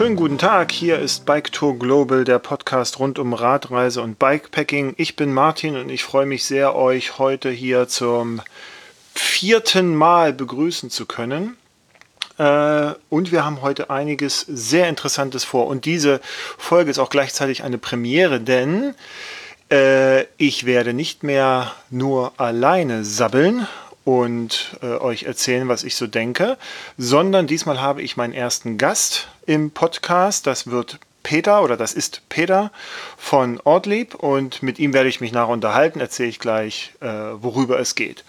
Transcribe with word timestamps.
Schönen 0.00 0.16
guten 0.16 0.38
Tag, 0.38 0.72
hier 0.72 0.98
ist 0.98 1.26
Bike 1.26 1.52
Tour 1.52 1.78
Global, 1.78 2.24
der 2.24 2.38
Podcast 2.38 2.98
rund 3.00 3.18
um 3.18 3.34
Radreise 3.34 4.00
und 4.00 4.18
Bikepacking. 4.18 4.94
Ich 4.96 5.14
bin 5.14 5.30
Martin 5.30 5.76
und 5.76 5.90
ich 5.90 6.04
freue 6.04 6.24
mich 6.24 6.44
sehr, 6.44 6.74
euch 6.74 7.18
heute 7.18 7.50
hier 7.50 7.86
zum 7.86 8.40
vierten 9.14 9.94
Mal 9.94 10.32
begrüßen 10.32 10.88
zu 10.88 11.04
können. 11.04 11.58
Äh, 12.38 12.94
und 13.10 13.30
wir 13.30 13.44
haben 13.44 13.60
heute 13.60 13.90
einiges 13.90 14.40
sehr 14.40 14.88
Interessantes 14.88 15.44
vor. 15.44 15.66
Und 15.66 15.84
diese 15.84 16.22
Folge 16.56 16.90
ist 16.90 16.98
auch 16.98 17.10
gleichzeitig 17.10 17.62
eine 17.62 17.76
Premiere, 17.76 18.40
denn 18.40 18.94
äh, 19.70 20.22
ich 20.38 20.64
werde 20.64 20.94
nicht 20.94 21.24
mehr 21.24 21.74
nur 21.90 22.32
alleine 22.38 23.04
sabbeln 23.04 23.66
und 24.04 24.78
äh, 24.82 24.86
euch 24.86 25.24
erzählen, 25.24 25.68
was 25.68 25.84
ich 25.84 25.94
so 25.94 26.06
denke, 26.06 26.56
sondern 26.96 27.46
diesmal 27.46 27.82
habe 27.82 28.00
ich 28.00 28.16
meinen 28.16 28.32
ersten 28.32 28.78
Gast 28.78 29.28
im 29.50 29.72
Podcast. 29.72 30.46
Das 30.46 30.68
wird 30.68 31.00
Peter 31.24 31.64
oder 31.64 31.76
das 31.76 31.92
ist 31.92 32.22
Peter 32.28 32.70
von 33.16 33.60
Ortlieb 33.64 34.14
und 34.14 34.62
mit 34.62 34.78
ihm 34.78 34.94
werde 34.94 35.08
ich 35.08 35.20
mich 35.20 35.32
nachher 35.32 35.48
unterhalten, 35.48 35.98
erzähle 35.98 36.28
ich 36.28 36.38
gleich, 36.38 36.92
äh, 37.00 37.06
worüber 37.08 37.80
es 37.80 37.96
geht. 37.96 38.22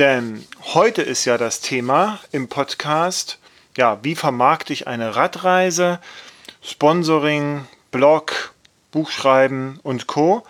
Denn 0.00 0.44
heute 0.74 1.02
ist 1.02 1.24
ja 1.26 1.38
das 1.38 1.60
Thema 1.60 2.18
im 2.32 2.48
Podcast, 2.48 3.38
ja, 3.76 4.00
wie 4.02 4.16
vermarkte 4.16 4.72
ich 4.72 4.88
eine 4.88 5.14
Radreise, 5.14 6.00
Sponsoring, 6.60 7.64
Blog, 7.92 8.52
Buchschreiben 8.90 9.78
und 9.84 10.08
Co. 10.08 10.42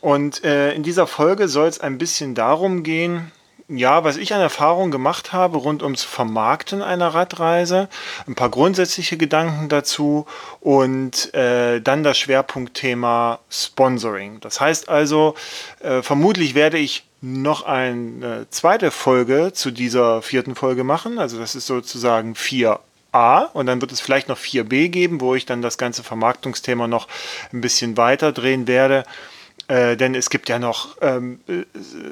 Und 0.00 0.42
äh, 0.42 0.74
in 0.74 0.82
dieser 0.82 1.06
Folge 1.06 1.46
soll 1.46 1.68
es 1.68 1.78
ein 1.78 1.96
bisschen 1.96 2.34
darum 2.34 2.82
gehen, 2.82 3.30
ja, 3.68 4.04
was 4.04 4.16
ich 4.16 4.34
an 4.34 4.40
Erfahrung 4.40 4.90
gemacht 4.90 5.32
habe 5.32 5.56
rund 5.58 5.82
ums 5.82 6.02
Vermarkten 6.02 6.82
einer 6.82 7.08
Radreise, 7.08 7.88
ein 8.26 8.34
paar 8.34 8.50
grundsätzliche 8.50 9.16
Gedanken 9.16 9.68
dazu 9.68 10.26
und 10.60 11.32
äh, 11.34 11.80
dann 11.80 12.02
das 12.02 12.18
Schwerpunktthema 12.18 13.38
Sponsoring. 13.50 14.40
Das 14.40 14.60
heißt 14.60 14.88
also, 14.88 15.34
äh, 15.80 16.02
vermutlich 16.02 16.54
werde 16.54 16.78
ich 16.78 17.04
noch 17.22 17.64
eine 17.64 18.46
zweite 18.50 18.90
Folge 18.90 19.52
zu 19.54 19.70
dieser 19.70 20.20
vierten 20.20 20.54
Folge 20.54 20.84
machen. 20.84 21.18
Also 21.18 21.38
das 21.38 21.54
ist 21.54 21.66
sozusagen 21.66 22.34
4a 22.34 22.78
und 23.54 23.64
dann 23.64 23.80
wird 23.80 23.92
es 23.92 24.00
vielleicht 24.02 24.28
noch 24.28 24.38
4b 24.38 24.90
geben, 24.90 25.22
wo 25.22 25.34
ich 25.34 25.46
dann 25.46 25.62
das 25.62 25.78
ganze 25.78 26.02
Vermarktungsthema 26.02 26.86
noch 26.86 27.08
ein 27.50 27.62
bisschen 27.62 27.96
weiter 27.96 28.32
drehen 28.32 28.66
werde. 28.66 29.04
Äh, 29.68 29.96
denn 29.96 30.14
es 30.14 30.28
gibt 30.28 30.48
ja 30.48 30.58
noch 30.58 30.96
ähm, 31.00 31.40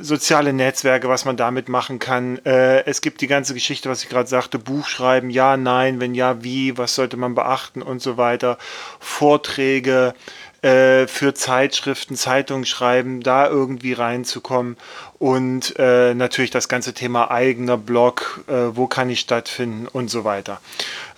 soziale 0.01 0.53
Netzwerke, 0.53 1.09
was 1.09 1.25
man 1.25 1.37
damit 1.37 1.69
machen 1.69 1.99
kann. 1.99 2.39
Äh, 2.45 2.85
es 2.87 3.03
gibt 3.03 3.21
die 3.21 3.27
ganze 3.27 3.53
Geschichte, 3.53 3.91
was 3.91 4.03
ich 4.03 4.09
gerade 4.09 4.29
sagte, 4.29 4.59
Buchschreiben, 4.59 5.29
ja, 5.29 5.57
nein, 5.57 6.01
wenn 6.01 6.15
ja, 6.15 6.43
wie, 6.43 6.79
was 6.79 6.95
sollte 6.95 7.17
man 7.17 7.35
beachten 7.35 7.83
und 7.83 8.01
so 8.01 8.17
weiter. 8.17 8.57
Vorträge 9.01 10.15
äh, 10.63 11.07
für 11.09 11.35
Zeitschriften, 11.35 12.17
Zeitungen 12.17 12.65
schreiben, 12.65 13.21
da 13.21 13.49
irgendwie 13.49 13.93
reinzukommen. 13.93 14.79
Und 15.19 15.75
äh, 15.79 16.15
natürlich 16.15 16.51
das 16.51 16.69
ganze 16.69 16.95
Thema 16.95 17.31
eigener 17.31 17.77
Blog, 17.77 18.45
äh, 18.49 18.75
wo 18.75 18.87
kann 18.87 19.11
ich 19.11 19.21
stattfinden 19.21 19.87
und 19.89 20.09
so 20.09 20.25
weiter 20.25 20.61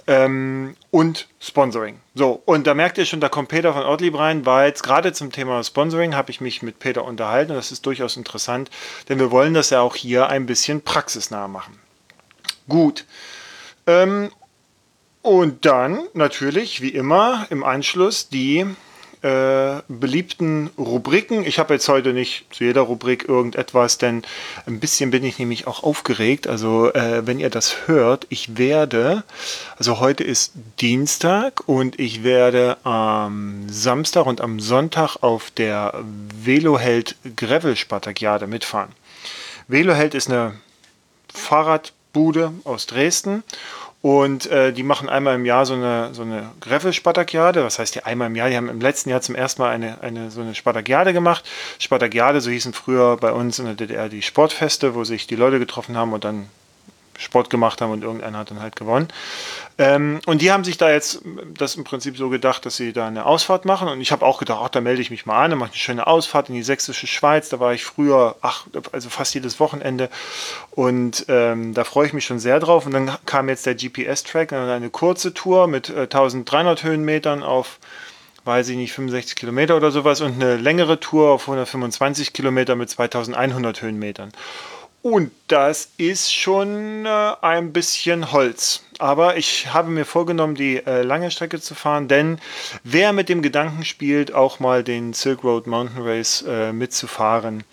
ähm, 0.07 0.77
und 0.91 1.29
Sponsoring. 1.41 2.01
So, 2.15 2.43
und 2.45 2.67
da 2.67 2.75
merkt 2.75 2.99
ihr 2.99 3.07
schon, 3.07 3.21
da 3.21 3.29
kommt 3.29 3.49
Peter 3.49 3.73
von 3.73 3.83
Ortlieb 3.83 4.19
rein, 4.19 4.47
weil 4.47 4.69
jetzt 4.69 4.83
gerade 4.83 5.13
zum 5.13 5.33
Thema 5.33 5.63
Sponsoring 5.63 6.15
habe 6.15 6.31
ich 6.31 6.41
mich 6.41 6.63
mit 6.63 6.79
Peter 6.79 7.05
unterhalten 7.05 7.53
und 7.53 7.57
das 7.57 7.73
ist 7.73 7.87
durchaus 7.87 8.17
interessant, 8.17 8.71
denn 9.09 9.19
wir 9.19 9.31
wollen 9.31 9.55
das 9.55 9.71
ja 9.71 9.81
auch 9.81 9.97
hier 9.97 10.29
ein 10.29 10.47
bisschen 10.47 10.83
praxisnah 10.83 11.49
machen. 11.49 11.79
Gut. 12.69 13.05
Ähm, 13.87 14.31
und 15.23 15.65
dann 15.65 16.07
natürlich, 16.13 16.83
wie 16.83 16.91
immer, 16.91 17.47
im 17.51 17.65
Anschluss 17.65 18.29
die 18.29 18.67
äh, 19.25 19.81
beliebten 19.89 20.69
Rubriken. 20.77 21.45
Ich 21.47 21.59
habe 21.59 21.73
jetzt 21.73 21.89
heute 21.89 22.13
nicht 22.13 22.45
zu 22.53 22.63
jeder 22.63 22.83
Rubrik 22.83 23.27
irgendetwas, 23.27 23.97
denn 23.97 24.23
ein 24.67 24.81
bisschen 24.81 25.11
bin 25.11 25.25
ich 25.25 25.39
nämlich 25.39 25.67
auch 25.67 25.83
aufgeregt. 25.83 26.47
Also 26.47 26.93
äh, 26.93 27.27
wenn 27.27 27.41
ihr 27.41 27.49
das 27.49 27.89
hört, 27.89 28.27
ich 28.29 28.59
werde, 28.59 29.25
also 29.79 29.99
heute 29.99 30.25
ist 30.25 30.53
Dienstag 30.79 31.67
und 31.67 31.99
ich 31.99 32.23
werde 32.23 32.77
am 32.85 33.67
Samstag 33.71 34.27
und 34.27 34.43
am 34.43 34.61
Sonntag 34.61 35.17
auf 35.23 35.51
der 35.51 36.05
Veloheld 36.05 37.17
Gravel 37.35 37.77
Spartakiade 37.77 38.47
mitfahren. 38.47 38.93
Veloheld 39.69 40.15
ist 40.15 40.29
eine 40.29 40.53
Fahrradbude 41.33 42.53
aus 42.65 42.87
Dresden 42.87 43.43
und 44.05 44.45
äh, 44.51 44.71
die 44.75 44.83
machen 44.83 45.09
einmal 45.09 45.35
im 45.35 45.47
Jahr 45.47 45.65
so 45.65 45.73
eine, 45.73 46.13
so 46.13 46.21
eine 46.21 46.51
Greffel-Spartakiade. 46.61 47.65
Was 47.65 47.79
heißt 47.79 47.95
die 47.95 48.05
einmal 48.05 48.27
im 48.27 48.37
Jahr? 48.37 48.51
Die 48.51 48.57
haben 48.59 48.69
im 48.69 48.79
letzten 48.79 49.09
Jahr 49.09 49.23
zum 49.23 49.35
ersten 49.35 49.63
Mal 49.63 49.71
eine, 49.71 50.03
eine, 50.03 50.31
so 50.31 50.43
eine 50.43 50.55
Spartakiade 50.55 51.15
gemacht. 51.15 51.43
Spartakiade, 51.79 52.43
so 52.43 52.51
hießen 52.51 52.75
früher 52.75 53.17
bei 53.17 53.33
uns 53.33 53.59
in 53.59 53.65
der 53.65 53.77
DDR 53.77 54.11
die 54.11 54.21
Sportfeste, 54.21 54.95
wo 54.95 55.05
sich 55.05 55.27
die 55.27 55.37
Leute 55.37 55.59
getroffen 55.59 55.97
haben 55.97 56.13
und 56.13 56.23
dann 56.23 56.51
Sport 57.19 57.51
gemacht 57.51 57.81
haben 57.81 57.93
und 57.93 58.03
irgendeiner 58.03 58.39
hat 58.39 58.51
dann 58.51 58.61
halt 58.61 58.77
gewonnen. 58.77 59.09
Ähm, 59.77 60.21
und 60.27 60.41
die 60.41 60.53
haben 60.53 60.63
sich 60.63 60.77
da 60.77 60.91
jetzt 60.91 61.21
das 61.59 61.75
im 61.75 61.85
Prinzip 61.85 62.17
so 62.17 62.29
gedacht, 62.29 62.65
dass 62.65 62.77
sie 62.77 62.93
da 62.93 63.09
eine 63.09 63.27
Ausfahrt 63.27 63.65
machen. 63.65 63.89
Und 63.89 64.01
ich 64.01 64.13
habe 64.13 64.25
auch 64.25 64.39
gedacht, 64.39 64.61
ach, 64.63 64.69
da 64.69 64.81
melde 64.81 65.03
ich 65.03 65.11
mich 65.11 65.27
mal 65.27 65.43
an, 65.43 65.51
dann 65.51 65.59
mache 65.59 65.71
eine 65.71 65.79
schöne 65.79 66.07
Ausfahrt 66.07 66.49
in 66.49 66.55
die 66.55 66.63
sächsische 66.63 67.07
Schweiz. 67.07 67.49
Da 67.49 67.59
war 67.61 67.75
ich 67.75 67.85
früher, 67.85 68.37
ach, 68.41 68.67
also 68.93 69.09
fast 69.09 69.35
jedes 69.35 69.59
Wochenende. 69.59 70.11
Und 70.71 71.27
ähm, 71.29 71.75
da 71.75 71.85
freue 71.85 72.07
ich 72.07 72.13
mich 72.13 72.25
schon 72.25 72.39
sehr 72.39 72.61
drauf. 72.61 72.87
Und 72.87 72.93
dann 72.93 73.11
kam 73.27 73.49
jetzt 73.49 73.67
der 73.67 73.75
GPS-Track, 73.75 74.53
eine 74.53 74.91
kurze 74.91 75.35
Tour 75.35 75.67
mit 75.67 75.89
äh, 75.89 76.03
1300 76.03 76.85
Höhenmetern 76.85 77.43
auf 77.43 77.79
weiß 78.45 78.69
ich 78.69 78.77
nicht, 78.77 78.93
65 78.93 79.37
Kilometer 79.37 79.77
oder 79.77 79.91
sowas 79.91 80.21
und 80.21 80.35
eine 80.35 80.57
längere 80.57 81.01
Tour 81.01 81.31
auf 81.31 81.43
125 81.43 82.33
Kilometer 82.33 82.77
mit 82.77 82.91
2100 82.91 83.81
Höhenmetern. 83.81 84.33
Und 85.05 85.33
das 85.49 85.91
ist 85.99 86.33
schon 86.33 87.05
äh, 87.05 87.33
ein 87.43 87.75
bisschen 87.75 88.33
Holz. 88.33 88.85
Aber 88.99 89.37
ich 89.37 89.67
habe 89.75 89.91
mir 89.91 90.07
vorgenommen, 90.07 90.55
die 90.55 90.79
äh, 90.79 91.03
lange 91.03 91.31
Strecke 91.31 91.61
zu 91.61 91.75
fahren, 91.75 92.09
denn 92.09 92.39
wer 92.85 93.13
mit 93.13 93.29
dem 93.29 93.43
Gedanken 93.43 93.85
spielt, 93.85 94.33
auch 94.33 94.61
mal 94.61 94.83
den 94.83 95.13
Silk 95.13 95.45
Road 95.45 95.67
Mountain 95.67 96.03
Race 96.03 96.43
äh, 96.49 96.73
mitzufahren, 96.73 97.65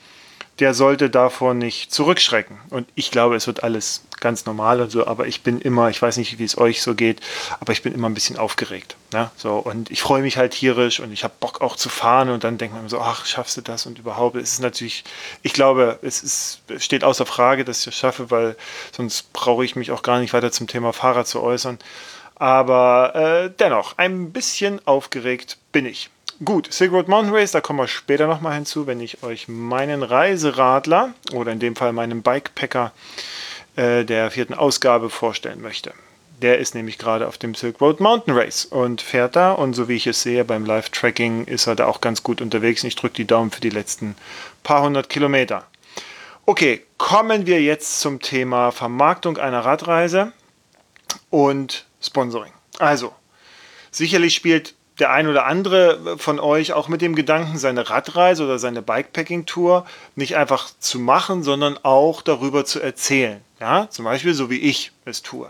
der 0.61 0.75
sollte 0.75 1.09
davor 1.09 1.55
nicht 1.55 1.91
zurückschrecken. 1.91 2.59
Und 2.69 2.87
ich 2.93 3.09
glaube, 3.09 3.35
es 3.35 3.47
wird 3.47 3.63
alles 3.63 4.03
ganz 4.19 4.45
normal 4.45 4.79
und 4.79 4.91
so, 4.91 5.07
aber 5.07 5.25
ich 5.25 5.41
bin 5.41 5.59
immer, 5.59 5.89
ich 5.89 5.99
weiß 5.99 6.17
nicht, 6.17 6.37
wie 6.37 6.43
es 6.43 6.55
euch 6.55 6.83
so 6.83 6.93
geht, 6.93 7.19
aber 7.59 7.73
ich 7.73 7.81
bin 7.81 7.93
immer 7.93 8.07
ein 8.07 8.13
bisschen 8.13 8.37
aufgeregt. 8.37 8.95
Ne? 9.11 9.31
So, 9.35 9.55
und 9.55 9.89
ich 9.89 10.01
freue 10.01 10.21
mich 10.21 10.37
halt 10.37 10.53
tierisch 10.53 10.99
und 10.99 11.11
ich 11.11 11.23
habe 11.23 11.33
Bock 11.39 11.61
auch 11.61 11.75
zu 11.75 11.89
fahren 11.89 12.29
und 12.29 12.43
dann 12.43 12.59
denkt 12.59 12.75
man 12.75 12.87
so, 12.87 13.01
ach, 13.01 13.25
schaffst 13.25 13.57
du 13.57 13.61
das 13.61 13.87
und 13.87 13.97
überhaupt. 13.97 14.35
Es 14.35 14.53
ist 14.53 14.59
natürlich, 14.59 15.03
ich 15.41 15.53
glaube, 15.53 15.97
es 16.03 16.21
ist, 16.21 16.61
steht 16.77 17.03
außer 17.03 17.25
Frage, 17.25 17.65
dass 17.65 17.81
ich 17.81 17.87
es 17.87 17.95
schaffe, 17.95 18.29
weil 18.29 18.55
sonst 18.95 19.33
brauche 19.33 19.65
ich 19.65 19.75
mich 19.75 19.89
auch 19.89 20.03
gar 20.03 20.19
nicht 20.19 20.33
weiter 20.33 20.51
zum 20.51 20.67
Thema 20.67 20.93
Fahrrad 20.93 21.27
zu 21.27 21.41
äußern. 21.41 21.79
Aber 22.35 23.15
äh, 23.15 23.51
dennoch, 23.59 23.97
ein 23.97 24.31
bisschen 24.31 24.79
aufgeregt 24.85 25.57
bin 25.71 25.87
ich. 25.87 26.11
Gut, 26.43 26.73
Silk 26.73 26.91
Road 26.91 27.07
Mountain 27.07 27.35
Race, 27.35 27.51
da 27.51 27.61
kommen 27.61 27.77
wir 27.77 27.87
später 27.87 28.25
nochmal 28.25 28.55
hinzu, 28.55 28.87
wenn 28.87 28.99
ich 28.99 29.21
euch 29.21 29.47
meinen 29.47 30.01
Reiseradler 30.01 31.13
oder 31.33 31.51
in 31.51 31.59
dem 31.59 31.75
Fall 31.75 31.93
meinen 31.93 32.23
Bikepacker 32.23 32.93
äh, 33.75 34.03
der 34.03 34.31
vierten 34.31 34.55
Ausgabe 34.55 35.11
vorstellen 35.11 35.61
möchte. 35.61 35.93
Der 36.41 36.57
ist 36.57 36.73
nämlich 36.73 36.97
gerade 36.97 37.27
auf 37.27 37.37
dem 37.37 37.53
Silk 37.53 37.79
Road 37.79 37.99
Mountain 37.99 38.35
Race 38.35 38.65
und 38.65 39.03
fährt 39.03 39.35
da. 39.35 39.51
Und 39.51 39.75
so 39.75 39.87
wie 39.87 39.95
ich 39.95 40.07
es 40.07 40.23
sehe 40.23 40.43
beim 40.43 40.65
Live-Tracking 40.65 41.45
ist 41.45 41.67
er 41.67 41.75
da 41.75 41.85
auch 41.85 42.01
ganz 42.01 42.23
gut 42.23 42.41
unterwegs. 42.41 42.83
Ich 42.83 42.95
drücke 42.95 43.13
die 43.13 43.27
Daumen 43.27 43.51
für 43.51 43.61
die 43.61 43.69
letzten 43.69 44.15
paar 44.63 44.81
hundert 44.81 45.09
Kilometer. 45.09 45.67
Okay, 46.47 46.83
kommen 46.97 47.45
wir 47.45 47.61
jetzt 47.61 47.99
zum 47.99 48.19
Thema 48.19 48.71
Vermarktung 48.71 49.37
einer 49.37 49.63
Radreise 49.63 50.31
und 51.29 51.85
Sponsoring. 52.01 52.51
Also, 52.79 53.13
sicherlich 53.91 54.33
spielt 54.33 54.73
der 55.01 55.11
ein 55.11 55.27
oder 55.27 55.45
andere 55.47 56.17
von 56.17 56.39
euch 56.39 56.73
auch 56.73 56.87
mit 56.87 57.01
dem 57.01 57.15
Gedanken, 57.15 57.57
seine 57.57 57.89
Radreise 57.89 58.43
oder 58.45 58.59
seine 58.59 58.81
Bikepacking-Tour 58.81 59.85
nicht 60.15 60.37
einfach 60.37 60.69
zu 60.79 60.99
machen, 60.99 61.43
sondern 61.43 61.79
auch 61.81 62.21
darüber 62.21 62.65
zu 62.65 62.79
erzählen. 62.79 63.41
Ja, 63.59 63.89
zum 63.89 64.05
Beispiel 64.05 64.33
so 64.33 64.49
wie 64.49 64.59
ich 64.59 64.91
es 65.05 65.21
tue. 65.21 65.49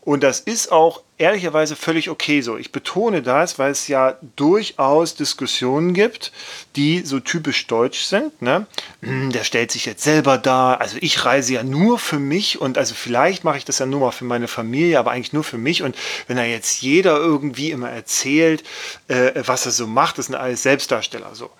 Und 0.00 0.22
das 0.22 0.40
ist 0.40 0.72
auch 0.72 1.02
ehrlicherweise 1.18 1.76
völlig 1.76 2.08
okay 2.08 2.40
so. 2.40 2.56
Ich 2.56 2.72
betone 2.72 3.20
das, 3.20 3.58
weil 3.58 3.72
es 3.72 3.88
ja 3.88 4.16
durchaus 4.36 5.16
Diskussionen 5.16 5.92
gibt, 5.92 6.32
die 6.76 7.00
so 7.00 7.20
typisch 7.20 7.66
deutsch 7.66 8.04
sind. 8.04 8.40
Ne? 8.40 8.66
Hm, 9.02 9.32
der 9.32 9.44
stellt 9.44 9.70
sich 9.70 9.84
jetzt 9.84 10.04
selber 10.04 10.38
da. 10.38 10.74
Also 10.74 10.96
ich 11.00 11.24
reise 11.24 11.54
ja 11.54 11.62
nur 11.62 11.98
für 11.98 12.18
mich 12.18 12.60
und 12.60 12.78
also 12.78 12.94
vielleicht 12.94 13.44
mache 13.44 13.58
ich 13.58 13.64
das 13.64 13.80
ja 13.80 13.86
nur 13.86 14.00
mal 14.00 14.12
für 14.12 14.24
meine 14.24 14.48
Familie, 14.48 14.98
aber 14.98 15.10
eigentlich 15.10 15.32
nur 15.32 15.44
für 15.44 15.58
mich. 15.58 15.82
Und 15.82 15.96
wenn 16.26 16.38
er 16.38 16.46
jetzt 16.46 16.80
jeder 16.80 17.18
irgendwie 17.18 17.70
immer 17.70 17.90
erzählt, 17.90 18.62
äh, 19.08 19.32
was 19.44 19.66
er 19.66 19.72
so 19.72 19.86
macht, 19.86 20.18
das 20.18 20.26
sind 20.26 20.36
alles 20.36 20.62
Selbstdarsteller. 20.62 21.34
So 21.34 21.50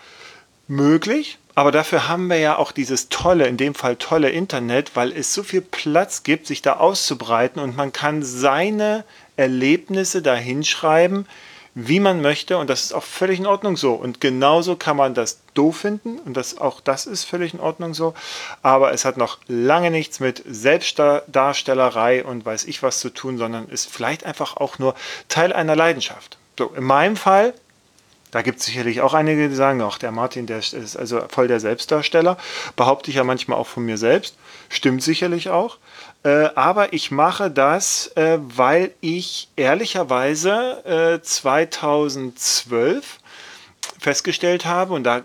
möglich, 0.69 1.39
Aber 1.59 1.73
dafür 1.73 2.07
haben 2.07 2.29
wir 2.29 2.39
ja 2.39 2.57
auch 2.57 2.71
dieses 2.71 3.09
tolle, 3.09 3.49
in 3.49 3.57
dem 3.57 3.75
Fall 3.75 3.97
tolle 3.97 4.31
Internet, 4.31 4.95
weil 4.95 5.11
es 5.11 5.35
so 5.35 5.43
viel 5.43 5.61
Platz 5.61 6.23
gibt, 6.23 6.47
sich 6.47 6.63
da 6.63 6.75
auszubreiten 6.75 7.61
und 7.61 7.77
man 7.77 7.93
kann 7.93 8.23
seine 8.23 9.03
Erlebnisse 9.37 10.23
da 10.23 10.37
hinschreiben, 10.37 11.27
wie 11.75 11.99
man 11.99 12.21
möchte 12.21 12.59
und 12.59 12.71
das 12.71 12.85
ist 12.85 12.93
auch 12.93 13.03
völlig 13.03 13.41
in 13.41 13.47
Ordnung 13.47 13.77
so. 13.77 13.95
Und 13.95 14.21
genauso 14.21 14.77
kann 14.77 14.97
man 14.97 15.15
das 15.15 15.41
doof 15.55 15.79
finden 15.79 16.21
und 16.21 16.37
das, 16.37 16.59
auch 16.59 16.79
das 16.79 17.07
ist 17.07 17.25
völlig 17.25 17.55
in 17.55 17.61
Ordnung 17.61 17.93
so. 17.93 18.15
Aber 18.63 18.93
es 18.93 19.05
hat 19.05 19.17
noch 19.17 19.39
lange 19.49 19.91
nichts 19.91 20.21
mit 20.21 20.45
Selbstdarstellerei 20.49 22.25
und 22.25 22.47
weiß 22.47 22.67
ich 22.67 22.85
was 22.85 23.01
zu 23.01 23.11
tun, 23.11 23.37
sondern 23.37 23.69
ist 23.69 23.91
vielleicht 23.91 24.25
einfach 24.25 24.59
auch 24.59 24.79
nur 24.79 24.95
Teil 25.29 25.53
einer 25.53 25.75
Leidenschaft. 25.75 26.39
So, 26.57 26.69
in 26.69 26.85
meinem 26.85 27.17
Fall, 27.17 27.53
da 28.31 28.43
gibt 28.43 28.61
es 28.61 28.67
sicherlich 28.67 29.01
auch 29.01 29.15
einige, 29.15 29.49
die 29.49 29.55
sagen, 29.55 29.81
ach, 29.83 29.99
der 29.99 30.13
Martin, 30.13 30.47
der 30.47 30.59
ist 30.59 30.97
also 30.97 31.21
voll 31.29 31.49
der 31.49 31.61
Selbstdarsteller. 31.61 32.37
Behaupte 32.77 33.11
ich 33.11 33.17
ja 33.17 33.25
manchmal 33.25 33.59
auch 33.59 33.67
von 33.67 33.85
mir 33.85 33.99
selbst. 33.99 34.37
Stimmt 34.69 35.03
sicherlich 35.03 35.49
auch. 35.49 35.79
Äh, 36.25 36.51
aber 36.55 36.93
ich 36.93 37.11
mache 37.11 37.51
das, 37.51 38.09
äh, 38.17 38.39
weil 38.41 38.91
ich 39.01 39.49
ehrlicherweise 39.57 41.19
äh, 41.19 41.23
2012 41.23 43.19
festgestellt 44.01 44.65
habe, 44.65 44.95
und 44.95 45.05
da 45.05 45.23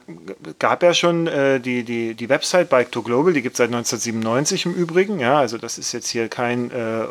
gab 0.59 0.81
ja 0.81 0.93
schon 0.93 1.27
äh, 1.27 1.59
die, 1.59 1.83
die, 1.83 2.15
die 2.15 2.29
Website 2.29 2.69
Bike 2.69 2.91
to 2.91 3.03
Global, 3.03 3.33
die 3.33 3.41
gibt 3.41 3.53
es 3.53 3.57
seit 3.57 3.67
1997 3.67 4.65
im 4.65 4.73
Übrigen, 4.73 5.19
ja, 5.19 5.37
also 5.37 5.57
das 5.57 5.77
ist 5.77 5.91
jetzt 5.91 6.09
hier 6.09 6.27
kein 6.27 6.71
äh, 6.71 7.03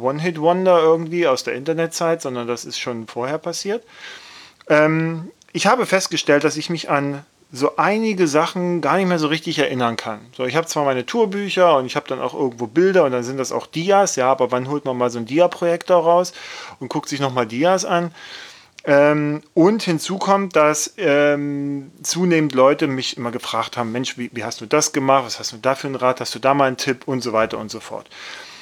One-Hit-Wonder 0.00 0.80
irgendwie 0.80 1.26
aus 1.26 1.44
der 1.44 1.54
Internetzeit, 1.54 2.22
sondern 2.22 2.46
das 2.46 2.64
ist 2.64 2.78
schon 2.78 3.06
vorher 3.06 3.38
passiert. 3.38 3.82
Ähm, 4.72 5.30
ich 5.52 5.66
habe 5.66 5.84
festgestellt, 5.84 6.44
dass 6.44 6.56
ich 6.56 6.70
mich 6.70 6.88
an 6.88 7.24
so 7.54 7.76
einige 7.76 8.26
Sachen 8.26 8.80
gar 8.80 8.96
nicht 8.96 9.06
mehr 9.06 9.18
so 9.18 9.26
richtig 9.26 9.58
erinnern 9.58 9.96
kann. 9.96 10.20
So, 10.34 10.46
ich 10.46 10.56
habe 10.56 10.66
zwar 10.66 10.86
meine 10.86 11.04
Tourbücher 11.04 11.76
und 11.76 11.84
ich 11.84 11.96
habe 11.96 12.08
dann 12.08 12.22
auch 12.22 12.32
irgendwo 12.32 12.66
Bilder 12.66 13.04
und 13.04 13.12
dann 13.12 13.22
sind 13.22 13.36
das 13.36 13.52
auch 13.52 13.66
Dias, 13.66 14.16
ja, 14.16 14.30
aber 14.30 14.50
wann 14.50 14.70
holt 14.70 14.86
man 14.86 14.96
mal 14.96 15.10
so 15.10 15.18
einen 15.18 15.26
Dia-Projektor 15.26 16.02
raus 16.02 16.32
und 16.80 16.88
guckt 16.88 17.10
sich 17.10 17.20
nochmal 17.20 17.46
Dias 17.46 17.84
an? 17.84 18.14
Ähm, 18.84 19.42
und 19.52 19.82
hinzu 19.82 20.16
kommt, 20.16 20.56
dass 20.56 20.94
ähm, 20.96 21.92
zunehmend 22.02 22.54
Leute 22.54 22.86
mich 22.86 23.18
immer 23.18 23.30
gefragt 23.30 23.76
haben, 23.76 23.92
Mensch, 23.92 24.16
wie, 24.16 24.30
wie 24.32 24.44
hast 24.44 24.62
du 24.62 24.66
das 24.66 24.94
gemacht? 24.94 25.24
Was 25.26 25.38
hast 25.38 25.52
du 25.52 25.58
da 25.58 25.74
für 25.74 25.88
einen 25.88 25.96
Rat? 25.96 26.20
Hast 26.20 26.34
du 26.34 26.38
da 26.38 26.54
mal 26.54 26.64
einen 26.64 26.78
Tipp? 26.78 27.02
Und 27.06 27.20
so 27.20 27.34
weiter 27.34 27.58
und 27.58 27.70
so 27.70 27.78
fort. 27.78 28.08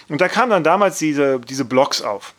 Und 0.08 0.20
da 0.20 0.28
kamen 0.28 0.50
dann 0.50 0.64
damals 0.64 0.98
diese, 0.98 1.38
diese 1.38 1.64
Blogs 1.64 2.02
auf 2.02 2.34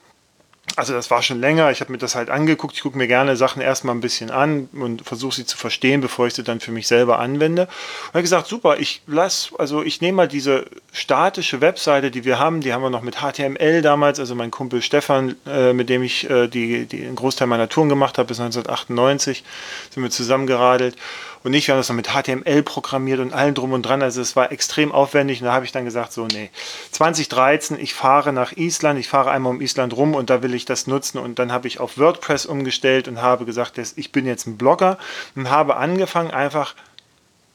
also 0.75 0.93
das 0.93 1.11
war 1.11 1.21
schon 1.21 1.39
länger. 1.39 1.71
Ich 1.71 1.81
habe 1.81 1.91
mir 1.91 1.97
das 1.97 2.15
halt 2.15 2.29
angeguckt. 2.29 2.75
Ich 2.75 2.81
gucke 2.81 2.97
mir 2.97 3.07
gerne 3.07 3.35
Sachen 3.35 3.61
erstmal 3.61 3.95
ein 3.95 4.01
bisschen 4.01 4.31
an 4.31 4.69
und 4.73 5.03
versuche 5.05 5.35
sie 5.35 5.45
zu 5.45 5.57
verstehen, 5.57 6.01
bevor 6.01 6.27
ich 6.27 6.33
sie 6.33 6.43
dann 6.43 6.59
für 6.59 6.71
mich 6.71 6.87
selber 6.87 7.19
anwende. 7.19 7.63
Und 7.63 8.13
habe 8.13 8.21
gesagt, 8.21 8.47
super, 8.47 8.79
ich 8.79 9.01
lass, 9.07 9.51
also 9.57 9.83
ich 9.83 10.01
nehme 10.01 10.17
mal 10.17 10.27
diese 10.27 10.65
statische 10.91 11.61
Webseite, 11.61 12.11
die 12.11 12.25
wir 12.25 12.39
haben, 12.39 12.61
die 12.61 12.73
haben 12.73 12.81
wir 12.81 12.89
noch 12.89 13.01
mit 13.01 13.17
HTML 13.17 13.81
damals, 13.81 14.19
also 14.19 14.35
mein 14.35 14.51
Kumpel 14.51 14.81
Stefan, 14.81 15.35
äh, 15.45 15.73
mit 15.73 15.89
dem 15.89 16.03
ich 16.03 16.29
äh, 16.29 16.47
die, 16.47 16.85
die, 16.85 17.05
einen 17.05 17.15
Großteil 17.15 17.47
meiner 17.47 17.69
Touren 17.69 17.89
gemacht 17.89 18.17
habe, 18.17 18.27
bis 18.27 18.39
1998, 18.39 19.43
sind 19.89 20.03
wir 20.03 20.09
zusammengeradelt 20.09 20.95
und 21.43 21.51
nicht, 21.51 21.67
wir 21.67 21.73
haben 21.73 21.79
das 21.79 21.89
noch 21.89 21.95
mit 21.95 22.09
HTML 22.09 22.61
programmiert 22.63 23.19
und 23.19 23.33
allen 23.33 23.55
drum 23.55 23.73
und 23.73 23.83
dran. 23.83 24.01
Also 24.01 24.21
es 24.21 24.35
war 24.35 24.51
extrem 24.51 24.91
aufwendig 24.91 25.41
und 25.41 25.45
da 25.45 25.53
habe 25.53 25.65
ich 25.65 25.71
dann 25.71 25.85
gesagt, 25.85 26.13
so 26.13 26.27
nee, 26.27 26.49
2013, 26.91 27.79
ich 27.79 27.93
fahre 27.93 28.31
nach 28.31 28.51
Island, 28.53 28.99
ich 28.99 29.07
fahre 29.07 29.31
einmal 29.31 29.51
um 29.51 29.61
Island 29.61 29.95
rum 29.95 30.13
und 30.13 30.29
da 30.29 30.43
will 30.43 30.53
ich 30.53 30.65
das 30.65 30.87
nutzen 30.87 31.17
und 31.17 31.39
dann 31.39 31.51
habe 31.51 31.67
ich 31.67 31.79
auf 31.79 31.97
WordPress 31.97 32.45
umgestellt 32.45 33.07
und 33.07 33.21
habe 33.21 33.45
gesagt, 33.45 33.77
ich 33.77 34.11
bin 34.11 34.25
jetzt 34.25 34.45
ein 34.47 34.57
Blogger 34.57 34.97
und 35.35 35.49
habe 35.49 35.77
angefangen 35.77 36.31
einfach 36.31 36.75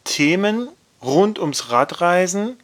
Themen 0.04 0.68
rund 1.02 1.38
ums 1.38 1.70
Radreisen 1.70 2.56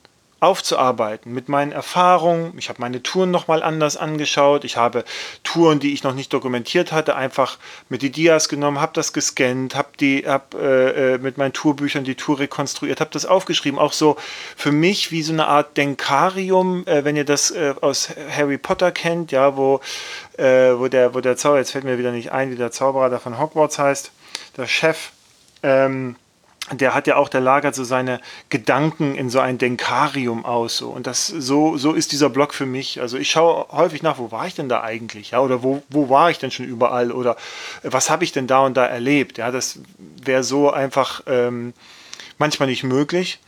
aufzuarbeiten 0.43 1.33
mit 1.33 1.49
meinen 1.49 1.71
Erfahrungen. 1.71 2.53
Ich 2.59 2.69
habe 2.69 2.81
meine 2.81 3.01
Touren 3.01 3.31
nochmal 3.31 3.63
anders 3.63 3.97
angeschaut. 3.97 4.65
Ich 4.65 4.77
habe 4.77 5.05
Touren, 5.45 5.79
die 5.79 5.93
ich 5.93 6.03
noch 6.03 6.15
nicht 6.15 6.33
dokumentiert 6.33 6.91
hatte, 6.91 7.15
einfach 7.15 7.59
mit 7.89 8.03
die 8.03 8.11
Dias 8.11 8.49
genommen, 8.49 8.81
habe 8.81 8.93
das 8.93 9.13
gescannt, 9.13 9.77
habe 9.77 9.91
die 10.01 10.25
hab, 10.27 10.55
äh, 10.55 11.15
äh, 11.15 11.19
mit 11.19 11.39
meinen 11.39 11.53
Tourbüchern 11.53 12.03
die 12.03 12.17
Tour 12.17 12.41
rekonstruiert, 12.41 13.01
habe 13.01 13.13
das 13.13 13.25
aufgeschrieben. 13.25 13.79
Auch 13.79 13.93
so 13.93 14.17
für 14.57 14.73
mich 14.73 15.13
wie 15.13 15.23
so 15.23 15.33
eine 15.33 15.47
Art 15.47 15.77
Denkarium, 15.77 16.85
äh, 16.89 17.05
wenn 17.05 17.15
ihr 17.15 17.25
das 17.25 17.53
äh, 17.53 17.75
aus 17.81 18.09
Harry 18.37 18.59
Potter 18.59 18.91
kennt, 18.91 19.31
ja, 19.31 19.57
wo, 19.57 19.81
äh, 20.39 20.73
wo 20.77 20.89
der, 20.89 21.15
wo 21.15 21.21
der 21.21 21.37
Zauberer, 21.37 21.61
jetzt 21.61 21.71
fällt 21.71 21.85
mir 21.85 21.99
wieder 21.99 22.11
nicht 22.11 22.33
ein, 22.33 22.51
wie 22.51 22.57
der 22.57 22.73
Zauberer 22.73 23.11
da 23.11 23.21
von 23.21 23.39
Hogwarts 23.39 23.79
heißt, 23.79 24.11
der 24.57 24.67
Chef. 24.67 25.13
Ähm, 25.63 26.17
der 26.71 26.95
hat 26.95 27.07
ja 27.07 27.17
auch, 27.17 27.29
der 27.29 27.41
lagert 27.41 27.75
so 27.75 27.83
seine 27.85 28.21
Gedanken 28.49 29.15
in 29.15 29.31
so 29.31 29.41
ein 29.41 29.59
Denkarium 29.59 30.45
aus. 30.45 30.77
So. 30.77 30.91
Und 30.91 31.07
das, 31.07 31.27
so, 31.27 31.77
so 31.77 31.93
ist 31.93 32.13
dieser 32.13 32.31
Blog 32.31 32.55
für 32.55 32.67
mich. 32.67 33.01
Also 33.01 33.19
ich 33.19 33.31
schaue 33.31 33.67
häufig 33.71 34.03
nach, 34.03 34.19
wo 34.19 34.31
war 34.31 34.47
ich 34.47 34.55
denn 34.55 34.69
da 34.69 34.83
eigentlich? 34.83 35.33
Ja? 35.33 35.41
Oder 35.41 35.63
wo, 35.63 35.83
wo 35.89 36.09
war 36.09 36.31
ich 36.31 36.39
denn 36.39 36.51
schon 36.51 36.67
überall? 36.67 37.11
Oder 37.11 37.37
was 37.83 38.11
habe 38.11 38.25
ich 38.25 38.33
denn 38.33 38.47
da 38.47 38.61
und 38.61 38.77
da 38.77 38.87
erlebt? 38.87 39.39
Ja, 39.39 39.51
das 39.51 39.81
wäre 40.23 40.45
so 40.45 40.71
einfach 40.71 41.23
ähm, 41.27 41.75
manchmal 42.39 42.69
nicht 42.69 42.85
möglich. 42.85 43.41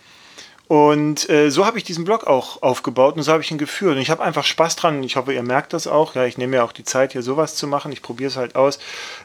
Und 0.67 1.29
äh, 1.29 1.51
so 1.51 1.67
habe 1.67 1.79
ich 1.79 1.85
diesen 1.85 2.05
Blog 2.05 2.27
auch 2.27 2.63
aufgebaut 2.63 3.17
und 3.17 3.23
so 3.23 3.33
habe 3.33 3.43
ich 3.43 3.51
ihn 3.51 3.59
geführt. 3.59 3.97
Und 3.97 4.03
ich 4.03 4.11
habe 4.11 4.25
einfach 4.25 4.45
Spaß 4.45 4.77
dran. 4.77 5.03
Ich 5.03 5.17
hoffe, 5.17 5.33
ihr 5.33 5.43
merkt 5.43 5.73
das 5.73 5.87
auch. 5.87 6.15
Ja, 6.15 6.25
ich 6.25 6.39
nehme 6.39 6.57
ja 6.57 6.65
auch 6.65 6.73
die 6.73 6.85
Zeit, 6.85 7.13
hier 7.13 7.23
sowas 7.23 7.55
zu 7.55 7.69
machen. 7.69 7.93
Ich 7.93 8.03
probiere 8.03 8.29
es 8.29 8.37
halt 8.37 8.57
aus. 8.57 8.79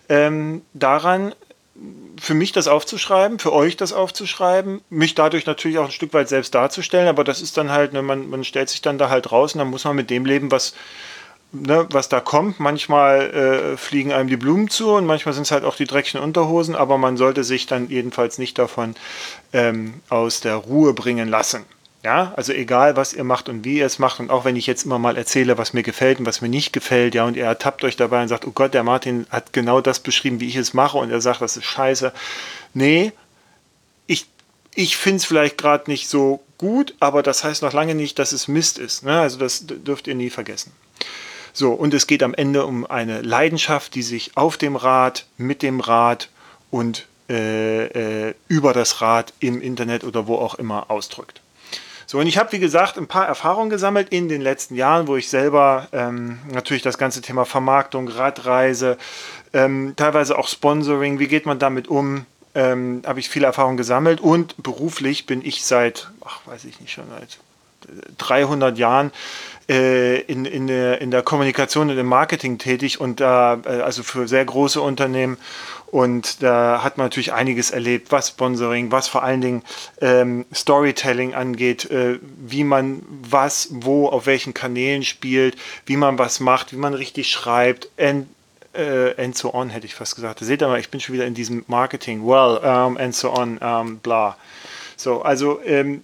Ähm, 0.10 0.62
daran 0.74 1.34
für 2.20 2.34
mich 2.34 2.52
das 2.52 2.68
aufzuschreiben, 2.68 3.40
für 3.40 3.54
euch 3.54 3.78
das 3.78 3.94
aufzuschreiben, 3.94 4.82
mich 4.90 5.16
dadurch 5.16 5.46
natürlich 5.46 5.78
auch 5.78 5.86
ein 5.86 5.92
Stück 5.92 6.14
weit 6.14 6.30
selbst 6.30 6.54
darzustellen, 6.54 7.08
aber 7.08 7.24
das 7.24 7.42
ist 7.42 7.58
dann 7.58 7.72
halt, 7.72 7.94
ne, 7.94 8.02
man, 8.02 8.30
man 8.30 8.44
stellt 8.44 8.70
sich 8.70 8.82
dann 8.82 8.98
da 8.98 9.10
halt 9.10 9.32
raus 9.32 9.54
und 9.54 9.60
dann 9.60 9.70
muss 9.70 9.86
man 9.86 9.96
mit 9.96 10.10
dem 10.10 10.26
leben, 10.26 10.52
was, 10.52 10.74
ne, 11.52 11.88
was 11.92 12.10
da 12.10 12.20
kommt. 12.20 12.60
Manchmal 12.60 13.74
äh, 13.74 13.78
fliegen 13.78 14.12
einem 14.12 14.30
die 14.30 14.38
Blumen 14.38 14.70
zu 14.70 14.92
und 14.92 15.06
manchmal 15.06 15.34
sind 15.34 15.44
es 15.44 15.52
halt 15.52 15.64
auch 15.64 15.76
die 15.76 15.86
dreckigen 15.86 16.22
Unterhosen, 16.22 16.76
aber 16.76 16.98
man 16.98 17.18
sollte 17.18 17.44
sich 17.44 17.68
dann 17.68 17.90
jedenfalls 17.90 18.38
nicht 18.38 18.58
davon 18.60 18.96
ähm, 19.54 19.96
aus 20.10 20.42
der 20.42 20.56
Ruhe 20.56 20.94
bringen 20.94 21.30
lassen. 21.30 21.66
Ja, 22.02 22.34
also 22.38 22.54
egal, 22.54 22.96
was 22.96 23.14
ihr 23.14 23.26
macht 23.26 23.50
und 23.50 23.66
wie 23.66 23.80
ihr 23.80 23.86
es 23.86 24.00
macht 24.00 24.22
und 24.22 24.30
auch 24.30 24.46
wenn 24.46 24.56
ich 24.56 24.68
jetzt 24.68 24.86
immer 24.86 25.00
mal 25.00 25.18
erzähle, 25.18 25.58
was 25.58 25.74
mir 25.74 25.84
gefällt 25.84 26.20
und 26.20 26.26
was 26.26 26.40
mir 26.40 26.48
nicht 26.48 26.72
gefällt, 26.72 27.14
ja, 27.14 27.26
und 27.26 27.36
ihr 27.36 27.44
ertappt 27.44 27.84
euch 27.84 27.98
dabei 27.98 28.22
und 28.22 28.30
sagt, 28.30 28.48
oh 28.48 28.52
Gott, 28.52 28.74
der 28.74 28.84
Martin 28.84 29.28
hat 29.30 29.52
genau 29.52 29.82
das 29.82 30.00
beschrieben, 30.00 30.40
wie 30.40 30.48
ich 30.48 30.56
es 30.56 30.74
mache 30.74 30.98
und 30.98 31.12
er 31.12 31.20
sagt, 31.20 31.42
das 31.42 31.58
ist 31.58 31.66
scheiße. 31.66 32.14
Nee, 32.74 33.12
ich, 34.08 34.28
ich 34.76 34.96
finde 34.96 35.18
es 35.18 35.26
vielleicht 35.26 35.58
gerade 35.58 35.92
nicht 35.92 36.08
so 36.08 36.42
gut, 36.58 36.96
aber 37.02 37.22
das 37.22 37.44
heißt 37.44 37.64
noch 37.64 37.74
lange 37.74 37.96
nicht, 37.96 38.18
dass 38.18 38.32
es 38.32 38.48
Mist 38.48 38.78
ist. 38.78 39.04
Ne? 39.04 39.20
Also 39.20 39.38
das 39.38 39.66
dürft 39.66 40.08
ihr 40.08 40.16
nie 40.16 40.30
vergessen. 40.30 40.72
So, 41.52 41.74
und 41.74 41.94
es 41.94 42.08
geht 42.08 42.24
am 42.24 42.34
Ende 42.34 42.66
um 42.66 42.86
eine 42.86 43.22
Leidenschaft, 43.22 43.94
die 43.96 44.04
sich 44.04 44.38
auf 44.38 44.56
dem 44.56 44.78
Rad, 44.78 45.26
mit 45.36 45.64
dem 45.64 45.82
Rad 45.82 46.30
und 46.72 47.08
äh, 47.30 48.28
äh, 48.28 48.34
über 48.48 48.72
das 48.72 49.02
Rad 49.02 49.34
im 49.42 49.62
Internet 49.62 50.06
oder 50.06 50.28
wo 50.28 50.36
auch 50.36 50.56
immer 50.56 50.90
ausdrückt. 50.90 51.42
So, 52.12 52.18
und 52.18 52.26
ich 52.26 52.40
habe, 52.40 52.52
wie 52.54 52.58
gesagt, 52.58 52.98
ein 52.98 53.06
paar 53.06 53.28
Erfahrungen 53.28 53.70
gesammelt 53.70 54.10
in 54.10 54.30
den 54.30 54.42
letzten 54.42 54.74
Jahren, 54.74 55.06
wo 55.06 55.16
ich 55.16 55.30
selber 55.30 55.90
ähm, 55.92 56.40
natürlich 56.52 56.82
das 56.82 56.98
ganze 56.98 57.22
Thema 57.22 57.46
Vermarktung, 57.46 58.08
Radreise, 58.08 58.98
ähm, 59.54 59.94
teilweise 59.96 60.36
auch 60.36 60.48
Sponsoring, 60.48 61.20
wie 61.20 61.28
geht 61.28 61.46
man 61.46 61.60
damit 61.60 61.88
um, 61.88 62.26
ähm, 62.56 63.04
habe 63.06 63.20
ich 63.20 63.30
viele 63.30 63.46
Erfahrungen 63.46 63.78
gesammelt 63.78 64.22
und 64.22 64.56
beruflich 64.64 65.28
bin 65.28 65.46
ich 65.46 65.64
seit, 65.64 66.10
ach, 66.26 66.40
weiß 66.46 66.66
ich 66.66 66.82
nicht, 66.82 66.94
schon 66.94 67.04
seit 67.12 67.38
300 68.18 68.80
Jahren 68.80 69.12
äh, 69.70 70.22
in, 70.22 70.46
in, 70.46 70.68
der, 70.68 71.00
in 71.00 71.12
der 71.12 71.22
Kommunikation 71.22 71.90
und 71.90 71.98
im 71.98 72.08
Marketing 72.08 72.58
tätig 72.58 73.00
und 73.00 73.20
da, 73.20 73.62
äh, 73.66 73.82
also 73.82 74.04
für 74.04 74.28
sehr 74.28 74.44
große 74.44 74.82
Unternehmen 74.82 75.38
und 75.92 76.44
da 76.44 76.84
hat 76.84 76.98
man 76.98 77.06
natürlich 77.06 77.34
einiges 77.34 77.72
erlebt, 77.72 78.12
was 78.12 78.30
Sponsoring, 78.30 78.92
was 78.92 79.08
vor 79.08 79.24
allen 79.24 79.42
Dingen 79.42 79.64
ähm, 80.02 80.46
Storytelling 80.54 81.34
angeht, 81.34 81.90
äh, 81.90 82.20
wie 82.22 82.64
man 82.64 83.02
was, 83.08 83.70
wo, 83.72 84.08
auf 84.08 84.26
welchen 84.26 84.54
Kanälen 84.54 85.04
spielt, 85.04 85.58
wie 85.86 85.98
man 85.98 86.20
was 86.20 86.40
macht, 86.40 86.72
wie 86.74 86.78
man 86.78 86.94
richtig 86.94 87.32
schreibt, 87.32 87.90
and, 87.98 88.28
äh, 88.74 89.20
and 89.22 89.36
so 89.36 89.54
on, 89.54 89.70
hätte 89.70 89.88
ich 89.88 89.96
fast 89.96 90.16
gesagt. 90.16 90.40
Seht 90.40 90.62
ihr 90.62 90.68
mal, 90.68 90.80
ich 90.80 90.90
bin 90.90 91.00
schon 91.00 91.16
wieder 91.16 91.26
in 91.26 91.34
diesem 91.34 91.64
Marketing, 91.68 92.26
well, 92.26 92.58
um, 92.58 92.98
and 92.98 93.16
so 93.16 93.34
on, 93.34 93.58
um, 93.58 93.98
bla. 93.98 94.38
So, 94.96 95.22
also 95.24 95.60
ähm, 95.64 96.04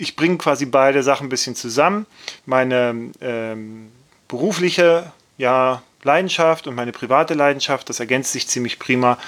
ich 0.00 0.16
bringe 0.16 0.38
quasi 0.38 0.64
beide 0.64 1.02
Sachen 1.02 1.26
ein 1.26 1.28
bisschen 1.28 1.54
zusammen. 1.54 2.06
Meine 2.46 3.10
ähm, 3.20 3.92
berufliche, 4.28 5.12
ja, 5.36 5.82
Leidenschaft 6.02 6.66
und 6.66 6.74
meine 6.74 6.92
private 6.92 7.34
Leidenschaft. 7.34 7.88
Das 7.90 8.00
ergänzt 8.00 8.32
sich 8.32 8.48
ziemlich 8.48 8.78
prima. 8.78 9.18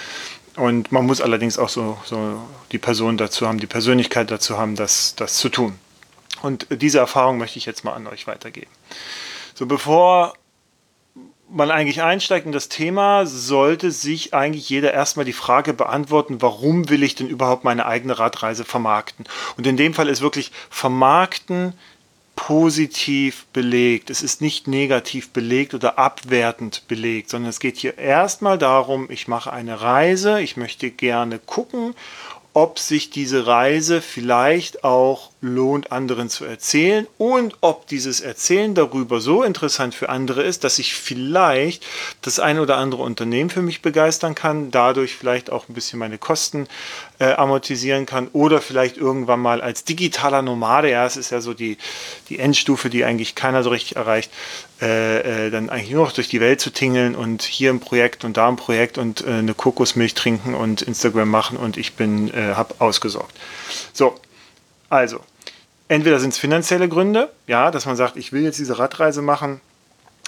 Und 0.56 0.90
man 0.90 1.04
muss 1.04 1.20
allerdings 1.20 1.58
auch 1.58 1.68
so, 1.68 1.98
so 2.04 2.40
die 2.72 2.78
Person 2.78 3.18
dazu 3.18 3.46
haben, 3.46 3.58
die 3.58 3.66
Persönlichkeit 3.66 4.30
dazu 4.30 4.56
haben, 4.56 4.74
das, 4.74 5.14
das 5.14 5.36
zu 5.36 5.50
tun. 5.50 5.78
Und 6.40 6.66
diese 6.70 6.98
Erfahrung 6.98 7.36
möchte 7.36 7.58
ich 7.58 7.66
jetzt 7.66 7.84
mal 7.84 7.92
an 7.92 8.06
euch 8.06 8.26
weitergeben. 8.26 8.70
So, 9.54 9.66
bevor 9.66 10.32
man 11.52 11.71
eigentlich 11.71 12.02
einsteigt 12.02 12.47
in 12.47 12.52
das 12.52 12.68
Thema, 12.68 13.26
sollte 13.26 13.90
sich 13.90 14.35
eigentlich 14.35 14.68
jeder 14.68 14.92
erstmal 14.92 15.25
die 15.25 15.32
Frage 15.32 15.75
beantworten, 15.75 16.40
warum 16.40 16.88
will 16.88 17.02
ich 17.02 17.14
denn 17.14 17.28
überhaupt 17.28 17.64
meine 17.64 17.87
eigene 17.87 18.18
Radreise 18.18 18.64
vermarkten? 18.64 19.26
Und 19.56 19.66
in 19.66 19.76
dem 19.76 19.94
Fall 19.94 20.09
ist 20.09 20.23
wirklich 20.23 20.52
vermarkten 20.71 21.75
positiv 22.35 23.47
belegt. 23.52 24.11
Es 24.11 24.23
ist 24.23 24.40
nicht 24.40 24.66
negativ 24.66 25.30
belegt 25.30 25.75
oder 25.75 25.99
abwertend 25.99 26.82
belegt, 26.88 27.30
sondern 27.30 27.50
es 27.50 27.61
geht 27.61 27.76
hier 27.76 27.99
erstmal 27.99 28.59
darum, 28.59 29.11
ich 29.11 29.28
mache 29.28 29.52
eine 29.52 29.80
Reise, 29.80 30.40
ich 30.40 30.56
möchte 30.56 30.90
gerne 30.90 31.38
gucken, 31.38 31.94
ob 32.54 32.78
sich 32.78 33.11
diese 33.11 33.47
Reise 33.47 34.02
vielleicht 34.02 34.85
auch 34.85 35.30
lohnt, 35.40 35.90
anderen 35.90 36.28
zu 36.28 36.44
erzählen 36.44 37.06
und 37.18 37.56
ob 37.62 37.87
dieses 37.87 38.21
Erzählen 38.21 38.75
darüber 38.75 39.21
so 39.21 39.42
interessant 39.42 39.94
für 39.94 40.09
andere 40.09 40.42
ist, 40.42 40.62
dass 40.62 40.78
ich 40.78 40.94
vielleicht 40.94 41.85
das 42.21 42.38
ein 42.38 42.61
oder 42.61 42.76
andere 42.76 43.02
Unternehmen 43.02 43.50
für 43.50 43.62
mich 43.62 43.82
begeistern 43.82 44.35
kann, 44.35 44.71
dadurch 44.71 45.16
vielleicht 45.16 45.50
auch 45.50 45.68
ein 45.68 45.75
bisschen 45.75 45.99
meine 45.99 46.18
Kosten 46.18 46.68
äh, 47.18 47.32
amortisieren 47.32 48.06
kann 48.06 48.28
oder 48.32 48.61
vielleicht 48.61 48.99
irgendwann 48.99 49.40
mal 49.40 49.61
als 49.61 49.85
digitaler 49.85 50.42
Nomade, 50.42 50.90
ja, 50.90 51.06
es 51.06 51.16
ist 51.16 51.30
ja 51.30 51.40
so 51.40 51.54
die, 51.54 51.78
die 52.28 52.38
Endstufe, 52.38 52.90
die 52.90 53.04
eigentlich 53.04 53.35
keiner 53.35 53.62
so 53.62 53.71
richtig 53.71 53.97
erreicht, 53.97 54.30
äh, 54.82 55.46
äh, 55.46 55.50
dann 55.50 55.70
eigentlich 55.70 55.92
nur 55.92 56.04
noch 56.04 56.12
durch 56.12 56.28
die 56.28 56.40
Welt 56.40 56.60
zu 56.60 56.70
tingeln 56.70 57.14
und 57.14 57.42
hier 57.42 57.70
ein 57.70 57.78
Projekt 57.78 58.24
und 58.24 58.36
da 58.36 58.48
ein 58.48 58.56
Projekt 58.56 58.98
und 58.98 59.24
äh, 59.24 59.30
eine 59.30 59.54
Kokosmilch 59.54 60.14
trinken 60.14 60.54
und 60.54 60.82
Instagram 60.82 61.28
machen 61.28 61.56
und 61.56 61.76
ich 61.76 61.94
bin, 61.94 62.34
äh, 62.34 62.54
habe 62.54 62.74
ausgesorgt. 62.80 63.32
So, 63.92 64.18
also, 64.88 65.20
entweder 65.86 66.18
sind 66.18 66.30
es 66.30 66.38
finanzielle 66.38 66.88
Gründe, 66.88 67.30
ja, 67.46 67.70
dass 67.70 67.86
man 67.86 67.94
sagt, 67.94 68.16
ich 68.16 68.32
will 68.32 68.42
jetzt 68.42 68.58
diese 68.58 68.80
Radreise 68.80 69.22
machen, 69.22 69.60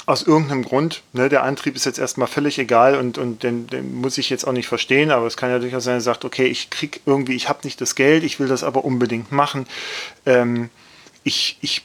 aus 0.06 0.22
irgendeinem 0.22 0.64
Grund. 0.64 1.02
Ne, 1.12 1.28
der 1.28 1.42
Antrieb 1.42 1.74
ist 1.74 1.84
jetzt 1.84 1.98
erstmal 1.98 2.28
völlig 2.28 2.58
egal 2.58 2.96
und, 2.96 3.18
und 3.18 3.42
den, 3.42 3.66
den, 3.66 3.94
muss 3.94 4.18
ich 4.18 4.30
jetzt 4.30 4.46
auch 4.46 4.52
nicht 4.52 4.68
verstehen, 4.68 5.10
aber 5.10 5.26
es 5.26 5.36
kann 5.36 5.50
ja 5.50 5.58
durchaus 5.58 5.82
sein, 5.82 5.96
dass 5.96 6.04
sagt, 6.04 6.24
okay, 6.24 6.46
ich 6.46 6.70
krieg 6.70 7.00
irgendwie, 7.06 7.34
ich 7.34 7.48
habe 7.48 7.60
nicht 7.64 7.80
das 7.80 7.96
Geld, 7.96 8.22
ich 8.22 8.38
will 8.38 8.46
das 8.46 8.62
aber 8.62 8.84
unbedingt 8.84 9.32
machen. 9.32 9.66
Ähm, 10.26 10.70
ich, 11.24 11.58
ich 11.60 11.82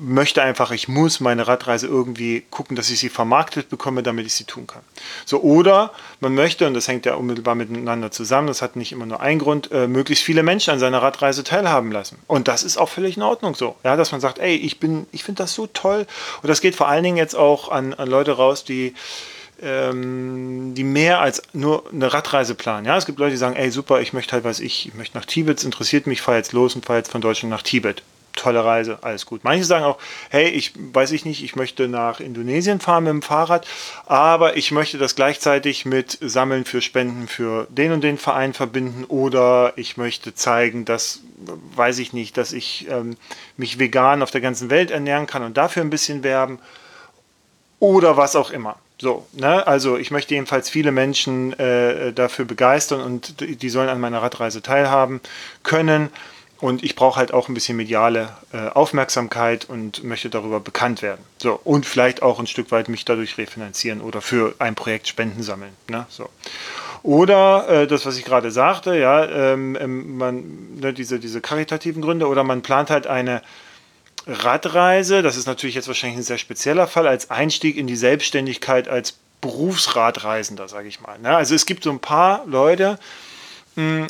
möchte 0.00 0.42
einfach, 0.42 0.70
ich 0.70 0.88
muss 0.88 1.20
meine 1.20 1.46
Radreise 1.46 1.86
irgendwie 1.86 2.42
gucken, 2.50 2.74
dass 2.74 2.88
ich 2.88 2.98
sie 2.98 3.10
vermarktet 3.10 3.68
bekomme, 3.68 4.02
damit 4.02 4.26
ich 4.26 4.32
sie 4.32 4.44
tun 4.44 4.66
kann. 4.66 4.80
So, 5.26 5.42
oder 5.42 5.92
man 6.20 6.34
möchte, 6.34 6.66
und 6.66 6.72
das 6.74 6.88
hängt 6.88 7.04
ja 7.04 7.14
unmittelbar 7.14 7.54
miteinander 7.54 8.10
zusammen, 8.10 8.46
das 8.46 8.62
hat 8.62 8.76
nicht 8.76 8.92
immer 8.92 9.04
nur 9.04 9.20
einen 9.20 9.38
Grund, 9.38 9.70
äh, 9.72 9.86
möglichst 9.86 10.24
viele 10.24 10.42
Menschen 10.42 10.70
an 10.70 10.78
seiner 10.78 11.02
Radreise 11.02 11.44
teilhaben 11.44 11.92
lassen. 11.92 12.18
Und 12.26 12.48
das 12.48 12.62
ist 12.62 12.78
auch 12.78 12.88
völlig 12.88 13.18
in 13.18 13.22
Ordnung 13.22 13.54
so. 13.54 13.76
Ja, 13.84 13.96
dass 13.96 14.10
man 14.10 14.22
sagt, 14.22 14.38
ey, 14.38 14.56
ich 14.56 14.80
bin, 14.80 15.06
ich 15.12 15.22
finde 15.22 15.42
das 15.42 15.52
so 15.52 15.66
toll. 15.66 16.06
Und 16.42 16.48
das 16.48 16.62
geht 16.62 16.76
vor 16.76 16.88
allen 16.88 17.04
Dingen 17.04 17.18
jetzt 17.18 17.36
auch 17.36 17.70
an, 17.70 17.92
an 17.92 18.08
Leute 18.08 18.32
raus, 18.32 18.64
die 18.64 18.94
ähm, 19.62 20.74
die 20.74 20.84
mehr 20.84 21.20
als 21.20 21.42
nur 21.52 21.84
eine 21.92 22.10
Radreise 22.10 22.54
planen. 22.54 22.86
Ja, 22.86 22.96
es 22.96 23.04
gibt 23.04 23.18
Leute, 23.18 23.32
die 23.32 23.36
sagen, 23.36 23.56
ey, 23.56 23.70
super, 23.70 24.00
ich 24.00 24.14
möchte 24.14 24.32
halt, 24.32 24.44
was 24.44 24.58
ich, 24.58 24.86
ich 24.86 24.94
möchte 24.94 25.18
nach 25.18 25.26
Tibet, 25.26 25.58
es 25.58 25.64
interessiert 25.64 26.06
mich, 26.06 26.22
fahre 26.22 26.38
jetzt 26.38 26.52
los 26.52 26.74
und 26.74 26.86
fahre 26.86 27.00
jetzt 27.00 27.12
von 27.12 27.20
Deutschland 27.20 27.50
nach 27.50 27.62
Tibet 27.62 28.02
tolle 28.34 28.64
Reise, 28.64 28.98
alles 29.02 29.26
gut. 29.26 29.44
Manche 29.44 29.64
sagen 29.64 29.84
auch, 29.84 29.98
hey, 30.30 30.48
ich 30.48 30.72
weiß 30.76 31.12
ich 31.12 31.24
nicht, 31.24 31.42
ich 31.42 31.56
möchte 31.56 31.88
nach 31.88 32.20
Indonesien 32.20 32.80
fahren 32.80 33.04
mit 33.04 33.12
dem 33.12 33.22
Fahrrad, 33.22 33.66
aber 34.06 34.56
ich 34.56 34.70
möchte 34.70 34.98
das 34.98 35.14
gleichzeitig 35.14 35.84
mit 35.84 36.18
Sammeln 36.20 36.64
für 36.64 36.80
Spenden 36.80 37.28
für 37.28 37.66
den 37.70 37.92
und 37.92 38.02
den 38.02 38.18
Verein 38.18 38.54
verbinden 38.54 39.04
oder 39.04 39.72
ich 39.76 39.96
möchte 39.96 40.34
zeigen, 40.34 40.84
dass, 40.84 41.20
weiß 41.74 41.98
ich 41.98 42.12
nicht, 42.12 42.36
dass 42.36 42.52
ich 42.52 42.86
ähm, 42.88 43.16
mich 43.56 43.78
vegan 43.78 44.22
auf 44.22 44.30
der 44.30 44.40
ganzen 44.40 44.70
Welt 44.70 44.90
ernähren 44.90 45.26
kann 45.26 45.42
und 45.42 45.56
dafür 45.56 45.82
ein 45.82 45.90
bisschen 45.90 46.22
werben 46.22 46.58
oder 47.78 48.16
was 48.16 48.36
auch 48.36 48.50
immer. 48.50 48.76
So, 49.00 49.26
ne? 49.32 49.66
also 49.66 49.96
ich 49.96 50.10
möchte 50.10 50.34
jedenfalls 50.34 50.68
viele 50.68 50.92
Menschen 50.92 51.58
äh, 51.58 52.12
dafür 52.12 52.44
begeistern 52.44 53.00
und 53.00 53.40
die 53.40 53.70
sollen 53.70 53.88
an 53.88 53.98
meiner 53.98 54.20
Radreise 54.20 54.60
teilhaben 54.60 55.22
können. 55.62 56.10
Und 56.60 56.82
ich 56.82 56.94
brauche 56.94 57.18
halt 57.18 57.32
auch 57.32 57.48
ein 57.48 57.54
bisschen 57.54 57.76
mediale 57.76 58.28
äh, 58.52 58.68
Aufmerksamkeit 58.68 59.64
und 59.68 60.04
möchte 60.04 60.28
darüber 60.28 60.60
bekannt 60.60 61.00
werden. 61.00 61.24
So, 61.38 61.58
und 61.64 61.86
vielleicht 61.86 62.22
auch 62.22 62.38
ein 62.38 62.46
Stück 62.46 62.70
weit 62.70 62.88
mich 62.88 63.04
dadurch 63.06 63.38
refinanzieren 63.38 64.02
oder 64.02 64.20
für 64.20 64.54
ein 64.58 64.74
Projekt 64.74 65.08
Spenden 65.08 65.42
sammeln. 65.42 65.72
Ne? 65.88 66.06
So. 66.10 66.28
Oder 67.02 67.68
äh, 67.68 67.86
das, 67.86 68.04
was 68.04 68.18
ich 68.18 68.24
gerade 68.24 68.50
sagte, 68.50 68.94
ja, 68.96 69.24
ähm, 69.24 69.76
ähm 69.80 70.18
man, 70.18 70.78
ne, 70.80 70.92
diese, 70.92 71.18
diese 71.18 71.40
karitativen 71.40 72.02
Gründe, 72.02 72.28
oder 72.28 72.44
man 72.44 72.60
plant 72.60 72.90
halt 72.90 73.06
eine 73.06 73.42
Radreise, 74.26 75.22
das 75.22 75.38
ist 75.38 75.46
natürlich 75.46 75.74
jetzt 75.74 75.88
wahrscheinlich 75.88 76.18
ein 76.18 76.24
sehr 76.24 76.38
spezieller 76.38 76.86
Fall, 76.86 77.06
als 77.06 77.30
Einstieg 77.30 77.78
in 77.78 77.86
die 77.86 77.96
Selbstständigkeit 77.96 78.86
als 78.86 79.14
Berufsradreisender, 79.40 80.68
sage 80.68 80.88
ich 80.88 81.00
mal. 81.00 81.18
Ne? 81.18 81.34
Also 81.34 81.54
es 81.54 81.64
gibt 81.64 81.84
so 81.84 81.90
ein 81.90 82.00
paar 82.00 82.44
Leute, 82.46 82.90
hm, 82.90 82.98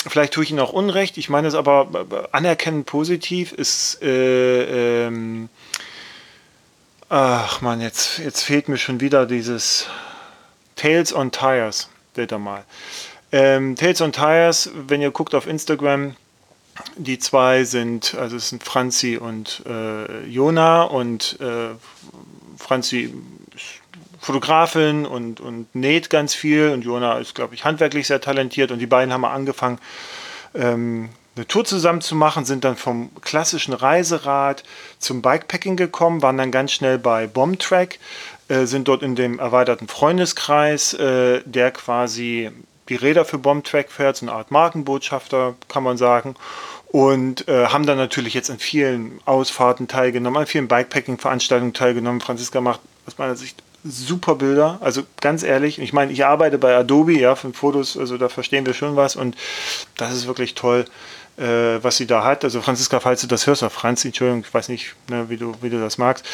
vielleicht 0.07 0.33
tue 0.35 0.45
ich 0.45 0.50
Ihnen 0.50 0.61
auch 0.61 0.73
Unrecht. 0.73 1.19
Ich 1.19 1.29
meine 1.29 1.49
es 1.49 1.55
aber 1.55 2.07
äh, 2.11 2.29
anerkennend 2.33 2.87
positiv 2.87 3.53
ist. 3.53 4.03
Äh, 4.03 5.07
ähm, 5.07 5.49
ach 7.09 7.61
man, 7.61 7.81
jetzt, 7.81 8.19
jetzt 8.19 8.43
fehlt 8.43 8.69
mir 8.69 8.79
schon 8.79 9.00
wieder 9.00 9.27
dieses 9.27 9.87
Tales 10.77 11.15
on 11.15 11.33
Tires. 11.33 11.89
Seht 12.15 12.33
ihr 12.33 12.39
mal. 12.39 12.65
Ähm, 13.33 13.77
Tales 13.77 14.00
on 14.00 14.12
Tires, 14.12 14.71
wenn 14.75 15.00
ihr 15.00 15.11
guckt 15.11 15.35
auf 15.35 15.47
Instagram, 15.47 16.17
die 16.97 17.19
zwei 17.19 17.65
sind, 17.65 18.15
also 18.15 18.37
es 18.37 18.49
sind 18.49 18.65
Franzi 18.65 19.17
und 19.17 19.62
äh, 19.67 20.25
Jona 20.27 20.83
und 20.83 21.39
äh, 21.41 21.75
Franzi 22.57 23.15
Fotografin 24.21 25.07
und, 25.07 25.41
und 25.41 25.75
näht 25.75 26.11
ganz 26.11 26.35
viel 26.35 26.71
und 26.71 26.83
Jona 26.83 27.19
ist, 27.19 27.35
glaube 27.35 27.55
ich, 27.55 27.65
handwerklich 27.65 28.07
sehr 28.07 28.21
talentiert 28.21 28.71
und 28.71 28.79
die 28.79 28.87
beiden 28.87 29.12
haben 29.12 29.25
angefangen, 29.25 29.79
ähm, 30.55 31.09
eine 31.37 31.47
Tour 31.47 31.65
zusammen 31.65 32.00
zu 32.00 32.15
machen, 32.15 32.45
sind 32.45 32.65
dann 32.65 32.77
vom 32.77 33.11
klassischen 33.23 33.73
Reiserad 33.73 34.62
zum 34.99 35.23
Bikepacking 35.23 35.77
gekommen, 35.77 36.23
waren 36.23 36.37
dann 36.37 36.50
ganz 36.50 36.73
schnell 36.73 36.99
bei 36.99 37.27
Bombtrack, 37.27 37.99
äh, 38.49 38.67
sind 38.67 38.89
dort 38.89 39.03
in 39.03 39.15
dem 39.15 39.39
erweiterten 39.39 39.89
Freundeskreis, 39.89 40.93
äh, 40.95 41.41
der 41.47 41.71
quasi 41.71 42.50
die 42.91 42.97
Räder 42.97 43.25
für 43.25 43.39
Bombtrack 43.39 43.91
fährt, 43.91 44.17
so 44.17 44.27
eine 44.27 44.33
Art 44.33 44.50
Markenbotschafter, 44.50 45.55
kann 45.69 45.83
man 45.83 45.97
sagen. 45.97 46.35
Und 46.89 47.47
äh, 47.49 47.69
haben 47.69 47.87
dann 47.87 47.99
natürlich 47.99 48.35
jetzt 48.35 48.50
an 48.50 48.59
vielen 48.59 49.21
Ausfahrten 49.25 49.87
teilgenommen, 49.87 50.41
an 50.41 50.47
vielen 50.47 50.67
Bikepacking-Veranstaltungen 50.67 51.73
teilgenommen. 51.73 52.21
Franziska 52.21 52.61
macht 52.61 52.81
aus 53.07 53.17
meiner 53.17 53.37
Sicht 53.37 53.62
super 53.84 54.34
Bilder. 54.34 54.78
Also 54.80 55.02
ganz 55.20 55.42
ehrlich, 55.42 55.78
ich 55.78 55.92
meine, 55.92 56.12
ich 56.12 56.25
arbeite 56.25 56.58
bei 56.58 56.76
Adobe, 56.76 57.18
ja, 57.18 57.34
für 57.34 57.52
Fotos, 57.52 57.96
also 57.96 58.18
da 58.18 58.28
verstehen 58.28 58.66
wir 58.66 58.75
schon 58.75 58.96
was 58.96 59.16
und 59.16 59.37
das 59.96 60.14
ist 60.14 60.26
wirklich 60.26 60.54
toll, 60.54 60.84
äh, 61.37 61.82
was 61.82 61.96
sie 61.96 62.06
da 62.06 62.25
hat. 62.25 62.44
Also 62.44 62.60
Franziska, 62.60 63.00
falls 63.00 63.22
du 63.22 63.26
das 63.26 63.46
hörst, 63.46 63.62
oder 63.62 63.70
Franzi, 63.70 64.08
Entschuldigung, 64.08 64.44
ich 64.46 64.52
weiß 64.52 64.68
nicht, 64.68 64.94
ne, 65.08 65.28
wie, 65.28 65.37
du, 65.37 65.54
wie 65.62 65.70
du 65.70 65.80
das 65.80 65.99
magst, 65.99 66.25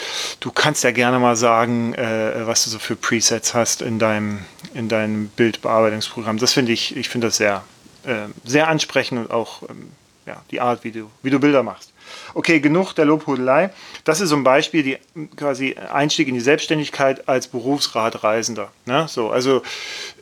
du 0.40 0.50
kannst 0.50 0.84
ja 0.84 0.90
gerne 0.90 1.18
mal 1.18 1.36
sagen, 1.36 1.94
äh, 1.94 2.46
was 2.46 2.64
du 2.64 2.70
so 2.70 2.78
für 2.78 2.96
Presets 2.96 3.54
hast 3.54 3.82
in 3.82 3.98
deinem, 3.98 4.40
in 4.74 4.88
deinem 4.88 5.28
Bildbearbeitungsprogramm. 5.28 6.38
Das 6.38 6.52
finde 6.52 6.72
ich, 6.72 6.96
ich 6.96 7.08
finde 7.08 7.28
das 7.28 7.36
sehr, 7.36 7.64
äh, 8.04 8.26
sehr 8.44 8.68
ansprechend 8.68 9.20
und 9.20 9.30
auch 9.30 9.62
ähm, 9.68 9.90
ja, 10.26 10.42
die 10.50 10.60
Art, 10.60 10.82
wie 10.82 10.90
du, 10.90 11.10
wie 11.22 11.30
du 11.30 11.38
Bilder 11.38 11.62
machst. 11.62 11.92
Okay, 12.36 12.60
genug 12.60 12.92
der 12.92 13.06
Lobhudelei. 13.06 13.70
Das 14.04 14.20
ist 14.20 14.30
ein 14.30 14.44
Beispiel, 14.44 14.82
die 14.82 14.98
quasi 15.36 15.74
Einstieg 15.74 16.28
in 16.28 16.34
die 16.34 16.40
Selbstständigkeit 16.40 17.26
als 17.30 17.48
Berufsradreisender. 17.48 18.70
Ne? 18.84 19.06
So, 19.08 19.30
also 19.30 19.62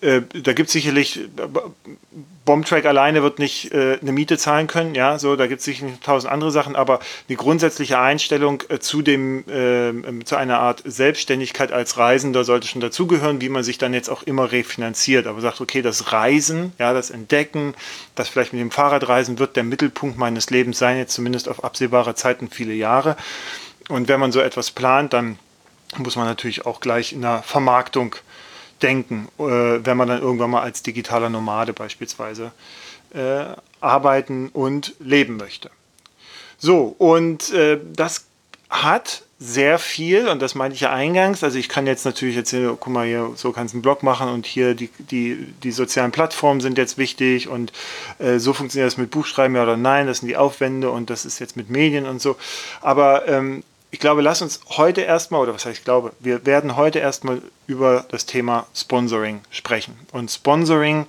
äh, 0.05 0.23
da 0.35 0.53
gibt 0.53 0.69
es 0.69 0.73
sicherlich 0.73 1.21
Bombtrack 2.45 2.85
alleine 2.85 3.23
wird 3.23 3.39
nicht 3.39 3.73
äh, 3.73 3.99
eine 4.01 4.13
Miete 4.13 4.37
zahlen 4.37 4.67
können, 4.67 4.95
ja, 4.95 5.19
so, 5.19 5.35
da 5.35 5.47
gibt 5.47 5.61
es 5.61 5.65
sicher 5.65 5.87
tausend 6.03 6.31
andere 6.31 6.51
Sachen, 6.51 6.77
aber 6.77 7.01
die 7.29 7.37
grundsätzliche 7.37 7.99
Einstellung 7.99 8.63
äh, 8.69 8.79
zu 8.81 9.01
dem, 9.01 9.45
äh, 9.49 10.25
zu 10.25 10.37
einer 10.37 10.61
Art 10.61 10.83
Selbstständigkeit 10.85 11.73
als 11.73 11.97
Reisender 11.97 12.45
sollte 12.45 12.69
schon 12.69 12.83
dazugehören, 12.83 13.41
wie 13.41 13.49
man 13.49 13.65
sich 13.65 13.79
dann 13.79 13.95
jetzt 13.95 14.11
auch 14.11 14.23
immer 14.25 14.53
refinanziert. 14.53 15.27
Aber 15.27 15.41
sagt, 15.41 15.61
okay, 15.61 15.81
das 15.81 16.13
Reisen, 16.13 16.73
ja, 16.79 16.93
das 16.93 17.11
Entdecken, 17.11 17.75
das 18.15 18.29
vielleicht 18.29 18.53
mit 18.53 18.61
dem 18.61 18.71
Fahrradreisen 18.71 19.39
wird 19.39 19.57
der 19.57 19.65
Mittelpunkt 19.65 20.19
meines 20.19 20.51
Lebens 20.51 20.79
sein, 20.79 20.99
jetzt 20.99 21.15
zumindest 21.15 21.49
auf 21.49 21.65
absehbare 21.65 22.15
Zeiten, 22.15 22.51
viele 22.51 22.75
Jahre. 22.75 23.17
Und 23.89 24.09
wenn 24.09 24.21
man 24.21 24.33
so 24.33 24.41
etwas 24.41 24.71
plant, 24.71 25.15
dann 25.15 25.39
muss 25.97 26.17
man 26.17 26.27
natürlich 26.27 26.67
auch 26.67 26.81
gleich 26.81 27.13
in 27.13 27.23
der 27.23 27.43
Vermarktung 27.43 28.17
denken, 28.83 29.29
äh, 29.39 29.43
wenn 29.43 29.97
man 29.97 30.09
dann 30.09 30.21
irgendwann 30.21 30.51
mal 30.51 30.63
als 30.63 30.83
digitaler 30.83 31.31
Nomade 31.31 31.73
beispielsweise 31.73 32.53
äh, 33.15 33.45
arbeiten 33.81 34.49
und 34.53 34.95
leben 34.99 35.37
möchte. 35.37 35.71
So, 36.59 36.95
und 36.99 37.53
äh, 37.53 37.79
das 37.95 38.27
hat 38.71 39.23
sehr 39.39 39.79
viel, 39.79 40.29
und 40.29 40.41
das 40.41 40.55
meinte 40.55 40.75
ich 40.75 40.81
ja 40.81 40.93
eingangs, 40.93 41.45
also 41.45 41.59
ich 41.59 41.69
kann 41.69 41.87
jetzt 41.87 42.05
natürlich 42.05 42.37
erzählen, 42.37 42.77
guck 42.81 42.93
mal 42.93 43.07
hier, 43.07 43.33
so 43.35 43.53
kannst 43.53 43.75
du 43.75 43.77
einen 43.77 43.83
Blog 43.83 44.03
machen 44.03 44.29
und 44.29 44.47
hier 44.47 44.75
die, 44.75 44.89
die, 44.99 45.53
die 45.63 45.71
sozialen 45.71 46.13
Plattformen 46.13 46.61
sind 46.61 46.79
jetzt 46.79 46.97
wichtig 46.97 47.49
und 47.49 47.73
äh, 48.19 48.39
so 48.39 48.53
funktioniert 48.53 48.91
das 48.91 48.97
mit 48.97 49.11
Buchschreiben, 49.11 49.55
ja 49.55 49.65
oder 49.65 49.77
nein, 49.77 50.07
das 50.07 50.19
sind 50.19 50.29
die 50.29 50.37
Aufwände 50.37 50.91
und 50.91 51.11
das 51.11 51.25
ist 51.27 51.41
jetzt 51.41 51.57
mit 51.57 51.69
Medien 51.69 52.07
und 52.07 52.23
so. 52.23 52.37
Aber 52.81 53.29
ähm, 53.29 53.65
ich 53.95 54.01
glaube, 54.01 54.23
lass 54.23 54.43
uns 54.43 54.59
heute 54.71 55.03
erstmal, 55.03 55.41
oder 55.41 55.55
was 55.55 55.67
heißt 55.67 55.79
ich 55.79 55.85
glaube, 55.85 56.15
wir 56.19 56.45
werden 56.47 56.75
heute 56.75 56.99
erstmal 56.99 57.41
über 57.69 58.05
das 58.09 58.27
Thema 58.27 58.67
Sponsoring 58.75 59.43
sprechen. 59.53 59.97
Und 60.11 60.33
Sponsoring 60.33 61.07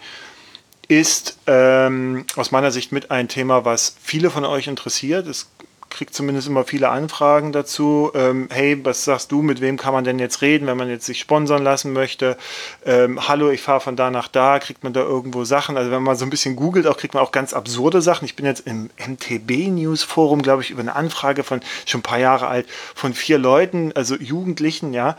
ist 0.88 1.39
ähm, 1.48 2.27
aus 2.36 2.51
meiner 2.51 2.70
Sicht 2.70 2.92
mit 2.92 3.10
ein 3.10 3.27
Thema, 3.27 3.65
was 3.65 3.96
viele 4.04 4.30
von 4.30 4.46
euch 4.46 4.68
interessiert. 4.68 5.25
Es 5.25 5.50
kriege 5.89 6.12
zumindest 6.12 6.48
immer 6.48 6.65
viele 6.65 6.89
Anfragen 6.89 7.51
dazu. 7.51 8.12
Ähm, 8.13 8.50
hey, 8.51 8.84
was 8.84 9.06
sagst 9.06 9.32
du, 9.32 9.42
mit 9.42 9.62
wem 9.62 9.77
kann 9.77 9.94
man 9.94 10.04
denn 10.04 10.20
jetzt 10.20 10.42
reden, 10.42 10.68
wenn 10.68 10.77
man 10.77 10.89
jetzt 10.89 11.06
sich 11.06 11.20
sponsern 11.20 11.63
lassen 11.63 11.94
möchte? 11.94 12.38
Ähm, 12.86 13.27
hallo, 13.27 13.50
ich 13.50 13.62
fahre 13.62 13.80
von 13.80 13.96
da 13.96 14.12
nach 14.12 14.27
da, 14.27 14.60
kriegt 14.60 14.84
man 14.84 14.94
da 14.94 15.01
irgendwo 15.01 15.46
Sachen? 15.46 15.77
Also 15.77 15.92
wenn 15.92 16.04
man 16.04 16.15
so 16.15 16.25
ein 16.25 16.30
bisschen 16.30 16.56
googelt, 16.56 16.88
auch 16.88 16.98
kriegt 16.98 17.13
man 17.13 17.24
auch 17.24 17.32
ganz 17.32 17.54
absurde 17.54 18.01
Sachen. 18.01 18.25
Ich 18.25 18.36
bin 18.36 18.46
jetzt 18.46 18.68
im 18.68 18.89
MTB 18.98 19.70
News 19.70 20.04
Forum, 20.04 20.42
glaube 20.42 20.63
ich, 20.63 20.72
über 20.72 20.82
eine 20.82 20.96
Anfrage 20.96 21.44
von 21.44 21.62
schon 21.86 22.00
ein 22.00 22.04
paar 22.04 22.20
Jahre 22.20 22.48
alt 22.48 22.68
von 22.94 23.13
vier 23.13 23.38
Leuten, 23.38 23.92
also 23.94 24.15
Jugendlichen, 24.15 24.94
ja, 24.94 25.18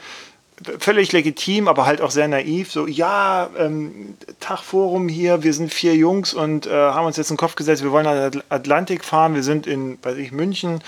völlig 0.79 1.13
legitim, 1.13 1.69
aber 1.69 1.85
halt 1.85 2.01
auch 2.01 2.11
sehr 2.11 2.29
naiv. 2.29 2.73
So, 2.73 2.87
ja, 2.87 3.51
ähm, 3.59 4.17
Tagforum 4.41 5.09
hier, 5.09 5.43
wir 5.43 5.53
sind 5.53 5.73
vier 5.73 5.95
Jungs 5.95 6.33
und 6.33 6.67
äh, 6.67 6.71
haben 6.71 7.07
uns 7.07 7.19
jetzt 7.19 7.31
in 7.31 7.35
den 7.35 7.41
Kopf 7.41 7.57
gesetzt, 7.57 7.83
wir 7.83 7.93
wollen 7.93 8.07
an 8.07 8.31
den 8.31 8.43
Atlantik 8.49 9.05
fahren. 9.05 9.35
Wir 9.35 9.43
sind 9.43 9.67
in, 9.67 9.99
weiß 10.03 10.17
ich, 10.17 10.33
München, 10.33 10.83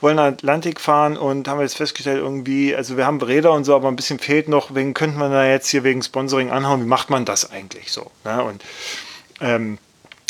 wollen 0.00 0.18
an 0.18 0.26
den 0.26 0.34
Atlantik 0.34 0.80
fahren 0.80 1.16
und 1.16 1.48
haben 1.48 1.60
jetzt 1.60 1.76
festgestellt, 1.76 2.18
irgendwie, 2.18 2.74
also 2.74 2.96
wir 2.96 3.06
haben 3.06 3.20
Räder 3.20 3.52
und 3.52 3.64
so, 3.64 3.74
aber 3.74 3.88
ein 3.88 3.96
bisschen 3.96 4.20
fehlt 4.20 4.48
noch, 4.48 4.74
wegen 4.74 4.94
könnte 4.94 5.18
man 5.18 5.32
da 5.32 5.46
jetzt 5.46 5.68
hier 5.68 5.82
wegen 5.82 6.02
Sponsoring 6.02 6.50
anhauen. 6.50 6.82
Wie 6.82 6.88
macht 6.88 7.10
man 7.10 7.24
das 7.24 7.50
eigentlich 7.50 7.90
so? 7.90 8.10
Ne? 8.24 8.42
Und 8.44 8.62
ähm, 9.40 9.78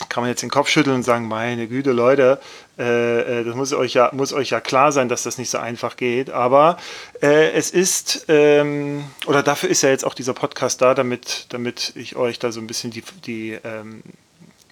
kann 0.09 0.23
man 0.23 0.31
jetzt 0.31 0.43
den 0.43 0.51
Kopf 0.51 0.69
schütteln 0.69 0.97
und 0.97 1.03
sagen, 1.03 1.29
meine 1.29 1.67
Güte, 1.67 1.93
Leute, 1.93 2.41
äh, 2.79 3.41
äh, 3.41 3.45
das 3.45 3.55
muss 3.55 3.73
euch, 3.73 3.95
ja, 3.95 4.11
muss 4.13 4.33
euch 4.33 4.51
ja 4.51 4.61
klar 4.61 4.93
sein, 4.93 5.09
dass 5.09 5.25
das 5.25 5.39
nicht 5.39 5.51
so 5.51 5.59
einfach 5.59 5.97
geht. 5.97 6.31
Aber 6.31 6.77
äh, 7.21 7.51
es 7.53 7.71
ist, 7.71 8.27
ähm, 8.29 9.05
oder 9.27 9.43
dafür 9.43 9.69
ist 9.69 9.83
ja 9.83 9.91
jetzt 9.91 10.05
auch 10.05 10.15
dieser 10.15 10.35
Podcast 10.35 10.81
da, 10.81 10.95
damit, 10.95 11.47
damit 11.49 11.93
ich 11.97 12.17
euch 12.17 12.39
da 12.39 12.53
so 12.53 12.61
ein 12.61 12.67
bisschen 12.67 12.91
die, 12.91 13.03
die 13.25 13.59
ähm, 13.65 14.03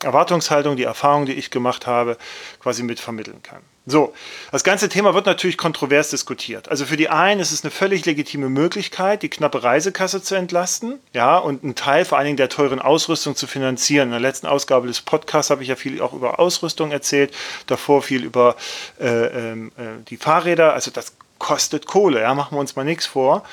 Erwartungshaltung, 0.03 0.77
die 0.77 0.85
Erfahrung, 0.85 1.27
die 1.27 1.33
ich 1.33 1.51
gemacht 1.51 1.87
habe, 1.87 2.17
quasi 2.61 2.83
mit 2.83 3.01
vermitteln 3.01 3.43
kann. 3.43 3.63
So, 3.89 4.13
das 4.51 4.65
ganze 4.65 4.89
Thema 4.89 5.15
wird 5.15 5.27
natürlich 5.27 5.57
kontrovers 5.57 6.11
diskutiert. 6.11 6.69
Also 6.69 6.87
für 6.87 6.97
die 6.97 7.09
einen 7.09 7.41
ist 7.41 7.53
es 7.53 7.63
eine 7.63 7.71
völlig 7.71 8.05
legitime 8.05 8.49
Möglichkeit, 8.49 9.23
die 9.23 9.29
knappe 9.29 9.63
Reisekasse 9.63 10.21
zu 10.21 10.35
entlasten, 10.35 10.99
ja, 11.13 11.39
und 11.39 11.63
einen 11.63 11.77
Teil 11.77 12.05
vor 12.05 12.19
allen 12.19 12.25
Dingen 12.27 12.37
der 12.37 12.49
teuren 12.49 12.81
Ausrüstung 12.81 13.37
zu 13.37 13.47
finanzieren. 13.47 14.09
In 14.09 14.11
der 14.11 14.21
letzten 14.21 14.49
Ausgabe 14.49 14.89
des 14.89 15.03
Podcasts 15.03 15.51
habe 15.51 15.63
ich 15.63 15.69
ja 15.69 15.77
viel 15.77 16.03
auch 16.03 16.15
über 16.15 16.41
Ausrüstung 16.41 16.91
erzählt, 16.91 17.33
davor 17.69 18.03
viel 18.03 18.25
über 18.25 18.57
äh, 18.99 19.07
ähm, 19.07 19.71
äh, 19.77 20.03
die 20.09 20.17
Fahrräder. 20.17 20.75
Also 20.75 20.91
das 20.91 21.13
kostet 21.39 21.87
Kohle, 21.87 22.23
ja, 22.23 22.35
machen 22.35 22.57
wir 22.57 22.61
uns 22.61 22.75
mal 22.75 22.85
nichts 22.85 23.07
vor. 23.07 23.45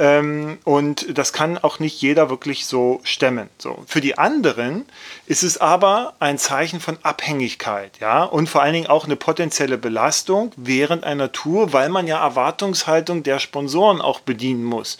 Ähm, 0.00 0.56
und 0.64 1.18
das 1.18 1.34
kann 1.34 1.58
auch 1.58 1.78
nicht 1.78 2.00
jeder 2.00 2.30
wirklich 2.30 2.64
so 2.64 3.02
stemmen. 3.04 3.50
So. 3.58 3.84
Für 3.86 4.00
die 4.00 4.16
anderen 4.16 4.86
ist 5.26 5.42
es 5.42 5.58
aber 5.58 6.14
ein 6.20 6.38
Zeichen 6.38 6.80
von 6.80 6.96
Abhängigkeit, 7.02 7.98
ja, 8.00 8.24
und 8.24 8.48
vor 8.48 8.62
allen 8.62 8.72
Dingen 8.72 8.86
auch 8.86 9.04
eine 9.04 9.16
potenzielle 9.16 9.76
Belastung 9.76 10.52
während 10.56 11.04
einer 11.04 11.32
Tour, 11.32 11.74
weil 11.74 11.90
man 11.90 12.06
ja 12.06 12.18
Erwartungshaltung 12.18 13.22
der 13.24 13.38
Sponsoren 13.40 14.00
auch 14.00 14.20
bedienen 14.20 14.64
muss, 14.64 14.96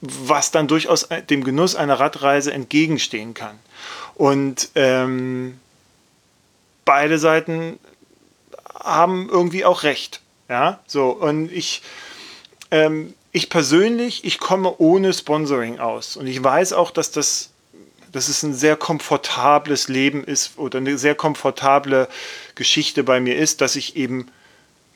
was 0.00 0.50
dann 0.50 0.68
durchaus 0.68 1.06
dem 1.28 1.44
Genuss 1.44 1.76
einer 1.76 2.00
Radreise 2.00 2.50
entgegenstehen 2.50 3.34
kann. 3.34 3.58
Und 4.14 4.70
ähm, 4.74 5.60
beide 6.86 7.18
Seiten 7.18 7.78
haben 8.72 9.28
irgendwie 9.28 9.66
auch 9.66 9.82
recht. 9.82 10.22
Ja, 10.48 10.80
so, 10.86 11.10
und 11.10 11.52
ich, 11.52 11.82
ähm, 12.70 13.12
ich 13.32 13.48
persönlich, 13.48 14.24
ich 14.24 14.38
komme 14.38 14.74
ohne 14.78 15.12
Sponsoring 15.12 15.78
aus. 15.78 16.16
Und 16.16 16.26
ich 16.26 16.42
weiß 16.42 16.72
auch, 16.72 16.90
dass 16.90 17.12
das, 17.12 17.50
dass 18.12 18.28
es 18.28 18.42
ein 18.42 18.54
sehr 18.54 18.76
komfortables 18.76 19.88
Leben 19.88 20.24
ist 20.24 20.58
oder 20.58 20.78
eine 20.78 20.98
sehr 20.98 21.14
komfortable 21.14 22.08
Geschichte 22.54 23.04
bei 23.04 23.20
mir 23.20 23.36
ist, 23.36 23.60
dass 23.60 23.76
ich 23.76 23.96
eben 23.96 24.26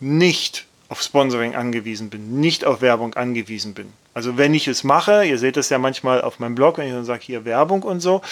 nicht 0.00 0.66
auf 0.88 1.00
Sponsoring 1.00 1.54
angewiesen 1.54 2.10
bin, 2.10 2.40
nicht 2.40 2.64
auf 2.64 2.80
Werbung 2.80 3.14
angewiesen 3.14 3.74
bin. 3.74 3.92
Also 4.12 4.36
wenn 4.36 4.54
ich 4.54 4.68
es 4.68 4.84
mache, 4.84 5.24
ihr 5.24 5.38
seht 5.38 5.56
das 5.56 5.70
ja 5.70 5.78
manchmal 5.78 6.22
auf 6.22 6.38
meinem 6.38 6.54
Blog, 6.54 6.78
wenn 6.78 6.86
ich 6.86 6.92
dann 6.92 7.04
sage, 7.04 7.22
hier 7.24 7.44
Werbung 7.44 7.82
und 7.82 8.00
so, 8.00 8.22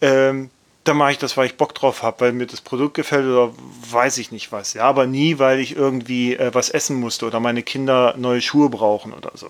ähm, 0.00 0.50
dann 0.88 0.96
mache 0.96 1.12
ich 1.12 1.18
das, 1.18 1.36
weil 1.36 1.46
ich 1.46 1.56
Bock 1.56 1.74
drauf 1.74 2.02
habe, 2.02 2.20
weil 2.20 2.32
mir 2.32 2.46
das 2.46 2.60
Produkt 2.60 2.94
gefällt 2.94 3.26
oder 3.26 3.52
weiß 3.90 4.18
ich 4.18 4.32
nicht 4.32 4.52
was. 4.52 4.74
Ja, 4.74 4.84
aber 4.84 5.06
nie, 5.06 5.38
weil 5.38 5.60
ich 5.60 5.76
irgendwie 5.76 6.36
äh, 6.36 6.52
was 6.52 6.70
essen 6.70 6.98
musste 6.98 7.26
oder 7.26 7.40
meine 7.40 7.62
Kinder 7.62 8.14
neue 8.16 8.40
Schuhe 8.40 8.68
brauchen 8.68 9.12
oder 9.12 9.32
so. 9.34 9.48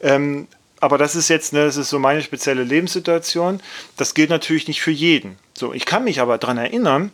Ähm, 0.00 0.48
aber 0.80 0.98
das 0.98 1.16
ist 1.16 1.28
jetzt, 1.28 1.52
ne, 1.52 1.64
das 1.64 1.76
ist 1.76 1.88
so 1.88 1.98
meine 1.98 2.22
spezielle 2.22 2.62
Lebenssituation. 2.62 3.60
Das 3.96 4.14
gilt 4.14 4.30
natürlich 4.30 4.68
nicht 4.68 4.82
für 4.82 4.90
jeden. 4.90 5.38
So, 5.54 5.72
ich 5.72 5.86
kann 5.86 6.04
mich 6.04 6.20
aber 6.20 6.38
daran 6.38 6.58
erinnern, 6.58 7.10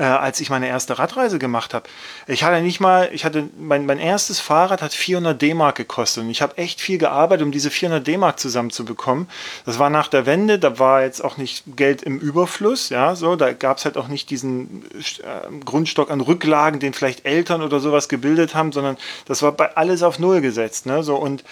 äh, 0.00 0.04
als 0.04 0.40
ich 0.40 0.48
meine 0.48 0.66
erste 0.66 0.98
Radreise 0.98 1.38
gemacht 1.38 1.74
habe. 1.74 1.88
Ich 2.26 2.42
hatte 2.42 2.62
nicht 2.62 2.80
mal, 2.80 3.10
ich 3.12 3.26
hatte, 3.26 3.48
mein, 3.58 3.84
mein 3.84 3.98
erstes 3.98 4.40
Fahrrad 4.40 4.80
hat 4.80 4.94
400 4.94 5.40
D-Mark 5.40 5.76
gekostet 5.76 6.24
und 6.24 6.30
ich 6.30 6.40
habe 6.40 6.56
echt 6.56 6.80
viel 6.80 6.96
gearbeitet, 6.96 7.44
um 7.44 7.52
diese 7.52 7.70
400 7.70 8.06
D-Mark 8.06 8.40
zusammenzubekommen. 8.40 9.28
Das 9.66 9.78
war 9.78 9.90
nach 9.90 10.08
der 10.08 10.24
Wende, 10.24 10.58
da 10.58 10.78
war 10.78 11.02
jetzt 11.02 11.22
auch 11.22 11.36
nicht 11.36 11.64
Geld 11.76 12.02
im 12.02 12.18
Überfluss, 12.18 12.88
ja, 12.88 13.14
so, 13.14 13.36
da 13.36 13.52
gab 13.52 13.76
es 13.76 13.84
halt 13.84 13.98
auch 13.98 14.08
nicht 14.08 14.30
diesen 14.30 14.84
äh, 14.94 15.64
Grundstock 15.64 16.10
an 16.10 16.22
Rücklagen, 16.22 16.80
den 16.80 16.94
vielleicht 16.94 17.26
Eltern 17.26 17.60
oder 17.60 17.78
sowas 17.78 18.08
gebildet 18.08 18.54
haben, 18.54 18.72
sondern 18.72 18.96
das 19.26 19.42
war 19.42 19.52
bei 19.52 19.76
alles 19.76 20.02
auf 20.02 20.18
Null 20.18 20.40
gesetzt, 20.40 20.86
ne, 20.86 21.02
so 21.02 21.16
und 21.16 21.44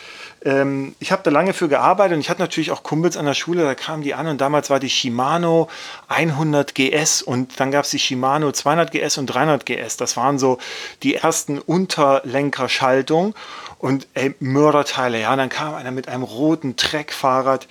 ähm, 0.45 0.95
ich 1.01 1.11
habe 1.11 1.23
da 1.23 1.31
lange 1.31 1.53
für 1.53 1.69
gearbeitet 1.69 2.15
und 2.15 2.21
ich 2.21 2.31
hatte 2.31 2.41
natürlich 2.41 2.71
auch 2.71 2.83
Kumpels 2.83 3.17
an 3.17 3.27
der 3.27 3.35
Schule, 3.35 3.65
da 3.65 3.75
kamen 3.75 4.03
die 4.03 4.15
an 4.15 4.27
und 4.29 4.41
damals 4.41 4.71
war 4.71 4.79
die 4.79 4.91
Shimano 4.91 5.69
100 6.09 6.75
GS 6.75 7.23
und 7.23 7.59
dann 7.59 7.71
gab 7.71 7.85
es 7.85 7.91
die 7.91 7.99
Shimano 7.99 8.53
200 8.53 8.93
GS 8.93 9.19
und 9.19 9.27
300 9.27 9.67
GS. 9.67 9.97
Das 9.97 10.17
waren 10.17 10.39
so 10.39 10.59
die 11.03 11.17
ersten 11.17 11.59
Unterlenkerschaltungen 11.59 13.35
und 13.79 14.07
ey, 14.15 14.35
Mörderteile. 14.39 15.21
Ja, 15.21 15.33
und 15.33 15.39
dann 15.39 15.49
kam 15.49 15.75
einer 15.75 15.91
mit 15.91 16.09
einem 16.09 16.23
roten 16.23 16.77
Treckfahrrad 16.77 17.67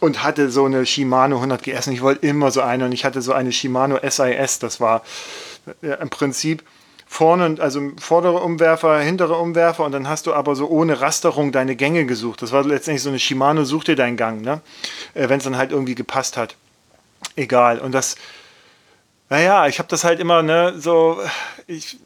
und 0.00 0.22
hatte 0.22 0.50
so 0.50 0.66
eine 0.66 0.84
Shimano 0.84 1.36
100 1.36 1.62
GS 1.62 1.86
und 1.86 1.94
ich 1.94 2.02
wollte 2.02 2.26
immer 2.26 2.50
so 2.50 2.60
eine 2.60 2.84
und 2.84 2.92
ich 2.92 3.04
hatte 3.04 3.22
so 3.22 3.32
eine 3.32 3.52
Shimano 3.52 3.98
SIS. 4.02 4.58
Das 4.58 4.80
war 4.80 5.02
äh, 5.82 6.00
im 6.00 6.10
Prinzip 6.10 6.62
vorne, 7.12 7.56
also 7.60 7.92
vordere 7.98 8.40
Umwerfer, 8.40 8.98
hintere 9.00 9.36
Umwerfer 9.36 9.84
und 9.84 9.92
dann 9.92 10.08
hast 10.08 10.26
du 10.26 10.32
aber 10.32 10.56
so 10.56 10.66
ohne 10.68 11.02
Rasterung 11.02 11.52
deine 11.52 11.76
Gänge 11.76 12.06
gesucht. 12.06 12.40
Das 12.40 12.52
war 12.52 12.64
letztendlich 12.64 13.02
so 13.02 13.10
eine 13.10 13.18
Shimano, 13.18 13.64
such 13.64 13.84
dir 13.84 13.96
deinen 13.96 14.16
Gang, 14.16 14.40
ne? 14.40 14.62
Äh, 15.12 15.28
wenn 15.28 15.36
es 15.36 15.44
dann 15.44 15.58
halt 15.58 15.72
irgendwie 15.72 15.94
gepasst 15.94 16.38
hat. 16.38 16.56
Egal. 17.36 17.80
Und 17.80 17.92
das, 17.92 18.16
naja, 19.28 19.66
ich 19.66 19.78
habe 19.78 19.90
das 19.90 20.04
halt 20.04 20.20
immer, 20.20 20.42
ne, 20.42 20.72
so, 20.78 21.20
ich, 21.66 21.98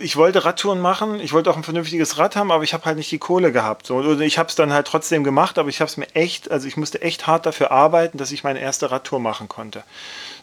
ich 0.00 0.16
wollte 0.16 0.44
Radtouren 0.44 0.80
machen, 0.80 1.20
ich 1.20 1.32
wollte 1.32 1.50
auch 1.50 1.56
ein 1.56 1.62
vernünftiges 1.62 2.18
Rad 2.18 2.34
haben, 2.34 2.50
aber 2.50 2.64
ich 2.64 2.74
habe 2.74 2.84
halt 2.84 2.96
nicht 2.96 3.12
die 3.12 3.18
Kohle 3.18 3.52
gehabt. 3.52 3.86
So, 3.86 3.98
und 3.98 4.20
ich 4.20 4.38
habe 4.38 4.48
es 4.48 4.56
dann 4.56 4.72
halt 4.72 4.88
trotzdem 4.88 5.22
gemacht, 5.22 5.58
aber 5.58 5.68
ich 5.68 5.80
habe 5.80 5.88
es 5.88 5.96
mir 5.96 6.08
echt, 6.14 6.50
also 6.50 6.66
ich 6.66 6.76
musste 6.76 7.00
echt 7.00 7.28
hart 7.28 7.46
dafür 7.46 7.70
arbeiten, 7.70 8.18
dass 8.18 8.32
ich 8.32 8.42
meine 8.42 8.58
erste 8.58 8.90
Radtour 8.90 9.20
machen 9.20 9.48
konnte. 9.48 9.84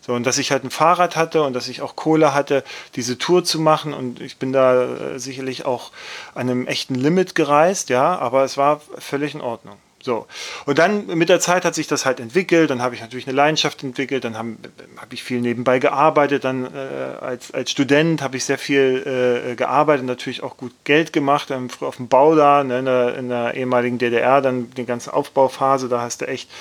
So, 0.06 0.14
und 0.14 0.26
dass 0.26 0.38
ich 0.38 0.52
halt 0.52 0.64
ein 0.64 0.70
Fahrrad 0.70 1.16
hatte 1.16 1.42
und 1.42 1.54
dass 1.54 1.68
ich 1.68 1.82
auch 1.82 1.96
Kohle 1.96 2.36
hatte, 2.36 2.64
diese 2.96 3.18
Tour 3.18 3.44
zu 3.44 3.60
machen. 3.60 3.94
Und 3.94 4.22
ich 4.22 4.38
bin 4.38 4.54
da 4.54 4.84
äh, 4.84 5.20
sicherlich 5.20 5.66
auch 5.66 5.92
an 6.36 6.50
einem 6.50 6.68
echten 6.68 6.94
Limit 6.94 7.34
gereist, 7.34 7.90
ja, 7.90 8.16
aber 8.20 8.44
es 8.44 8.56
war 8.56 8.82
völlig 9.00 9.34
in 9.34 9.42
Ordnung. 9.42 9.78
So. 10.04 10.28
Und 10.68 10.78
dann 10.78 11.08
mit 11.08 11.30
der 11.30 11.40
Zeit 11.40 11.66
hat 11.66 11.74
sich 11.74 11.88
das 11.88 12.06
halt 12.06 12.20
entwickelt, 12.20 12.70
dann 12.70 12.84
habe 12.84 12.94
ich 12.94 13.02
natürlich 13.02 13.26
eine 13.26 13.36
Leidenschaft 13.36 13.82
entwickelt, 13.82 14.24
dann 14.24 14.38
habe 14.38 14.58
hab 14.98 15.12
ich 15.12 15.24
viel 15.24 15.42
nebenbei 15.42 15.80
gearbeitet, 15.80 16.44
dann 16.44 16.66
äh, 16.66 17.24
als, 17.26 17.52
als 17.52 17.72
Student 17.72 18.22
habe 18.22 18.38
ich 18.38 18.46
sehr 18.46 18.60
viel 18.60 19.50
äh, 19.52 19.56
gearbeitet, 19.56 20.06
natürlich 20.06 20.44
auch 20.44 20.58
gut 20.58 20.74
Geld 20.84 21.12
gemacht, 21.14 21.50
ähm, 21.50 21.72
früher 21.72 21.88
auf 21.88 21.96
dem 21.96 22.08
Bau 22.08 22.36
da, 22.36 22.64
ne, 22.64 22.78
in, 22.78 22.86
der, 22.86 23.18
in, 23.18 23.30
der, 23.30 23.56
ehemaligen 23.56 23.98
DDR, 23.98 24.42
dann 24.42 24.70
die 24.70 24.86
ganze 24.86 25.12
Aufbauphase, 25.12 25.90
da 25.90 26.02
hast 26.02 26.22
du 26.22 26.28
echt, 26.28 26.52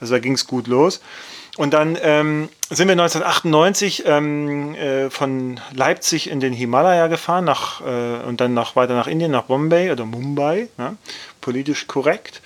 also 0.00 0.14
da 0.14 0.18
ging 0.18 0.32
es 0.32 0.46
gut 0.46 0.66
los. 0.66 1.02
Und 1.56 1.72
dann 1.72 1.96
ähm, 2.02 2.48
sind 2.68 2.88
wir 2.88 2.92
1998 2.92 4.04
ähm, 4.06 4.74
äh, 4.74 5.08
von 5.08 5.58
Leipzig 5.72 6.28
in 6.30 6.40
den 6.40 6.52
Himalaya 6.52 7.06
gefahren 7.06 7.44
nach, 7.44 7.80
äh, 7.80 8.24
und 8.26 8.40
dann 8.40 8.52
nach, 8.52 8.76
weiter 8.76 8.94
nach 8.94 9.06
Indien, 9.06 9.30
nach 9.30 9.44
Bombay 9.44 9.90
oder 9.90 10.04
Mumbai, 10.04 10.68
ne? 10.76 10.96
politisch 11.40 11.86
korrekt. 11.86 12.42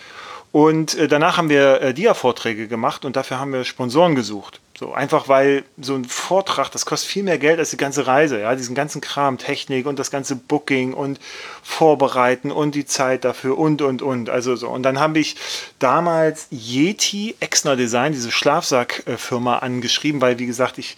Und 0.53 0.97
äh, 0.97 1.09
danach 1.09 1.39
haben 1.39 1.49
wir 1.49 1.81
äh, 1.83 1.95
Dia-Vorträge 1.95 2.69
gemacht 2.69 3.05
und 3.05 3.17
dafür 3.17 3.41
haben 3.41 3.53
wir 3.53 3.65
Sponsoren 3.65 4.15
gesucht. 4.15 4.61
So 4.81 4.95
einfach, 4.95 5.29
weil 5.29 5.65
so 5.79 5.95
ein 5.95 6.07
Vortrag, 6.07 6.71
das 6.71 6.87
kostet 6.87 7.11
viel 7.11 7.23
mehr 7.23 7.37
Geld 7.37 7.59
als 7.59 7.69
die 7.69 7.77
ganze 7.77 8.07
Reise, 8.07 8.41
ja, 8.41 8.55
diesen 8.55 8.75
ganzen 8.75 9.03
Kram, 9.03 9.37
Technik 9.37 9.85
und 9.85 9.99
das 9.99 10.11
ganze 10.11 10.37
Booking 10.37 10.95
und 10.95 11.21
Vorbereiten 11.63 12.51
und 12.51 12.75
die 12.75 12.87
Zeit 12.87 13.27
dafür 13.27 13.59
und 13.59 13.83
und 13.83 14.01
und. 14.01 14.31
Also 14.31 14.57
so. 14.57 14.71
Und 14.71 14.83
dann 14.85 14.99
habe 14.99 15.19
ich 15.19 15.37
damals 15.81 16.47
Yeti 16.51 17.35
Exner 17.41 17.77
Design, 17.77 18.13
diese 18.13 18.31
Schlafsackfirma, 18.31 19.59
angeschrieben, 19.59 20.23
weil 20.23 20.39
wie 20.39 20.47
gesagt, 20.47 20.79
ich 20.79 20.97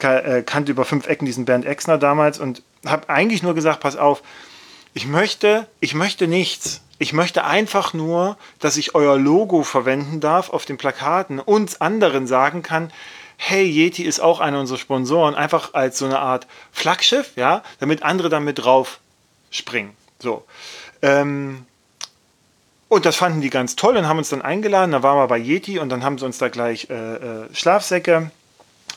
äh, 0.00 0.42
kannte 0.42 0.72
über 0.72 0.84
fünf 0.84 1.06
Ecken 1.06 1.24
diesen 1.24 1.44
Bernd 1.44 1.66
Exner 1.66 1.98
damals 1.98 2.40
und 2.40 2.64
habe 2.84 3.08
eigentlich 3.10 3.44
nur 3.44 3.54
gesagt, 3.54 3.78
pass 3.78 3.94
auf, 3.94 4.24
Ich 4.96 5.06
möchte, 5.06 5.66
ich 5.80 5.94
möchte 5.94 6.28
nichts. 6.28 6.80
Ich 7.04 7.12
möchte 7.12 7.44
einfach 7.44 7.92
nur, 7.92 8.38
dass 8.60 8.78
ich 8.78 8.94
euer 8.94 9.18
Logo 9.18 9.62
verwenden 9.62 10.20
darf 10.20 10.48
auf 10.48 10.64
den 10.64 10.78
Plakaten 10.78 11.38
und 11.38 11.82
anderen 11.82 12.26
sagen 12.26 12.62
kann, 12.62 12.90
hey, 13.36 13.62
Yeti 13.62 14.04
ist 14.04 14.20
auch 14.20 14.40
einer 14.40 14.58
unserer 14.58 14.78
Sponsoren, 14.78 15.34
einfach 15.34 15.74
als 15.74 15.98
so 15.98 16.06
eine 16.06 16.18
Art 16.18 16.46
Flaggschiff, 16.72 17.32
ja, 17.36 17.62
damit 17.78 18.02
andere 18.04 18.30
damit 18.30 18.64
drauf 18.64 19.00
springen. 19.50 19.94
So. 20.18 20.46
Ähm, 21.02 21.66
und 22.88 23.04
das 23.04 23.16
fanden 23.16 23.42
die 23.42 23.50
ganz 23.50 23.76
toll 23.76 23.98
und 23.98 24.08
haben 24.08 24.16
uns 24.16 24.30
dann 24.30 24.40
eingeladen. 24.40 24.92
Da 24.92 25.02
waren 25.02 25.18
wir 25.18 25.28
bei 25.28 25.36
Yeti 25.36 25.78
und 25.78 25.90
dann 25.90 26.04
haben 26.04 26.16
sie 26.16 26.24
uns 26.24 26.38
da 26.38 26.48
gleich 26.48 26.88
äh, 26.88 26.94
äh, 26.94 27.54
Schlafsäcke 27.54 28.30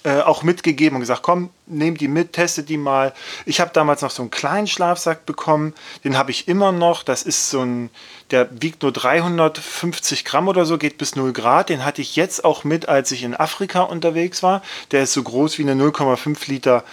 äh, 0.07 0.21
auch 0.21 0.41
mitgegeben 0.41 0.95
und 0.95 1.01
gesagt, 1.01 1.21
komm, 1.21 1.49
nehmt 1.65 1.99
die 1.99 2.07
mit, 2.07 2.31
testet 2.31 2.69
die 2.69 2.77
mal. 2.77 3.13
Ich 3.45 3.59
habe 3.59 3.71
damals 3.73 4.01
noch 4.01 4.11
so 4.11 4.23
einen 4.23 4.31
kleinen 4.31 4.67
Schlafsack 4.67 5.25
bekommen, 5.25 5.73
den 6.05 6.17
habe 6.17 6.31
ich 6.31 6.47
immer 6.47 6.71
noch. 6.71 7.03
Das 7.03 7.23
ist 7.23 7.49
so 7.49 7.59
ein, 7.59 7.89
der 8.31 8.47
wiegt 8.61 8.83
nur 8.83 8.93
350 8.93 10.23
Gramm 10.23 10.47
oder 10.47 10.65
so, 10.65 10.77
geht 10.77 10.97
bis 10.97 11.17
0 11.17 11.33
Grad. 11.33 11.67
Den 11.67 11.83
hatte 11.83 12.01
ich 12.01 12.15
jetzt 12.15 12.45
auch 12.45 12.63
mit, 12.63 12.87
als 12.87 13.11
ich 13.11 13.23
in 13.23 13.35
Afrika 13.35 13.81
unterwegs 13.81 14.41
war. 14.43 14.61
Der 14.91 15.03
ist 15.03 15.11
so 15.11 15.21
groß 15.21 15.57
wie 15.57 15.69
eine 15.69 15.73
0,5 15.73 16.47
Liter 16.47 16.85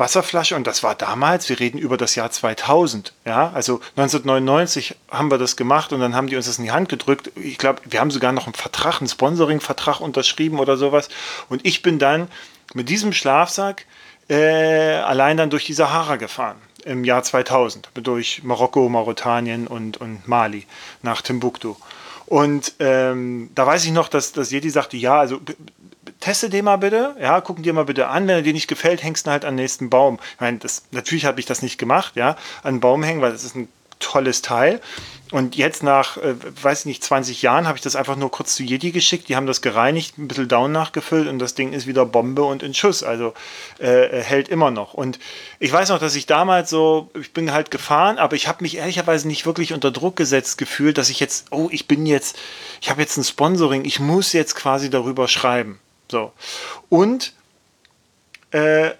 Wasserflasche 0.00 0.56
und 0.56 0.66
das 0.66 0.82
war 0.82 0.96
damals, 0.96 1.48
wir 1.48 1.60
reden 1.60 1.78
über 1.78 1.96
das 1.96 2.16
Jahr 2.16 2.30
2000, 2.30 3.12
ja, 3.26 3.52
also 3.54 3.80
1999 3.96 4.96
haben 5.10 5.30
wir 5.30 5.38
das 5.38 5.56
gemacht 5.56 5.92
und 5.92 6.00
dann 6.00 6.16
haben 6.16 6.26
die 6.26 6.36
uns 6.36 6.46
das 6.46 6.58
in 6.58 6.64
die 6.64 6.72
Hand 6.72 6.88
gedrückt. 6.88 7.30
Ich 7.36 7.58
glaube, 7.58 7.82
wir 7.84 8.00
haben 8.00 8.10
sogar 8.10 8.32
noch 8.32 8.46
einen 8.46 8.54
Vertrag, 8.54 9.00
einen 9.00 9.08
Sponsoring-Vertrag 9.08 10.00
unterschrieben 10.00 10.58
oder 10.58 10.76
sowas 10.76 11.10
und 11.50 11.64
ich 11.64 11.82
bin 11.82 11.98
dann 12.00 12.28
mit 12.74 12.88
diesem 12.88 13.12
Schlafsack 13.12 13.86
äh, 14.28 14.94
allein 14.94 15.36
dann 15.36 15.50
durch 15.50 15.64
die 15.64 15.72
Sahara 15.72 16.16
gefahren 16.16 16.56
im 16.84 17.04
Jahr 17.04 17.22
2000, 17.22 17.90
durch 17.94 18.42
Marokko, 18.42 18.88
Mauretanien 18.88 19.66
und, 19.66 19.98
und 19.98 20.26
Mali 20.26 20.66
nach 21.02 21.22
Timbuktu. 21.22 21.76
Und 22.26 22.74
ähm, 22.78 23.50
da 23.54 23.66
weiß 23.66 23.84
ich 23.84 23.90
noch, 23.90 24.08
dass, 24.08 24.32
dass 24.32 24.52
Yeti 24.52 24.70
sagte, 24.70 24.96
ja, 24.96 25.18
also 25.18 25.40
teste 26.20 26.48
den 26.48 26.64
mal 26.64 26.76
bitte, 26.76 27.16
ja, 27.20 27.40
gucken 27.40 27.64
dir 27.64 27.72
mal 27.72 27.84
bitte 27.84 28.08
an, 28.08 28.28
wenn 28.28 28.36
er 28.36 28.42
dir 28.42 28.52
nicht 28.52 28.68
gefällt, 28.68 29.02
hängst 29.02 29.26
du 29.26 29.30
halt 29.30 29.42
den 29.42 29.56
nächsten 29.56 29.90
Baum. 29.90 30.18
Ich 30.34 30.40
meine, 30.40 30.58
das, 30.58 30.84
natürlich 30.92 31.24
habe 31.24 31.40
ich 31.40 31.46
das 31.46 31.62
nicht 31.62 31.78
gemacht, 31.78 32.14
ja, 32.14 32.36
an 32.62 32.76
den 32.76 32.80
Baum 32.80 33.02
hängen, 33.02 33.20
weil 33.20 33.32
das 33.32 33.44
ist 33.44 33.56
ein 33.56 33.68
tolles 33.98 34.42
Teil. 34.42 34.80
Und 35.30 35.54
jetzt 35.54 35.82
nach, 35.82 36.16
äh, 36.16 36.34
weiß 36.62 36.80
ich 36.80 36.86
nicht, 36.86 37.04
20 37.04 37.42
Jahren 37.42 37.68
habe 37.68 37.78
ich 37.78 37.82
das 37.82 37.94
einfach 37.94 38.16
nur 38.16 38.30
kurz 38.30 38.56
zu 38.56 38.64
Yeti 38.64 38.90
geschickt. 38.90 39.28
Die 39.28 39.36
haben 39.36 39.46
das 39.46 39.62
gereinigt, 39.62 40.18
ein 40.18 40.26
bisschen 40.26 40.48
Down 40.48 40.72
nachgefüllt 40.72 41.28
und 41.28 41.38
das 41.38 41.54
Ding 41.54 41.72
ist 41.72 41.86
wieder 41.86 42.04
Bombe 42.04 42.42
und 42.42 42.62
in 42.62 42.74
Schuss. 42.74 43.02
Also 43.04 43.34
äh, 43.78 44.06
äh, 44.06 44.22
hält 44.22 44.48
immer 44.48 44.70
noch. 44.70 44.94
Und 44.94 45.20
ich 45.60 45.72
weiß 45.72 45.90
noch, 45.90 45.98
dass 45.98 46.16
ich 46.16 46.26
damals 46.26 46.70
so, 46.70 47.10
ich 47.14 47.32
bin 47.32 47.52
halt 47.52 47.70
gefahren, 47.70 48.18
aber 48.18 48.34
ich 48.34 48.48
habe 48.48 48.62
mich 48.62 48.76
ehrlicherweise 48.76 49.28
nicht 49.28 49.46
wirklich 49.46 49.72
unter 49.72 49.92
Druck 49.92 50.16
gesetzt 50.16 50.58
gefühlt, 50.58 50.98
dass 50.98 51.10
ich 51.10 51.20
jetzt, 51.20 51.46
oh, 51.52 51.68
ich 51.70 51.86
bin 51.86 52.06
jetzt, 52.06 52.36
ich 52.80 52.90
habe 52.90 53.00
jetzt 53.00 53.16
ein 53.16 53.24
Sponsoring, 53.24 53.84
ich 53.84 54.00
muss 54.00 54.32
jetzt 54.32 54.56
quasi 54.56 54.90
darüber 54.90 55.28
schreiben. 55.28 55.78
So. 56.10 56.32
Und 56.88 57.34
äh, 58.50 58.90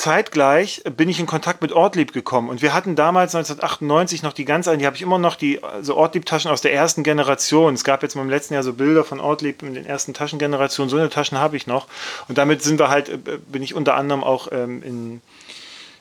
zeitgleich 0.00 0.82
bin 0.96 1.10
ich 1.10 1.20
in 1.20 1.26
Kontakt 1.26 1.60
mit 1.60 1.72
Ortlieb 1.72 2.14
gekommen. 2.14 2.48
Und 2.48 2.62
wir 2.62 2.72
hatten 2.72 2.96
damals 2.96 3.34
1998 3.34 4.22
noch 4.22 4.32
die 4.32 4.46
ganz 4.46 4.66
alten, 4.66 4.80
die 4.80 4.86
habe 4.86 4.96
ich 4.96 5.02
immer 5.02 5.18
noch, 5.18 5.36
die 5.36 5.60
so 5.82 5.94
Ortlieb-Taschen 5.96 6.50
aus 6.50 6.62
der 6.62 6.72
ersten 6.72 7.02
Generation. 7.02 7.74
Es 7.74 7.84
gab 7.84 8.02
jetzt 8.02 8.16
mal 8.16 8.22
im 8.22 8.30
letzten 8.30 8.54
Jahr 8.54 8.62
so 8.62 8.72
Bilder 8.72 9.04
von 9.04 9.20
Ortlieb 9.20 9.62
in 9.62 9.74
den 9.74 9.84
ersten 9.84 10.14
Taschengenerationen, 10.14 10.88
so 10.88 10.96
eine 10.96 11.10
Taschen 11.10 11.38
habe 11.38 11.56
ich 11.56 11.66
noch. 11.66 11.86
Und 12.28 12.38
damit 12.38 12.62
sind 12.62 12.78
wir 12.78 12.88
halt, 12.88 13.10
äh, 13.10 13.18
bin 13.46 13.62
ich 13.62 13.74
unter 13.74 13.94
anderem 13.94 14.24
auch 14.24 14.48
ähm, 14.50 14.82
in 14.82 15.20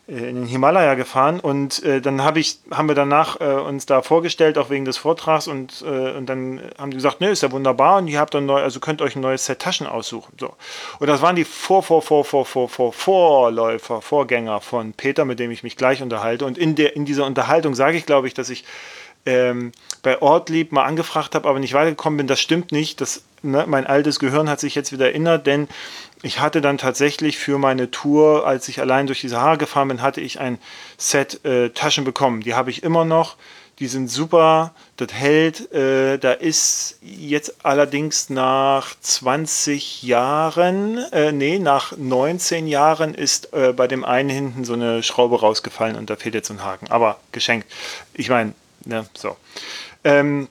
in 0.10 0.36
den 0.36 0.45
Himalaya 0.45 0.95
gefahren 0.95 1.39
und 1.39 1.84
äh, 1.84 2.02
dann 2.02 2.24
hab 2.24 2.36
ich, 2.36 2.58
haben 2.72 2.88
wir 2.88 2.95
danach 2.95 3.39
äh, 3.39 3.45
uns 3.45 3.86
da 3.86 4.02
vorgestellt, 4.02 4.58
auch 4.58 4.72
wegen 4.72 4.84
des 4.84 4.98
Vortrags 4.98 5.48
und, 5.48 5.84
äh, 5.86 6.12
und 6.17 6.26
dann 6.26 6.62
haben 6.80 6.89
die 6.89 6.98
gesagt, 6.98 7.22
ne, 7.22 7.30
ist 7.30 7.43
ja 7.43 7.52
wunderbar 7.52 7.98
und 7.98 8.08
ihr 8.08 8.19
habt 8.19 8.34
dann 8.34 8.48
neu, 8.48 8.60
also 8.60 8.80
könnt 8.80 9.04
euch 9.04 9.15
ein 9.15 9.22
neues 9.22 9.45
Set 9.45 9.60
Taschen 9.60 9.86
aussuchen. 9.86 10.34
So. 10.39 10.54
Und 11.00 11.08
das 11.08 11.22
waren 11.22 11.36
die 11.36 11.45
Vor, 11.45 11.84
Vor, 11.84 12.02
Vor, 12.02 12.26
Vor, 12.26 12.45
Vor, 12.45 12.69
Vor, 12.69 12.91
Vorläufer, 12.91 14.02
Vorgänger 14.02 14.62
von 14.62 14.93
Peter, 14.93 15.26
mit 15.26 15.39
dem 15.39 15.52
ich 15.52 15.62
mich 15.62 15.76
gleich 15.76 16.02
unterhalte. 16.02 16.45
Und 16.45 16.58
in, 16.58 16.76
der, 16.76 16.95
in 16.95 17.06
dieser 17.06 17.26
Unterhaltung 17.26 17.76
sage 17.76 17.98
ich, 17.98 18.06
glaube 18.08 18.28
ich, 18.28 18.34
dass 18.34 18.50
ich 18.50 18.65
ähm, 19.26 19.72
bei 20.02 20.22
Ortlieb 20.22 20.72
mal 20.72 20.86
angefragt 20.86 21.36
habe, 21.36 21.48
aber 21.48 21.60
nicht 21.60 21.74
weitergekommen 21.74 22.17
bin. 22.17 22.28
Das 22.28 22.39
stimmt 22.39 22.72
nicht. 22.72 23.02
Das, 23.02 23.24
ne, 23.43 23.65
mein 23.67 23.86
altes 23.86 24.19
Gehirn 24.19 24.50
hat 24.50 24.60
sich 24.60 24.76
jetzt 24.76 24.91
wieder 24.91 25.08
erinnert, 25.08 25.45
denn 25.45 25.67
ich 26.21 26.39
hatte 26.39 26.60
dann 26.62 26.77
tatsächlich 26.77 27.38
für 27.38 27.58
meine 27.58 27.91
Tour, 27.91 28.45
als 28.45 28.67
ich 28.67 28.82
allein 28.82 29.08
durch 29.08 29.21
die 29.21 29.29
Sahara 29.29 29.55
gefahren 29.55 29.88
bin, 29.88 30.01
hatte 30.01 30.19
ich 30.19 30.39
ein 30.39 30.58
Set 30.97 31.45
äh, 31.45 31.69
Taschen 31.69 32.03
bekommen. 32.03 32.41
Die 32.41 32.55
habe 32.55 32.69
ich 32.69 32.84
immer 32.84 33.05
noch. 33.05 33.38
Die 33.79 33.88
sind 33.88 34.10
super, 34.10 34.73
das 34.97 35.13
hält. 35.13 35.71
Äh, 35.71 36.17
da 36.17 36.34
ist 36.34 36.97
jetzt 37.01 37.65
allerdings 37.65 38.29
nach 38.29 38.93
20 38.99 40.03
Jahren, 40.03 40.97
äh, 41.13 41.32
nee, 41.32 41.60
nach 41.60 41.95
19 41.95 42.67
Jahren 42.67 43.13
ist 43.13 43.53
äh, 43.53 43.71
bei 43.71 43.88
dem 43.88 44.03
einen 44.03 44.29
hinten 44.29 44.65
so 44.65 44.73
eine 44.73 45.01
Schraube 45.01 45.39
rausgefallen 45.39 45.95
und 45.95 46.10
da 46.10 46.17
fehlt 46.17 46.36
jetzt 46.36 46.49
ein 46.49 46.65
Haken. 46.65 46.91
Aber 46.91 47.21
geschenkt. 47.32 47.71
Ich 48.13 48.29
meine, 48.29 48.53
ne, 48.84 49.05
so. 49.13 49.38
Ähm, 50.03 50.49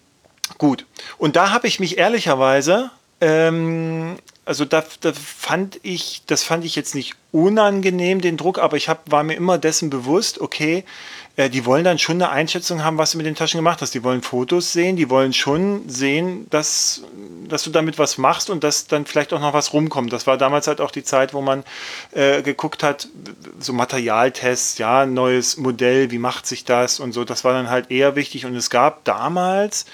gut. 0.57 0.87
Und 1.19 1.37
da 1.37 1.51
habe 1.51 1.67
ich 1.67 1.79
mich 1.79 1.99
ehrlicherweise 1.99 2.91
ähm, 3.21 4.17
also 4.49 4.65
da, 4.65 4.83
da, 5.03 5.13
fand 5.13 5.79
ich, 5.83 6.23
das 6.27 6.43
fand 6.43 6.65
ich 6.65 6.75
jetzt 6.75 6.95
nicht 6.95 7.17
unangenehm, 7.33 8.23
den 8.23 8.39
Druck, 8.39 8.59
aber 8.59 8.79
ich 8.79 8.89
hab, 8.89 9.11
war 9.11 9.23
mir 9.23 9.35
immer 9.35 9.59
dessen 9.59 9.91
bewusst, 9.91 10.41
okay, 10.41 10.85
äh, 11.37 11.51
die 11.51 11.67
wollen 11.67 11.85
dann 11.85 11.99
schon 11.99 12.17
eine 12.17 12.31
Einschätzung 12.31 12.83
haben, 12.83 12.97
was 12.97 13.11
du 13.11 13.19
mit 13.19 13.27
den 13.27 13.35
Taschen 13.35 13.59
gemacht 13.59 13.83
hast. 13.83 13.93
Die 13.93 14.03
wollen 14.03 14.23
Fotos 14.23 14.73
sehen, 14.73 14.97
die 14.97 15.11
wollen 15.11 15.35
schon 15.35 15.87
sehen, 15.87 16.47
dass, 16.49 17.03
dass 17.47 17.63
du 17.63 17.69
damit 17.69 17.99
was 17.99 18.17
machst 18.17 18.49
und 18.49 18.65
dass 18.65 18.87
dann 18.87 19.05
vielleicht 19.05 19.35
auch 19.35 19.41
noch 19.41 19.53
was 19.53 19.75
rumkommt. 19.75 20.15
Das 20.15 20.27
war 20.27 20.39
damals 20.39 20.67
halt 20.67 20.81
auch 20.81 20.93
die 20.93 21.05
Zeit, 21.05 21.35
wo 21.35 21.43
man 21.43 21.63
äh, 22.13 22.41
geguckt 22.41 22.83
hat, 22.83 23.07
so 23.61 23.75
Materialtests, 23.75 24.79
ja, 24.79 25.05
neues 25.05 25.59
Modell, 25.59 26.11
wie 26.11 26.19
macht 26.19 26.47
sich 26.47 26.65
das 26.65 27.01
und 27.01 27.13
so. 27.13 27.27
Das 27.27 27.45
war 27.45 27.53
dann 27.53 27.69
halt 27.69 27.91
eher 27.91 28.17
wichtig 28.17 28.47
und 28.47 28.57
es 28.57 28.71
gab 28.71 29.05
damals 29.05 29.85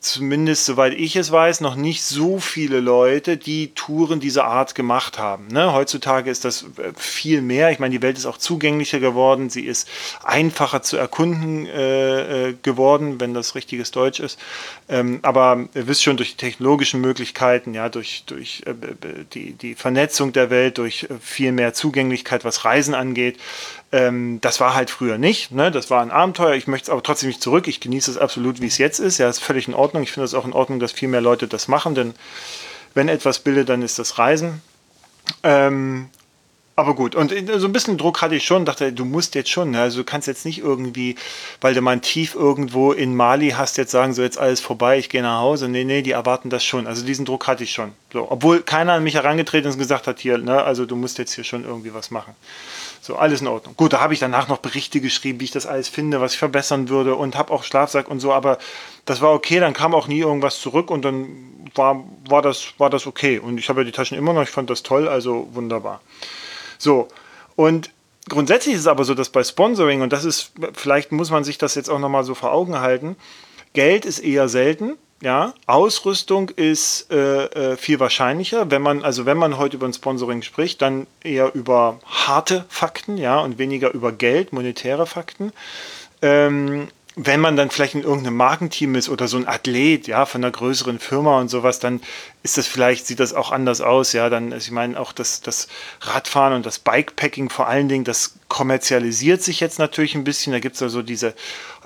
zumindest 0.00 0.64
soweit 0.64 0.94
ich 0.94 1.16
es 1.16 1.32
weiß, 1.32 1.60
noch 1.60 1.74
nicht 1.74 2.02
so 2.02 2.38
viele 2.38 2.78
Leute, 2.80 3.36
die 3.36 3.72
Touren 3.74 4.20
dieser 4.20 4.44
Art 4.44 4.74
gemacht 4.74 5.18
haben. 5.18 5.48
Ne? 5.48 5.72
Heutzutage 5.72 6.30
ist 6.30 6.44
das 6.44 6.62
äh, 6.76 6.92
viel 6.96 7.42
mehr. 7.42 7.72
Ich 7.72 7.80
meine, 7.80 7.92
die 7.92 8.02
Welt 8.02 8.16
ist 8.16 8.26
auch 8.26 8.38
zugänglicher 8.38 9.00
geworden. 9.00 9.50
Sie 9.50 9.66
ist 9.66 9.88
einfacher 10.22 10.82
zu 10.82 10.96
erkunden 10.96 11.66
äh, 11.66 12.50
äh, 12.50 12.54
geworden, 12.62 13.20
wenn 13.20 13.34
das 13.34 13.56
richtiges 13.56 13.90
Deutsch 13.90 14.20
ist. 14.20 14.38
Ähm, 14.88 15.18
aber 15.22 15.66
ihr 15.74 15.88
wisst 15.88 16.04
schon, 16.04 16.16
durch 16.16 16.30
die 16.30 16.36
technologischen 16.36 17.00
Möglichkeiten, 17.00 17.74
ja, 17.74 17.88
durch, 17.88 18.22
durch 18.26 18.62
äh, 18.66 18.74
die, 19.34 19.52
die 19.52 19.74
Vernetzung 19.74 20.32
der 20.32 20.50
Welt, 20.50 20.78
durch 20.78 21.04
äh, 21.04 21.14
viel 21.20 21.50
mehr 21.50 21.74
Zugänglichkeit, 21.74 22.44
was 22.44 22.64
Reisen 22.64 22.94
angeht, 22.94 23.38
ähm, 23.90 24.40
das 24.40 24.60
war 24.60 24.74
halt 24.74 24.90
früher 24.90 25.18
nicht. 25.18 25.50
Ne? 25.50 25.70
Das 25.70 25.90
war 25.90 26.02
ein 26.02 26.10
Abenteuer. 26.10 26.54
Ich 26.54 26.66
möchte 26.66 26.86
es 26.86 26.90
aber 26.90 27.02
trotzdem 27.02 27.28
nicht 27.28 27.42
zurück. 27.42 27.68
Ich 27.68 27.80
genieße 27.80 28.10
es 28.10 28.18
absolut, 28.18 28.60
wie 28.60 28.66
es 28.66 28.78
jetzt 28.78 28.98
ist. 28.98 29.18
Ja, 29.18 29.28
ist 29.28 29.38
völlig 29.38 29.68
in 29.68 29.74
Ordnung. 29.74 30.02
Ich 30.02 30.12
finde 30.12 30.26
es 30.26 30.34
auch 30.34 30.44
in 30.44 30.52
Ordnung, 30.52 30.78
dass 30.78 30.92
viel 30.92 31.08
mehr 31.08 31.20
Leute 31.20 31.48
das 31.48 31.68
machen, 31.68 31.94
denn 31.94 32.14
wenn 32.94 33.08
etwas 33.08 33.38
bildet, 33.38 33.68
dann 33.68 33.82
ist 33.82 33.98
das 33.98 34.18
Reisen. 34.18 34.60
Ähm, 35.42 36.08
aber 36.78 36.94
gut, 36.94 37.16
und 37.16 37.34
so 37.56 37.66
ein 37.66 37.72
bisschen 37.72 37.98
Druck 37.98 38.22
hatte 38.22 38.36
ich 38.36 38.44
schon, 38.44 38.64
dachte, 38.64 38.92
du 38.92 39.04
musst 39.04 39.34
jetzt 39.34 39.50
schon, 39.50 39.72
ne? 39.72 39.80
also 39.80 39.98
du 39.98 40.04
kannst 40.04 40.28
jetzt 40.28 40.44
nicht 40.44 40.60
irgendwie, 40.60 41.16
weil 41.60 41.74
du 41.74 41.80
mal 41.80 41.90
ein 41.90 42.02
Tief 42.02 42.36
irgendwo 42.36 42.92
in 42.92 43.16
Mali 43.16 43.50
hast, 43.50 43.78
jetzt 43.78 43.90
sagen, 43.90 44.14
so 44.14 44.22
jetzt 44.22 44.38
alles 44.38 44.60
vorbei, 44.60 44.96
ich 44.96 45.08
gehe 45.08 45.22
nach 45.22 45.40
Hause. 45.40 45.68
Nee, 45.68 45.82
nee, 45.82 46.02
die 46.02 46.12
erwarten 46.12 46.50
das 46.50 46.64
schon. 46.64 46.86
Also 46.86 47.04
diesen 47.04 47.24
Druck 47.24 47.48
hatte 47.48 47.64
ich 47.64 47.72
schon. 47.72 47.94
So, 48.12 48.30
obwohl 48.30 48.62
keiner 48.62 48.92
an 48.92 49.02
mich 49.02 49.14
herangetreten 49.14 49.68
ist 49.68 49.74
und 49.74 49.80
gesagt 49.80 50.06
hat, 50.06 50.20
hier, 50.20 50.38
ne, 50.38 50.62
also 50.62 50.86
du 50.86 50.94
musst 50.94 51.18
jetzt 51.18 51.34
hier 51.34 51.42
schon 51.42 51.64
irgendwie 51.64 51.92
was 51.94 52.12
machen. 52.12 52.36
So, 53.00 53.16
alles 53.16 53.40
in 53.40 53.46
Ordnung. 53.46 53.74
Gut, 53.76 53.92
da 53.92 54.00
habe 54.00 54.14
ich 54.14 54.20
danach 54.20 54.48
noch 54.48 54.58
Berichte 54.58 55.00
geschrieben, 55.00 55.40
wie 55.40 55.44
ich 55.44 55.50
das 55.50 55.66
alles 55.66 55.88
finde, 55.88 56.20
was 56.20 56.32
ich 56.32 56.38
verbessern 56.38 56.88
würde 56.88 57.14
und 57.14 57.36
habe 57.36 57.52
auch 57.52 57.64
Schlafsack 57.64 58.08
und 58.08 58.20
so, 58.20 58.32
aber 58.32 58.58
das 59.04 59.20
war 59.20 59.32
okay, 59.32 59.60
dann 59.60 59.72
kam 59.72 59.94
auch 59.94 60.08
nie 60.08 60.18
irgendwas 60.18 60.60
zurück 60.60 60.90
und 60.90 61.04
dann 61.04 61.26
war, 61.74 62.04
war, 62.28 62.42
das, 62.42 62.74
war 62.78 62.90
das 62.90 63.06
okay. 63.06 63.38
Und 63.38 63.58
ich 63.58 63.68
habe 63.68 63.80
ja 63.80 63.84
die 63.84 63.92
Taschen 63.92 64.18
immer 64.18 64.32
noch, 64.32 64.42
ich 64.42 64.50
fand 64.50 64.68
das 64.68 64.82
toll, 64.82 65.08
also 65.08 65.48
wunderbar. 65.52 66.00
So, 66.78 67.08
und 67.56 67.90
grundsätzlich 68.28 68.74
ist 68.74 68.82
es 68.82 68.86
aber 68.86 69.04
so, 69.04 69.14
dass 69.14 69.30
bei 69.30 69.42
Sponsoring, 69.42 70.02
und 70.02 70.12
das 70.12 70.24
ist, 70.24 70.52
vielleicht 70.74 71.12
muss 71.12 71.30
man 71.30 71.44
sich 71.44 71.58
das 71.58 71.74
jetzt 71.74 71.88
auch 71.88 71.98
nochmal 71.98 72.24
so 72.24 72.34
vor 72.34 72.52
Augen 72.52 72.80
halten, 72.80 73.16
Geld 73.72 74.04
ist 74.04 74.18
eher 74.18 74.48
selten 74.48 74.96
ja, 75.20 75.52
Ausrüstung 75.66 76.50
ist 76.50 77.10
äh, 77.10 77.44
äh, 77.46 77.76
viel 77.76 77.98
wahrscheinlicher. 77.98 78.70
Wenn 78.70 78.82
man, 78.82 79.02
also 79.04 79.26
wenn 79.26 79.36
man 79.36 79.58
heute 79.58 79.76
über 79.76 79.86
ein 79.86 79.92
Sponsoring 79.92 80.42
spricht, 80.42 80.80
dann 80.80 81.06
eher 81.24 81.54
über 81.54 81.98
harte 82.06 82.64
Fakten, 82.68 83.16
ja, 83.16 83.40
und 83.40 83.58
weniger 83.58 83.92
über 83.92 84.12
Geld, 84.12 84.52
monetäre 84.52 85.06
Fakten. 85.06 85.52
Ähm, 86.22 86.88
wenn 87.20 87.40
man 87.40 87.56
dann 87.56 87.70
vielleicht 87.70 87.96
in 87.96 88.04
irgendeinem 88.04 88.36
Markenteam 88.36 88.94
ist 88.94 89.08
oder 89.08 89.26
so 89.26 89.36
ein 89.36 89.48
Athlet, 89.48 90.06
ja, 90.06 90.24
von 90.24 90.44
einer 90.44 90.52
größeren 90.52 91.00
Firma 91.00 91.40
und 91.40 91.48
sowas, 91.48 91.80
dann 91.80 92.00
ist 92.44 92.58
das 92.58 92.68
vielleicht, 92.68 93.08
sieht 93.08 93.18
das 93.18 93.34
auch 93.34 93.50
anders 93.50 93.80
aus, 93.80 94.12
ja, 94.12 94.30
dann, 94.30 94.52
ich 94.52 94.70
meine, 94.70 94.98
auch 95.00 95.12
das, 95.12 95.40
das 95.40 95.66
Radfahren 96.00 96.52
und 96.52 96.64
das 96.64 96.78
Bikepacking 96.78 97.50
vor 97.50 97.66
allen 97.66 97.88
Dingen, 97.88 98.04
das 98.04 98.34
kommerzialisiert 98.46 99.42
sich 99.42 99.58
jetzt 99.58 99.80
natürlich 99.80 100.14
ein 100.14 100.22
bisschen, 100.22 100.52
da 100.52 100.60
gibt 100.60 100.76
es 100.76 100.82
also 100.82 101.02
diese 101.02 101.34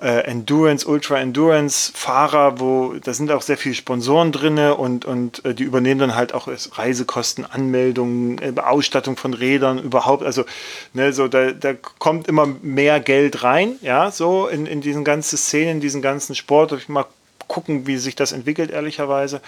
äh, 0.03 0.25
Endurance, 0.25 0.87
Ultra 0.87 1.21
Endurance 1.21 1.93
Fahrer, 1.95 2.59
wo 2.59 2.95
da 3.03 3.15
sind 3.15 3.31
auch 3.31 3.43
sehr 3.43 3.57
viele 3.57 3.75
Sponsoren 3.75 4.33
drin 4.33 4.59
und, 4.59 5.05
und 5.05 5.45
äh, 5.45 5.55
die 5.55 5.63
übernehmen 5.63 6.01
dann 6.01 6.15
halt 6.15 6.35
auch 6.35 6.49
Reisekosten, 6.73 7.47
Anmeldungen, 7.47 8.39
äh, 8.39 8.61
Ausstattung 8.61 9.17
von 9.17 9.33
Rädern 9.33 9.79
überhaupt. 9.79 10.25
Also 10.25 10.45
ne, 10.93 11.13
so 11.13 11.29
da, 11.29 11.53
da 11.53 11.75
kommt 11.75 12.29
immer 12.29 12.47
mehr 12.47 13.01
Geld 13.01 13.43
rein, 13.43 13.77
ja, 13.81 14.11
so 14.11 14.49
in, 14.49 14.67
in 14.67 14.81
diesen 14.81 15.05
ganzen 15.05 15.37
Szenen, 15.37 15.77
in 15.77 15.81
diesen 15.81 16.03
ganzen 16.03 16.35
Sport. 16.35 16.73
Ich 16.73 16.89
mal 16.89 17.07
gucken, 17.47 17.87
wie 17.87 17.97
sich 17.97 18.17
das 18.17 18.33
entwickelt, 18.33 18.71
ehrlicherweise. 18.71 19.41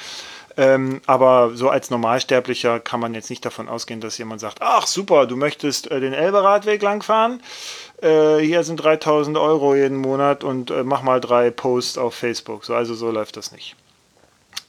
Ähm, 0.57 1.01
aber 1.07 1.53
so 1.55 1.69
als 1.69 1.91
Normalsterblicher 1.91 2.79
kann 2.79 3.01
man 3.01 3.15
jetzt 3.15 3.29
nicht 3.29 3.45
davon 3.45 3.69
ausgehen, 3.69 4.01
dass 4.01 4.19
jemand 4.19 4.41
sagt, 4.41 4.59
ach 4.61 4.87
super, 4.87 5.27
du 5.27 5.37
möchtest 5.37 5.91
äh, 5.91 5.99
den 5.99 6.13
Elberadweg 6.13 6.81
langfahren, 6.81 7.41
äh, 8.03 8.39
hier 8.39 8.65
sind 8.65 8.77
3000 8.77 9.37
Euro 9.37 9.75
jeden 9.75 9.97
Monat 9.97 10.45
und 10.45 10.71
äh, 10.71 10.85
mach 10.85 11.03
mal 11.03 11.21
drei 11.21 11.51
Posts 11.51 11.99
auf 11.99 12.15
Facebook. 12.15 12.65
So, 12.65 12.75
also 12.75 12.95
so 12.95 13.11
läuft 13.11 13.37
das 13.37 13.53
nicht. 13.53 13.77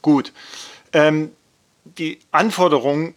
Gut. 0.02 0.32
Ähm, 0.92 1.32
die 1.84 2.18
Anforderungen 2.30 3.14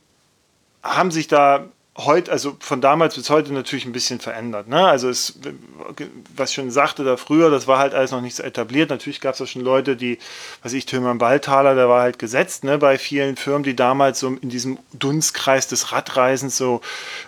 haben 0.83 1.11
sich 1.11 1.27
da 1.27 1.67
heute, 2.05 2.31
also 2.31 2.55
von 2.59 2.81
damals 2.81 3.15
bis 3.15 3.29
heute 3.29 3.53
natürlich 3.53 3.85
ein 3.85 3.91
bisschen 3.91 4.19
verändert. 4.19 4.67
Ne? 4.67 4.87
Also 4.87 5.09
es, 5.09 5.39
was 6.35 6.49
ich 6.49 6.55
schon 6.55 6.71
sagte 6.71 7.03
da 7.03 7.17
früher, 7.17 7.49
das 7.49 7.67
war 7.67 7.79
halt 7.79 7.93
alles 7.93 8.11
noch 8.11 8.21
nicht 8.21 8.35
so 8.35 8.43
etabliert. 8.43 8.89
Natürlich 8.89 9.21
gab 9.21 9.35
es 9.35 9.41
auch 9.41 9.47
schon 9.47 9.61
Leute, 9.61 9.95
die, 9.95 10.17
was 10.63 10.73
ich, 10.73 10.85
Tilman 10.85 11.17
Balltaler, 11.17 11.75
der 11.75 11.89
war 11.89 12.01
halt 12.01 12.19
gesetzt 12.19 12.63
ne, 12.63 12.77
bei 12.77 12.97
vielen 12.97 13.35
Firmen, 13.35 13.63
die 13.63 13.75
damals 13.75 14.19
so 14.19 14.29
in 14.29 14.49
diesem 14.49 14.79
Dunstkreis 14.93 15.67
des 15.67 15.91
Radreisens 15.91 16.57
so 16.57 16.81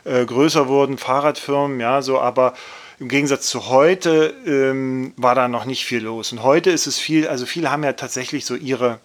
äh, 0.03 0.25
größer 0.25 0.67
wurden, 0.67 0.97
Fahrradfirmen, 0.97 1.79
ja, 1.79 2.01
so, 2.01 2.19
aber 2.19 2.53
im 2.99 3.07
Gegensatz 3.07 3.47
zu 3.47 3.69
heute 3.69 4.33
ähm, 4.45 5.13
war 5.17 5.33
da 5.33 5.47
noch 5.47 5.65
nicht 5.65 5.85
viel 5.85 6.03
los. 6.03 6.31
Und 6.31 6.43
heute 6.43 6.69
ist 6.69 6.87
es 6.87 6.99
viel, 6.99 7.27
also 7.27 7.45
viele 7.45 7.71
haben 7.71 7.83
ja 7.83 7.93
tatsächlich 7.93 8.45
so 8.45 8.55
ihre 8.55 8.99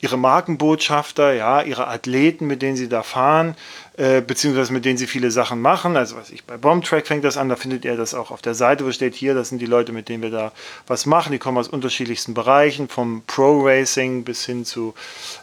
ihre 0.00 0.18
Markenbotschafter, 0.18 1.32
ja, 1.32 1.62
ihre 1.62 1.88
Athleten, 1.88 2.46
mit 2.46 2.62
denen 2.62 2.76
sie 2.76 2.88
da 2.88 3.02
fahren, 3.02 3.56
äh, 3.96 4.20
beziehungsweise 4.20 4.72
mit 4.72 4.84
denen 4.84 4.98
sie 4.98 5.06
viele 5.06 5.30
Sachen 5.30 5.60
machen. 5.60 5.96
Also 5.96 6.16
was 6.16 6.30
ich 6.30 6.44
bei 6.44 6.56
Bombtrack 6.56 7.06
fängt 7.06 7.24
das 7.24 7.36
an, 7.36 7.48
da 7.48 7.56
findet 7.56 7.84
ihr 7.84 7.96
das 7.96 8.14
auch 8.14 8.30
auf 8.30 8.42
der 8.42 8.54
Seite, 8.54 8.84
wo 8.84 8.92
steht 8.92 9.14
hier, 9.14 9.34
das 9.34 9.48
sind 9.48 9.58
die 9.58 9.66
Leute, 9.66 9.92
mit 9.92 10.08
denen 10.08 10.22
wir 10.22 10.30
da 10.30 10.52
was 10.86 11.06
machen. 11.06 11.32
Die 11.32 11.38
kommen 11.38 11.56
aus 11.56 11.68
unterschiedlichsten 11.68 12.34
Bereichen, 12.34 12.88
vom 12.88 13.22
Pro 13.26 13.60
Racing 13.62 14.24
bis 14.24 14.44
hin 14.44 14.64
zu, 14.64 14.94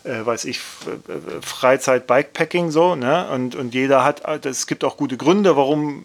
äh, 0.04 0.26
weiß 0.26 0.46
ich, 0.46 0.60
Freizeit, 1.42 2.06
Bikepacking 2.06 2.70
so, 2.70 2.96
ne? 2.96 3.28
Und, 3.30 3.56
und 3.56 3.74
jeder 3.74 4.04
hat, 4.04 4.46
es 4.46 4.68
gibt 4.68 4.84
auch 4.84 4.98
gute 4.98 5.18
Gründe, 5.18 5.56
warum 5.56 6.04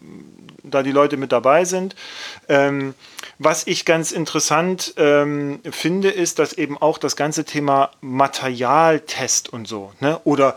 da 0.63 0.83
die 0.83 0.93
Leute 0.93 1.17
mit 1.17 1.33
dabei 1.33 1.65
sind. 1.65 1.95
Ähm, 2.49 2.95
was 3.39 3.67
ich 3.67 3.85
ganz 3.85 4.11
interessant 4.11 4.95
ähm, 4.97 5.61
finde, 5.71 6.11
ist, 6.11 6.39
dass 6.39 6.53
eben 6.53 6.79
auch 6.79 6.99
das 6.99 7.17
ganze 7.17 7.45
Thema 7.45 7.91
Materialtest 8.01 9.53
und 9.53 9.69
so, 9.69 9.93
ne? 10.01 10.21
oder 10.25 10.57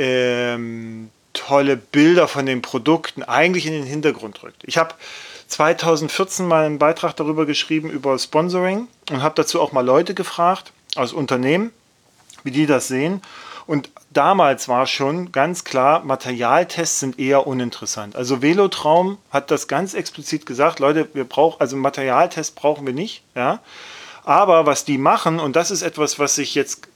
ähm, 0.00 1.10
tolle 1.34 1.76
Bilder 1.76 2.26
von 2.26 2.46
den 2.46 2.62
Produkten 2.62 3.22
eigentlich 3.22 3.66
in 3.66 3.72
den 3.74 3.84
Hintergrund 3.84 4.42
rückt. 4.42 4.62
Ich 4.64 4.78
habe 4.78 4.94
2014 5.48 6.46
mal 6.46 6.64
einen 6.64 6.78
Beitrag 6.78 7.14
darüber 7.16 7.44
geschrieben, 7.44 7.90
über 7.90 8.18
Sponsoring 8.18 8.88
und 9.10 9.22
habe 9.22 9.34
dazu 9.34 9.60
auch 9.60 9.72
mal 9.72 9.84
Leute 9.84 10.14
gefragt 10.14 10.72
aus 10.96 11.12
Unternehmen, 11.12 11.70
wie 12.44 12.50
die 12.50 12.66
das 12.66 12.88
sehen. 12.88 13.20
Und 13.66 13.90
damals 14.10 14.68
war 14.68 14.86
schon 14.86 15.32
ganz 15.32 15.64
klar, 15.64 16.02
Materialtests 16.02 17.00
sind 17.00 17.18
eher 17.18 17.46
uninteressant. 17.46 18.16
Also 18.16 18.42
Velotraum 18.42 19.18
hat 19.30 19.50
das 19.50 19.68
ganz 19.68 19.94
explizit 19.94 20.46
gesagt, 20.46 20.80
Leute, 20.80 21.08
wir 21.12 21.24
brauchen, 21.24 21.60
also 21.60 21.76
Materialtests 21.76 22.54
brauchen 22.54 22.86
wir 22.86 22.94
nicht, 22.94 23.22
ja. 23.34 23.60
Aber 24.24 24.66
was 24.66 24.84
die 24.84 24.98
machen, 24.98 25.40
und 25.40 25.56
das 25.56 25.70
ist 25.70 25.82
etwas, 25.82 26.18
was 26.18 26.34
sich 26.34 26.54
jetzt, 26.54 26.88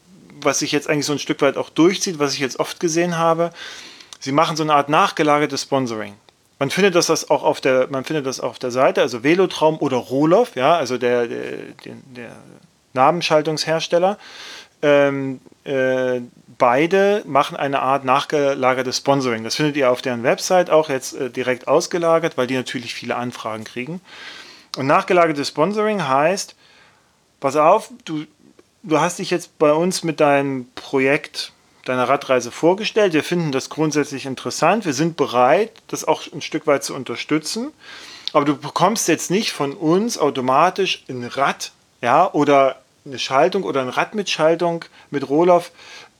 was 0.44 0.58
sich 0.58 0.72
jetzt 0.72 0.88
eigentlich 0.88 1.06
so 1.06 1.12
ein 1.12 1.18
Stück 1.18 1.40
weit 1.42 1.56
auch 1.56 1.70
durchzieht, 1.70 2.18
was 2.18 2.34
ich 2.34 2.40
jetzt 2.40 2.58
oft 2.58 2.80
gesehen 2.80 3.18
habe, 3.18 3.50
sie 4.20 4.32
machen 4.32 4.56
so 4.56 4.62
eine 4.62 4.74
Art 4.74 4.88
nachgelagertes 4.88 5.62
Sponsoring. 5.62 6.14
Man 6.58 6.70
findet 6.70 6.94
das 6.94 7.30
auch 7.30 7.42
auf 7.42 7.60
der, 7.60 7.88
man 7.90 8.04
findet 8.04 8.26
das 8.26 8.40
auf 8.40 8.58
der 8.58 8.70
Seite, 8.70 9.00
also 9.02 9.22
Velotraum 9.24 9.78
oder 9.78 9.96
Roloff, 9.96 10.54
ja, 10.56 10.76
also 10.76 10.98
der, 10.98 11.26
der, 11.26 11.48
der, 11.84 12.36
Namensschaltungshersteller. 12.92 14.18
Ähm, 14.80 15.40
äh, 15.64 16.20
beide 16.58 17.22
machen 17.26 17.56
eine 17.56 17.80
Art 17.80 18.04
nachgelagertes 18.04 18.98
Sponsoring. 18.98 19.42
Das 19.42 19.56
findet 19.56 19.76
ihr 19.76 19.90
auf 19.90 20.00
deren 20.00 20.22
Website 20.22 20.70
auch 20.70 20.88
jetzt 20.88 21.14
äh, 21.14 21.28
direkt 21.28 21.66
ausgelagert, 21.66 22.36
weil 22.36 22.46
die 22.46 22.54
natürlich 22.54 22.94
viele 22.94 23.16
Anfragen 23.16 23.64
kriegen. 23.64 24.00
Und 24.76 24.86
nachgelagertes 24.86 25.48
Sponsoring 25.48 26.06
heißt, 26.06 26.54
pass 27.40 27.56
auf, 27.56 27.90
du, 28.04 28.26
du 28.84 29.00
hast 29.00 29.18
dich 29.18 29.30
jetzt 29.30 29.58
bei 29.58 29.72
uns 29.72 30.04
mit 30.04 30.20
deinem 30.20 30.66
Projekt 30.74 31.52
deiner 31.84 32.08
Radreise 32.08 32.50
vorgestellt. 32.50 33.12
Wir 33.12 33.24
finden 33.24 33.52
das 33.52 33.68
grundsätzlich 33.68 34.24
interessant. 34.26 34.86
Wir 34.86 34.94
sind 34.94 35.16
bereit, 35.16 35.70
das 35.88 36.06
auch 36.06 36.22
ein 36.32 36.40
Stück 36.40 36.66
weit 36.66 36.84
zu 36.84 36.94
unterstützen. 36.94 37.72
Aber 38.32 38.44
du 38.44 38.56
bekommst 38.56 39.06
jetzt 39.08 39.30
nicht 39.30 39.52
von 39.52 39.72
uns 39.72 40.18
automatisch 40.18 41.04
ein 41.08 41.24
Rad 41.24 41.72
ja, 42.00 42.32
oder 42.32 42.80
eine 43.04 43.18
Schaltung 43.18 43.64
oder 43.64 43.82
ein 43.82 43.90
Rad 43.90 44.14
mit 44.14 44.30
Schaltung 44.30 44.84
mit 45.10 45.28
Rohloff 45.28 45.72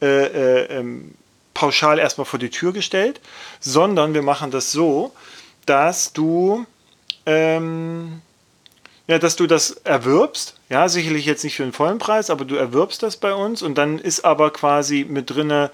äh, 0.03 0.07
äh, 0.07 0.79
ähm, 0.79 1.15
pauschal 1.55 1.99
erstmal 1.99 2.27
vor 2.27 2.39
die 2.39 2.51
Tür 2.51 2.73
gestellt, 2.73 3.21
sondern 3.61 4.13
wir 4.13 4.23
machen 4.23 4.51
das 4.51 4.71
so, 4.71 5.13
dass 5.67 6.13
du 6.13 6.67
ähm, 7.27 8.21
ja, 9.07 9.19
dass 9.19 9.37
du 9.37 9.47
das 9.47 9.71
erwirbst, 9.85 10.59
ja, 10.69 10.89
sicherlich 10.89 11.27
jetzt 11.27 11.45
nicht 11.45 11.57
für 11.57 11.63
den 11.63 11.73
vollen 11.73 11.99
Preis, 11.99 12.31
aber 12.31 12.45
du 12.45 12.57
erwirbst 12.57 13.03
das 13.03 13.17
bei 13.17 13.35
uns 13.35 13.63
und 13.63 13.77
dann 13.77 13.99
ist 13.99 14.25
aber 14.25 14.51
quasi 14.51 15.07
mit 15.09 15.31
drinne 15.31 15.71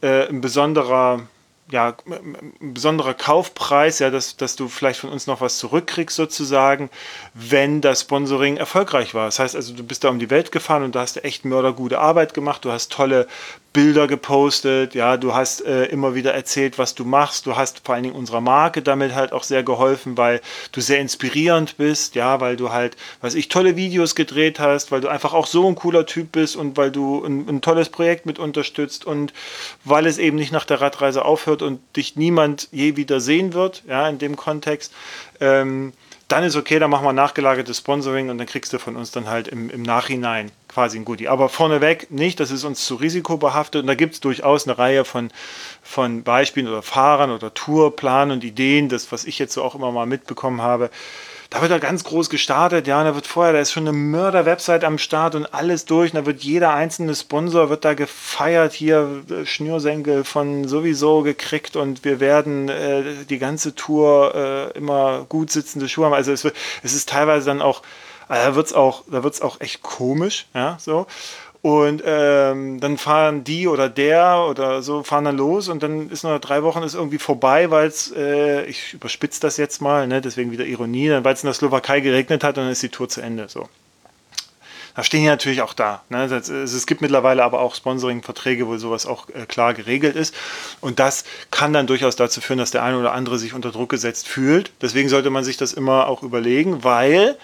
äh, 0.00 0.28
ein 0.28 0.40
besonderer 0.40 1.22
ja, 1.70 1.96
ein 2.06 2.74
besonderer 2.74 3.14
Kaufpreis, 3.14 3.98
ja, 3.98 4.10
dass, 4.10 4.36
dass 4.36 4.56
du 4.56 4.68
vielleicht 4.68 5.00
von 5.00 5.10
uns 5.10 5.26
noch 5.26 5.40
was 5.40 5.56
zurückkriegst 5.58 6.14
sozusagen, 6.14 6.90
wenn 7.32 7.80
das 7.80 8.02
Sponsoring 8.02 8.58
erfolgreich 8.58 9.14
war. 9.14 9.26
Das 9.26 9.38
heißt 9.38 9.56
also, 9.56 9.72
du 9.72 9.82
bist 9.82 10.04
da 10.04 10.10
um 10.10 10.18
die 10.18 10.28
Welt 10.28 10.52
gefahren 10.52 10.82
und 10.82 10.94
da 10.94 11.00
hast 11.00 11.16
du 11.16 11.24
echt 11.24 11.46
mördergute 11.46 11.98
Arbeit 11.98 12.34
gemacht, 12.34 12.64
du 12.64 12.72
hast 12.72 12.92
tolle 12.92 13.26
Bilder 13.72 14.06
gepostet, 14.06 14.94
ja, 14.94 15.16
du 15.16 15.34
hast 15.34 15.64
äh, 15.64 15.86
immer 15.86 16.14
wieder 16.14 16.34
erzählt, 16.34 16.78
was 16.78 16.94
du 16.94 17.04
machst, 17.04 17.46
du 17.46 17.56
hast 17.56 17.80
vor 17.84 17.94
allen 17.94 18.04
Dingen 18.04 18.14
unserer 18.14 18.40
Marke 18.40 18.82
damit 18.82 19.14
halt 19.14 19.32
auch 19.32 19.44
sehr 19.44 19.62
geholfen, 19.62 20.18
weil 20.18 20.40
du 20.72 20.80
sehr 20.80 21.00
inspirierend 21.00 21.76
bist, 21.78 22.14
ja, 22.14 22.40
weil 22.40 22.56
du 22.56 22.70
halt, 22.70 22.96
weiß 23.22 23.34
ich, 23.34 23.48
tolle 23.48 23.76
Videos 23.76 24.14
gedreht 24.14 24.58
hast, 24.60 24.92
weil 24.92 25.00
du 25.00 25.08
einfach 25.08 25.32
auch 25.32 25.46
so 25.46 25.66
ein 25.66 25.74
cooler 25.74 26.04
Typ 26.04 26.32
bist 26.32 26.54
und 26.56 26.76
weil 26.76 26.90
du 26.90 27.24
ein, 27.24 27.48
ein 27.48 27.60
tolles 27.62 27.88
Projekt 27.88 28.26
mit 28.26 28.38
unterstützt 28.38 29.06
und 29.06 29.32
weil 29.84 30.06
es 30.06 30.18
eben 30.18 30.36
nicht 30.36 30.52
nach 30.52 30.66
der 30.66 30.80
Radreise 30.80 31.24
aufhört 31.24 31.62
und 31.62 31.80
dich 31.96 32.16
niemand 32.16 32.68
je 32.72 32.96
wieder 32.96 33.20
sehen 33.20 33.54
wird, 33.54 33.82
ja, 33.88 34.08
in 34.08 34.18
dem 34.18 34.36
Kontext. 34.36 34.92
Ähm, 35.40 35.92
dann 36.32 36.44
ist 36.44 36.56
okay, 36.56 36.78
dann 36.78 36.90
machen 36.90 37.04
wir 37.04 37.12
nachgelagertes 37.12 37.78
Sponsoring 37.78 38.30
und 38.30 38.38
dann 38.38 38.46
kriegst 38.46 38.72
du 38.72 38.78
von 38.78 38.96
uns 38.96 39.10
dann 39.10 39.28
halt 39.28 39.48
im, 39.48 39.68
im 39.68 39.82
Nachhinein 39.82 40.50
quasi 40.66 40.98
ein 40.98 41.04
Goodie. 41.04 41.28
Aber 41.28 41.50
vorneweg 41.50 42.10
nicht, 42.10 42.40
das 42.40 42.50
ist 42.50 42.64
uns 42.64 42.86
zu 42.86 42.94
risikobehaftet 42.94 43.82
und 43.82 43.86
da 43.86 43.94
gibt 43.94 44.14
es 44.14 44.20
durchaus 44.20 44.66
eine 44.66 44.78
Reihe 44.78 45.04
von, 45.04 45.30
von 45.82 46.22
Beispielen 46.22 46.68
oder 46.68 46.80
Fahrern 46.80 47.30
oder 47.30 47.52
Tourplanen 47.52 48.32
und 48.32 48.44
Ideen, 48.44 48.88
das, 48.88 49.12
was 49.12 49.26
ich 49.26 49.38
jetzt 49.38 49.52
so 49.52 49.62
auch 49.62 49.74
immer 49.74 49.92
mal 49.92 50.06
mitbekommen 50.06 50.62
habe. 50.62 50.90
Da 51.52 51.60
wird 51.60 51.70
er 51.70 51.80
ganz 51.80 52.02
groß 52.02 52.30
gestartet, 52.30 52.86
ja, 52.86 52.98
und 53.00 53.04
da 53.04 53.14
wird 53.14 53.26
vorher, 53.26 53.52
da 53.52 53.58
ist 53.58 53.72
schon 53.72 53.86
eine 53.86 53.92
Mörder-Website 53.92 54.84
am 54.84 54.96
Start 54.96 55.34
und 55.34 55.52
alles 55.52 55.84
durch, 55.84 56.14
und 56.14 56.16
da 56.18 56.24
wird 56.24 56.42
jeder 56.42 56.72
einzelne 56.72 57.14
Sponsor, 57.14 57.68
wird 57.68 57.84
da 57.84 57.92
gefeiert, 57.92 58.72
hier 58.72 59.22
äh, 59.28 59.44
Schnürsenkel 59.44 60.24
von 60.24 60.66
sowieso 60.66 61.20
gekriegt 61.20 61.76
und 61.76 62.06
wir 62.06 62.20
werden 62.20 62.70
äh, 62.70 63.02
die 63.28 63.38
ganze 63.38 63.74
Tour 63.74 64.34
äh, 64.34 64.78
immer 64.78 65.26
gut 65.28 65.50
sitzende 65.50 65.90
Schuhe 65.90 66.06
haben. 66.06 66.14
Also 66.14 66.32
es, 66.32 66.42
wird, 66.42 66.56
es 66.82 66.94
ist 66.94 67.10
teilweise 67.10 67.44
dann 67.44 67.60
auch, 67.60 67.82
also 68.28 68.48
da 68.48 68.54
wird 68.54 68.66
es 68.68 68.72
auch, 68.72 69.02
auch 69.42 69.60
echt 69.60 69.82
komisch, 69.82 70.46
ja, 70.54 70.78
so. 70.80 71.06
Und 71.62 72.02
ähm, 72.04 72.80
dann 72.80 72.98
fahren 72.98 73.44
die 73.44 73.68
oder 73.68 73.88
der 73.88 74.46
oder 74.50 74.82
so, 74.82 75.04
fahren 75.04 75.24
dann 75.26 75.36
los 75.36 75.68
und 75.68 75.80
dann 75.80 76.10
ist 76.10 76.24
nach 76.24 76.40
drei 76.40 76.64
Wochen 76.64 76.82
ist 76.82 76.94
irgendwie 76.94 77.18
vorbei, 77.18 77.70
weil 77.70 77.86
es, 77.86 78.12
äh, 78.16 78.64
ich 78.64 78.94
überspitze 78.94 79.40
das 79.40 79.58
jetzt 79.58 79.80
mal, 79.80 80.08
ne, 80.08 80.20
deswegen 80.20 80.50
wieder 80.50 80.64
Ironie, 80.64 81.10
weil 81.22 81.34
es 81.34 81.44
in 81.44 81.46
der 81.46 81.54
Slowakei 81.54 82.00
geregnet 82.00 82.42
hat 82.42 82.58
und 82.58 82.64
dann 82.64 82.72
ist 82.72 82.82
die 82.82 82.88
Tour 82.88 83.08
zu 83.08 83.20
Ende. 83.20 83.48
So. 83.48 83.68
Da 84.94 85.04
stehen 85.04 85.22
die 85.22 85.28
natürlich 85.28 85.62
auch 85.62 85.72
da. 85.72 86.02
Ne? 86.10 86.28
Das, 86.28 86.48
es 86.48 86.86
gibt 86.86 87.00
mittlerweile 87.00 87.44
aber 87.44 87.60
auch 87.60 87.74
Sponsoring-Verträge, 87.74 88.66
wo 88.66 88.76
sowas 88.76 89.06
auch 89.06 89.28
äh, 89.30 89.46
klar 89.46 89.72
geregelt 89.72 90.16
ist. 90.16 90.34
Und 90.80 90.98
das 90.98 91.24
kann 91.50 91.72
dann 91.72 91.86
durchaus 91.86 92.16
dazu 92.16 92.40
führen, 92.40 92.58
dass 92.58 92.72
der 92.72 92.82
eine 92.82 92.98
oder 92.98 93.12
andere 93.12 93.38
sich 93.38 93.54
unter 93.54 93.70
Druck 93.70 93.88
gesetzt 93.88 94.28
fühlt. 94.28 94.72
Deswegen 94.82 95.08
sollte 95.08 95.30
man 95.30 95.44
sich 95.44 95.56
das 95.56 95.72
immer 95.72 96.08
auch 96.08 96.22
überlegen, 96.22 96.84
weil 96.84 97.38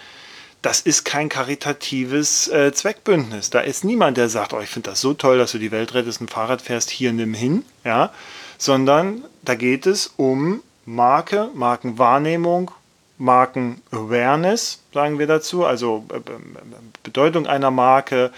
das 0.63 0.81
ist 0.81 1.05
kein 1.05 1.29
karitatives 1.29 2.49
äh, 2.49 2.73
Zweckbündnis. 2.73 3.51
Da 3.51 3.61
ist 3.61 3.85
niemand, 3.85 4.17
der 4.17 4.29
sagt, 4.29 4.53
oh, 4.53 4.61
ich 4.61 4.71
finde 4.71 4.91
das 4.91 5.01
so 5.01 5.15
toll, 5.15 5.39
dass 5.39 5.53
du 5.53 5.59
die 5.59 5.71
Welt 5.71 5.95
rettest, 5.95 6.21
ein 6.21 6.29
Fahrrad 6.29 6.63
fährst, 6.63 6.91
hier 6.91 7.13
nimm 7.13 7.35
hin, 7.35 7.65
ja, 7.85 8.13
sondern 8.59 9.25
da 9.43 9.55
geht 9.55 9.87
es 9.87 10.13
um 10.17 10.63
Marke, 10.85 11.51
Markenwahrnehmung, 11.55 12.71
Marken-Awareness, 13.19 14.81
sagen 14.95 15.19
wir 15.19 15.27
dazu, 15.27 15.65
also 15.65 16.05
äh, 16.13 16.19
Bedeutung 17.03 17.47
einer 17.47 17.71
Marke, 17.71 18.33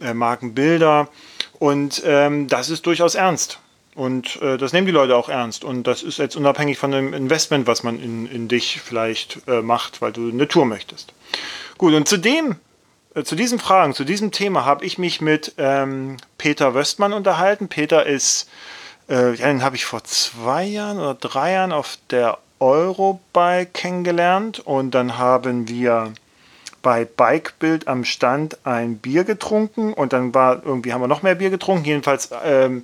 äh, 0.00 0.14
Markenbilder. 0.14 1.08
Und 1.58 2.02
ähm, 2.04 2.48
das 2.48 2.70
ist 2.70 2.86
durchaus 2.86 3.14
ernst. 3.14 3.58
Und 3.94 4.40
äh, 4.42 4.58
das 4.58 4.74
nehmen 4.74 4.86
die 4.86 4.92
Leute 4.92 5.16
auch 5.16 5.30
ernst. 5.30 5.64
Und 5.64 5.86
das 5.86 6.02
ist 6.02 6.18
jetzt 6.18 6.36
unabhängig 6.36 6.76
von 6.76 6.90
dem 6.90 7.14
Investment, 7.14 7.66
was 7.66 7.82
man 7.82 7.98
in, 7.98 8.26
in 8.26 8.46
dich 8.46 8.80
vielleicht 8.82 9.38
äh, 9.48 9.62
macht, 9.62 10.02
weil 10.02 10.12
du 10.12 10.28
eine 10.28 10.46
Tour 10.46 10.66
möchtest. 10.66 11.14
Gut, 11.78 11.94
und 11.94 12.08
zu 12.08 12.16
dem, 12.16 12.56
äh, 13.14 13.22
zu 13.22 13.34
diesen 13.34 13.58
Fragen, 13.58 13.94
zu 13.94 14.04
diesem 14.04 14.32
Thema 14.32 14.64
habe 14.64 14.84
ich 14.84 14.98
mich 14.98 15.20
mit 15.20 15.54
ähm, 15.58 16.16
Peter 16.38 16.74
Wöstmann 16.74 17.12
unterhalten. 17.12 17.68
Peter 17.68 18.06
ist, 18.06 18.48
äh, 19.08 19.32
den 19.32 19.62
habe 19.62 19.76
ich 19.76 19.84
vor 19.84 20.04
zwei 20.04 20.64
Jahren 20.64 20.98
oder 20.98 21.14
drei 21.14 21.52
Jahren 21.52 21.72
auf 21.72 21.98
der 22.10 22.38
Eurobike 22.60 23.70
kennengelernt. 23.72 24.60
Und 24.60 24.92
dann 24.92 25.18
haben 25.18 25.68
wir 25.68 26.12
bei 26.82 27.04
Bikebild 27.04 27.88
am 27.88 28.04
Stand 28.04 28.58
ein 28.64 28.98
Bier 28.98 29.24
getrunken 29.24 29.92
und 29.92 30.12
dann 30.12 30.32
war 30.34 30.64
irgendwie 30.64 30.92
haben 30.92 31.00
wir 31.00 31.08
noch 31.08 31.22
mehr 31.22 31.34
Bier 31.34 31.50
getrunken. 31.50 31.84
Jedenfalls 31.84 32.30
ähm, 32.44 32.82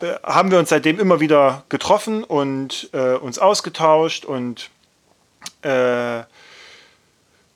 äh, 0.00 0.14
haben 0.22 0.52
wir 0.52 0.58
uns 0.60 0.68
seitdem 0.68 1.00
immer 1.00 1.18
wieder 1.18 1.64
getroffen 1.68 2.22
und 2.22 2.90
äh, 2.92 3.14
uns 3.14 3.40
ausgetauscht 3.40 4.24
und 4.24 4.70
äh, 5.62 6.20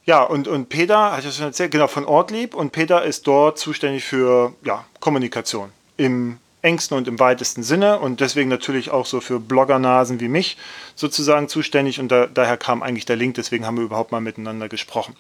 ja, 0.04 0.22
und, 0.22 0.48
und 0.48 0.68
Peter, 0.68 1.12
hat 1.12 1.24
ich 1.24 1.34
schon 1.34 1.46
erzählt, 1.46 1.70
genau, 1.70 1.86
von 1.86 2.04
Ortlieb. 2.04 2.54
Und 2.54 2.72
Peter 2.72 3.04
ist 3.04 3.26
dort 3.26 3.58
zuständig 3.58 4.04
für 4.04 4.52
ja, 4.64 4.84
Kommunikation 5.00 5.70
im 5.96 6.38
engsten 6.62 6.96
und 6.96 7.08
im 7.08 7.18
weitesten 7.18 7.64
Sinne 7.64 7.98
und 7.98 8.20
deswegen 8.20 8.48
natürlich 8.48 8.90
auch 8.90 9.04
so 9.04 9.20
für 9.20 9.40
Bloggernasen 9.40 10.20
wie 10.20 10.28
mich 10.28 10.56
sozusagen 10.94 11.48
zuständig. 11.48 11.98
Und 12.00 12.08
da, 12.08 12.26
daher 12.26 12.56
kam 12.56 12.82
eigentlich 12.82 13.04
der 13.04 13.16
Link, 13.16 13.34
deswegen 13.34 13.66
haben 13.66 13.76
wir 13.76 13.84
überhaupt 13.84 14.12
mal 14.12 14.20
miteinander 14.20 14.68
gesprochen. 14.68 15.16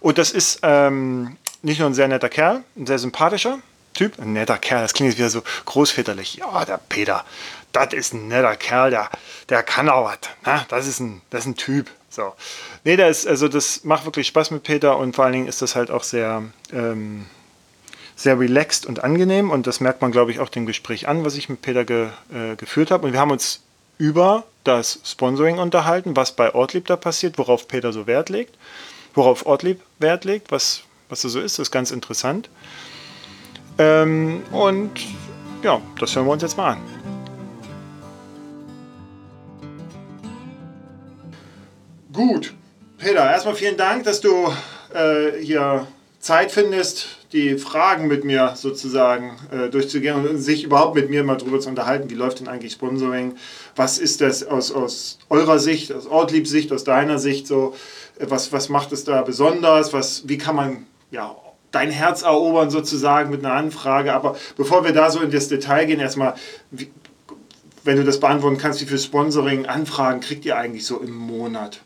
Und 0.00 0.18
das 0.18 0.30
ist 0.30 0.60
ähm, 0.62 1.36
nicht 1.62 1.78
nur 1.78 1.88
ein 1.88 1.94
sehr 1.94 2.08
netter 2.08 2.28
Kerl, 2.28 2.62
ein 2.76 2.86
sehr 2.86 2.98
sympathischer, 2.98 3.58
Typ, 3.94 4.18
ein 4.18 4.32
netter 4.32 4.56
Kerl, 4.56 4.82
das 4.82 4.94
klingt 4.94 5.10
jetzt 5.10 5.18
wieder 5.18 5.28
so 5.28 5.42
großväterlich. 5.66 6.36
Ja, 6.36 6.64
der 6.64 6.80
Peter, 6.88 7.26
das 7.72 7.92
ist 7.92 8.14
ein 8.14 8.28
netter 8.28 8.56
Kerl, 8.56 8.90
der, 8.90 9.10
der 9.48 9.62
kann 9.62 9.88
auch 9.88 10.04
was. 10.04 10.18
Ne? 10.46 10.64
Das, 10.68 10.86
ist 10.86 11.00
ein, 11.00 11.22
das 11.30 11.40
ist 11.40 11.46
ein 11.46 11.56
Typ. 11.56 11.90
So. 12.08 12.34
Nee, 12.84 12.96
der 12.96 13.08
ist, 13.08 13.26
also 13.26 13.48
das 13.48 13.84
macht 13.84 14.04
wirklich 14.04 14.26
Spaß 14.26 14.50
mit 14.50 14.62
Peter 14.62 14.98
und 14.98 15.16
vor 15.16 15.24
allen 15.24 15.32
Dingen 15.32 15.46
ist 15.48 15.62
das 15.62 15.74
halt 15.74 15.90
auch 15.90 16.04
sehr, 16.04 16.42
ähm, 16.72 17.26
sehr 18.16 18.38
relaxed 18.38 18.84
und 18.84 19.02
angenehm 19.02 19.50
und 19.50 19.66
das 19.66 19.80
merkt 19.80 20.02
man, 20.02 20.12
glaube 20.12 20.30
ich, 20.30 20.38
auch 20.38 20.50
dem 20.50 20.66
Gespräch 20.66 21.08
an, 21.08 21.24
was 21.24 21.36
ich 21.36 21.48
mit 21.48 21.62
Peter 21.62 21.84
ge, 21.84 22.08
äh, 22.32 22.56
geführt 22.56 22.90
habe. 22.90 23.06
Und 23.06 23.14
wir 23.14 23.20
haben 23.20 23.30
uns 23.30 23.62
über 23.96 24.44
das 24.64 25.00
Sponsoring 25.04 25.58
unterhalten, 25.58 26.14
was 26.14 26.32
bei 26.32 26.54
Ortlieb 26.54 26.86
da 26.86 26.96
passiert, 26.96 27.38
worauf 27.38 27.66
Peter 27.66 27.92
so 27.92 28.06
Wert 28.06 28.28
legt, 28.28 28.56
worauf 29.14 29.46
Ortlieb 29.46 29.80
Wert 29.98 30.24
legt, 30.24 30.50
was, 30.52 30.82
was 31.08 31.22
so 31.22 31.40
ist, 31.40 31.58
das 31.58 31.68
ist 31.68 31.70
ganz 31.70 31.90
interessant. 31.90 32.50
Ähm, 33.78 34.42
und 34.50 34.90
ja, 35.62 35.80
das 35.98 36.14
hören 36.14 36.26
wir 36.26 36.32
uns 36.32 36.42
jetzt 36.42 36.56
mal 36.56 36.72
an. 36.72 37.01
Gut, 42.12 42.52
Peter, 42.98 43.30
erstmal 43.30 43.54
vielen 43.54 43.78
Dank, 43.78 44.04
dass 44.04 44.20
du 44.20 44.52
äh, 44.92 45.42
hier 45.42 45.86
Zeit 46.20 46.52
findest, 46.52 47.06
die 47.32 47.56
Fragen 47.56 48.06
mit 48.06 48.24
mir 48.24 48.52
sozusagen 48.54 49.38
äh, 49.50 49.70
durchzugehen 49.70 50.26
und 50.26 50.38
sich 50.38 50.62
überhaupt 50.64 50.94
mit 50.94 51.08
mir 51.08 51.24
mal 51.24 51.36
drüber 51.36 51.58
zu 51.58 51.70
unterhalten. 51.70 52.10
Wie 52.10 52.14
läuft 52.14 52.40
denn 52.40 52.48
eigentlich 52.48 52.74
Sponsoring? 52.74 53.36
Was 53.76 53.98
ist 53.98 54.20
das 54.20 54.44
aus, 54.44 54.72
aus 54.72 55.18
eurer 55.30 55.58
Sicht, 55.58 55.90
aus 55.90 56.06
Ortlieb-Sicht, 56.06 56.70
aus 56.70 56.84
deiner 56.84 57.18
Sicht 57.18 57.46
so? 57.46 57.74
Äh, 58.18 58.26
was, 58.28 58.52
was 58.52 58.68
macht 58.68 58.92
es 58.92 59.04
da 59.04 59.22
besonders? 59.22 59.94
Was, 59.94 60.28
wie 60.28 60.36
kann 60.36 60.54
man 60.54 60.86
ja, 61.10 61.34
dein 61.70 61.90
Herz 61.90 62.22
erobern 62.22 62.70
sozusagen 62.70 63.30
mit 63.30 63.44
einer 63.44 63.54
Anfrage. 63.54 64.12
Aber 64.12 64.36
bevor 64.56 64.84
wir 64.84 64.92
da 64.92 65.10
so 65.10 65.20
in 65.20 65.30
das 65.30 65.48
Detail 65.48 65.86
gehen, 65.86 65.98
erstmal, 65.98 66.34
wie, 66.70 66.90
wenn 67.84 67.96
du 67.96 68.04
das 68.04 68.20
beantworten 68.20 68.58
kannst, 68.58 68.80
wie 68.82 68.86
viel 68.86 68.98
Sponsoring-Anfragen 68.98 70.20
kriegt 70.20 70.44
ihr 70.44 70.56
eigentlich 70.56 70.84
so 70.84 70.98
im 70.98 71.14
Monat? 71.14 71.80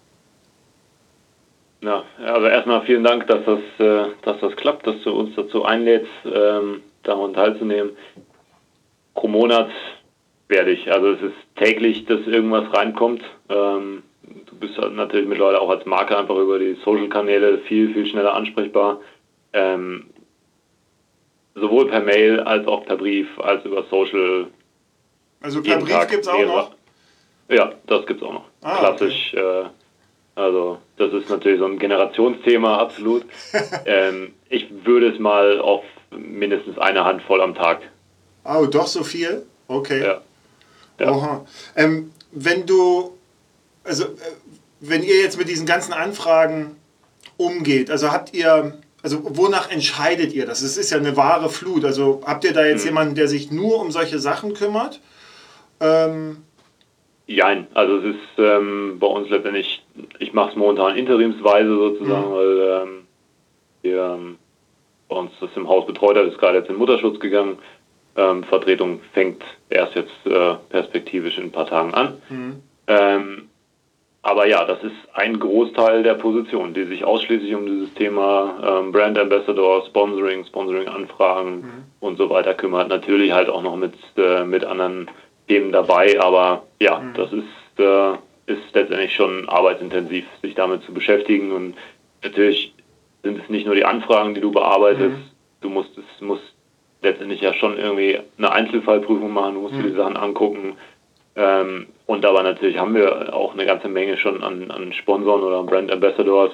Ja, 1.86 2.04
also 2.24 2.46
erstmal 2.48 2.82
vielen 2.82 3.04
Dank, 3.04 3.26
dass 3.28 3.44
das, 3.44 3.60
äh, 3.78 4.10
dass 4.22 4.40
das 4.40 4.56
klappt, 4.56 4.86
dass 4.86 5.00
du 5.02 5.12
uns 5.12 5.34
dazu 5.36 5.64
einlädst, 5.64 6.10
ähm, 6.24 6.82
daran 7.04 7.32
teilzunehmen. 7.32 7.96
Pro 9.14 9.28
Monat 9.28 9.70
werde 10.48 10.72
ich, 10.72 10.92
also 10.92 11.12
es 11.12 11.22
ist 11.22 11.36
täglich, 11.56 12.04
dass 12.04 12.26
irgendwas 12.26 12.72
reinkommt. 12.74 13.22
Ähm, 13.48 14.02
du 14.22 14.56
bist 14.56 14.76
natürlich 14.78 15.28
mittlerweile 15.28 15.60
auch 15.60 15.70
als 15.70 15.86
Marke 15.86 16.18
einfach 16.18 16.36
über 16.36 16.58
die 16.58 16.76
Social-Kanäle 16.84 17.58
viel, 17.58 17.94
viel 17.94 18.06
schneller 18.06 18.34
ansprechbar 18.34 19.00
ähm, 19.56 20.04
sowohl 21.54 21.88
per 21.88 22.00
Mail 22.00 22.40
als 22.40 22.66
auch 22.66 22.84
per 22.84 22.96
Brief, 22.96 23.28
als 23.40 23.64
über 23.64 23.84
Social. 23.84 24.48
Also 25.40 25.62
per 25.62 25.78
Brief 25.78 26.08
gibt 26.08 26.22
es 26.22 26.28
auch 26.28 26.44
noch? 26.44 26.70
Ja, 27.48 27.72
das 27.86 28.06
gibt 28.06 28.20
es 28.20 28.26
auch 28.26 28.32
noch. 28.32 28.44
Ah, 28.62 28.76
Klassisch. 28.78 29.32
Okay. 29.32 29.60
Äh, 29.62 29.64
also 30.36 30.78
das 30.98 31.12
ist 31.12 31.28
natürlich 31.28 31.58
so 31.58 31.66
ein 31.66 31.78
Generationsthema, 31.78 32.78
absolut. 32.78 33.24
ähm, 33.86 34.34
ich 34.48 34.68
würde 34.84 35.08
es 35.08 35.18
mal 35.18 35.60
auf 35.60 35.82
mindestens 36.10 36.78
eine 36.78 37.04
Handvoll 37.04 37.40
am 37.40 37.54
Tag. 37.54 37.80
Oh, 38.44 38.66
doch 38.66 38.86
so 38.86 39.02
viel? 39.02 39.46
Okay. 39.66 40.04
Ja. 40.04 40.20
ja. 41.00 41.10
Oha. 41.10 41.46
Ähm, 41.74 42.12
wenn 42.30 42.66
du, 42.66 43.16
also 43.82 44.04
äh, 44.04 44.08
wenn 44.80 45.02
ihr 45.02 45.16
jetzt 45.16 45.38
mit 45.38 45.48
diesen 45.48 45.66
ganzen 45.66 45.92
Anfragen 45.92 46.76
umgeht, 47.38 47.90
also 47.90 48.12
habt 48.12 48.34
ihr 48.34 48.78
also 49.02 49.20
wonach 49.24 49.70
entscheidet 49.70 50.32
ihr 50.32 50.46
das? 50.46 50.62
Es 50.62 50.76
ist 50.76 50.90
ja 50.90 50.98
eine 50.98 51.16
wahre 51.16 51.48
Flut. 51.48 51.84
Also 51.84 52.22
habt 52.26 52.44
ihr 52.44 52.52
da 52.52 52.66
jetzt 52.66 52.80
mhm. 52.80 52.88
jemanden, 52.88 53.14
der 53.14 53.28
sich 53.28 53.52
nur 53.52 53.80
um 53.80 53.92
solche 53.92 54.18
Sachen 54.18 54.52
kümmert? 54.52 55.00
Ähm 55.80 56.42
Jein, 57.26 57.66
also 57.74 57.96
es 57.96 58.04
ist 58.14 58.38
ähm, 58.38 58.98
bei 59.00 59.06
uns 59.06 59.28
letztendlich, 59.28 59.84
ich 60.20 60.32
mache 60.32 60.50
es 60.50 60.56
momentan 60.56 60.96
interimsweise 60.96 61.74
sozusagen, 61.74 62.28
mhm. 62.28 62.34
weil 62.34 62.82
ähm, 62.82 63.06
wir 63.82 64.02
ähm, 64.02 64.38
bei 65.08 65.16
uns 65.16 65.32
das 65.40 65.50
im 65.56 65.68
Haus 65.68 65.86
betreut 65.86 66.16
hat, 66.16 66.26
ist 66.26 66.38
gerade 66.38 66.58
jetzt 66.58 66.70
in 66.70 66.76
Mutterschutz 66.76 67.18
gegangen. 67.18 67.58
Ähm, 68.16 68.44
Vertretung 68.44 69.00
fängt 69.12 69.42
erst 69.70 69.94
jetzt 69.94 70.26
äh, 70.26 70.54
perspektivisch 70.70 71.36
in 71.38 71.44
ein 71.44 71.52
paar 71.52 71.66
Tagen 71.66 71.94
an. 71.94 72.22
Mhm. 72.28 72.62
Ähm, 72.86 73.48
aber 74.22 74.46
ja, 74.48 74.64
das 74.64 74.82
ist 74.82 74.96
ein 75.14 75.38
Großteil 75.38 76.02
der 76.02 76.14
Position, 76.14 76.74
die 76.74 76.84
sich 76.84 77.04
ausschließlich 77.04 77.54
um 77.54 77.66
dieses 77.66 77.94
Thema 77.94 78.80
ähm, 78.80 78.90
Brand 78.90 79.18
Ambassador, 79.18 79.84
Sponsoring, 79.86 80.44
Sponsoring-Anfragen 80.44 81.56
mhm. 81.56 81.84
und 82.00 82.18
so 82.18 82.28
weiter 82.30 82.54
kümmert. 82.54 82.88
Natürlich 82.88 83.32
halt 83.32 83.48
auch 83.48 83.62
noch 83.62 83.76
mit, 83.76 83.94
äh, 84.16 84.44
mit 84.44 84.64
anderen 84.64 85.08
Themen 85.48 85.72
dabei, 85.72 86.20
aber 86.20 86.64
ja, 86.80 86.98
mhm. 86.98 87.14
das 87.14 87.32
ist, 87.32 87.80
äh, 87.80 88.12
ist 88.46 88.74
letztendlich 88.74 89.14
schon 89.14 89.48
arbeitsintensiv, 89.48 90.24
sich 90.42 90.54
damit 90.54 90.82
zu 90.82 90.92
beschäftigen. 90.92 91.52
Und 91.52 91.74
natürlich 92.22 92.74
sind 93.22 93.40
es 93.42 93.48
nicht 93.48 93.66
nur 93.66 93.74
die 93.74 93.84
Anfragen, 93.84 94.34
die 94.34 94.40
du 94.40 94.50
bearbeitest, 94.50 95.16
mhm. 95.16 95.30
du 95.60 95.68
musst 95.68 95.90
es 95.96 96.20
musst 96.20 96.54
letztendlich 97.02 97.40
ja 97.40 97.52
schon 97.54 97.78
irgendwie 97.78 98.18
eine 98.38 98.50
Einzelfallprüfung 98.50 99.32
machen, 99.32 99.54
du 99.54 99.60
musst 99.60 99.74
dir 99.74 99.82
mhm. 99.82 99.88
die 99.88 99.96
Sachen 99.96 100.16
angucken 100.16 100.76
ähm, 101.36 101.86
und 102.06 102.24
aber 102.24 102.42
natürlich 102.42 102.78
haben 102.78 102.94
wir 102.94 103.34
auch 103.34 103.52
eine 103.52 103.66
ganze 103.66 103.88
Menge 103.88 104.16
schon 104.16 104.42
an, 104.42 104.70
an 104.70 104.92
Sponsoren 104.94 105.42
oder 105.42 105.62
Brand 105.62 105.92
Ambassadors, 105.92 106.52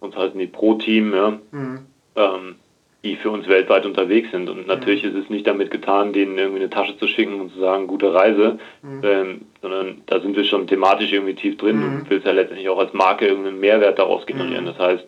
uns 0.00 0.16
heißen 0.16 0.38
die 0.38 0.48
Pro-Team, 0.48 1.14
ja, 1.14 1.38
mhm. 1.52 1.86
ähm, 2.16 2.56
die 3.04 3.16
für 3.16 3.30
uns 3.30 3.46
weltweit 3.46 3.84
unterwegs 3.84 4.30
sind. 4.30 4.48
Und 4.48 4.66
natürlich 4.66 5.04
mhm. 5.04 5.10
ist 5.10 5.24
es 5.24 5.30
nicht 5.30 5.46
damit 5.46 5.70
getan, 5.70 6.12
denen 6.12 6.38
irgendwie 6.38 6.60
eine 6.60 6.70
Tasche 6.70 6.96
zu 6.96 7.06
schicken 7.06 7.40
und 7.40 7.52
zu 7.52 7.60
sagen, 7.60 7.86
gute 7.86 8.12
Reise, 8.12 8.58
mhm. 8.82 9.00
ähm, 9.04 9.40
sondern 9.60 10.02
da 10.06 10.20
sind 10.20 10.36
wir 10.36 10.44
schon 10.44 10.66
thematisch 10.66 11.12
irgendwie 11.12 11.34
tief 11.34 11.56
drin 11.58 11.82
und 11.82 11.94
mhm. 11.94 12.06
willst 12.08 12.26
ja 12.26 12.32
letztendlich 12.32 12.68
auch 12.68 12.78
als 12.78 12.94
Marke 12.94 13.26
irgendeinen 13.26 13.60
Mehrwert 13.60 13.98
daraus 13.98 14.26
generieren. 14.26 14.64
Mhm. 14.64 14.68
Das 14.68 14.78
heißt, 14.78 15.06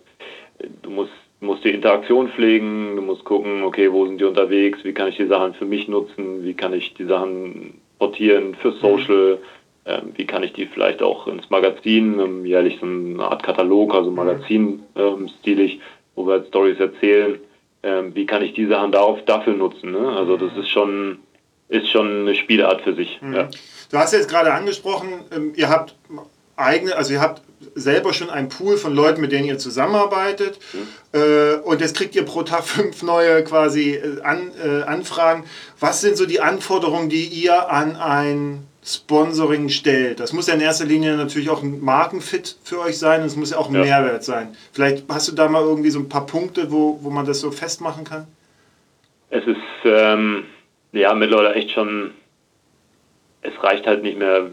du 0.83 0.91
musst 0.91 1.13
musst 1.41 1.65
die 1.65 1.71
Interaktion 1.71 2.29
pflegen, 2.29 2.97
du 2.97 3.03
musst 3.03 3.25
gucken, 3.25 3.63
okay, 3.63 3.93
wo 3.93 4.07
sind 4.07 4.21
die 4.21 4.25
unterwegs, 4.25 4.79
wie 4.85 4.95
kann 4.95 5.09
ich 5.09 5.17
die 5.17 5.27
Sachen 5.27 5.55
für 5.55 5.67
mich 5.67 5.87
nutzen, 5.87 6.45
wie 6.45 6.55
kann 6.55 6.73
ich 6.73 6.95
die 6.95 7.05
Sachen 7.05 7.75
portieren 7.99 8.55
für 8.55 8.73
Social, 8.73 9.39
ähm, 9.85 10.13
wie 10.15 10.27
kann 10.27 10.43
ich 10.43 10.55
die 10.55 10.67
vielleicht 10.67 11.03
auch 11.03 11.27
ins 11.27 11.51
Magazin, 11.51 12.19
ähm, 12.21 12.47
jährlich 12.47 12.79
so 12.81 12.87
eine 12.87 13.23
Art 13.23 13.43
Katalog, 13.43 13.95
also 13.95 14.11
mhm. 14.11 14.17
Magazin 14.17 14.83
ähm, 14.97 15.29
stilig, 15.41 15.81
wo 16.15 16.27
wir 16.27 16.35
halt 16.35 16.49
Stories 16.49 16.81
erzählen, 16.81 17.39
ähm, 17.87 18.15
wie 18.15 18.27
kann 18.27 18.43
ich 18.43 18.53
die 18.53 18.67
Sachen 18.67 18.91
darauf, 18.91 19.25
dafür 19.25 19.55
nutzen. 19.55 19.93
Ne? 19.93 20.09
Also 20.09 20.37
das 20.37 20.57
ist 20.57 20.69
schon, 20.69 21.21
ist 21.69 21.89
schon 21.89 22.23
eine 22.23 22.35
Spielart 22.35 22.83
für 22.83 22.95
sich. 22.95 23.21
Mhm. 23.23 23.35
Ja. 23.35 23.49
Du 23.91 23.99
hast 23.99 24.13
jetzt 24.13 24.29
gerade 24.29 24.53
angesprochen, 24.53 25.09
ähm, 25.35 25.53
ihr 25.55 25.69
habt 25.69 25.95
eigene, 26.57 26.97
also 26.97 27.13
ihr 27.13 27.21
habt 27.21 27.43
selber 27.75 28.13
schon 28.13 28.29
einen 28.29 28.49
Pool 28.49 28.77
von 28.77 28.95
Leuten, 28.95 29.21
mit 29.21 29.31
denen 29.31 29.47
ihr 29.47 29.59
zusammenarbeitet. 29.59 30.59
Mhm. 30.73 31.21
Äh, 31.21 31.55
und 31.63 31.81
jetzt 31.81 31.97
kriegt 31.97 32.17
ihr 32.17 32.25
pro 32.25 32.43
Tag 32.43 32.65
fünf 32.67 33.03
neue 33.05 33.45
quasi 33.45 33.95
äh, 33.95 34.21
an, 34.23 34.51
äh, 34.63 34.83
Anfragen. 34.83 35.45
Was 35.79 36.01
sind 36.01 36.17
so 36.17 36.27
die 36.27 36.41
Anforderungen, 36.41 37.09
die 37.09 37.25
ihr 37.25 37.71
an 37.71 37.95
ein 37.95 38.67
Sponsoring 38.87 39.69
stellt? 39.69 40.21
Das 40.21 40.33
muss 40.33 40.47
ja 40.47 40.55
in 40.55 40.61
erster 40.61 40.85
Linie 40.85 41.17
natürlich 41.17 41.51
auch 41.51 41.63
ein 41.63 41.81
Markenfit 41.81 42.57
für 42.63 42.81
euch 42.81 42.99
sein 42.99 43.23
und 43.23 43.27
es 43.27 43.35
muss 43.35 43.51
ja 43.51 43.59
auch 43.59 43.69
ein 43.69 43.75
ja. 43.75 43.83
Mehrwert 43.83 44.23
sein. 44.23 44.57
Vielleicht 44.73 45.05
hast 45.09 45.27
du 45.27 45.33
da 45.33 45.49
mal 45.49 45.63
irgendwie 45.63 45.91
so 45.91 45.99
ein 45.99 46.09
paar 46.09 46.25
Punkte, 46.25 46.71
wo, 46.71 47.01
wo 47.03 47.11
man 47.11 47.27
das 47.27 47.41
so 47.41 47.51
festmachen 47.51 48.05
kann? 48.05 48.29
Es 49.31 49.45
ist 49.45 49.57
ähm, 49.85 50.45
ja 50.93 51.13
mittlerweile 51.15 51.55
echt 51.55 51.73
schon, 51.73 52.13
es 53.43 53.53
reicht 53.61 53.89
halt 53.89 54.05
nicht 54.05 54.19
mehr 54.19 54.51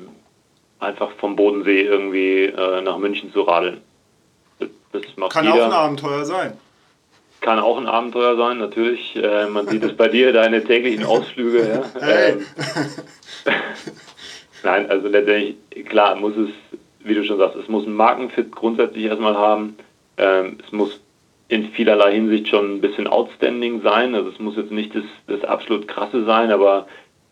einfach 0.79 1.11
vom 1.19 1.35
Bodensee 1.35 1.81
irgendwie 1.81 2.45
äh, 2.45 2.81
nach 2.81 2.97
München 2.97 3.31
zu 3.31 3.41
radeln. 3.41 3.81
Das, 4.57 4.69
das 4.91 5.03
Kann 5.31 5.45
jeder. 5.45 5.55
auch 5.55 5.65
ein 5.67 5.73
Abenteuer 5.73 6.25
sein. 6.25 6.57
Kann 7.39 7.59
auch 7.59 7.77
ein 7.77 7.87
Abenteuer 7.87 8.35
sein, 8.35 8.57
natürlich. 8.57 9.15
Äh, 9.15 9.45
man 9.47 9.67
sieht 9.67 9.83
es 9.83 9.95
bei 9.95 10.07
dir, 10.07 10.33
deine 10.33 10.63
täglichen 10.63 11.05
Ausflüge. 11.05 11.83
Ja. 11.95 12.01
Hey. 12.01 12.31
Ähm, 12.31 12.45
Nein, 14.63 14.89
also 14.89 15.07
letztendlich, 15.07 15.55
klar, 15.85 16.15
muss 16.15 16.35
es, 16.37 16.49
wie 17.03 17.13
du 17.13 17.23
schon 17.23 17.37
sagst, 17.37 17.57
es 17.57 17.67
muss 17.67 17.85
ein 17.85 17.93
Markenfit 17.93 18.51
grundsätzlich 18.51 19.05
erstmal 19.05 19.37
haben. 19.37 19.75
Ähm, 20.17 20.57
es 20.65 20.71
muss 20.71 21.01
in 21.49 21.69
vielerlei 21.71 22.13
Hinsicht 22.13 22.47
schon 22.47 22.75
ein 22.75 22.81
bisschen 22.81 23.07
outstanding 23.07 23.81
sein. 23.81 24.15
Also 24.15 24.29
es 24.29 24.39
muss 24.39 24.55
jetzt 24.55 24.71
nicht 24.71 24.95
das, 24.95 25.03
das 25.27 25.43
absolut 25.43 25.87
krasse 25.87 26.23
sein, 26.23 26.51
aber 26.51 26.87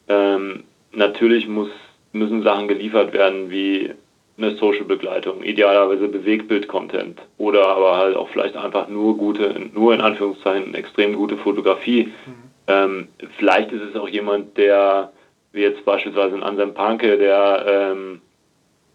ähm, 0.07 0.63
natürlich 0.91 1.47
muss 1.47 1.69
müssen 2.13 2.43
Sachen 2.43 2.67
geliefert 2.67 3.13
werden 3.13 3.49
wie 3.49 3.91
eine 4.37 4.55
Social-Begleitung, 4.55 5.43
idealerweise 5.43 6.07
Bewegtbild-Content 6.07 7.21
oder 7.37 7.67
aber 7.67 7.97
halt 7.97 8.15
auch 8.15 8.29
vielleicht 8.29 8.57
einfach 8.57 8.87
nur 8.87 9.17
gute, 9.17 9.55
nur 9.73 9.93
in 9.93 10.01
Anführungszeichen 10.01 10.73
extrem 10.73 11.15
gute 11.15 11.37
Fotografie. 11.37 12.05
Mhm. 12.05 12.33
Ähm, 12.67 13.07
vielleicht 13.37 13.71
ist 13.71 13.81
es 13.81 13.95
auch 13.95 14.09
jemand, 14.09 14.57
der, 14.57 15.11
wie 15.51 15.61
jetzt 15.61 15.83
beispielsweise 15.85 16.35
ein 16.35 16.43
Anselm 16.43 16.73
Panke, 16.73 17.17
der 17.17 17.65
ähm, 17.67 18.21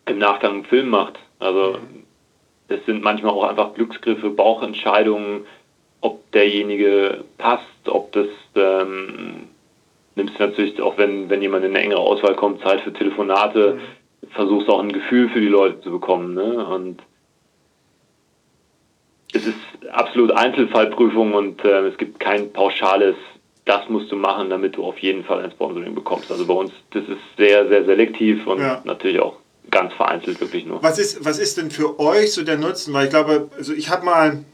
im 0.07 0.19
Nachgang 0.19 0.55
einen 0.55 0.65
Film 0.65 0.89
macht. 0.89 1.19
Also 1.39 1.79
das 2.69 2.85
sind 2.87 3.03
manchmal 3.03 3.33
auch 3.33 3.45
einfach 3.45 3.75
Glücksgriffe, 3.75 4.31
Bauchentscheidungen, 4.31 5.47
ob 6.01 6.31
derjenige 6.33 7.25
passt, 7.39 7.65
ob 7.87 8.13
das 8.13 8.29
ähm, 8.55 9.49
nimmst 10.17 10.39
du 10.39 10.43
natürlich 10.47 10.81
auch, 10.81 10.99
wenn, 10.99 11.31
wenn 11.31 11.43
jemand 11.43 11.65
in 11.65 11.73
eine 11.73 11.85
engere 11.85 12.01
Auswahl 12.01 12.35
kommt, 12.35 12.63
Zeit 12.63 12.81
für 12.81 12.93
Telefonate, 12.93 13.75
mhm. 13.75 14.29
versuchst 14.31 14.69
auch 14.69 14.81
ein 14.81 14.93
Gefühl 14.93 15.29
für 15.29 15.41
die 15.41 15.49
Leute 15.49 15.81
zu 15.83 15.91
bekommen. 15.91 16.35
Ne? 16.35 16.67
Und 16.67 17.03
es 19.33 19.47
ist 19.47 19.59
absolut 19.91 20.33
Einzelfallprüfung 20.33 21.35
und 21.35 21.65
äh, 21.65 21.87
es 21.87 21.99
gibt 21.99 22.19
kein 22.19 22.53
pauschales, 22.53 23.17
das 23.67 23.89
musst 23.89 24.11
du 24.13 24.17
machen, 24.17 24.49
damit 24.49 24.77
du 24.77 24.85
auf 24.85 24.99
jeden 24.99 25.25
Fall 25.25 25.45
ein 25.45 25.51
Sponsoring 25.51 25.95
bekommst. 25.95 26.31
Also 26.31 26.47
bei 26.47 26.55
uns, 26.55 26.73
das 26.93 27.03
ist 27.03 27.19
sehr, 27.37 27.69
sehr 27.69 27.85
selektiv 27.85 28.47
und 28.47 28.61
ja. 28.61 28.81
natürlich 28.85 29.21
auch 29.21 29.37
ganz 29.71 29.93
vereinzelt 29.93 30.41
wirklich 30.41 30.65
nur. 30.65 30.83
Was 30.83 30.99
ist, 30.99 31.25
was 31.25 31.39
ist 31.39 31.59
denn 31.59 31.73
für 31.73 31.99
euch 31.99 32.33
so 32.33 32.45
der 32.45 32.57
Nutzen? 32.57 32.95
Weil 32.95 33.07
ich 33.07 33.11
glaube, 33.11 33.51
also 33.57 33.75
ich 33.75 33.91
habe 33.91 34.05
mal, 34.05 34.45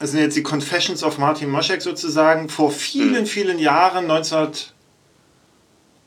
das 0.00 0.12
sind 0.12 0.20
jetzt 0.20 0.34
die 0.34 0.42
Confessions 0.42 1.04
of 1.04 1.18
Martin 1.18 1.50
Moschek 1.50 1.82
sozusagen, 1.82 2.48
vor 2.48 2.70
vielen, 2.70 3.16
hm. 3.16 3.26
vielen 3.26 3.58
Jahren, 3.58 4.06
19 4.06 4.48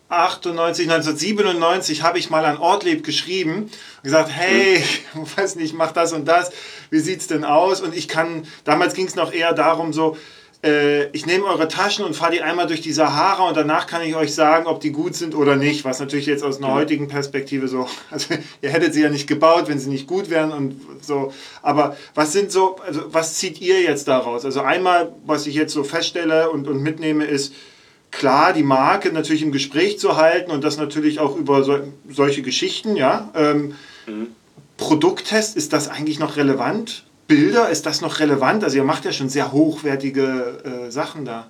98, 0.10 0.90
1997 0.92 2.04
habe 2.04 2.20
ich 2.20 2.30
mal 2.30 2.44
an 2.44 2.58
Ortlieb 2.58 3.06
geschrieben 3.06 3.54
und 3.64 4.04
gesagt, 4.04 4.30
hey, 4.30 4.76
ich 4.76 5.04
weiß 5.38 5.56
nicht, 5.56 5.74
mach 5.74 5.94
das 5.94 6.12
und 6.12 6.28
das, 6.28 6.52
wie 6.90 7.00
sieht's 7.00 7.28
denn 7.28 7.46
aus? 7.46 7.80
Und 7.80 7.96
ich 7.96 8.10
kann, 8.10 8.46
damals 8.66 8.94
ging 8.94 9.06
es 9.06 9.16
noch 9.16 9.32
eher 9.32 9.54
darum, 9.54 9.94
so, 9.94 10.18
äh, 10.64 11.08
ich 11.10 11.26
nehme 11.26 11.46
eure 11.46 11.68
Taschen 11.68 12.06
und 12.06 12.16
fahre 12.16 12.34
die 12.34 12.42
einmal 12.42 12.68
durch 12.68 12.82
die 12.82 12.92
Sahara 12.92 13.48
und 13.48 13.58
danach 13.58 13.88
kann 13.88 14.04
ich 14.04 14.16
euch 14.16 14.34
sagen, 14.34 14.68
ob 14.68 14.80
die 14.80 14.92
gut 14.92 15.16
sind 15.16 15.36
oder 15.36 15.56
nicht, 15.56 15.86
was 15.86 16.00
natürlich 16.00 16.28
jetzt 16.28 16.44
aus 16.44 16.58
einer 16.58 16.74
heutigen 16.74 17.08
Perspektive 17.08 17.68
so, 17.68 17.88
also 18.12 18.36
ihr 18.62 18.70
hättet 18.70 18.94
sie 18.94 19.02
ja 19.02 19.10
nicht 19.10 19.28
gebaut, 19.28 19.68
wenn 19.68 19.80
sie 19.80 19.90
nicht 19.90 20.08
gut 20.08 20.30
wären 20.30 20.52
und 20.52 20.80
so, 21.02 21.34
aber 21.62 21.98
was 22.14 22.32
sind 22.32 22.52
so, 22.52 22.78
also 22.86 23.02
was 23.12 23.36
zieht 23.36 23.60
ihr 23.60 23.82
jetzt 23.82 24.08
daraus? 24.08 24.46
Also 24.46 24.62
einmal, 24.62 25.12
was 25.26 25.48
ich 25.48 25.56
jetzt 25.56 25.74
so 25.74 25.84
feststelle 25.84 26.50
und, 26.52 26.68
und 26.68 26.82
mitnehme, 26.82 27.26
ist, 27.26 27.54
klar 28.12 28.54
die 28.54 28.64
Marke 28.64 29.12
natürlich 29.12 29.42
im 29.42 29.52
Gespräch 29.52 29.98
zu 29.98 30.18
halten 30.18 30.52
und 30.52 30.64
das 30.64 30.78
natürlich 30.78 31.20
auch 31.20 31.36
über 31.38 31.64
so, 31.64 31.80
solche 32.10 32.42
Geschichten, 32.42 32.96
ja. 32.96 33.32
Ähm, 33.34 33.76
mhm. 34.06 34.28
Produkttest, 34.78 35.56
ist 35.56 35.74
das 35.74 35.88
eigentlich 35.88 36.20
noch 36.20 36.38
relevant? 36.38 37.06
Bilder, 37.32 37.70
ist 37.70 37.86
das 37.86 38.02
noch 38.02 38.20
relevant? 38.20 38.62
Also 38.66 38.78
ihr 38.78 38.84
macht 38.84 39.06
ja 39.06 39.14
schon 39.14 39.30
sehr 39.30 39.54
hochwertige 39.54 40.58
äh, 40.66 40.92
Sachen 40.92 41.24
da. 41.24 41.50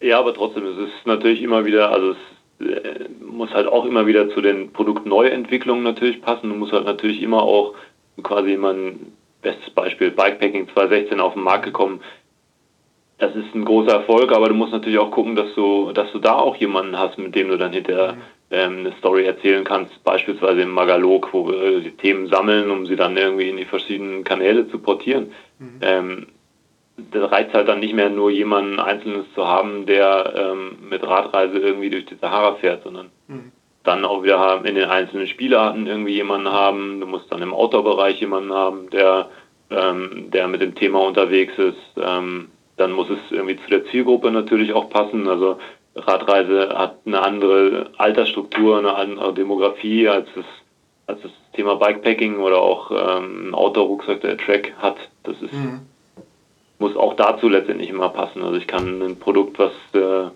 Ja, 0.00 0.18
aber 0.18 0.34
trotzdem, 0.34 0.66
es 0.66 0.78
ist 0.88 1.06
natürlich 1.06 1.42
immer 1.42 1.64
wieder, 1.64 1.92
also 1.92 2.16
es 2.58 2.66
äh, 2.66 3.08
muss 3.24 3.50
halt 3.50 3.68
auch 3.68 3.84
immer 3.84 4.08
wieder 4.08 4.30
zu 4.30 4.40
den 4.40 4.72
Produktneuentwicklungen 4.72 5.84
natürlich 5.84 6.20
passen. 6.20 6.48
Du 6.48 6.56
musst 6.56 6.72
halt 6.72 6.86
natürlich 6.86 7.22
immer 7.22 7.44
auch 7.44 7.74
quasi 8.24 8.56
mein 8.56 9.12
bestes 9.42 9.70
Beispiel 9.70 10.10
Bikepacking 10.10 10.68
2016 10.74 11.20
auf 11.20 11.34
den 11.34 11.44
Markt 11.44 11.66
gekommen 11.66 12.00
das 13.18 13.34
ist 13.36 13.54
ein 13.54 13.64
großer 13.64 13.92
Erfolg, 13.92 14.32
aber 14.32 14.48
du 14.48 14.54
musst 14.54 14.72
natürlich 14.72 14.98
auch 14.98 15.10
gucken, 15.10 15.36
dass 15.36 15.54
du, 15.54 15.92
dass 15.92 16.10
du 16.12 16.18
da 16.18 16.34
auch 16.34 16.56
jemanden 16.56 16.98
hast, 16.98 17.16
mit 17.16 17.34
dem 17.34 17.48
du 17.48 17.56
dann 17.56 17.72
hinterher 17.72 18.14
mhm. 18.14 18.22
Ähm, 18.50 18.80
eine 18.80 18.92
Story 18.98 19.24
erzählen 19.24 19.64
kannst, 19.64 20.02
beispielsweise 20.04 20.62
im 20.62 20.70
Magalog, 20.70 21.32
wo 21.32 21.48
wir 21.48 21.80
die 21.80 21.96
Themen 21.96 22.28
sammeln, 22.28 22.70
um 22.70 22.86
sie 22.86 22.96
dann 22.96 23.16
irgendwie 23.16 23.48
in 23.48 23.56
die 23.56 23.64
verschiedenen 23.64 24.24
Kanäle 24.24 24.68
zu 24.68 24.78
portieren. 24.78 25.32
Mhm. 25.58 25.78
Ähm, 25.80 26.26
das 26.96 27.30
reizt 27.32 27.54
halt 27.54 27.68
dann 27.68 27.80
nicht 27.80 27.94
mehr 27.94 28.10
nur 28.10 28.30
jemanden 28.30 28.78
Einzelnes 28.78 29.26
zu 29.34 29.46
haben, 29.46 29.86
der 29.86 30.32
ähm, 30.36 30.88
mit 30.88 31.02
Radreise 31.04 31.58
irgendwie 31.58 31.90
durch 31.90 32.06
die 32.06 32.14
Sahara 32.14 32.54
fährt, 32.56 32.84
sondern 32.84 33.10
mhm. 33.26 33.50
dann 33.82 34.04
auch 34.04 34.22
wieder 34.22 34.62
in 34.64 34.76
den 34.76 34.88
einzelnen 34.88 35.26
Spielarten 35.26 35.86
irgendwie 35.86 36.14
jemanden 36.14 36.52
haben. 36.52 37.00
Du 37.00 37.06
musst 37.06 37.32
dann 37.32 37.42
im 37.42 37.52
Outdoor-Bereich 37.52 38.20
jemanden 38.20 38.52
haben, 38.52 38.90
der, 38.90 39.28
ähm, 39.70 40.30
der 40.32 40.46
mit 40.46 40.62
dem 40.62 40.76
Thema 40.76 41.00
unterwegs 41.00 41.54
ist. 41.58 41.78
Ähm, 42.00 42.50
dann 42.76 42.92
muss 42.92 43.08
es 43.10 43.18
irgendwie 43.30 43.56
zu 43.56 43.70
der 43.70 43.86
Zielgruppe 43.86 44.30
natürlich 44.30 44.72
auch 44.72 44.88
passen. 44.90 45.28
Also 45.28 45.58
Radreise 45.96 46.70
hat 46.76 46.98
eine 47.06 47.22
andere 47.22 47.90
Altersstruktur, 47.98 48.78
eine 48.78 48.94
andere 48.94 49.32
Demografie 49.32 50.08
als 50.08 50.28
das, 50.34 50.44
als 51.06 51.22
das 51.22 51.30
Thema 51.54 51.76
Bikepacking 51.76 52.38
oder 52.38 52.58
auch 52.58 52.90
ähm, 52.90 53.48
ein 53.48 53.54
Outdoor-Rucksack, 53.54 54.20
der 54.20 54.36
Track 54.36 54.72
hat. 54.78 54.96
Das 55.22 55.40
ist, 55.40 55.52
mhm. 55.52 55.80
muss 56.78 56.96
auch 56.96 57.14
dazu 57.14 57.48
letztendlich 57.48 57.90
immer 57.90 58.08
passen. 58.08 58.42
Also 58.42 58.56
ich 58.56 58.66
kann 58.66 59.00
ein 59.02 59.18
Produkt, 59.18 59.58
was, 59.58 59.72
äh, 59.92 60.30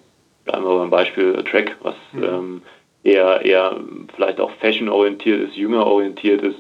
bleiben 0.45 0.65
wir 0.65 0.79
beim 0.79 0.91
Beispiel 0.91 1.43
Track, 1.45 1.77
was 1.83 1.97
mhm. 2.13 2.23
ähm, 2.23 2.63
eher, 3.03 3.45
eher 3.45 3.77
vielleicht 4.15 4.41
auch 4.41 4.51
fashion-orientiert 4.53 5.49
ist, 5.49 5.57
jünger 5.57 5.87
orientiert 5.87 6.43
ist, 6.43 6.59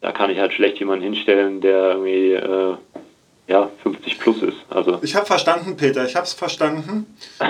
da 0.00 0.12
kann 0.12 0.30
ich 0.30 0.38
halt 0.38 0.52
schlecht 0.52 0.78
jemanden 0.78 1.04
hinstellen, 1.04 1.60
der 1.60 1.90
irgendwie 1.90 2.32
äh, 2.32 2.74
ja, 3.48 3.70
50 3.82 4.18
plus 4.20 4.42
ist. 4.42 4.58
Also. 4.68 4.98
Ich 5.02 5.16
habe 5.16 5.26
verstanden, 5.26 5.76
Peter, 5.76 6.04
ich 6.04 6.14
habe 6.14 6.26
es 6.26 6.32
verstanden. 6.32 7.06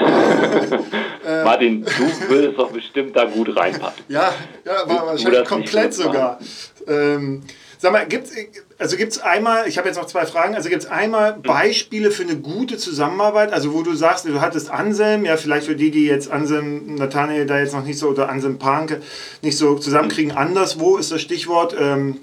Äh, 1.27 1.45
Martin, 1.45 1.85
du 1.85 2.31
würdest 2.31 2.59
doch 2.59 2.71
bestimmt 2.71 3.15
da 3.15 3.27
gut 3.27 3.55
reinpassen. 3.55 4.03
Ja, 4.09 4.33
ja 4.65 4.89
war 4.89 5.09
wahrscheinlich 5.09 5.45
komplett 5.45 5.93
sogar. 5.93 6.39
Ähm, 6.87 7.43
sag 7.77 7.93
mal, 7.93 8.07
gibt's, 8.07 8.33
also 8.79 8.97
gibt 8.97 9.13
es 9.13 9.19
einmal, 9.19 9.69
ich 9.69 9.77
habe 9.77 9.89
jetzt 9.89 9.97
noch 9.97 10.07
zwei 10.07 10.25
Fragen, 10.25 10.55
also 10.55 10.71
gibt 10.71 10.85
es 10.85 10.89
einmal 10.89 11.35
hm. 11.35 11.43
Beispiele 11.43 12.11
für 12.13 12.23
eine 12.23 12.37
gute 12.37 12.79
Zusammenarbeit, 12.79 13.53
also 13.53 13.75
wo 13.75 13.83
du 13.83 13.95
sagst, 13.95 14.27
du 14.27 14.41
hattest 14.41 14.71
Anselm, 14.71 15.27
ja 15.27 15.37
vielleicht 15.37 15.67
für 15.67 15.77
die, 15.77 15.91
die 15.91 16.07
jetzt 16.07 16.31
Anselm, 16.31 16.95
Nathanael 16.95 17.45
da 17.45 17.59
jetzt 17.59 17.75
noch 17.75 17.85
nicht 17.85 17.99
so, 17.99 18.09
oder 18.09 18.31
Anselm 18.31 18.59
Panke 18.59 19.03
nicht 19.43 19.59
so 19.59 19.75
zusammenkriegen, 19.75 20.33
anderswo 20.33 20.97
ist 20.97 21.13
das 21.13 21.21
Stichwort, 21.21 21.77
ähm, 21.79 22.21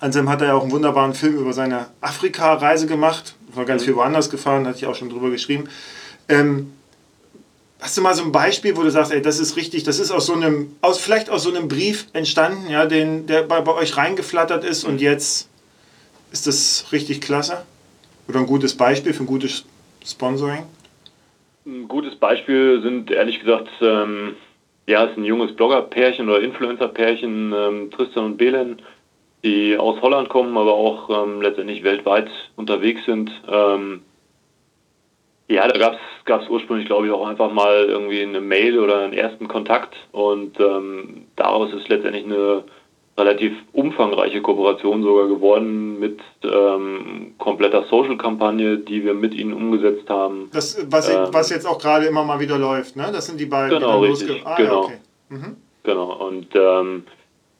Anselm 0.00 0.28
hat 0.28 0.40
er 0.40 0.48
ja 0.48 0.54
auch 0.54 0.62
einen 0.62 0.72
wunderbaren 0.72 1.14
Film 1.14 1.36
über 1.36 1.52
seine 1.52 1.86
Afrika-Reise 2.00 2.86
gemacht. 2.86 3.34
War 3.54 3.64
ganz 3.64 3.82
mhm. 3.82 3.86
viel 3.86 3.96
woanders 3.96 4.30
gefahren, 4.30 4.66
hatte 4.66 4.78
ich 4.78 4.86
auch 4.86 4.94
schon 4.94 5.08
drüber 5.08 5.30
geschrieben. 5.30 5.68
Ähm, 6.28 6.72
hast 7.80 7.96
du 7.96 8.02
mal 8.02 8.14
so 8.14 8.22
ein 8.22 8.32
Beispiel, 8.32 8.76
wo 8.76 8.82
du 8.82 8.90
sagst, 8.90 9.12
ey, 9.12 9.22
das 9.22 9.38
ist 9.38 9.56
richtig, 9.56 9.84
das 9.84 9.98
ist 9.98 10.10
aus 10.10 10.26
so 10.26 10.34
einem, 10.34 10.76
aus, 10.80 10.98
vielleicht 10.98 11.30
aus 11.30 11.42
so 11.42 11.50
einem 11.50 11.68
Brief 11.68 12.06
entstanden, 12.12 12.68
ja, 12.68 12.86
den, 12.86 13.26
der 13.26 13.42
bei, 13.42 13.60
bei 13.60 13.72
euch 13.72 13.96
reingeflattert 13.96 14.64
ist 14.64 14.84
und 14.84 15.00
jetzt 15.00 15.48
ist 16.32 16.46
das 16.46 16.86
richtig 16.92 17.20
klasse? 17.20 17.64
Oder 18.28 18.40
ein 18.40 18.46
gutes 18.46 18.76
Beispiel 18.76 19.14
für 19.14 19.22
ein 19.22 19.26
gutes 19.26 19.64
Sponsoring? 20.04 20.64
Ein 21.64 21.88
gutes 21.88 22.16
Beispiel 22.16 22.80
sind 22.82 23.10
ehrlich 23.10 23.40
gesagt, 23.40 23.68
ähm, 23.80 24.34
ja, 24.86 25.04
ist 25.04 25.16
ein 25.16 25.24
junges 25.24 25.54
Blogger-Pärchen 25.54 26.28
oder 26.28 26.40
Influencer-Pärchen, 26.40 27.52
ähm, 27.52 27.90
Tristan 27.90 28.24
und 28.24 28.36
Belen 28.36 28.82
die 29.46 29.76
aus 29.78 30.00
Holland 30.02 30.28
kommen, 30.28 30.56
aber 30.56 30.74
auch 30.74 31.08
ähm, 31.10 31.40
letztendlich 31.40 31.82
weltweit 31.82 32.28
unterwegs 32.56 33.04
sind. 33.06 33.30
Ähm, 33.50 34.02
ja, 35.48 35.68
da 35.68 35.96
gab 36.24 36.42
es 36.42 36.48
ursprünglich, 36.48 36.86
glaube 36.86 37.06
ich, 37.06 37.12
auch 37.12 37.26
einfach 37.26 37.52
mal 37.52 37.84
irgendwie 37.84 38.22
eine 38.22 38.40
Mail 38.40 38.80
oder 38.80 38.98
einen 38.98 39.12
ersten 39.12 39.46
Kontakt 39.46 39.94
und 40.10 40.58
ähm, 40.58 41.26
daraus 41.36 41.72
ist 41.72 41.88
letztendlich 41.88 42.24
eine, 42.24 42.64
relativ 43.18 43.52
umfangreiche 43.72 44.42
Kooperation 44.42 45.02
sogar 45.02 45.26
geworden 45.28 45.98
mit 45.98 46.20
ähm, 46.42 47.34
kompletter 47.38 47.84
Social-Kampagne, 47.88 48.78
die 48.78 49.04
wir 49.04 49.14
mit 49.14 49.34
ihnen 49.34 49.54
umgesetzt 49.54 50.08
haben. 50.10 50.50
Das, 50.52 50.78
was, 50.90 51.08
ähm, 51.08 51.28
was 51.32 51.50
jetzt 51.50 51.66
auch 51.66 51.78
gerade 51.78 52.06
immer 52.06 52.24
mal 52.24 52.40
wieder 52.40 52.58
läuft, 52.58 52.96
ne? 52.96 53.08
Das 53.12 53.26
sind 53.26 53.40
die 53.40 53.46
beiden. 53.46 53.78
Genau, 53.78 54.02
die 54.02 54.10
richtig. 54.10 54.42
Ah, 54.44 54.56
genau. 54.56 54.72
Ja, 54.72 54.78
okay. 54.80 54.98
mhm. 55.30 55.56
Genau. 55.82 56.26
Und 56.26 56.48
ähm, 56.54 57.04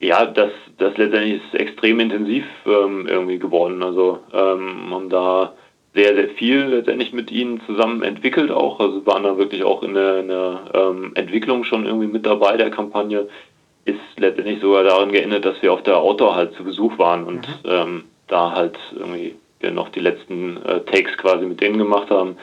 ja, 0.00 0.26
das, 0.26 0.50
das 0.78 0.96
letztendlich 0.96 1.42
ist 1.42 1.54
extrem 1.58 2.00
intensiv 2.00 2.44
ähm, 2.66 3.06
irgendwie 3.08 3.38
geworden. 3.38 3.82
Also 3.82 4.20
ähm, 4.32 4.90
haben 4.90 5.08
da 5.08 5.54
sehr, 5.94 6.14
sehr 6.14 6.28
viel 6.30 6.64
letztendlich 6.64 7.12
mit 7.12 7.30
ihnen 7.30 7.62
zusammen 7.66 8.02
entwickelt 8.02 8.50
auch. 8.50 8.80
Also 8.80 9.06
waren 9.06 9.22
da 9.22 9.38
wirklich 9.38 9.64
auch 9.64 9.82
in 9.82 9.94
der, 9.94 10.20
in 10.20 10.28
der 10.28 10.60
ähm, 10.74 11.12
Entwicklung 11.14 11.64
schon 11.64 11.86
irgendwie 11.86 12.08
mit 12.08 12.26
dabei 12.26 12.56
der 12.56 12.70
Kampagne 12.70 13.28
ist 13.86 14.00
letztendlich 14.16 14.60
sogar 14.60 14.82
darin 14.82 15.12
geendet, 15.12 15.44
dass 15.44 15.62
wir 15.62 15.72
auf 15.72 15.82
der 15.84 15.98
Outdoor 15.98 16.34
halt 16.34 16.54
zu 16.54 16.64
Besuch 16.64 16.98
waren 16.98 17.24
und 17.24 17.48
mhm. 17.48 17.70
ähm, 17.70 18.04
da 18.26 18.50
halt 18.52 18.76
irgendwie 18.92 19.36
wir 19.60 19.70
noch 19.70 19.88
die 19.88 20.00
letzten 20.00 20.58
äh, 20.64 20.80
Takes 20.80 21.16
quasi 21.16 21.46
mit 21.46 21.60
denen 21.60 21.78
gemacht 21.78 22.10
haben. 22.10 22.36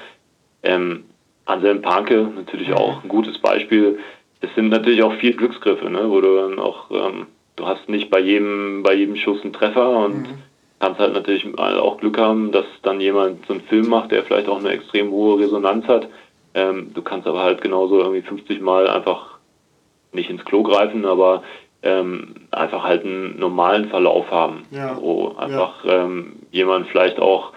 Ähm, 0.63 1.05
Anselm 1.45 1.81
Panke 1.81 2.29
natürlich 2.35 2.69
mhm. 2.69 2.75
auch 2.75 3.03
ein 3.03 3.09
gutes 3.09 3.37
Beispiel. 3.39 3.99
Es 4.41 4.49
sind 4.55 4.69
natürlich 4.69 5.03
auch 5.03 5.13
viel 5.15 5.33
Glücksgriffe, 5.33 5.89
ne, 5.89 6.09
wo 6.09 6.21
du 6.21 6.35
dann 6.35 6.59
auch, 6.59 6.89
ähm, 6.91 7.27
du 7.55 7.67
hast 7.67 7.89
nicht 7.89 8.09
bei 8.09 8.19
jedem, 8.19 8.83
bei 8.83 8.93
jedem 8.93 9.15
Schuss 9.15 9.41
einen 9.43 9.53
Treffer 9.53 9.89
und 9.89 10.23
mhm. 10.23 10.37
kannst 10.79 10.99
halt 10.99 11.13
natürlich 11.13 11.47
auch 11.57 11.97
Glück 11.97 12.17
haben, 12.17 12.51
dass 12.51 12.65
dann 12.81 12.99
jemand 12.99 13.45
so 13.45 13.53
einen 13.53 13.63
Film 13.63 13.87
macht, 13.87 14.11
der 14.11 14.23
vielleicht 14.23 14.47
auch 14.47 14.59
eine 14.59 14.69
extrem 14.69 15.11
hohe 15.11 15.39
Resonanz 15.39 15.87
hat. 15.87 16.07
Ähm, 16.53 16.91
du 16.93 17.01
kannst 17.01 17.27
aber 17.27 17.43
halt 17.43 17.61
genauso 17.61 17.99
irgendwie 17.99 18.21
50 18.21 18.61
Mal 18.61 18.87
einfach 18.87 19.37
nicht 20.11 20.29
ins 20.29 20.45
Klo 20.45 20.63
greifen, 20.63 21.05
aber 21.05 21.43
ähm, 21.81 22.35
einfach 22.51 22.83
halt 22.83 23.03
einen 23.03 23.37
normalen 23.39 23.89
Verlauf 23.89 24.31
haben, 24.31 24.65
ja. 24.71 24.97
wo 24.99 25.35
einfach 25.37 25.83
ja. 25.83 26.05
ähm, 26.05 26.37
jemand 26.51 26.87
vielleicht 26.87 27.19
auch 27.19 27.51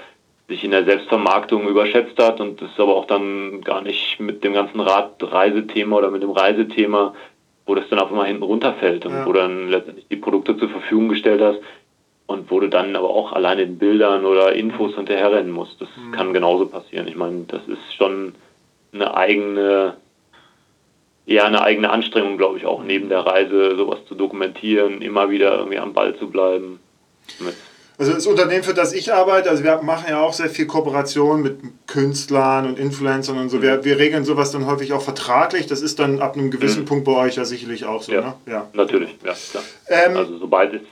sich 0.48 0.64
in 0.64 0.70
der 0.70 0.84
Selbstvermarktung 0.84 1.68
überschätzt 1.68 2.18
hat 2.18 2.40
und 2.40 2.60
das 2.60 2.70
aber 2.78 2.94
auch 2.96 3.06
dann 3.06 3.62
gar 3.62 3.82
nicht 3.82 4.20
mit 4.20 4.44
dem 4.44 4.52
ganzen 4.52 4.80
Radreisethema 4.80 5.96
oder 5.96 6.10
mit 6.10 6.22
dem 6.22 6.30
Reisethema, 6.30 7.14
wo 7.66 7.74
das 7.74 7.88
dann 7.90 7.98
auf 7.98 8.10
einmal 8.10 8.26
hinten 8.26 8.44
runterfällt 8.44 9.04
und 9.04 9.12
ja. 9.12 9.26
wo 9.26 9.32
dann 9.32 9.68
letztendlich 9.68 10.06
die 10.08 10.16
Produkte 10.16 10.56
zur 10.56 10.68
Verfügung 10.68 11.08
gestellt 11.08 11.40
hast 11.40 11.60
und 12.26 12.50
wo 12.50 12.60
du 12.60 12.68
dann 12.68 12.96
aber 12.96 13.10
auch 13.10 13.32
alleine 13.32 13.62
in 13.62 13.78
Bildern 13.78 14.24
oder 14.24 14.52
Infos 14.54 14.94
hinterherrennen 14.94 15.50
musst. 15.50 15.80
Das 15.80 15.88
mhm. 15.96 16.12
kann 16.12 16.32
genauso 16.32 16.66
passieren. 16.66 17.08
Ich 17.08 17.16
meine, 17.16 17.44
das 17.48 17.66
ist 17.66 17.94
schon 17.94 18.34
eine 18.92 19.14
eigene 19.14 19.96
ja 21.26 21.44
eine 21.44 21.62
eigene 21.62 21.90
Anstrengung, 21.90 22.38
glaube 22.38 22.58
ich, 22.58 22.66
auch 22.66 22.84
neben 22.84 23.08
der 23.08 23.26
Reise 23.26 23.76
sowas 23.76 23.98
zu 24.06 24.14
dokumentieren, 24.14 25.02
immer 25.02 25.28
wieder 25.28 25.58
irgendwie 25.58 25.78
am 25.78 25.92
Ball 25.92 26.16
zu 26.16 26.30
bleiben. 26.30 26.78
Also 27.98 28.12
das 28.12 28.26
Unternehmen, 28.26 28.62
für 28.62 28.74
das 28.74 28.92
ich 28.92 29.12
arbeite, 29.12 29.48
also 29.48 29.64
wir 29.64 29.80
machen 29.80 30.06
ja 30.10 30.20
auch 30.20 30.34
sehr 30.34 30.50
viel 30.50 30.66
Kooperation 30.66 31.40
mit 31.40 31.58
Künstlern 31.86 32.66
und 32.66 32.78
Influencern 32.78 33.38
und 33.38 33.48
so. 33.48 33.56
Mhm. 33.56 33.62
Wir, 33.62 33.84
wir 33.84 33.98
regeln 33.98 34.24
sowas 34.24 34.52
dann 34.52 34.66
häufig 34.66 34.92
auch 34.92 35.00
vertraglich. 35.00 35.66
Das 35.66 35.80
ist 35.80 35.98
dann 35.98 36.20
ab 36.20 36.34
einem 36.34 36.50
gewissen 36.50 36.82
mhm. 36.82 36.86
Punkt 36.86 37.04
bei 37.06 37.12
euch 37.12 37.36
ja 37.36 37.46
sicherlich 37.46 37.86
auch 37.86 38.02
so, 38.02 38.12
ja, 38.12 38.20
ne? 38.20 38.34
Ja, 38.46 38.68
natürlich, 38.74 39.16
ja, 39.24 39.32
klar. 39.50 39.64
Ähm, 39.88 40.16
also 40.16 40.38
sobald 40.38 40.74
es 40.74 40.82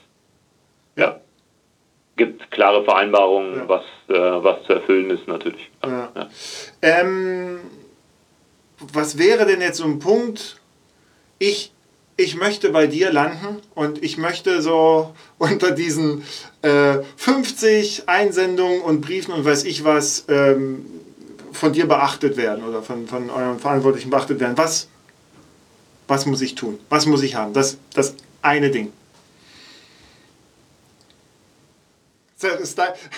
ja. 0.96 1.20
gibt 2.16 2.50
klare 2.50 2.84
Vereinbarungen, 2.84 3.56
ja. 3.56 3.68
was, 3.68 3.84
äh, 4.08 4.14
was 4.14 4.64
zu 4.64 4.72
erfüllen 4.72 5.10
ist, 5.10 5.28
natürlich. 5.28 5.70
Ja. 5.84 6.10
Ähm, 6.80 7.60
was 8.78 9.18
wäre 9.18 9.44
denn 9.44 9.60
jetzt 9.60 9.76
so 9.76 9.84
ein 9.84 9.98
Punkt, 9.98 10.58
ich, 11.38 11.73
ich 12.16 12.36
möchte 12.36 12.70
bei 12.70 12.86
dir 12.86 13.12
landen 13.12 13.60
und 13.74 14.02
ich 14.02 14.18
möchte 14.18 14.62
so 14.62 15.14
unter 15.38 15.72
diesen 15.72 16.24
äh, 16.62 16.98
50 17.16 18.08
Einsendungen 18.08 18.80
und 18.82 19.00
Briefen 19.00 19.32
und 19.32 19.44
weiß 19.44 19.64
ich 19.64 19.84
was 19.84 20.24
ähm, 20.28 20.84
von 21.52 21.72
dir 21.72 21.86
beachtet 21.86 22.36
werden 22.36 22.64
oder 22.64 22.82
von, 22.82 23.06
von 23.06 23.30
euren 23.30 23.58
Verantwortlichen 23.58 24.10
beachtet 24.10 24.40
werden. 24.40 24.56
Was, 24.56 24.88
was 26.08 26.26
muss 26.26 26.40
ich 26.40 26.54
tun? 26.54 26.78
Was 26.88 27.06
muss 27.06 27.22
ich 27.22 27.36
haben? 27.36 27.52
Das, 27.52 27.78
das 27.94 28.14
eine 28.42 28.70
Ding. 28.70 28.92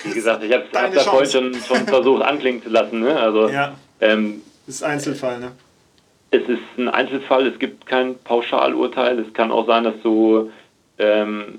Wie 0.04 0.12
gesagt, 0.12 0.44
ich 0.44 0.52
habe 0.52 0.64
es 0.64 0.94
da 0.94 1.02
vorhin 1.02 1.30
schon, 1.30 1.54
schon 1.54 1.86
versucht 1.86 2.22
anklingen 2.22 2.62
zu 2.62 2.68
lassen. 2.68 3.00
Ne? 3.00 3.18
Also, 3.18 3.48
ja. 3.50 3.74
ähm, 4.00 4.42
das 4.66 4.76
ist 4.76 4.82
Einzelfall, 4.82 5.40
ne? 5.40 5.52
Es 6.36 6.48
ist 6.48 6.62
ein 6.78 6.88
Einzelfall, 6.88 7.46
es 7.46 7.58
gibt 7.58 7.86
kein 7.86 8.16
Pauschalurteil. 8.18 9.18
Es 9.18 9.32
kann 9.32 9.50
auch 9.50 9.66
sein, 9.66 9.84
dass 9.84 10.00
du 10.02 10.50
ähm, 10.98 11.58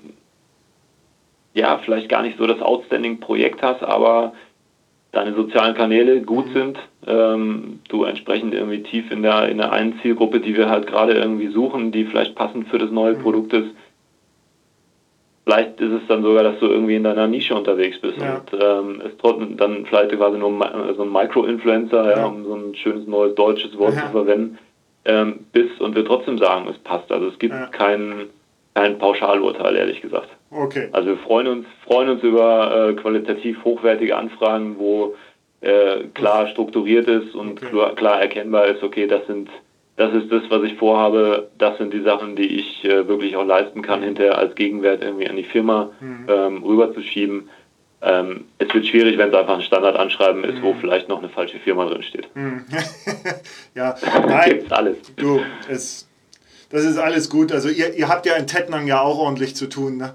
ja 1.53 1.79
vielleicht 1.83 2.09
gar 2.09 2.21
nicht 2.21 2.37
so 2.37 2.45
das 2.45 2.61
Outstanding-Projekt 2.61 3.61
hast, 3.61 3.83
aber 3.83 4.33
deine 5.11 5.33
sozialen 5.33 5.75
Kanäle 5.75 6.21
gut 6.21 6.47
mhm. 6.47 6.53
sind, 6.53 6.79
ähm, 7.07 7.79
du 7.89 8.03
entsprechend 8.03 8.53
irgendwie 8.53 8.83
tief 8.83 9.11
in 9.11 9.23
der 9.23 9.49
in 9.49 9.57
der 9.57 9.71
einen 9.71 9.99
Zielgruppe, 10.01 10.39
die 10.39 10.55
wir 10.55 10.69
halt 10.69 10.85
gerade 10.87 11.13
irgendwie 11.13 11.47
suchen, 11.47 11.91
die 11.91 12.05
vielleicht 12.05 12.35
passend 12.35 12.67
für 12.67 12.77
das 12.77 12.91
neue 12.91 13.15
mhm. 13.15 13.21
Produkt 13.21 13.53
ist. 13.53 13.69
Vielleicht 15.45 15.79
ist 15.79 15.93
es 15.93 16.01
dann 16.09 16.23
sogar, 16.23 16.43
dass 16.43 16.59
du 16.59 16.67
irgendwie 16.67 16.95
in 16.95 17.05
deiner 17.05 17.25
Nische 17.25 17.55
unterwegs 17.55 17.99
bist 18.01 18.17
ja. 18.19 18.35
und 18.35 18.61
ähm, 18.61 19.01
es 19.05 19.17
trotzdem 19.17 19.55
dann 19.55 19.85
vielleicht 19.85 20.11
quasi 20.11 20.37
nur 20.37 20.51
so 20.97 21.03
ein 21.03 21.11
Micro-Influencer, 21.11 22.11
ja. 22.11 22.17
ja. 22.17 22.25
um 22.25 22.43
so 22.43 22.53
ein 22.53 22.75
schönes 22.75 23.07
neues 23.07 23.33
deutsches 23.35 23.77
Wort 23.77 23.95
ja. 23.95 24.07
zu 24.07 24.11
verwenden, 24.11 24.57
ähm, 25.07 25.45
bist 25.51 25.81
und 25.81 25.95
wir 25.95 26.05
trotzdem 26.05 26.37
sagen, 26.37 26.67
es 26.69 26.77
passt. 26.79 27.11
Also 27.11 27.27
es 27.27 27.39
gibt 27.39 27.71
kein, 27.71 28.27
kein 28.75 28.99
Pauschalurteil, 28.99 29.75
ehrlich 29.75 30.01
gesagt. 30.01 30.29
Okay. 30.51 30.89
Also 30.91 31.09
wir 31.09 31.17
freuen 31.17 31.47
uns, 31.47 31.65
freuen 31.85 32.09
uns 32.09 32.23
über 32.23 32.89
äh, 32.89 32.93
qualitativ 32.93 33.63
hochwertige 33.63 34.15
Anfragen, 34.15 34.75
wo 34.77 35.15
äh, 35.61 36.03
klar 36.13 36.47
strukturiert 36.49 37.07
ist 37.07 37.33
und 37.33 37.53
okay. 37.53 37.65
klar, 37.71 37.95
klar 37.95 38.21
erkennbar 38.21 38.67
ist, 38.67 38.83
okay, 38.83 39.07
das 39.07 39.25
sind 39.25 39.49
das 39.97 40.13
ist 40.13 40.31
das, 40.31 40.43
was 40.49 40.61
ich 40.61 40.75
vorhabe. 40.75 41.49
Das 41.57 41.79
sind 41.79 41.91
die 41.91 42.01
Sachen, 42.01 42.35
die 42.35 42.59
ich 42.59 42.85
äh, 42.85 43.07
wirklich 43.07 43.35
auch 43.35 43.45
leisten 43.45 43.81
kann, 43.81 44.03
hinterher 44.03 44.37
als 44.37 44.53
Gegenwert 44.53 45.01
irgendwie 45.03 45.27
an 45.27 45.35
die 45.35 45.43
Firma 45.43 45.89
mhm. 45.99 46.27
ähm, 46.29 46.63
rüberzuschieben. 46.63 47.49
Ähm, 47.99 48.45
es 48.59 48.71
wird 48.73 48.85
schwierig, 48.85 49.17
wenn 49.17 49.29
es 49.29 49.35
einfach 49.35 49.55
ein 49.55 49.63
Standardanschreiben 49.63 50.43
ist, 50.43 50.55
mhm. 50.55 50.61
wo 50.61 50.73
vielleicht 50.75 51.09
noch 51.09 51.17
eine 51.17 51.29
falsche 51.29 51.59
Firma 51.59 51.85
drin 51.85 52.03
steht. 52.03 52.33
Mhm. 52.35 52.65
ja, 53.75 53.95
nein, 54.27 54.49
Gibt's 54.49 54.71
alles. 54.71 54.97
Du, 55.15 55.41
es, 55.67 56.07
das 56.69 56.83
ist 56.83 56.97
alles 56.97 57.29
gut. 57.29 57.51
Also 57.51 57.69
ihr, 57.69 57.95
ihr 57.95 58.07
habt 58.07 58.25
ja 58.27 58.35
in 58.35 58.45
Tettnang 58.45 58.85
ja 58.85 59.01
auch 59.01 59.17
ordentlich 59.17 59.55
zu 59.55 59.67
tun, 59.67 59.97
ne? 59.97 60.13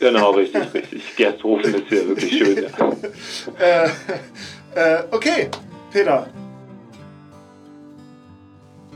Genau, 0.00 0.30
richtig, 0.36 0.72
richtig. 0.72 1.16
Gersthofen 1.16 1.74
ist 1.74 1.88
hier 1.88 2.08
wirklich 2.08 2.38
schön. 2.38 2.64
Ja. 2.64 2.92
äh, 3.58 3.88
äh, 4.74 5.04
okay, 5.10 5.48
Peter, 5.92 6.28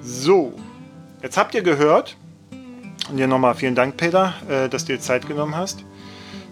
so, 0.01 0.55
jetzt 1.23 1.37
habt 1.37 1.55
ihr 1.55 1.63
gehört, 1.63 2.17
und 3.11 3.17
dir 3.17 3.27
nochmal 3.27 3.55
vielen 3.55 3.75
Dank, 3.75 3.97
Peter, 3.97 4.35
äh, 4.49 4.69
dass 4.69 4.85
du 4.85 4.95
dir 4.95 5.01
Zeit 5.01 5.27
genommen 5.27 5.57
hast, 5.57 5.85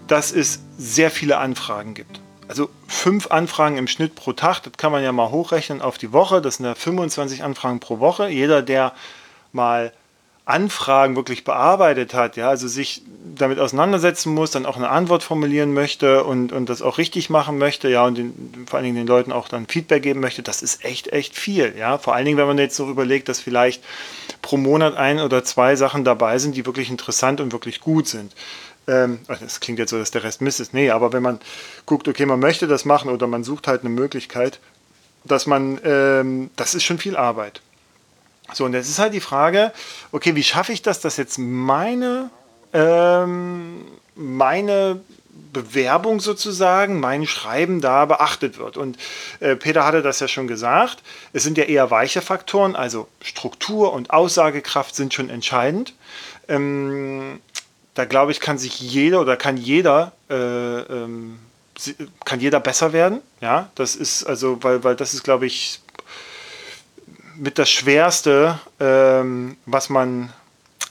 dass 0.07 0.31
es 0.31 0.64
sehr 0.77 1.11
viele 1.11 1.37
Anfragen 1.37 1.93
gibt. 1.93 2.19
Also 2.47 2.69
fünf 2.87 3.31
Anfragen 3.31 3.77
im 3.77 3.87
Schnitt 3.87 4.15
pro 4.15 4.33
Tag, 4.33 4.61
das 4.61 4.73
kann 4.77 4.91
man 4.91 5.03
ja 5.03 5.11
mal 5.11 5.31
hochrechnen 5.31 5.81
auf 5.81 5.97
die 5.97 6.13
Woche. 6.13 6.41
Das 6.41 6.57
sind 6.57 6.65
ja 6.65 6.75
25 6.75 7.43
Anfragen 7.43 7.79
pro 7.79 7.99
Woche. 7.99 8.27
Jeder, 8.27 8.61
der 8.61 8.93
mal 9.51 9.91
Anfragen 10.45 11.15
wirklich 11.15 11.43
bearbeitet 11.43 12.13
hat, 12.13 12.37
ja, 12.37 12.49
also 12.49 12.67
sich 12.67 13.01
damit 13.35 13.57
auseinandersetzen 13.57 14.31
muss, 14.31 14.51
dann 14.51 14.67
auch 14.67 14.77
eine 14.77 14.89
Antwort 14.89 15.23
formulieren 15.23 15.73
möchte 15.73 16.23
und, 16.23 16.51
und 16.51 16.69
das 16.69 16.83
auch 16.83 16.99
richtig 16.99 17.31
machen 17.31 17.57
möchte, 17.57 17.89
ja, 17.89 18.05
und 18.05 18.15
den, 18.15 18.65
vor 18.67 18.77
allen 18.77 18.85
Dingen 18.85 18.97
den 18.97 19.07
Leuten 19.07 19.31
auch 19.31 19.47
dann 19.47 19.65
Feedback 19.65 20.03
geben 20.03 20.19
möchte, 20.19 20.43
das 20.43 20.61
ist 20.61 20.85
echt, 20.85 21.07
echt 21.07 21.35
viel, 21.35 21.73
ja. 21.75 21.97
Vor 21.97 22.13
allen 22.13 22.25
Dingen, 22.25 22.37
wenn 22.37 22.45
man 22.45 22.59
jetzt 22.59 22.75
so 22.75 22.87
überlegt, 22.87 23.27
dass 23.27 23.39
vielleicht 23.39 23.83
pro 24.43 24.57
Monat 24.57 24.95
ein 24.95 25.19
oder 25.19 25.43
zwei 25.43 25.75
Sachen 25.75 26.03
dabei 26.03 26.37
sind, 26.37 26.55
die 26.55 26.67
wirklich 26.67 26.91
interessant 26.91 27.41
und 27.41 27.51
wirklich 27.51 27.81
gut 27.81 28.07
sind. 28.07 28.31
Ähm, 28.87 29.19
das 29.27 29.59
klingt 29.59 29.79
jetzt 29.79 29.91
so, 29.91 29.97
dass 29.97 30.11
der 30.11 30.23
Rest 30.23 30.41
Mist 30.41 30.59
ist. 30.59 30.73
Nee, 30.73 30.91
aber 30.91 31.13
wenn 31.13 31.23
man 31.23 31.39
guckt, 31.85 32.07
okay, 32.07 32.25
man 32.25 32.39
möchte 32.39 32.67
das 32.67 32.85
machen 32.85 33.09
oder 33.09 33.27
man 33.27 33.43
sucht 33.43 33.67
halt 33.67 33.81
eine 33.81 33.89
Möglichkeit, 33.89 34.59
dass 35.23 35.47
man, 35.47 35.79
ähm, 35.83 36.49
das 36.55 36.75
ist 36.75 36.83
schon 36.83 36.99
viel 36.99 37.17
Arbeit. 37.17 37.61
So, 38.53 38.65
und 38.65 38.73
jetzt 38.73 38.89
ist 38.89 38.99
halt 38.99 39.13
die 39.13 39.21
Frage, 39.21 39.71
okay, 40.11 40.35
wie 40.35 40.43
schaffe 40.43 40.71
ich 40.71 40.83
das, 40.83 40.99
dass 40.99 41.17
jetzt 41.17 41.39
meine, 41.39 42.29
ähm, 42.73 43.85
meine 44.15 45.01
Bewerbung 45.51 46.19
sozusagen, 46.19 46.99
mein 46.99 47.25
Schreiben 47.25 47.81
da 47.81 48.05
beachtet 48.05 48.57
wird. 48.57 48.77
Und 48.77 48.97
äh, 49.39 49.55
Peter 49.55 49.85
hatte 49.85 50.01
das 50.01 50.19
ja 50.19 50.27
schon 50.27 50.47
gesagt, 50.47 51.01
es 51.33 51.43
sind 51.43 51.57
ja 51.57 51.63
eher 51.63 51.89
weiche 51.91 52.21
Faktoren, 52.21 52.75
also 52.75 53.07
Struktur 53.21 53.93
und 53.93 54.11
Aussagekraft 54.11 54.95
sind 54.95 55.13
schon 55.13 55.29
entscheidend. 55.29 55.93
Ähm, 56.47 57.39
da 57.95 58.05
glaube 58.05 58.31
ich, 58.31 58.39
kann 58.39 58.57
sich 58.57 58.79
jeder 58.79 59.21
oder 59.21 59.35
kann 59.37 59.57
jeder 59.57 60.11
äh, 60.29 60.35
ähm, 60.35 61.39
kann 62.23 62.39
jeder 62.39 62.59
besser 62.59 62.93
werden. 62.93 63.21
Ja, 63.41 63.69
das 63.75 63.95
ist 63.95 64.23
also, 64.23 64.63
weil, 64.63 64.83
weil 64.83 64.95
das 64.95 65.13
ist, 65.13 65.23
glaube 65.23 65.45
ich, 65.45 65.81
mit 67.35 67.57
das 67.57 67.69
Schwerste, 67.69 68.59
ähm, 68.79 69.57
was 69.65 69.89
man 69.89 70.31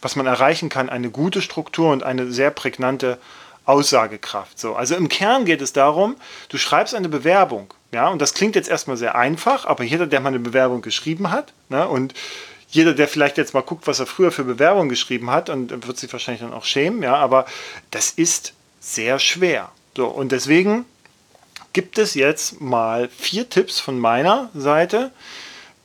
was 0.02 0.16
man 0.16 0.26
erreichen 0.26 0.68
kann, 0.68 0.90
eine 0.90 1.10
gute 1.10 1.40
Struktur 1.40 1.90
und 1.90 2.02
eine 2.02 2.30
sehr 2.30 2.50
prägnante 2.50 3.18
Aussagekraft. 3.64 4.58
So, 4.58 4.74
also 4.74 4.94
im 4.94 5.08
Kern 5.08 5.46
geht 5.46 5.62
es 5.62 5.72
darum, 5.72 6.16
du 6.50 6.58
schreibst 6.58 6.94
eine 6.94 7.08
Bewerbung, 7.08 7.72
ja, 7.90 8.08
und 8.08 8.20
das 8.20 8.34
klingt 8.34 8.54
jetzt 8.54 8.68
erstmal 8.68 8.98
sehr 8.98 9.14
einfach, 9.14 9.64
aber 9.64 9.82
jeder, 9.82 10.06
der 10.06 10.20
mal 10.20 10.28
eine 10.28 10.40
Bewerbung 10.40 10.82
geschrieben 10.82 11.30
hat, 11.30 11.54
ne, 11.70 11.88
und 11.88 12.12
jeder, 12.74 12.92
der 12.92 13.06
vielleicht 13.06 13.38
jetzt 13.38 13.54
mal 13.54 13.62
guckt, 13.62 13.86
was 13.86 14.00
er 14.00 14.06
früher 14.06 14.32
für 14.32 14.42
Bewerbungen 14.42 14.88
geschrieben 14.88 15.30
hat, 15.30 15.48
und 15.48 15.86
wird 15.86 15.96
sich 15.96 16.12
wahrscheinlich 16.12 16.42
dann 16.42 16.52
auch 16.52 16.64
schämen, 16.64 17.04
ja, 17.04 17.14
aber 17.14 17.46
das 17.92 18.10
ist 18.10 18.52
sehr 18.80 19.20
schwer. 19.20 19.70
So, 19.96 20.06
und 20.08 20.32
deswegen 20.32 20.84
gibt 21.72 21.98
es 21.98 22.14
jetzt 22.14 22.60
mal 22.60 23.08
vier 23.16 23.48
Tipps 23.48 23.78
von 23.78 24.00
meiner 24.00 24.50
Seite, 24.54 25.12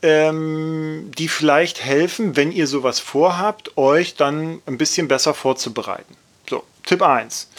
ähm, 0.01 1.11
die 1.15 1.27
vielleicht 1.27 1.83
helfen, 1.83 2.35
wenn 2.35 2.51
ihr 2.51 2.65
sowas 2.65 2.99
vorhabt, 2.99 3.77
euch 3.77 4.15
dann 4.15 4.59
ein 4.65 4.79
bisschen 4.79 5.07
besser 5.07 5.35
vorzubereiten. 5.35 6.15
So, 6.49 6.63
Tipp 6.85 7.03
1. 7.03 7.49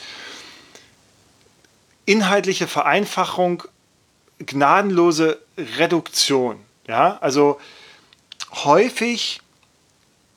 Inhaltliche 2.05 2.66
Vereinfachung, 2.66 3.62
gnadenlose 4.41 5.39
Reduktion. 5.78 6.57
Ja, 6.89 7.18
also 7.20 7.61
häufig 8.53 9.41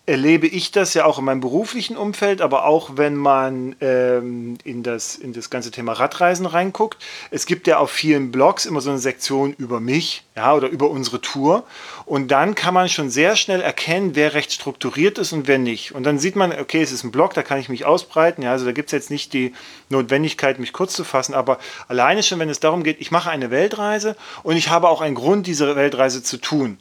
erlebe 0.05 0.47
ich 0.47 0.72
das 0.72 0.93
ja 0.93 1.05
auch 1.05 1.18
in 1.18 1.24
meinem 1.24 1.39
beruflichen 1.39 1.95
Umfeld, 1.95 2.41
aber 2.41 2.66
auch 2.66 2.97
wenn 2.97 3.16
man 3.16 3.78
ähm, 3.80 4.57
in, 4.66 4.84
das, 4.84 5.16
in 5.16 5.32
das 5.32 5.49
ganze 5.49 5.72
Thema 5.72 5.93
Radreisen 5.93 6.45
reinguckt. 6.45 7.01
Es 7.32 7.45
gibt 7.45 7.68
ja 7.68 7.78
auf 7.78 7.89
vielen 7.89 8.30
Blogs 8.30 8.66
immer 8.66 8.82
so 8.82 8.89
eine 8.89 8.99
Sektion 8.99 9.53
über 9.53 9.80
mich 9.80 10.26
ja, 10.36 10.53
oder 10.53 10.68
über 10.68 10.89
unsere 10.89 11.22
Tour. 11.22 11.64
Und 12.05 12.32
dann 12.32 12.53
kann 12.53 12.74
man 12.74 12.89
schon 12.89 13.09
sehr 13.09 13.38
schnell 13.38 13.61
erkennen, 13.61 14.14
wer 14.14 14.34
recht 14.34 14.51
strukturiert 14.51 15.20
ist 15.20 15.32
und 15.32 15.47
wer 15.47 15.57
nicht. 15.57 15.95
Und 15.95 16.03
dann 16.03 16.20
sieht 16.20 16.36
man, 16.36 16.51
okay, 16.51 16.82
es 16.82 16.91
ist 16.91 17.05
ein 17.05 17.11
Blog, 17.11 17.34
da 17.34 17.41
kann 17.41 17.59
ich 17.59 17.70
mich 17.70 17.86
ausbreiten. 17.86 18.43
Ja, 18.43 18.51
also 18.51 18.66
da 18.66 18.74
gibt 18.74 18.89
es 18.89 18.91
jetzt 18.91 19.09
nicht 19.09 19.32
die 19.32 19.53
Notwendigkeit, 19.88 20.59
mich 20.59 20.74
kurz 20.74 20.95
zu 20.95 21.05
fassen. 21.05 21.34
Aber 21.34 21.59
alleine 21.88 22.24
schon, 22.24 22.39
wenn 22.39 22.49
es 22.49 22.59
darum 22.59 22.84
geht, 22.84 22.99
ich 22.99 23.11
mache 23.11 23.30
eine 23.30 23.51
Weltreise 23.51 24.18
und 24.43 24.57
ich 24.57 24.68
habe 24.68 24.89
auch 24.89 24.99
einen 24.99 25.16
Grund, 25.16 25.47
diese 25.47 25.78
Weltreise 25.78 26.24
zu 26.24 26.36
tun. 26.36 26.78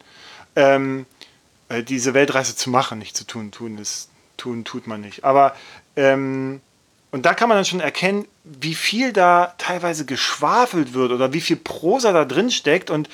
Ähm, 0.57 1.07
äh, 1.72 1.82
diese 1.82 2.14
Weltreise 2.14 2.54
zu 2.54 2.70
machen, 2.70 2.98
nicht 2.98 3.16
zu 3.16 3.24
tun. 3.26 3.50
Tun 3.50 3.78
ist, 3.78 4.10
tun 4.36 4.64
tut 4.64 4.86
man 4.86 5.00
nicht. 5.00 5.24
Aber 5.24 5.56
ähm, 5.96 6.60
und 7.10 7.26
da 7.26 7.34
kann 7.34 7.48
man 7.48 7.58
dann 7.58 7.66
schon 7.66 7.80
erkennen, 7.80 8.26
wie 8.42 8.74
viel 8.74 9.12
da 9.12 9.54
teilweise 9.58 10.06
geschwafelt 10.06 10.94
wird 10.94 11.12
oder 11.12 11.32
wie 11.34 11.42
viel 11.42 11.56
Prosa 11.56 12.12
da 12.12 12.24
drin 12.24 12.50
steckt 12.50 12.90
und 12.90 13.08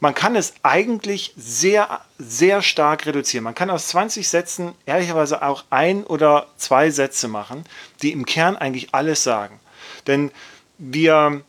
man 0.00 0.14
kann 0.14 0.34
es 0.34 0.54
eigentlich 0.64 1.32
sehr, 1.36 2.00
sehr 2.18 2.60
stark 2.60 3.06
reduzieren. 3.06 3.44
Man 3.44 3.54
kann 3.54 3.70
aus 3.70 3.88
20 3.88 4.26
Sätzen 4.26 4.72
ehrlicherweise 4.84 5.42
auch 5.42 5.64
ein 5.70 6.02
oder 6.02 6.46
zwei 6.56 6.90
Sätze 6.90 7.28
machen, 7.28 7.64
die 8.00 8.10
im 8.10 8.26
Kern 8.26 8.56
eigentlich 8.56 8.94
alles 8.94 9.22
sagen. 9.22 9.60
Denn 10.08 10.32
wir 10.78 11.42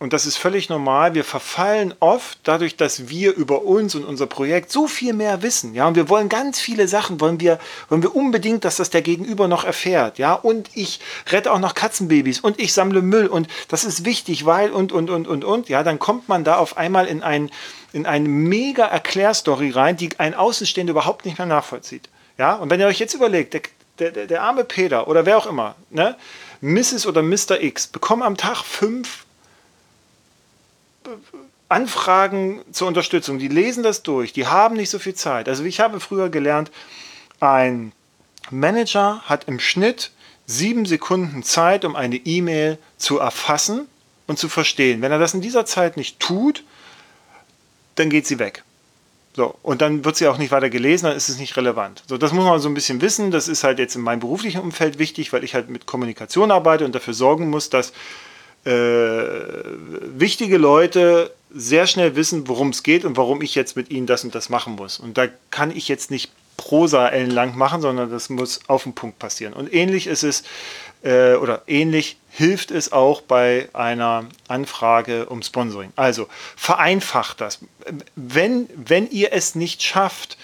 und 0.00 0.12
das 0.12 0.26
ist 0.26 0.36
völlig 0.36 0.68
normal, 0.68 1.14
wir 1.14 1.24
verfallen 1.24 1.94
oft 2.00 2.38
dadurch, 2.42 2.76
dass 2.76 3.08
wir 3.08 3.32
über 3.34 3.62
uns 3.62 3.94
und 3.94 4.04
unser 4.04 4.26
Projekt 4.26 4.72
so 4.72 4.88
viel 4.88 5.12
mehr 5.12 5.42
wissen. 5.42 5.72
Ja, 5.72 5.86
und 5.86 5.94
wir 5.94 6.08
wollen 6.08 6.28
ganz 6.28 6.58
viele 6.58 6.88
Sachen, 6.88 7.20
wollen 7.20 7.38
wir, 7.38 7.60
wollen 7.88 8.02
wir 8.02 8.14
unbedingt, 8.14 8.64
dass 8.64 8.76
das 8.76 8.90
der 8.90 9.02
Gegenüber 9.02 9.46
noch 9.46 9.64
erfährt. 9.64 10.18
Ja, 10.18 10.34
und 10.34 10.68
ich 10.74 11.00
rette 11.30 11.52
auch 11.52 11.60
noch 11.60 11.74
Katzenbabys 11.74 12.40
und 12.40 12.60
ich 12.60 12.72
sammle 12.72 13.02
Müll 13.02 13.28
und 13.28 13.46
das 13.68 13.84
ist 13.84 14.04
wichtig, 14.04 14.44
weil 14.44 14.72
und, 14.72 14.90
und, 14.90 15.10
und, 15.10 15.28
und, 15.28 15.44
und. 15.44 15.68
Ja, 15.68 15.84
dann 15.84 16.00
kommt 16.00 16.28
man 16.28 16.42
da 16.42 16.56
auf 16.56 16.76
einmal 16.76 17.06
in 17.06 17.22
ein, 17.22 17.50
in 17.92 18.04
eine 18.04 18.28
mega 18.28 18.84
Erklärstory 18.84 19.70
rein, 19.70 19.96
die 19.96 20.10
ein 20.18 20.34
Außenstehender 20.34 20.90
überhaupt 20.90 21.24
nicht 21.24 21.38
mehr 21.38 21.46
nachvollzieht. 21.46 22.08
Ja, 22.36 22.54
und 22.56 22.68
wenn 22.68 22.80
ihr 22.80 22.88
euch 22.88 22.98
jetzt 22.98 23.14
überlegt, 23.14 23.54
der, 23.54 24.10
der, 24.10 24.26
der 24.26 24.42
arme 24.42 24.64
Peter 24.64 25.06
oder 25.06 25.24
wer 25.24 25.38
auch 25.38 25.46
immer, 25.46 25.76
ne, 25.90 26.16
Mrs. 26.60 27.06
oder 27.06 27.22
Mr. 27.22 27.62
X 27.62 27.86
bekommen 27.86 28.22
am 28.22 28.36
Tag 28.36 28.64
fünf 28.64 29.24
Anfragen 31.68 32.62
zur 32.72 32.88
Unterstützung, 32.88 33.38
die 33.38 33.48
lesen 33.48 33.82
das 33.82 34.02
durch, 34.02 34.32
die 34.32 34.46
haben 34.46 34.76
nicht 34.76 34.90
so 34.90 34.98
viel 34.98 35.14
Zeit. 35.14 35.48
Also 35.48 35.64
ich 35.64 35.80
habe 35.80 35.98
früher 36.00 36.28
gelernt, 36.28 36.70
ein 37.40 37.92
Manager 38.50 39.22
hat 39.24 39.44
im 39.44 39.58
Schnitt 39.58 40.12
sieben 40.46 40.84
Sekunden 40.86 41.42
Zeit, 41.42 41.84
um 41.84 41.96
eine 41.96 42.16
E-Mail 42.16 42.78
zu 42.98 43.18
erfassen 43.18 43.88
und 44.26 44.38
zu 44.38 44.48
verstehen. 44.48 45.02
Wenn 45.02 45.12
er 45.12 45.18
das 45.18 45.34
in 45.34 45.40
dieser 45.40 45.64
Zeit 45.64 45.96
nicht 45.96 46.20
tut, 46.20 46.64
dann 47.94 48.10
geht 48.10 48.26
sie 48.26 48.38
weg. 48.38 48.62
So, 49.36 49.56
und 49.62 49.82
dann 49.82 50.04
wird 50.04 50.16
sie 50.16 50.28
auch 50.28 50.38
nicht 50.38 50.52
weiter 50.52 50.70
gelesen, 50.70 51.06
dann 51.06 51.16
ist 51.16 51.28
es 51.28 51.38
nicht 51.38 51.56
relevant. 51.56 52.04
So, 52.06 52.18
das 52.18 52.32
muss 52.32 52.44
man 52.44 52.60
so 52.60 52.68
ein 52.68 52.74
bisschen 52.74 53.00
wissen. 53.00 53.32
Das 53.32 53.48
ist 53.48 53.64
halt 53.64 53.80
jetzt 53.80 53.96
in 53.96 54.02
meinem 54.02 54.20
beruflichen 54.20 54.60
Umfeld 54.60 54.98
wichtig, 54.98 55.32
weil 55.32 55.42
ich 55.42 55.54
halt 55.54 55.70
mit 55.70 55.86
Kommunikation 55.86 56.52
arbeite 56.52 56.84
und 56.84 56.94
dafür 56.94 57.14
sorgen 57.14 57.50
muss, 57.50 57.68
dass 57.68 57.92
äh, 58.64 58.70
wichtige 60.18 60.56
Leute 60.58 61.32
sehr 61.54 61.86
schnell 61.86 62.16
wissen, 62.16 62.48
worum 62.48 62.70
es 62.70 62.82
geht 62.82 63.04
und 63.04 63.16
warum 63.16 63.42
ich 63.42 63.54
jetzt 63.54 63.76
mit 63.76 63.90
ihnen 63.90 64.06
das 64.06 64.24
und 64.24 64.34
das 64.34 64.48
machen 64.48 64.74
muss. 64.74 64.98
Und 64.98 65.16
da 65.18 65.28
kann 65.50 65.70
ich 65.70 65.88
jetzt 65.88 66.10
nicht 66.10 66.32
Prosa 66.56 67.08
ellenlang 67.08 67.56
machen, 67.56 67.80
sondern 67.80 68.10
das 68.10 68.28
muss 68.28 68.60
auf 68.68 68.84
den 68.84 68.94
Punkt 68.94 69.18
passieren. 69.18 69.52
Und 69.52 69.72
ähnlich 69.72 70.06
ist 70.06 70.22
es, 70.22 70.44
äh, 71.02 71.34
oder 71.34 71.62
ähnlich 71.66 72.16
hilft 72.30 72.70
es 72.70 72.92
auch 72.92 73.20
bei 73.20 73.68
einer 73.72 74.26
Anfrage 74.48 75.26
um 75.26 75.42
Sponsoring. 75.42 75.92
Also 75.96 76.28
vereinfacht 76.56 77.40
das. 77.40 77.60
Wenn, 78.16 78.68
wenn 78.74 79.10
ihr 79.10 79.32
es 79.32 79.54
nicht 79.54 79.82
schafft, 79.82 80.38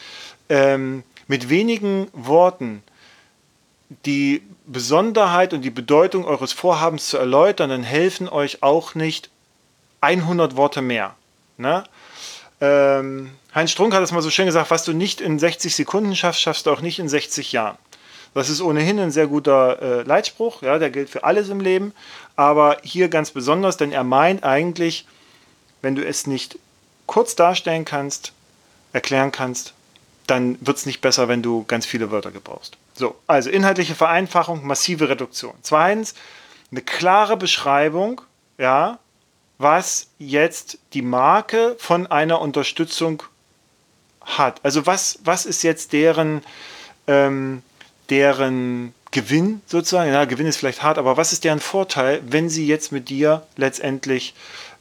ähm, 0.48 1.02
mit 1.26 1.48
wenigen 1.48 2.08
Worten 2.12 2.82
die 4.04 4.42
Besonderheit 4.72 5.52
und 5.52 5.62
die 5.62 5.70
Bedeutung 5.70 6.24
eures 6.24 6.52
Vorhabens 6.52 7.08
zu 7.08 7.18
erläutern, 7.18 7.70
dann 7.70 7.82
helfen 7.82 8.28
euch 8.28 8.62
auch 8.62 8.94
nicht 8.94 9.30
100 10.00 10.56
Worte 10.56 10.80
mehr. 10.80 11.16
Ne? 11.56 11.84
Ähm, 12.60 13.30
Heinz 13.54 13.72
Strunk 13.72 13.94
hat 13.94 14.02
es 14.02 14.12
mal 14.12 14.22
so 14.22 14.30
schön 14.30 14.46
gesagt, 14.46 14.70
was 14.70 14.84
du 14.84 14.92
nicht 14.92 15.20
in 15.20 15.38
60 15.38 15.74
Sekunden 15.74 16.14
schaffst, 16.14 16.40
schaffst 16.40 16.66
du 16.66 16.70
auch 16.70 16.82
nicht 16.82 17.00
in 17.00 17.08
60 17.08 17.50
Jahren. 17.52 17.78
Das 18.32 18.48
ist 18.48 18.60
ohnehin 18.60 19.00
ein 19.00 19.10
sehr 19.10 19.26
guter 19.26 19.82
äh, 19.82 20.02
Leitspruch, 20.02 20.62
ja, 20.62 20.78
der 20.78 20.90
gilt 20.90 21.10
für 21.10 21.24
alles 21.24 21.48
im 21.48 21.58
Leben, 21.58 21.92
aber 22.36 22.76
hier 22.84 23.08
ganz 23.08 23.32
besonders, 23.32 23.76
denn 23.76 23.90
er 23.90 24.04
meint 24.04 24.44
eigentlich, 24.44 25.04
wenn 25.82 25.96
du 25.96 26.06
es 26.06 26.28
nicht 26.28 26.58
kurz 27.06 27.34
darstellen 27.34 27.84
kannst, 27.84 28.32
erklären 28.92 29.32
kannst, 29.32 29.74
dann 30.28 30.56
wird 30.60 30.76
es 30.76 30.86
nicht 30.86 31.00
besser, 31.00 31.26
wenn 31.26 31.42
du 31.42 31.64
ganz 31.64 31.86
viele 31.86 32.12
Wörter 32.12 32.30
gebrauchst. 32.30 32.76
So, 33.00 33.16
also 33.26 33.48
inhaltliche 33.48 33.94
Vereinfachung, 33.94 34.66
massive 34.66 35.08
Reduktion. 35.08 35.54
Zweitens, 35.62 36.12
eine 36.70 36.82
klare 36.82 37.38
Beschreibung, 37.38 38.20
ja, 38.58 38.98
was 39.56 40.08
jetzt 40.18 40.76
die 40.92 41.00
Marke 41.00 41.76
von 41.78 42.08
einer 42.08 42.42
Unterstützung 42.42 43.22
hat. 44.20 44.62
Also 44.66 44.84
was, 44.84 45.18
was 45.24 45.46
ist 45.46 45.62
jetzt 45.62 45.94
deren, 45.94 46.42
ähm, 47.06 47.62
deren 48.10 48.92
Gewinn 49.12 49.62
sozusagen? 49.64 50.12
Ja, 50.12 50.26
Gewinn 50.26 50.46
ist 50.46 50.58
vielleicht 50.58 50.82
hart, 50.82 50.98
aber 50.98 51.16
was 51.16 51.32
ist 51.32 51.44
deren 51.44 51.60
Vorteil, 51.60 52.20
wenn 52.26 52.50
sie 52.50 52.66
jetzt 52.66 52.92
mit 52.92 53.08
dir 53.08 53.46
letztendlich 53.56 54.34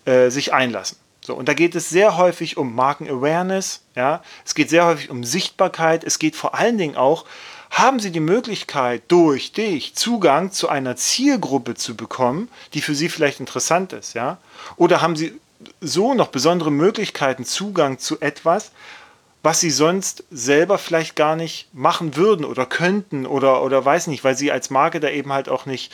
äh, 0.03 0.29
sich 0.29 0.53
einlassen? 0.53 0.97
So, 1.21 1.35
und 1.35 1.47
da 1.47 1.53
geht 1.53 1.73
es 1.73 1.89
sehr 1.89 2.17
häufig 2.17 2.57
um 2.57 2.75
Marken-Awareness, 2.75 3.81
ja, 3.95 4.21
es 4.45 4.55
geht 4.55 4.69
sehr 4.69 4.85
häufig 4.85 5.09
um 5.09 5.23
Sichtbarkeit, 5.23 6.03
es 6.03 6.19
geht 6.19 6.35
vor 6.35 6.55
allen 6.55 6.77
Dingen 6.77 6.97
auch, 6.97 7.23
haben 7.69 7.99
Sie 7.99 8.11
die 8.11 8.19
Möglichkeit, 8.19 9.03
durch 9.07 9.51
dich 9.51 9.95
Zugang 9.95 10.51
zu 10.51 10.69
einer 10.69 10.95
Zielgruppe 10.95 11.75
zu 11.75 11.95
bekommen, 11.95 12.49
die 12.73 12.81
für 12.81 12.95
Sie 12.95 13.09
vielleicht 13.09 13.39
interessant 13.39 13.93
ist, 13.93 14.13
ja? 14.13 14.37
Oder 14.75 15.01
haben 15.01 15.15
Sie 15.15 15.39
so 15.81 16.13
noch 16.13 16.27
besondere 16.27 16.71
Möglichkeiten, 16.71 17.45
Zugang 17.45 17.99
zu 17.99 18.19
etwas, 18.21 18.71
was 19.43 19.59
Sie 19.59 19.69
sonst 19.69 20.23
selber 20.31 20.77
vielleicht 20.77 21.15
gar 21.15 21.35
nicht 21.35 21.73
machen 21.73 22.15
würden 22.15 22.43
oder 22.43 22.65
könnten 22.65 23.25
oder, 23.25 23.63
oder 23.63 23.83
weiß 23.83 24.07
nicht, 24.07 24.23
weil 24.23 24.35
Sie 24.35 24.51
als 24.51 24.69
Marke 24.69 24.99
da 24.99 25.09
eben 25.09 25.31
halt 25.31 25.47
auch 25.47 25.65
nicht, 25.65 25.93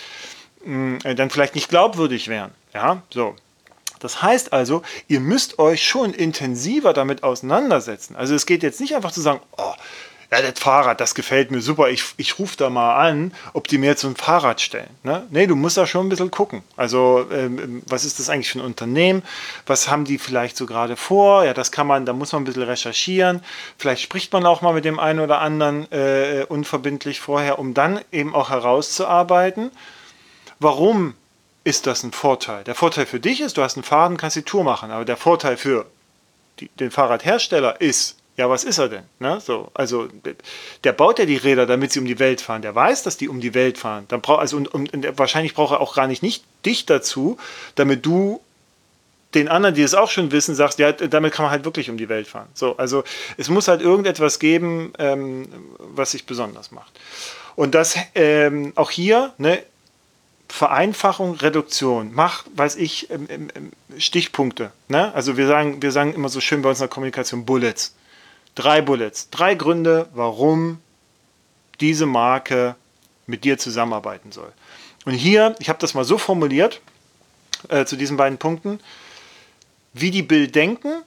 mh, 0.63 0.99
mm, 1.03 1.15
dann 1.15 1.29
vielleicht 1.29 1.55
nicht 1.55 1.69
glaubwürdig 1.69 2.27
wären, 2.27 2.51
ja? 2.73 3.01
So. 3.09 3.35
Das 3.99 4.21
heißt 4.21 4.53
also, 4.53 4.81
ihr 5.07 5.19
müsst 5.19 5.57
euch 5.57 5.87
schon 5.87 6.13
intensiver 6.13 6.93
damit 6.93 7.23
auseinandersetzen. 7.23 8.15
Also 8.15 8.35
es 8.35 8.45
geht 8.45 8.61
jetzt 8.61 8.79
nicht 8.79 8.95
einfach 8.95 9.11
zu 9.11 9.21
sagen, 9.21 9.39
oh, 9.57 9.73
ja, 10.31 10.41
das 10.41 10.59
Fahrrad, 10.59 10.99
das 10.99 11.15
gefällt 11.15 11.51
mir 11.51 11.61
super, 11.61 11.89
ich, 11.89 12.03
ich 12.17 12.39
rufe 12.39 12.57
da 12.57 12.69
mal 12.69 12.95
an, 12.95 13.33
ob 13.53 13.67
die 13.67 13.77
mir 13.77 13.87
jetzt 13.87 14.01
so 14.01 14.07
ein 14.07 14.15
Fahrrad 14.15 14.59
stellen. 14.59 14.89
Ne? 15.03 15.25
Nee, 15.29 15.47
du 15.47 15.55
musst 15.55 15.77
da 15.77 15.85
schon 15.85 16.07
ein 16.07 16.09
bisschen 16.09 16.31
gucken. 16.31 16.63
Also, 16.75 17.27
ähm, 17.31 17.83
was 17.87 18.05
ist 18.05 18.19
das 18.19 18.29
eigentlich 18.29 18.49
für 18.49 18.59
ein 18.59 18.65
Unternehmen? 18.65 19.23
Was 19.65 19.89
haben 19.89 20.05
die 20.05 20.17
vielleicht 20.17 20.57
so 20.57 20.65
gerade 20.65 20.95
vor? 20.95 21.45
Ja, 21.45 21.53
das 21.53 21.71
kann 21.71 21.87
man, 21.87 22.05
da 22.05 22.13
muss 22.13 22.31
man 22.31 22.41
ein 22.41 22.45
bisschen 22.45 22.63
recherchieren. 22.63 23.43
Vielleicht 23.77 24.01
spricht 24.01 24.33
man 24.33 24.45
auch 24.45 24.61
mal 24.61 24.73
mit 24.73 24.85
dem 24.85 24.99
einen 24.99 25.19
oder 25.19 25.41
anderen 25.41 25.91
äh, 25.91 26.45
unverbindlich 26.49 27.19
vorher, 27.19 27.59
um 27.59 27.73
dann 27.73 28.01
eben 28.11 28.33
auch 28.33 28.49
herauszuarbeiten, 28.49 29.71
warum 30.59 31.13
ist 31.63 31.87
das 31.87 32.03
ein 32.03 32.11
Vorteil. 32.11 32.63
Der 32.63 32.75
Vorteil 32.75 33.05
für 33.05 33.19
dich 33.19 33.41
ist, 33.41 33.57
du 33.57 33.63
hast 33.63 33.75
einen 33.75 33.83
Faden, 33.83 34.17
kannst 34.17 34.35
die 34.35 34.43
Tour 34.43 34.63
machen, 34.63 34.91
aber 34.91 35.03
der 35.03 35.17
Vorteil 35.17 35.57
für 35.57 35.85
die, 36.59 36.69
den 36.69 36.91
Fahrradhersteller 36.91 37.81
ist, 37.81 38.17
Ja, 38.37 38.49
was 38.49 38.65
ist 38.65 38.79
er 38.79 38.89
denn? 38.89 39.03
Ne? 39.19 39.39
So, 39.39 39.69
also 39.73 40.09
der 40.83 40.91
baut 40.91 41.19
ja 41.19 41.25
die 41.25 41.37
Räder, 41.37 41.65
damit 41.65 41.93
sie 41.93 41.99
um 41.99 42.05
die 42.05 42.19
Welt 42.19 42.41
fahren. 42.41 42.61
Der 42.61 42.75
weiß, 42.75 43.03
dass 43.03 43.15
die 43.15 43.29
um 43.29 43.39
die 43.39 43.53
Welt 43.53 43.77
fahren. 43.77 44.05
Dann 44.09 44.21
braucht 44.21 44.41
also 44.41 44.57
und, 44.57 44.67
und, 44.67 44.93
und 44.93 45.17
wahrscheinlich 45.17 45.53
braucht 45.53 45.73
er 45.73 45.79
auch 45.79 45.95
gar 45.95 46.07
nicht, 46.07 46.21
nicht 46.21 46.43
dich 46.65 46.85
dazu, 46.85 47.37
damit 47.75 48.05
du 48.05 48.41
den 49.35 49.47
anderen, 49.47 49.75
die 49.75 49.81
es 49.81 49.93
auch 49.93 50.09
schon 50.09 50.31
wissen, 50.31 50.55
sagst, 50.55 50.79
ja, 50.79 50.91
damit 50.91 51.33
kann 51.33 51.43
man 51.43 51.51
halt 51.51 51.65
wirklich 51.65 51.89
um 51.89 51.97
die 51.97 52.09
Welt 52.09 52.27
fahren. 52.27 52.47
So, 52.53 52.77
also 52.77 53.03
es 53.37 53.49
muss 53.49 53.67
halt 53.67 53.81
irgendetwas 53.81 54.39
geben, 54.39 54.93
ähm, 54.97 55.47
was 55.77 56.11
sich 56.11 56.25
besonders 56.25 56.71
macht. 56.71 56.91
Und 57.55 57.75
das 57.75 57.95
ähm, 58.15 58.73
auch 58.75 58.91
hier, 58.91 59.33
ne, 59.37 59.61
Vereinfachung, 60.47 61.35
Reduktion, 61.35 62.11
mach, 62.13 62.45
weiß 62.55 62.75
ich, 62.77 63.09
ähm, 63.09 63.27
ähm, 63.29 63.47
ähm, 63.55 63.71
Stichpunkte. 63.97 64.71
Ne? 64.87 65.13
Also 65.13 65.37
wir 65.37 65.47
sagen, 65.47 65.81
wir 65.81 65.91
sagen 65.91 66.13
immer 66.13 66.29
so 66.29 66.39
schön 66.39 66.61
bei 66.61 66.69
unserer 66.69 66.87
Kommunikation 66.87 67.45
Bullets. 67.45 67.93
Drei 68.55 68.81
Bullets, 68.81 69.29
drei 69.29 69.55
Gründe, 69.55 70.07
warum 70.13 70.79
diese 71.81 72.05
Marke 72.05 72.75
mit 73.27 73.43
dir 73.43 73.57
zusammenarbeiten 73.57 74.31
soll. 74.31 74.51
Und 75.05 75.13
hier, 75.13 75.55
ich 75.59 75.69
habe 75.69 75.79
das 75.79 75.93
mal 75.93 76.05
so 76.05 76.17
formuliert, 76.17 76.81
äh, 77.69 77.85
zu 77.85 77.95
diesen 77.95 78.17
beiden 78.17 78.37
Punkten, 78.37 78.79
wie 79.93 80.11
die 80.11 80.23
Bild 80.23 80.55
denken, 80.55 81.03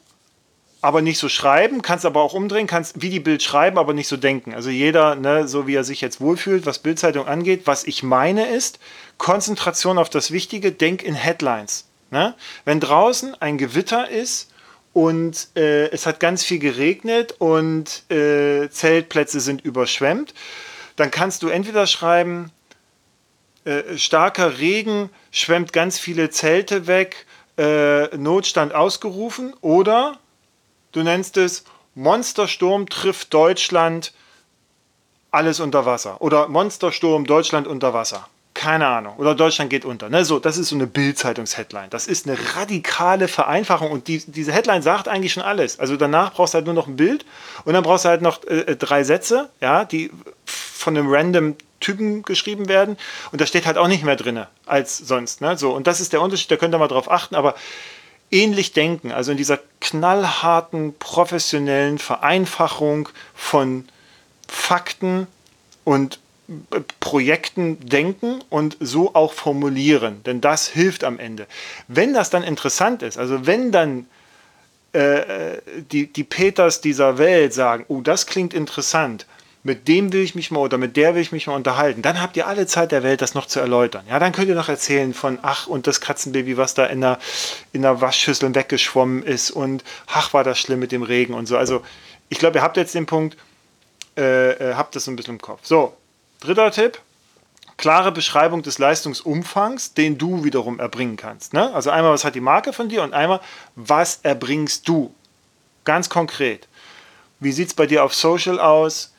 aber 0.81 1.03
nicht 1.03 1.19
so 1.19 1.29
schreiben, 1.29 1.83
kannst 1.83 2.07
aber 2.07 2.23
auch 2.23 2.35
umdrehen, 2.35 2.67
kannst 2.67 3.03
wie 3.03 3.11
die 3.11 3.21
Bild 3.21 3.43
schreiben, 3.43 3.79
aber 3.79 3.93
nicht 3.93 4.09
so 4.09 4.17
denken. 4.17 4.55
Also 4.55 4.71
jeder, 4.71 5.17
ne, 5.17 5.49
so 5.49 5.67
wie 5.67 5.75
er 5.75 5.85
sich 5.85 6.01
jetzt 6.01 6.21
wohlfühlt, 6.21 6.67
was 6.67 6.79
Bildzeitung 6.79 7.27
angeht. 7.27 7.63
Was 7.65 7.85
ich 7.85 8.03
meine 8.03 8.47
ist, 8.49 8.79
Konzentration 9.19 9.99
auf 9.99 10.09
das 10.09 10.31
Wichtige, 10.31 10.71
denk 10.71 11.03
in 11.03 11.15
Headlines. 11.15 11.87
Ne? 12.11 12.35
Wenn 12.65 12.79
draußen 12.79 13.35
ein 13.41 13.59
Gewitter 13.59 14.09
ist 14.09 14.51
und 14.99 15.51
äh, 15.55 15.91
es 15.91 16.07
hat 16.07 16.19
ganz 16.19 16.43
viel 16.43 16.59
geregnet 16.59 17.37
und 17.39 18.11
äh, 18.11 18.69
Zeltplätze 18.69 19.39
sind 19.39 19.61
überschwemmt, 19.61 20.35
dann 20.97 21.13
kannst 21.13 21.45
du 21.45 21.49
entweder 21.49 21.87
schreiben, 21.87 22.51
äh, 23.65 23.97
starker 23.97 24.59
Regen 24.59 25.11
schwemmt 25.31 25.73
ganz 25.73 26.01
viele 26.01 26.31
Zelte 26.31 26.89
weg 26.89 27.27
äh, 27.57 28.09
Notstand 28.17 28.75
ausgerufen 28.75 29.55
oder 29.61 30.19
du 30.91 31.05
nennst 31.05 31.37
es 31.37 31.63
Monstersturm 31.95 32.89
trifft 32.89 33.33
Deutschland 33.33 34.13
alles 35.31 35.61
unter 35.61 35.87
Wasser 35.87 36.21
oder 36.21 36.49
Monstersturm 36.49 37.25
Deutschland 37.25 37.69
unter 37.69 37.95
Wasser. 37.95 38.29
Keine 38.59 38.89
Ahnung. 38.89 39.15
Oder 39.19 39.37
Deutschland 39.37 39.71
geht 39.71 39.85
unter. 39.85 40.09
Ne? 40.09 40.25
So, 40.25 40.41
das 40.41 40.59
ist 40.59 40.71
so 40.71 40.75
eine 40.75 40.89
Bild-Zeitungs-Headline. 40.89 41.91
Das 41.91 42.09
ist 42.09 42.27
eine 42.27 42.37
radikale 42.57 43.29
Vereinfachung 43.29 43.93
und 43.93 44.09
die, 44.09 44.19
diese 44.27 44.51
Headline 44.51 44.83
sagt 44.83 45.07
eigentlich 45.07 45.33
schon 45.33 45.45
alles. 45.45 45.79
Also 45.79 45.97
danach 45.97 46.33
brauchst 46.33 46.55
du 46.55 46.57
halt 46.57 46.65
nur 46.65 46.75
noch 46.75 46.89
ein 46.89 46.97
Bild 46.97 47.25
und 47.65 47.75
dann 47.75 47.85
brauchst 47.85 48.05
du 48.05 48.09
halt 48.09 48.21
noch 48.21 48.43
äh, 48.49 48.75
drei 48.75 49.05
Sätze, 49.05 49.49
ja, 49.61 49.85
die 49.85 50.11
von 50.45 50.97
einem 50.97 51.07
random 51.09 51.55
Typen 51.79 52.25
geschrieben 52.25 52.69
werden 52.69 52.97
und 53.31 53.41
da 53.41 53.47
steht 53.47 53.65
halt 53.65 53.79
auch 53.79 53.87
nicht 53.87 54.03
mehr 54.03 54.17
drin 54.17 54.45
als 54.67 54.99
sonst. 54.99 55.41
Ne? 55.41 55.57
So, 55.57 55.71
und 55.71 55.87
das 55.87 56.01
ist 56.01 56.13
der 56.13 56.21
Unterschied, 56.21 56.51
da 56.51 56.57
könnt 56.57 56.75
ihr 56.75 56.79
mal 56.79 56.89
drauf 56.89 57.09
achten, 57.09 57.37
aber 57.37 57.55
ähnlich 58.33 58.73
denken, 58.73 59.13
also 59.13 59.31
in 59.31 59.37
dieser 59.37 59.61
knallharten, 59.81 60.99
professionellen 60.99 61.99
Vereinfachung 61.99 63.09
von 63.37 63.89
Fakten 64.49 65.29
und 65.85 66.17
äh, 66.17 66.28
Projekten 67.01 67.79
denken 67.87 68.43
und 68.49 68.77
so 68.81 69.15
auch 69.15 69.35
formulieren, 69.35 70.23
denn 70.25 70.41
das 70.41 70.67
hilft 70.67 71.05
am 71.05 71.19
Ende. 71.19 71.47
Wenn 71.89 72.15
das 72.15 72.31
dann 72.31 72.43
interessant 72.43 73.03
ist, 73.03 73.19
also 73.19 73.47
wenn 73.47 73.71
dann 73.71 74.07
äh, 74.93 75.59
die, 75.93 76.07
die 76.11 76.25
Peters 76.25 76.81
dieser 76.81 77.19
Welt 77.19 77.53
sagen, 77.53 77.85
oh, 77.89 78.01
das 78.01 78.27
klingt 78.27 78.55
interessant, 78.55 79.27
mit 79.63 79.89
dem 79.89 80.13
will 80.13 80.23
ich 80.23 80.35
mich 80.35 80.51
mal 80.51 80.61
oder 80.61 80.79
mit 80.79 80.97
der 80.97 81.15
will 81.15 81.21
ich 81.21 81.33
mich 81.33 81.47
mal 81.47 81.55
unterhalten. 81.55 82.01
Dann 82.01 82.23
habt 82.23 82.37
ihr 82.37 82.47
alle 82.47 82.67
Zeit 82.67 82.93
der 82.93 83.03
Welt, 83.03 83.21
das 83.21 83.35
noch 83.35 83.47
zu 83.47 83.61
erläutern. 83.61 84.05
Ja, 84.09 84.19
dann 84.19 84.33
könnt 84.33 84.49
ihr 84.49 84.55
noch 84.55 84.71
erzählen 84.71 85.13
von, 85.13 85.39
ach, 85.43 85.67
und 85.67 85.87
das 85.87 86.01
Katzenbaby, 86.01 86.57
was 86.57 86.73
da 86.73 86.87
in 86.87 87.03
der, 87.03 87.19
in 87.73 87.83
der 87.83 88.01
Waschschüssel 88.01 88.55
weggeschwommen 88.55 89.23
ist 89.23 89.51
und 89.51 89.85
ach, 90.07 90.33
war 90.33 90.45
das 90.45 90.59
schlimm 90.59 90.79
mit 90.79 90.93
dem 90.93 91.03
Regen 91.03 91.35
und 91.35 91.47
so. 91.47 91.59
Also, 91.59 91.83
ich 92.31 92.39
glaube, 92.39 92.59
ihr 92.59 92.63
habt 92.63 92.79
jetzt 92.79 92.95
den 92.95 93.07
Punkt, 93.07 93.37
äh, 94.17 94.53
äh, 94.53 94.75
habt 94.75 94.97
das 94.97 95.05
so 95.05 95.11
ein 95.11 95.17
bisschen 95.17 95.35
im 95.35 95.41
Kopf. 95.41 95.61
So, 95.65 95.95
dritter 96.41 96.71
Tipp. 96.71 97.01
Klare 97.77 98.11
Beschreibung 98.11 98.63
des 98.63 98.79
Leistungsumfangs, 98.79 99.95
den 99.95 100.19
du 100.19 100.43
wiederum 100.43 100.81
erbringen 100.81 101.17
kannst. 101.17 101.53
Ne? 101.53 101.73
Also 101.73 101.91
einmal, 101.91 102.13
was 102.13 102.25
hat 102.25 102.35
die 102.35 102.41
Marke 102.41 102.73
von 102.73 102.89
dir 102.89 103.05
und 103.05 103.15
einmal, 103.15 103.41
was 103.77 104.19
erbringst 104.25 104.89
du? 104.89 105.15
Ganz 105.85 106.09
konkret. 106.09 106.67
Wie 107.39 107.53
sieht 107.53 107.69
es 107.69 107.75
bei 107.75 107.87
dir 107.87 108.03
auf 108.03 108.15
Social 108.15 108.59
aus? 108.59 109.15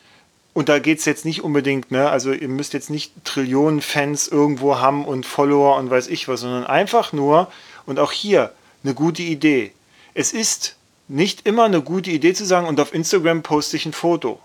Und 0.54 0.68
da 0.68 0.80
geht 0.80 1.00
es 1.00 1.06
jetzt 1.06 1.24
nicht 1.24 1.42
unbedingt, 1.42 1.92
ne? 1.92 2.10
also 2.10 2.34
ihr 2.34 2.50
müsst 2.50 2.74
jetzt 2.74 2.90
nicht 2.90 3.14
Trillionen 3.24 3.82
Fans 3.82 4.28
irgendwo 4.28 4.78
haben 4.80 5.06
und 5.06 5.26
Follower 5.26 5.78
und 5.78 5.90
weiß 5.90 6.08
ich 6.08 6.28
was, 6.28 6.42
sondern 6.42 6.66
einfach 6.66 7.14
nur, 7.14 7.50
und 7.86 7.98
auch 7.98 8.12
hier 8.12 8.52
eine 8.84 8.94
gute 8.94 9.22
Idee. 9.22 9.72
Es 10.14 10.34
ist 10.34 10.76
nicht 11.08 11.46
immer 11.46 11.64
eine 11.64 11.82
gute 11.82 12.12
Idee 12.12 12.34
zu 12.34 12.46
sagen, 12.46 12.68
und 12.68 12.80
auf 12.80 12.94
Instagram 12.94 13.42
poste 13.42 13.78
ich 13.78 13.86
ein 13.86 13.94
Foto. 13.94 14.40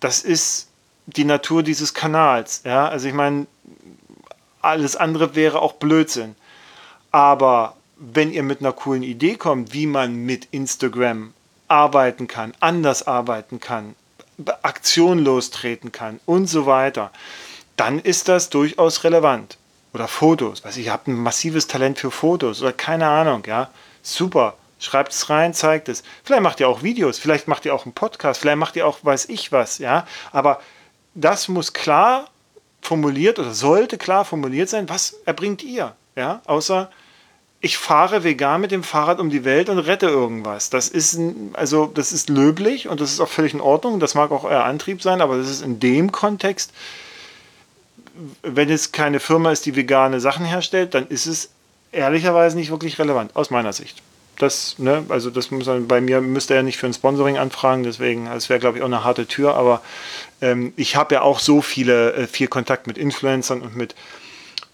Das 0.00 0.22
ist 0.22 0.68
die 1.06 1.24
Natur 1.24 1.62
dieses 1.62 1.94
Kanals. 1.94 2.62
Ja? 2.64 2.88
Also 2.88 3.08
ich 3.08 3.14
meine, 3.14 3.46
alles 4.60 4.96
andere 4.96 5.34
wäre 5.34 5.60
auch 5.62 5.74
Blödsinn. 5.74 6.34
Aber 7.10 7.76
wenn 7.96 8.32
ihr 8.32 8.42
mit 8.42 8.60
einer 8.60 8.72
coolen 8.72 9.02
Idee 9.02 9.36
kommt, 9.36 9.72
wie 9.72 9.86
man 9.86 10.16
mit 10.16 10.48
Instagram 10.50 11.32
arbeiten 11.68 12.26
kann, 12.26 12.52
anders 12.60 13.06
arbeiten 13.06 13.60
kann, 13.60 13.94
Aktion 14.62 15.20
lostreten 15.20 15.92
kann 15.92 16.20
und 16.26 16.46
so 16.46 16.66
weiter, 16.66 17.10
dann 17.76 18.00
ist 18.00 18.28
das 18.28 18.50
durchaus 18.50 19.04
relevant. 19.04 19.56
Oder 19.94 20.08
Fotos, 20.08 20.62
weiß 20.62 20.76
ich, 20.76 20.86
ihr 20.86 20.92
habt 20.92 21.08
ein 21.08 21.14
massives 21.14 21.68
Talent 21.68 21.98
für 21.98 22.10
Fotos 22.10 22.60
oder 22.60 22.72
keine 22.72 23.08
Ahnung, 23.08 23.44
ja, 23.46 23.70
super. 24.02 24.54
Schreibt 24.78 25.12
es 25.12 25.30
rein, 25.30 25.54
zeigt 25.54 25.88
es. 25.88 26.02
Vielleicht 26.22 26.42
macht 26.42 26.60
ihr 26.60 26.68
auch 26.68 26.82
Videos, 26.82 27.18
vielleicht 27.18 27.48
macht 27.48 27.64
ihr 27.64 27.74
auch 27.74 27.86
einen 27.86 27.94
Podcast, 27.94 28.40
vielleicht 28.40 28.58
macht 28.58 28.76
ihr 28.76 28.86
auch 28.86 28.98
weiß 29.02 29.30
ich 29.30 29.52
was, 29.52 29.78
ja. 29.78 30.06
Aber 30.32 30.60
das 31.16 31.48
muss 31.48 31.72
klar 31.72 32.28
formuliert 32.82 33.38
oder 33.38 33.52
sollte 33.52 33.98
klar 33.98 34.24
formuliert 34.24 34.68
sein, 34.68 34.88
was 34.88 35.16
erbringt 35.24 35.64
ihr, 35.64 35.96
ja. 36.14 36.40
Außer 36.46 36.90
ich 37.60 37.78
fahre 37.78 38.22
vegan 38.22 38.60
mit 38.60 38.70
dem 38.70 38.84
Fahrrad 38.84 39.18
um 39.18 39.30
die 39.30 39.44
Welt 39.44 39.68
und 39.68 39.78
rette 39.78 40.06
irgendwas. 40.06 40.70
Das 40.70 40.88
ist, 40.88 41.18
also, 41.54 41.86
das 41.86 42.12
ist 42.12 42.28
löblich 42.28 42.86
und 42.86 43.00
das 43.00 43.12
ist 43.12 43.20
auch 43.20 43.28
völlig 43.28 43.54
in 43.54 43.60
Ordnung. 43.60 43.98
Das 43.98 44.14
mag 44.14 44.30
auch 44.30 44.44
euer 44.44 44.62
Antrieb 44.62 45.02
sein, 45.02 45.20
aber 45.20 45.38
das 45.38 45.48
ist 45.48 45.62
in 45.62 45.80
dem 45.80 46.12
Kontext, 46.12 46.70
wenn 48.42 48.70
es 48.70 48.92
keine 48.92 49.20
Firma 49.20 49.50
ist, 49.50 49.66
die 49.66 49.74
vegane 49.74 50.20
Sachen 50.20 50.44
herstellt, 50.44 50.94
dann 50.94 51.08
ist 51.08 51.26
es 51.26 51.50
ehrlicherweise 51.92 52.56
nicht 52.56 52.70
wirklich 52.70 52.98
relevant, 52.98 53.34
aus 53.34 53.50
meiner 53.50 53.72
Sicht. 53.72 54.02
Das, 54.38 54.78
ne, 54.78 55.04
also 55.08 55.30
das 55.30 55.50
muss 55.50 55.66
man, 55.66 55.88
bei 55.88 56.00
mir 56.00 56.20
müsste 56.20 56.54
er 56.54 56.62
nicht 56.62 56.76
für 56.76 56.86
ein 56.86 56.92
Sponsoring 56.92 57.38
anfragen, 57.38 57.84
deswegen, 57.84 58.26
das 58.26 58.48
wäre, 58.48 58.60
glaube 58.60 58.78
ich, 58.78 58.82
auch 58.82 58.88
eine 58.88 59.02
harte 59.02 59.26
Tür, 59.26 59.54
aber 59.54 59.80
ähm, 60.42 60.72
ich 60.76 60.96
habe 60.96 61.14
ja 61.14 61.22
auch 61.22 61.38
so 61.38 61.62
viele, 61.62 62.12
äh, 62.12 62.26
viel 62.26 62.48
Kontakt 62.48 62.86
mit 62.86 62.98
Influencern 62.98 63.62
und 63.62 63.76
mit 63.76 63.94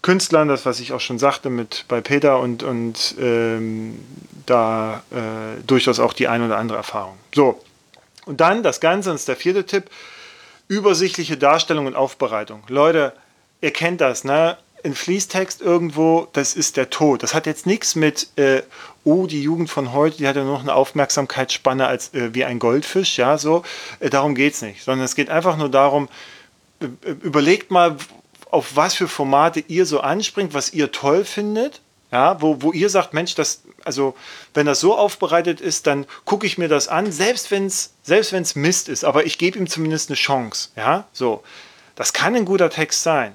Künstlern, 0.01 0.49
das 0.49 0.65
was 0.65 0.81
ich 0.81 0.91
auch 0.91 0.99
schon 0.99 1.17
sagte 1.17 1.49
mit 1.49 1.85
bei 1.87 2.01
Peter 2.01 2.39
und, 2.39 2.61
und 2.61 3.15
ähm, 3.19 3.99
da 4.45 5.03
äh, 5.11 5.61
durchaus 5.65 5.99
auch 5.99 6.11
die 6.11 6.27
ein 6.27 6.43
oder 6.43 6.57
andere 6.57 6.77
Erfahrung. 6.77 7.17
So, 7.33 7.61
und 8.25 8.41
dann 8.41 8.63
das 8.63 8.81
Ganze, 8.81 9.11
das 9.11 9.21
ist 9.21 9.27
der 9.27 9.37
vierte 9.37 9.65
Tipp, 9.65 9.85
übersichtliche 10.67 11.37
Darstellung 11.37 11.85
und 11.85 11.95
Aufbereitung. 11.95 12.63
Leute, 12.67 13.13
ihr 13.61 13.71
kennt 13.71 14.01
das, 14.01 14.23
ne? 14.23 14.57
Ein 14.83 14.95
Fließtext 14.95 15.61
irgendwo, 15.61 16.27
das 16.33 16.55
ist 16.55 16.75
der 16.77 16.89
Tod. 16.89 17.23
Das 17.23 17.33
hat 17.33 17.45
jetzt 17.45 17.65
nichts 17.65 17.95
mit, 17.95 18.27
äh, 18.35 18.63
oh, 19.03 19.27
die 19.27 19.41
Jugend 19.41 19.69
von 19.69 19.93
heute, 19.93 20.17
die 20.17 20.27
hat 20.27 20.35
ja 20.35 20.43
noch 20.43 20.61
eine 20.61 20.75
Aufmerksamkeitsspanne 20.75 21.87
als 21.87 22.13
äh, 22.13 22.33
wie 22.33 22.43
ein 22.43 22.59
Goldfisch, 22.59 23.17
ja, 23.17 23.37
so. 23.37 23.63
Äh, 23.99 24.09
darum 24.09 24.35
geht 24.35 24.53
es 24.53 24.61
nicht, 24.61 24.83
sondern 24.83 25.05
es 25.05 25.15
geht 25.15 25.29
einfach 25.29 25.57
nur 25.57 25.69
darum, 25.69 26.09
äh, 26.81 26.87
überlegt 27.21 27.71
mal, 27.71 27.97
auf 28.51 28.75
was 28.75 28.93
für 28.93 29.07
Formate 29.07 29.63
ihr 29.67 29.85
so 29.85 30.01
anspringt, 30.01 30.53
was 30.53 30.73
ihr 30.73 30.91
toll 30.91 31.25
findet. 31.25 31.81
Ja, 32.11 32.39
wo, 32.39 32.61
wo 32.61 32.71
ihr 32.71 32.89
sagt, 32.89 33.15
Mensch, 33.15 33.33
das, 33.33 33.63
also 33.83 34.15
wenn 34.53 34.67
das 34.67 34.79
so 34.79 34.95
aufbereitet 34.95 35.59
ist, 35.59 35.87
dann 35.87 36.05
gucke 36.25 36.45
ich 36.45 36.59
mir 36.59 36.67
das 36.67 36.87
an, 36.87 37.11
selbst 37.11 37.49
wenn 37.49 37.65
es 37.65 37.93
selbst 38.03 38.31
wenn's 38.31 38.53
Mist 38.53 38.87
ist, 38.87 39.03
aber 39.03 39.25
ich 39.25 39.39
gebe 39.39 39.57
ihm 39.57 39.67
zumindest 39.67 40.09
eine 40.09 40.15
Chance. 40.15 40.69
Ja, 40.75 41.07
so. 41.11 41.43
Das 41.95 42.13
kann 42.13 42.35
ein 42.35 42.45
guter 42.45 42.69
Text 42.69 43.01
sein. 43.01 43.33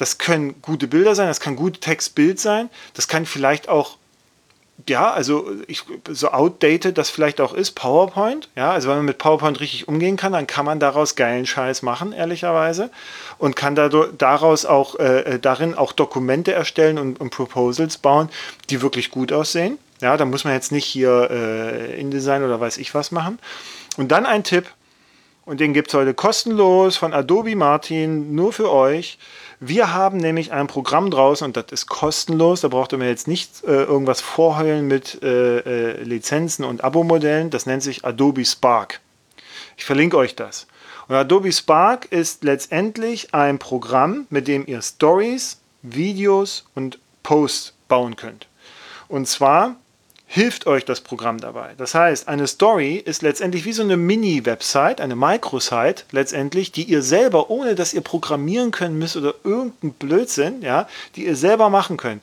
Das 0.00 0.16
können 0.16 0.62
gute 0.62 0.88
Bilder 0.88 1.14
sein, 1.14 1.26
das 1.26 1.40
kann 1.40 1.56
gut 1.56 1.82
Text-Bild 1.82 2.40
sein, 2.40 2.70
das 2.94 3.06
kann 3.06 3.26
vielleicht 3.26 3.68
auch 3.68 3.98
ja, 4.88 5.12
also 5.12 5.52
ich, 5.66 5.82
so 6.08 6.30
outdated 6.30 6.96
das 6.96 7.10
vielleicht 7.10 7.38
auch 7.38 7.52
ist, 7.52 7.72
PowerPoint, 7.72 8.48
ja, 8.56 8.70
also 8.70 8.88
wenn 8.88 8.96
man 8.96 9.04
mit 9.04 9.18
PowerPoint 9.18 9.60
richtig 9.60 9.88
umgehen 9.88 10.16
kann, 10.16 10.32
dann 10.32 10.46
kann 10.46 10.64
man 10.64 10.80
daraus 10.80 11.16
geilen 11.16 11.44
Scheiß 11.44 11.82
machen, 11.82 12.14
ehrlicherweise, 12.14 12.88
und 13.36 13.56
kann 13.56 13.74
daraus 13.74 14.64
auch, 14.64 14.98
äh, 14.98 15.34
äh, 15.34 15.38
darin 15.38 15.74
auch 15.74 15.92
Dokumente 15.92 16.54
erstellen 16.54 16.96
und, 16.96 17.20
und, 17.20 17.28
Proposals 17.28 17.98
bauen, 17.98 18.30
die 18.70 18.80
wirklich 18.80 19.10
gut 19.10 19.34
aussehen. 19.34 19.76
Ja, 20.00 20.16
da 20.16 20.24
muss 20.24 20.44
man 20.44 20.54
jetzt 20.54 20.72
nicht 20.72 20.86
hier 20.86 21.28
äh, 21.30 22.00
InDesign 22.00 22.42
oder 22.42 22.58
weiß 22.58 22.78
ich 22.78 22.94
was 22.94 23.10
machen. 23.10 23.38
Und 23.98 24.08
dann 24.08 24.24
ein 24.24 24.44
Tipp, 24.44 24.64
und 25.44 25.60
den 25.60 25.74
gibt 25.74 25.88
es 25.88 25.94
heute 25.94 26.14
kostenlos 26.14 26.96
von 26.96 27.12
Adobe 27.12 27.56
Martin, 27.56 28.34
nur 28.34 28.52
für 28.52 28.70
euch. 28.70 29.18
Wir 29.62 29.92
haben 29.92 30.16
nämlich 30.16 30.52
ein 30.52 30.68
Programm 30.68 31.10
draußen 31.10 31.44
und 31.44 31.54
das 31.54 31.66
ist 31.70 31.86
kostenlos. 31.86 32.62
Da 32.62 32.68
braucht 32.68 32.92
ihr 32.92 32.98
mir 32.98 33.08
jetzt 33.08 33.28
nicht 33.28 33.62
äh, 33.64 33.82
irgendwas 33.84 34.22
vorheulen 34.22 34.86
mit 34.86 35.22
äh, 35.22 35.58
äh, 35.58 36.02
Lizenzen 36.02 36.64
und 36.64 36.82
Abo-Modellen. 36.82 37.50
Das 37.50 37.66
nennt 37.66 37.82
sich 37.82 38.02
Adobe 38.02 38.46
Spark. 38.46 39.00
Ich 39.76 39.84
verlinke 39.84 40.16
euch 40.16 40.34
das. 40.34 40.66
Und 41.08 41.14
Adobe 41.14 41.52
Spark 41.52 42.06
ist 42.06 42.42
letztendlich 42.42 43.34
ein 43.34 43.58
Programm, 43.58 44.26
mit 44.30 44.48
dem 44.48 44.66
ihr 44.66 44.80
Stories, 44.80 45.58
Videos 45.82 46.64
und 46.74 46.98
Posts 47.22 47.74
bauen 47.86 48.16
könnt. 48.16 48.46
Und 49.08 49.28
zwar 49.28 49.76
hilft 50.32 50.68
euch 50.68 50.84
das 50.84 51.00
Programm 51.00 51.38
dabei. 51.38 51.72
Das 51.76 51.92
heißt, 51.92 52.28
eine 52.28 52.46
Story 52.46 52.94
ist 52.94 53.20
letztendlich 53.20 53.64
wie 53.64 53.72
so 53.72 53.82
eine 53.82 53.96
Mini-Website, 53.96 55.00
eine 55.00 55.16
Microsite 55.16 56.04
letztendlich, 56.12 56.70
die 56.70 56.84
ihr 56.84 57.02
selber, 57.02 57.50
ohne 57.50 57.74
dass 57.74 57.94
ihr 57.94 58.00
programmieren 58.00 58.70
können 58.70 58.96
müsst 58.96 59.16
oder 59.16 59.34
irgendein 59.42 59.90
Blödsinn, 59.94 60.62
ja, 60.62 60.86
die 61.16 61.26
ihr 61.26 61.34
selber 61.34 61.68
machen 61.68 61.96
könnt. 61.96 62.22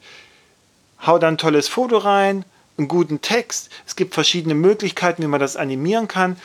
Hau 1.06 1.20
dann 1.20 1.34
ein 1.34 1.38
tolles 1.38 1.68
Foto 1.68 1.98
rein, 1.98 2.46
einen 2.78 2.88
guten 2.88 3.20
Text. 3.20 3.70
Es 3.86 3.98
gibt 3.98 4.14
verschiedene 4.14 4.56
Möglichkeiten, 4.56 5.22
wie 5.22 5.28
man 5.28 5.42
das 5.42 5.58
animieren 5.58 6.08
kann. 6.08 6.38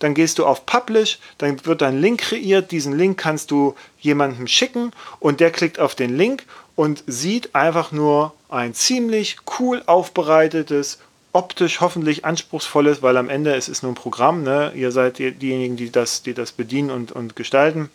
Dann 0.00 0.12
gehst 0.12 0.40
du 0.40 0.44
auf 0.44 0.66
Publish, 0.66 1.20
dann 1.38 1.64
wird 1.64 1.84
ein 1.84 2.00
Link 2.00 2.22
kreiert. 2.22 2.72
Diesen 2.72 2.98
Link 2.98 3.16
kannst 3.16 3.52
du 3.52 3.76
jemandem 4.00 4.48
schicken 4.48 4.90
und 5.20 5.38
der 5.38 5.52
klickt 5.52 5.78
auf 5.78 5.94
den 5.94 6.16
Link 6.16 6.46
und 6.74 7.04
sieht 7.06 7.54
einfach 7.54 7.92
nur 7.92 8.34
ein 8.48 8.74
ziemlich 8.74 9.38
cool 9.58 9.82
aufbereitetes, 9.86 10.98
optisch 11.32 11.80
hoffentlich 11.80 12.24
anspruchsvolles, 12.24 13.02
weil 13.02 13.16
am 13.16 13.28
Ende 13.28 13.54
es 13.54 13.68
ist 13.68 13.82
nur 13.82 13.92
ein 13.92 13.96
Programm, 13.96 14.42
ne? 14.42 14.72
ihr 14.74 14.90
seid 14.90 15.18
die, 15.18 15.32
diejenigen, 15.32 15.76
die 15.76 15.90
das, 15.90 16.22
die 16.22 16.32
das 16.32 16.52
bedienen 16.52 16.90
und, 16.90 17.12
und 17.12 17.36
gestalten, 17.36 17.90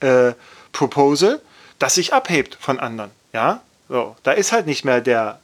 äh, 0.00 0.32
Proposal, 0.72 1.40
das 1.78 1.94
sich 1.94 2.12
abhebt 2.12 2.56
von 2.60 2.80
anderen. 2.80 3.10
Ja, 3.32 3.60
so, 3.88 4.16
da 4.24 4.32
ist 4.32 4.50
halt 4.52 4.66
nicht 4.66 4.84
mehr 4.84 5.00
der, 5.00 5.38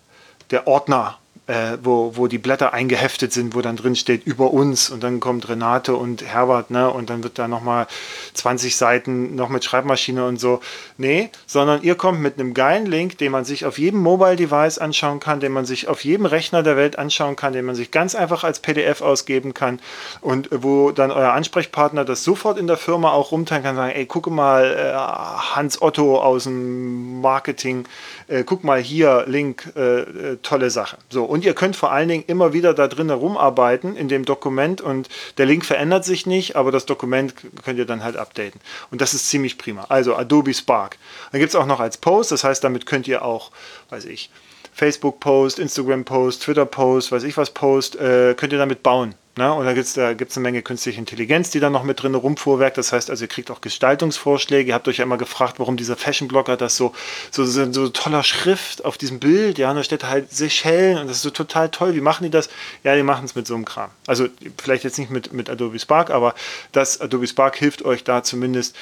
der 0.50 0.66
Ordner 0.66 1.19
äh, 1.50 1.78
wo, 1.82 2.16
wo 2.16 2.28
die 2.28 2.38
Blätter 2.38 2.72
eingeheftet 2.72 3.32
sind, 3.32 3.56
wo 3.56 3.60
dann 3.60 3.74
drin 3.74 3.96
steht 3.96 4.24
über 4.24 4.52
uns 4.52 4.88
und 4.88 5.02
dann 5.02 5.18
kommt 5.18 5.48
Renate 5.48 5.96
und 5.96 6.22
Herbert, 6.22 6.70
ne? 6.70 6.88
Und 6.88 7.10
dann 7.10 7.24
wird 7.24 7.40
da 7.40 7.48
nochmal 7.48 7.88
20 8.34 8.76
Seiten 8.76 9.34
noch 9.34 9.48
mit 9.48 9.64
Schreibmaschine 9.64 10.24
und 10.24 10.38
so. 10.38 10.60
Nee, 10.96 11.30
sondern 11.46 11.82
ihr 11.82 11.96
kommt 11.96 12.20
mit 12.20 12.38
einem 12.38 12.54
geilen 12.54 12.86
Link, 12.86 13.18
den 13.18 13.32
man 13.32 13.44
sich 13.44 13.64
auf 13.66 13.78
jedem 13.78 14.00
Mobile-Device 14.00 14.78
anschauen 14.78 15.18
kann, 15.18 15.40
den 15.40 15.50
man 15.50 15.64
sich 15.64 15.88
auf 15.88 16.04
jedem 16.04 16.26
Rechner 16.26 16.62
der 16.62 16.76
Welt 16.76 16.98
anschauen 16.98 17.34
kann, 17.34 17.52
den 17.52 17.64
man 17.64 17.74
sich 17.74 17.90
ganz 17.90 18.14
einfach 18.14 18.44
als 18.44 18.60
PDF 18.60 19.00
ausgeben 19.00 19.52
kann 19.52 19.80
und 20.20 20.48
wo 20.52 20.92
dann 20.92 21.10
euer 21.10 21.32
Ansprechpartner 21.32 22.04
das 22.04 22.22
sofort 22.22 22.58
in 22.58 22.68
der 22.68 22.76
Firma 22.76 23.10
auch 23.10 23.32
rumteilen 23.32 23.64
kann, 23.64 23.74
sagen, 23.74 23.92
ey, 23.92 24.06
gucke 24.06 24.30
mal, 24.30 24.72
äh, 24.72 25.56
Hans 25.56 25.82
Otto 25.82 26.20
aus 26.20 26.44
dem 26.44 27.20
Marketing, 27.20 27.86
äh, 28.30 28.44
guck 28.44 28.64
mal 28.64 28.80
hier, 28.80 29.24
Link, 29.26 29.72
äh, 29.76 30.00
äh 30.00 30.36
tolle 30.42 30.70
Sache. 30.70 30.96
So, 31.10 31.24
und 31.24 31.44
ihr 31.44 31.54
könnt 31.54 31.76
vor 31.76 31.92
allen 31.92 32.08
Dingen 32.08 32.24
immer 32.26 32.52
wieder 32.52 32.72
da 32.72 32.88
drin 32.88 33.08
herumarbeiten 33.08 33.96
in 33.96 34.08
dem 34.08 34.24
Dokument 34.24 34.80
und 34.80 35.08
der 35.38 35.46
Link 35.46 35.64
verändert 35.64 36.04
sich 36.04 36.26
nicht, 36.26 36.56
aber 36.56 36.70
das 36.70 36.86
Dokument 36.86 37.34
könnt 37.64 37.78
ihr 37.78 37.86
dann 37.86 38.04
halt 38.04 38.16
updaten. 38.16 38.60
Und 38.90 39.00
das 39.00 39.14
ist 39.14 39.28
ziemlich 39.28 39.58
prima. 39.58 39.86
Also 39.88 40.14
Adobe 40.14 40.54
Spark. 40.54 40.96
Dann 41.32 41.40
gibt 41.40 41.50
es 41.50 41.56
auch 41.56 41.66
noch 41.66 41.80
als 41.80 41.98
Post, 41.98 42.32
das 42.32 42.44
heißt, 42.44 42.62
damit 42.62 42.86
könnt 42.86 43.08
ihr 43.08 43.24
auch, 43.24 43.50
weiß 43.90 44.04
ich, 44.04 44.30
Facebook-Post, 44.72 45.58
Instagram-Post, 45.58 46.42
Twitter-Post, 46.42 47.12
weiß 47.12 47.24
ich 47.24 47.36
was 47.36 47.50
Post, 47.50 47.96
äh, 47.96 48.34
könnt 48.34 48.52
ihr 48.52 48.58
damit 48.58 48.82
bauen. 48.82 49.14
Ne? 49.36 49.52
Und 49.52 49.64
da 49.64 49.72
gibt 49.74 49.86
es 49.86 49.94
da 49.94 50.12
gibt's 50.12 50.36
eine 50.36 50.42
Menge 50.42 50.60
künstliche 50.60 50.98
Intelligenz, 50.98 51.50
die 51.50 51.60
dann 51.60 51.72
noch 51.72 51.84
mit 51.84 52.02
drin 52.02 52.14
rumfuhrwerkt. 52.14 52.76
Das 52.76 52.92
heißt, 52.92 53.10
also 53.10 53.24
ihr 53.24 53.28
kriegt 53.28 53.50
auch 53.50 53.60
Gestaltungsvorschläge. 53.60 54.70
Ihr 54.70 54.74
habt 54.74 54.88
euch 54.88 54.98
ja 54.98 55.04
immer 55.04 55.18
gefragt, 55.18 55.58
warum 55.58 55.76
dieser 55.76 55.96
Fashion-Blogger 55.96 56.56
das 56.56 56.76
so, 56.76 56.92
so, 57.30 57.44
so, 57.44 57.72
so 57.72 57.88
toller 57.90 58.24
Schrift 58.24 58.84
auf 58.84 58.98
diesem 58.98 59.20
Bild, 59.20 59.58
ja, 59.58 59.70
und 59.70 59.76
da 59.76 59.84
steht 59.84 60.04
halt 60.04 60.32
Seychellen 60.32 60.98
und 60.98 61.06
das 61.06 61.18
ist 61.18 61.22
so 61.22 61.30
total 61.30 61.68
toll. 61.68 61.94
Wie 61.94 62.00
machen 62.00 62.24
die 62.24 62.30
das? 62.30 62.50
Ja, 62.82 62.96
die 62.96 63.04
machen 63.04 63.24
es 63.24 63.34
mit 63.36 63.46
so 63.46 63.54
einem 63.54 63.64
Kram. 63.64 63.90
Also 64.06 64.26
vielleicht 64.60 64.82
jetzt 64.82 64.98
nicht 64.98 65.10
mit, 65.10 65.32
mit 65.32 65.48
Adobe 65.48 65.78
Spark, 65.78 66.10
aber 66.10 66.34
das 66.72 67.00
Adobe 67.00 67.26
Spark 67.28 67.56
hilft 67.56 67.84
euch 67.84 68.02
da 68.02 68.24
zumindest 68.24 68.74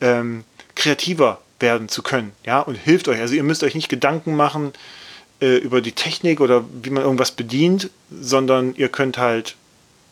ähm, 0.00 0.44
kreativer 0.76 1.40
werden 1.58 1.88
zu 1.88 2.02
können, 2.02 2.32
ja, 2.44 2.60
und 2.60 2.76
hilft 2.76 3.08
euch. 3.08 3.18
Also 3.18 3.34
ihr 3.34 3.42
müsst 3.42 3.64
euch 3.64 3.74
nicht 3.74 3.88
Gedanken 3.88 4.36
machen 4.36 4.72
äh, 5.40 5.56
über 5.56 5.80
die 5.80 5.92
Technik 5.92 6.40
oder 6.40 6.64
wie 6.82 6.90
man 6.90 7.02
irgendwas 7.02 7.32
bedient, 7.32 7.90
sondern 8.10 8.74
ihr 8.76 8.88
könnt 8.88 9.18
halt 9.18 9.56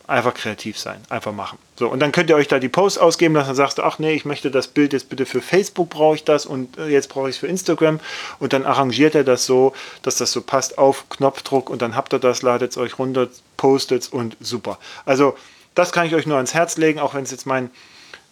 einfach 0.07 0.33
kreativ 0.33 0.77
sein, 0.77 1.01
einfach 1.09 1.31
machen. 1.31 1.57
So, 1.77 1.87
und 1.87 1.99
dann 1.99 2.11
könnt 2.11 2.29
ihr 2.29 2.35
euch 2.35 2.47
da 2.47 2.59
die 2.59 2.69
Posts 2.69 2.99
ausgeben 2.99 3.33
lassen, 3.33 3.47
dann 3.47 3.55
sagst 3.55 3.77
du, 3.77 3.83
ach 3.83 3.99
nee, 3.99 4.13
ich 4.13 4.25
möchte 4.25 4.51
das 4.51 4.67
Bild 4.67 4.93
jetzt 4.93 5.09
bitte 5.09 5.25
für 5.25 5.41
Facebook 5.41 5.89
brauche 5.89 6.15
ich 6.15 6.23
das 6.23 6.45
und 6.45 6.77
äh, 6.77 6.87
jetzt 6.87 7.09
brauche 7.09 7.29
ich 7.29 7.35
es 7.35 7.39
für 7.39 7.47
Instagram 7.47 7.99
und 8.39 8.53
dann 8.53 8.65
arrangiert 8.65 9.15
er 9.15 9.23
das 9.23 9.45
so, 9.45 9.73
dass 10.03 10.17
das 10.17 10.31
so 10.31 10.41
passt 10.41 10.77
auf 10.77 11.09
Knopfdruck 11.09 11.69
und 11.69 11.81
dann 11.81 11.95
habt 11.95 12.13
ihr 12.13 12.19
das, 12.19 12.41
ladet 12.41 12.71
es 12.71 12.77
euch 12.77 12.99
runter, 12.99 13.27
postet 13.57 14.03
es 14.03 14.07
und 14.07 14.37
super. 14.39 14.77
Also 15.05 15.35
das 15.73 15.91
kann 15.91 16.07
ich 16.07 16.15
euch 16.15 16.25
nur 16.25 16.37
ans 16.37 16.53
Herz 16.53 16.77
legen, 16.77 16.99
auch 16.99 17.13
wenn 17.13 17.23
es 17.23 17.31
jetzt 17.31 17.45
mein, 17.45 17.71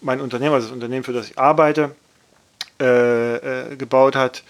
mein 0.01 0.21
Unternehmen, 0.21 0.53
also 0.53 0.67
das 0.67 0.74
Unternehmen, 0.74 1.03
für 1.03 1.13
das 1.13 1.30
ich 1.30 1.39
arbeite, 1.39 1.95
äh, 2.80 3.71
äh, 3.71 3.76
gebaut 3.76 4.15
hat 4.15 4.43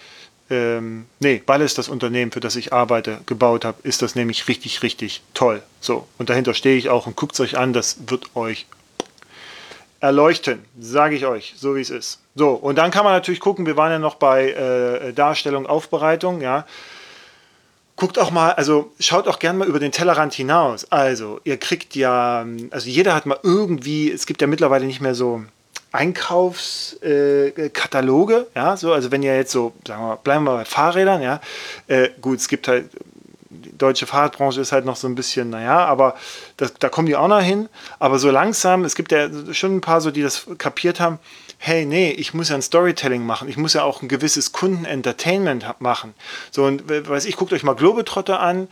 ähm, 0.54 1.06
nee, 1.20 1.42
weil 1.46 1.62
es 1.62 1.74
das 1.74 1.88
Unternehmen, 1.88 2.32
für 2.32 2.40
das 2.40 2.56
ich 2.56 2.72
arbeite, 2.72 3.20
gebaut 3.26 3.64
habe, 3.64 3.78
ist 3.82 4.02
das 4.02 4.14
nämlich 4.14 4.48
richtig, 4.48 4.82
richtig 4.82 5.22
toll. 5.34 5.62
So, 5.80 6.06
und 6.18 6.30
dahinter 6.30 6.54
stehe 6.54 6.76
ich 6.76 6.88
auch 6.88 7.06
und 7.06 7.16
guckt 7.16 7.34
es 7.34 7.40
euch 7.40 7.58
an, 7.58 7.72
das 7.72 8.08
wird 8.08 8.36
euch 8.36 8.66
erleuchten, 10.00 10.64
sage 10.78 11.16
ich 11.16 11.26
euch, 11.26 11.54
so 11.56 11.76
wie 11.76 11.80
es 11.80 11.90
ist. 11.90 12.20
So, 12.34 12.50
und 12.50 12.76
dann 12.76 12.90
kann 12.90 13.04
man 13.04 13.14
natürlich 13.14 13.40
gucken, 13.40 13.66
wir 13.66 13.76
waren 13.76 13.90
ja 13.90 13.98
noch 13.98 14.16
bei 14.16 14.50
äh, 14.50 15.12
Darstellung, 15.12 15.66
Aufbereitung, 15.66 16.40
ja. 16.40 16.66
Guckt 17.96 18.18
auch 18.18 18.30
mal, 18.30 18.52
also 18.52 18.92
schaut 18.98 19.28
auch 19.28 19.38
gerne 19.38 19.60
mal 19.60 19.68
über 19.68 19.78
den 19.78 19.92
Tellerrand 19.92 20.34
hinaus. 20.34 20.84
Also, 20.90 21.40
ihr 21.44 21.56
kriegt 21.58 21.94
ja, 21.94 22.44
also 22.70 22.88
jeder 22.88 23.14
hat 23.14 23.24
mal 23.24 23.38
irgendwie, 23.42 24.10
es 24.10 24.26
gibt 24.26 24.40
ja 24.40 24.48
mittlerweile 24.48 24.84
nicht 24.84 25.00
mehr 25.00 25.14
so, 25.14 25.44
Einkaufskataloge, 25.94 28.48
äh, 28.52 28.58
ja, 28.58 28.76
so, 28.76 28.92
also 28.92 29.12
wenn 29.12 29.22
ihr 29.22 29.36
jetzt 29.36 29.52
so, 29.52 29.72
sagen 29.86 30.02
wir 30.02 30.16
bleiben 30.16 30.42
wir 30.44 30.56
bei 30.56 30.64
Fahrrädern, 30.64 31.22
ja, 31.22 31.40
äh, 31.86 32.08
gut, 32.20 32.40
es 32.40 32.48
gibt 32.48 32.66
halt, 32.66 32.90
die 33.48 33.78
deutsche 33.78 34.06
Fahrradbranche 34.06 34.60
ist 34.60 34.72
halt 34.72 34.84
noch 34.84 34.96
so 34.96 35.06
ein 35.06 35.14
bisschen, 35.14 35.50
naja, 35.50 35.84
aber 35.84 36.16
das, 36.56 36.74
da 36.74 36.88
kommen 36.88 37.06
die 37.06 37.14
auch 37.14 37.28
noch 37.28 37.40
hin, 37.40 37.68
aber 38.00 38.18
so 38.18 38.32
langsam, 38.32 38.84
es 38.84 38.96
gibt 38.96 39.12
ja 39.12 39.28
schon 39.52 39.76
ein 39.76 39.80
paar 39.80 40.00
so, 40.00 40.10
die 40.10 40.22
das 40.22 40.48
kapiert 40.58 40.98
haben, 40.98 41.20
hey, 41.58 41.86
nee, 41.86 42.10
ich 42.10 42.34
muss 42.34 42.48
ja 42.48 42.56
ein 42.56 42.62
Storytelling 42.62 43.24
machen, 43.24 43.48
ich 43.48 43.56
muss 43.56 43.74
ja 43.74 43.84
auch 43.84 44.02
ein 44.02 44.08
gewisses 44.08 44.50
Kundenentertainment 44.50 45.76
machen. 45.78 46.14
So, 46.50 46.64
und 46.64 46.88
weiß 46.88 47.24
ich, 47.26 47.36
guckt 47.36 47.52
euch 47.52 47.62
mal 47.62 47.76
Globetrotter 47.76 48.40
an, 48.40 48.66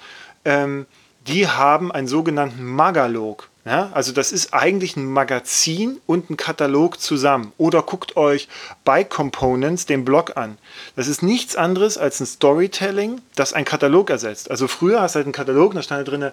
ähm, 0.44 0.86
die 1.28 1.46
haben 1.46 1.92
einen 1.92 2.08
sogenannten 2.08 2.64
Magalog. 2.64 3.48
Ja, 3.64 3.90
also 3.94 4.10
das 4.10 4.32
ist 4.32 4.52
eigentlich 4.52 4.96
ein 4.96 5.06
Magazin 5.06 6.00
und 6.06 6.30
ein 6.30 6.36
Katalog 6.36 7.00
zusammen. 7.00 7.52
Oder 7.58 7.82
guckt 7.82 8.16
euch 8.16 8.48
Bike 8.84 9.08
Components, 9.08 9.86
den 9.86 10.04
Blog 10.04 10.36
an. 10.36 10.58
Das 10.96 11.06
ist 11.06 11.22
nichts 11.22 11.54
anderes 11.54 11.96
als 11.96 12.18
ein 12.18 12.26
Storytelling, 12.26 13.20
das 13.36 13.52
ein 13.52 13.64
Katalog 13.64 14.10
ersetzt. 14.10 14.50
Also 14.50 14.66
früher 14.66 15.00
hast 15.00 15.14
du 15.14 15.18
halt 15.18 15.26
einen 15.26 15.32
Katalog, 15.32 15.74
da 15.74 15.82
stand 15.82 16.08
da 16.08 16.10
drin 16.10 16.30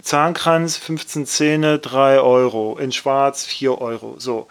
Zahnkranz, 0.00 0.78
15 0.78 1.26
Zähne, 1.26 1.78
3 1.78 2.20
Euro. 2.20 2.78
In 2.78 2.92
schwarz 2.92 3.44
4 3.44 3.78
Euro. 3.80 4.14
So. 4.18 4.48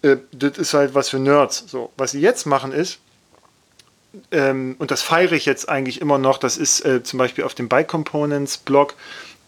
Äh, 0.00 0.16
das 0.32 0.56
ist 0.56 0.72
halt 0.72 0.94
was 0.94 1.10
für 1.10 1.18
Nerds. 1.18 1.64
So. 1.66 1.92
Was 1.98 2.12
sie 2.12 2.20
jetzt 2.20 2.46
machen 2.46 2.72
ist, 2.72 2.98
ähm, 4.30 4.76
und 4.78 4.90
das 4.90 5.02
feiere 5.02 5.32
ich 5.32 5.46
jetzt 5.46 5.68
eigentlich 5.68 6.00
immer 6.00 6.18
noch, 6.18 6.38
das 6.38 6.56
ist 6.56 6.84
äh, 6.84 7.02
zum 7.02 7.18
Beispiel 7.18 7.44
auf 7.44 7.54
dem 7.54 7.68
Bike 7.68 7.88
Components 7.88 8.58
Blog, 8.58 8.94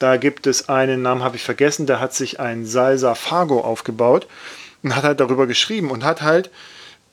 da 0.04 0.18
gibt 0.18 0.46
es 0.46 0.68
einen 0.68 1.00
Namen, 1.00 1.24
habe 1.24 1.36
ich 1.36 1.42
vergessen, 1.42 1.86
der 1.86 1.98
hat 1.98 2.12
sich 2.12 2.38
ein 2.38 2.66
Salsa 2.66 3.14
Fargo 3.14 3.62
aufgebaut 3.62 4.26
und 4.82 4.94
hat 4.94 5.02
halt 5.02 5.18
darüber 5.18 5.46
geschrieben 5.46 5.90
und 5.90 6.04
hat 6.04 6.20
halt 6.20 6.50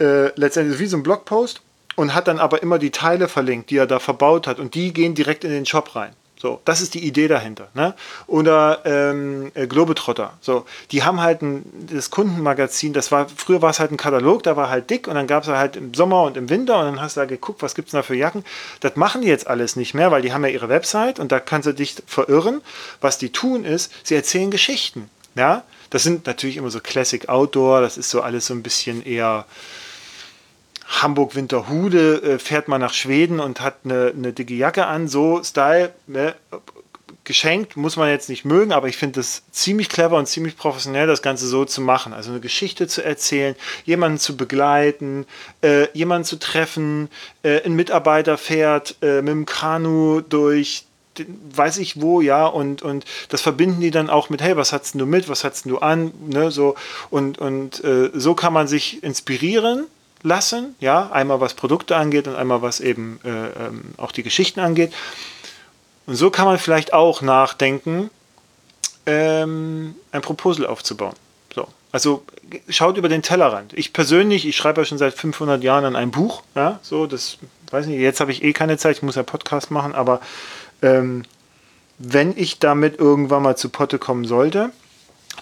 äh, 0.02 0.38
letztendlich 0.38 0.78
wie 0.78 0.88
so 0.88 0.98
ein 0.98 1.04
Blogpost 1.04 1.62
und 1.96 2.14
hat 2.14 2.28
dann 2.28 2.38
aber 2.38 2.62
immer 2.62 2.80
die 2.80 2.92
Teile 2.92 3.30
verlinkt, 3.30 3.70
die 3.70 3.78
er 3.78 3.88
da 3.88 4.00
verbaut 4.00 4.46
hat 4.46 4.60
und 4.60 4.76
die 4.76 4.92
gehen 4.92 5.16
direkt 5.16 5.46
in 5.46 5.52
den 5.52 5.66
Shop 5.66 5.96
rein. 5.96 6.12
So, 6.42 6.60
das 6.66 6.82
ist 6.82 6.96
die 6.96 7.06
Idee 7.06 7.28
dahinter. 7.28 7.68
Ne? 7.76 7.94
Oder 8.26 8.82
ähm, 8.86 9.52
äh, 9.54 9.68
Globetrotter. 9.68 10.34
So, 10.42 10.66
die 10.90 11.04
haben 11.04 11.22
halt 11.22 11.44
ein, 11.44 11.64
das 11.94 12.10
Kundenmagazin, 12.10 12.94
das 12.94 13.12
war, 13.12 13.28
früher 13.30 13.62
war 13.62 13.70
es 13.70 13.80
halt 13.80 13.92
ein 13.92 13.98
Katalog, 13.98 14.42
da 14.42 14.58
war 14.58 14.68
halt 14.68 14.90
dick 14.90 15.08
und 15.08 15.14
dann 15.14 15.28
gab 15.28 15.44
es 15.44 15.50
halt 15.50 15.76
im 15.76 15.94
Sommer 15.94 16.24
und 16.24 16.38
im 16.38 16.50
Winter 16.50 16.80
und 16.80 16.86
dann 16.86 17.00
hast 17.00 17.16
du 17.16 17.20
da 17.20 17.26
geguckt, 17.28 17.62
was 17.62 17.76
gibt 17.76 17.90
es 17.90 17.92
da 17.92 18.02
für 18.02 18.16
Jacken. 18.16 18.44
Das 18.80 18.96
machen 18.96 19.22
die 19.22 19.28
jetzt 19.28 19.46
alles 19.46 19.76
nicht 19.76 19.94
mehr, 19.94 20.10
weil 20.10 20.24
die 20.24 20.34
haben 20.34 20.44
ja 20.44 20.50
ihre 20.50 20.68
Website 20.68 21.20
und 21.20 21.32
da 21.32 21.40
kannst 21.40 21.68
du 21.68 21.74
dich 21.74 21.98
verirren. 22.08 22.62
Was 23.02 23.20
die 23.20 23.32
tun 23.32 23.64
ist, 23.64 23.92
sie 24.04 24.16
erzählen 24.16 24.50
Geschichten. 24.50 25.12
Ja, 25.36 25.64
das 25.92 26.02
sind 26.02 26.26
natürlich 26.26 26.58
immer 26.58 26.72
so 26.72 26.80
Classic 26.80 27.30
Outdoor, 27.30 27.82
das 27.82 28.00
ist 28.00 28.10
so 28.10 28.22
alles 28.22 28.48
so 28.48 28.56
ein 28.56 28.64
bisschen 28.64 29.06
eher 29.06 29.46
Hamburg-Winterhude, 30.92 32.22
äh, 32.22 32.40
fährt 32.40 32.68
man 32.68 32.82
nach 32.82 32.94
Schweden 32.94 33.40
und 33.40 33.62
hat 33.62 33.78
eine, 33.84 34.14
eine 34.16 34.34
dicke 34.34 34.54
Jacke 34.54 34.86
an, 34.86 35.08
so 35.08 35.44
Style, 35.44 35.94
ne? 36.08 36.36
geschenkt, 37.24 37.78
muss 37.78 37.98
man 37.98 38.10
jetzt 38.10 38.30
nicht 38.30 38.46
mögen, 38.46 38.72
aber 38.72 38.88
ich 38.88 38.98
finde 38.98 39.20
es 39.20 39.44
ziemlich 39.52 39.90
clever 39.90 40.18
und 40.18 40.28
ziemlich 40.28 40.58
professionell, 40.58 41.08
das 41.08 41.22
Ganze 41.22 41.48
so 41.48 41.66
zu 41.66 41.80
machen. 41.80 42.14
Also 42.14 42.32
eine 42.32 42.40
Geschichte 42.40 42.88
zu 42.88 43.04
erzählen, 43.04 43.56
jemanden 43.86 44.18
zu 44.18 44.36
begleiten, 44.36 45.26
äh, 45.62 45.88
jemanden 45.94 46.26
zu 46.26 46.40
treffen, 46.40 47.10
äh, 47.44 47.64
ein 47.64 47.74
Mitarbeiter 47.74 48.38
fährt 48.38 48.96
äh, 49.02 49.22
mit 49.22 49.30
dem 49.30 49.46
Kanu 49.46 50.22
durch 50.22 50.86
weiß 51.54 51.78
ich 51.78 52.02
wo, 52.02 52.22
ja, 52.22 52.46
und, 52.48 52.82
und 52.82 53.04
das 53.28 53.42
verbinden 53.42 53.82
die 53.82 53.92
dann 53.92 54.10
auch 54.10 54.30
mit, 54.30 54.42
hey, 54.42 54.56
was 54.56 54.72
hast 54.72 54.96
du 54.96 55.06
mit, 55.06 55.28
was 55.28 55.44
hast 55.44 55.66
du 55.66 55.78
an, 55.80 56.14
ne, 56.26 56.52
so, 56.52 56.76
und, 57.10 57.38
und 57.38 57.84
äh, 57.84 58.10
so 58.14 58.34
kann 58.34 58.54
man 58.54 58.68
sich 58.68 59.04
inspirieren 59.04 59.88
lassen, 60.24 60.76
ja, 60.80 61.10
einmal 61.12 61.40
was 61.40 61.54
Produkte 61.54 61.96
angeht 61.96 62.28
und 62.28 62.36
einmal 62.36 62.62
was 62.62 62.80
eben 62.80 63.20
äh, 63.24 63.30
ähm, 63.30 63.82
auch 63.98 64.12
die 64.12 64.24
Geschichten 64.24 64.60
angeht. 64.60 64.94
Und 66.06 66.16
so 66.16 66.30
kann 66.30 66.46
man 66.46 66.58
vielleicht 66.58 66.94
auch 66.94 67.22
nachdenken, 67.22 68.10
ähm, 69.06 69.96
ein 70.12 70.22
Proposal 70.22 70.66
aufzubauen. 70.66 71.16
So. 71.54 71.68
Also 71.92 72.24
schaut 72.70 72.98
über 72.98 73.10
den 73.10 73.22
Tellerrand. 73.22 73.74
Ich 73.74 73.94
persönlich, 73.94 74.48
ich 74.48 74.56
schreibe 74.56 74.82
ja 74.82 74.86
schon 74.86 74.98
seit 74.98 75.14
500 75.14 75.64
Jahren 75.64 75.86
an 75.86 75.96
einem 75.96 76.12
Buch, 76.12 76.44
ja, 76.56 76.80
so, 76.82 77.08
das 77.08 77.38
weiß 77.72 77.86
nicht, 77.88 78.00
jetzt 78.00 78.20
habe 78.20 78.32
ich 78.32 78.44
eh 78.44 78.54
keine 78.54 78.78
Zeit, 78.78 78.98
ich 78.98 79.04
muss 79.04 79.16
ja 79.16 79.24
Podcast 79.24 79.72
machen, 79.72 79.96
aber 79.96 80.22
ähm, 80.82 81.24
wenn 81.98 82.36
ich 82.36 82.60
damit 82.60 83.00
irgendwann 83.00 83.44
mal 83.44 83.56
zu 83.56 83.70
Potte 83.70 84.00
kommen 84.00 84.26
sollte, 84.26 84.72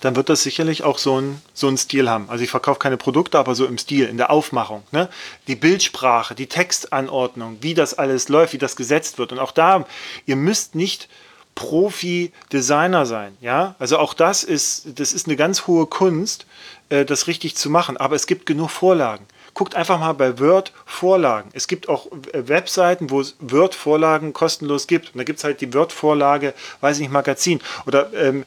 dann 0.02 0.16
wird 0.16 0.30
das 0.30 0.44
sicherlich 0.44 0.84
auch 0.84 0.98
so 0.98 1.20
ein, 1.20 1.42
so 1.54 1.76
Stil 1.76 2.10
haben. 2.10 2.30
Also 2.30 2.44
ich 2.44 2.50
verkaufe 2.50 2.80
keine 2.80 2.98
Produkte, 2.98 3.38
aber 3.40 3.56
so 3.56 3.66
im 3.66 3.78
Stil, 3.78 4.06
in 4.06 4.18
der 4.18 4.30
Aufmachung. 4.30 4.84
Ne? 4.92 5.10
Die 5.48 5.56
Bildsprache, 5.56 6.36
die 6.36 6.48
Textanordnung, 6.48 7.58
wie 7.62 7.74
das 7.74 7.98
alles 7.98 8.30
läuft, 8.30 8.54
wie 8.54 8.58
das 8.58 8.76
gesetzt 8.76 9.18
wird. 9.18 9.32
Und 9.32 9.40
auch 9.40 9.52
da, 9.52 9.86
ihr 10.26 10.36
müsst 10.36 10.76
nicht 10.76 11.10
Profi-Designer 11.56 13.06
sein. 13.06 13.36
Ja? 13.42 13.76
Also 13.80 13.98
auch 13.98 14.14
das 14.14 14.44
ist, 14.44 15.00
das 15.00 15.12
ist 15.12 15.28
eine 15.28 15.36
ganz 15.36 15.68
hohe 15.68 15.88
Kunst, 15.88 16.46
äh, 16.90 17.04
das 17.04 17.28
richtig 17.28 17.56
zu 17.56 17.70
machen. 17.70 17.98
Aber 17.98 18.16
es 18.16 18.28
gibt 18.28 18.46
genug 18.46 18.70
Vorlagen 18.70 19.26
guckt 19.60 19.76
einfach 19.76 19.99
mal 19.99 20.14
bei 20.14 20.39
Word 20.39 20.72
Vorlagen. 20.86 21.49
Es 21.51 21.68
gibt 21.68 21.89
auch 21.89 22.07
Webseiten, 22.32 23.10
wo 23.10 23.20
es 23.20 23.36
Word 23.41 23.76
Vorlagen 23.76 24.32
kostenlos 24.32 24.88
gibt. 24.88 25.07
Und 25.07 25.18
da 25.18 25.26
gibt 25.26 25.39
es 25.39 25.43
halt 25.43 25.60
die 25.60 25.74
Word 25.74 25.91
Vorlage, 25.91 26.53
weiß 26.80 26.95
ich 26.95 27.01
nicht, 27.01 27.12
Magazin. 27.12 27.60
Oder 27.86 28.14
ähm, 28.14 28.45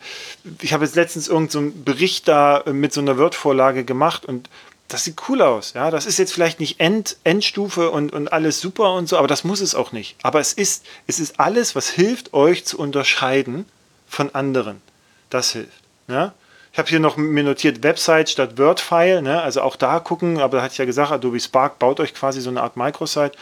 ich 0.63 0.73
habe 0.73 0.87
jetzt 0.87 0.97
letztens 0.97 1.29
irgendeinen 1.29 1.75
so 1.75 1.83
Bericht 1.85 2.29
da 2.29 2.61
äh, 2.61 2.73
mit 2.73 2.95
so 2.95 3.03
einer 3.03 3.19
Word 3.19 3.35
Vorlage 3.35 3.85
gemacht 3.85 4.25
und 4.25 4.49
das 4.89 5.05
sieht 5.05 5.21
cool 5.29 5.43
aus. 5.43 5.75
Ja, 5.75 5.91
das 5.91 6.07
ist 6.07 6.19
jetzt 6.19 6.33
vielleicht 6.33 6.61
nicht 6.61 6.81
End, 6.81 7.19
Endstufe 7.25 7.91
und, 7.91 8.15
und 8.15 8.33
alles 8.33 8.63
super 8.63 8.95
und 8.95 9.07
so, 9.07 9.19
aber 9.19 9.29
das 9.29 9.45
muss 9.45 9.61
es 9.61 9.75
auch 9.75 9.93
nicht. 9.93 10.17
Aber 10.23 10.41
es 10.41 10.55
ist, 10.55 10.87
es 11.07 11.21
ist 11.21 11.39
alles, 11.39 11.77
was 11.77 11.91
hilft, 11.91 12.33
euch 12.33 12.65
zu 12.65 12.79
unterscheiden 12.79 13.67
von 14.09 14.35
anderen. 14.35 14.81
Das 15.29 15.53
hilft. 15.53 15.83
Ja? 16.09 16.33
Ich 16.73 16.79
habe 16.79 16.89
hier 16.89 17.01
noch 17.01 17.19
mir 17.19 17.45
notiert 17.45 17.83
Website 17.83 18.31
statt 18.31 18.57
Word-File, 18.57 19.21
ne? 19.21 19.43
also 19.43 19.61
auch 19.61 19.77
da 19.77 20.01
gucken, 20.01 20.41
aber 20.41 20.57
da 20.57 20.63
hatte 20.63 20.73
ich 20.73 20.79
ja 20.79 20.87
gesagt, 20.87 21.13
Adobe 21.13 21.39
Spark 21.39 21.79
baut 21.79 22.01
euch 22.01 22.15
quasi 22.15 22.41
so 22.41 22.49
eine 22.49 22.63
Art 22.63 22.79
Microsite 22.79 23.33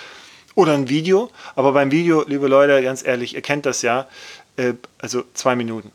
oder 0.56 0.74
ein 0.74 0.88
Video. 0.88 1.30
Aber 1.54 1.70
beim 1.72 1.92
Video, 1.92 2.24
liebe 2.26 2.48
Leute, 2.48 2.82
ganz 2.82 3.06
ehrlich, 3.06 3.36
ihr 3.36 3.42
kennt 3.42 3.66
das 3.66 3.82
ja, 3.82 4.08
äh, 4.56 4.72
also 4.98 5.22
zwei 5.34 5.54
Minuten. 5.54 5.92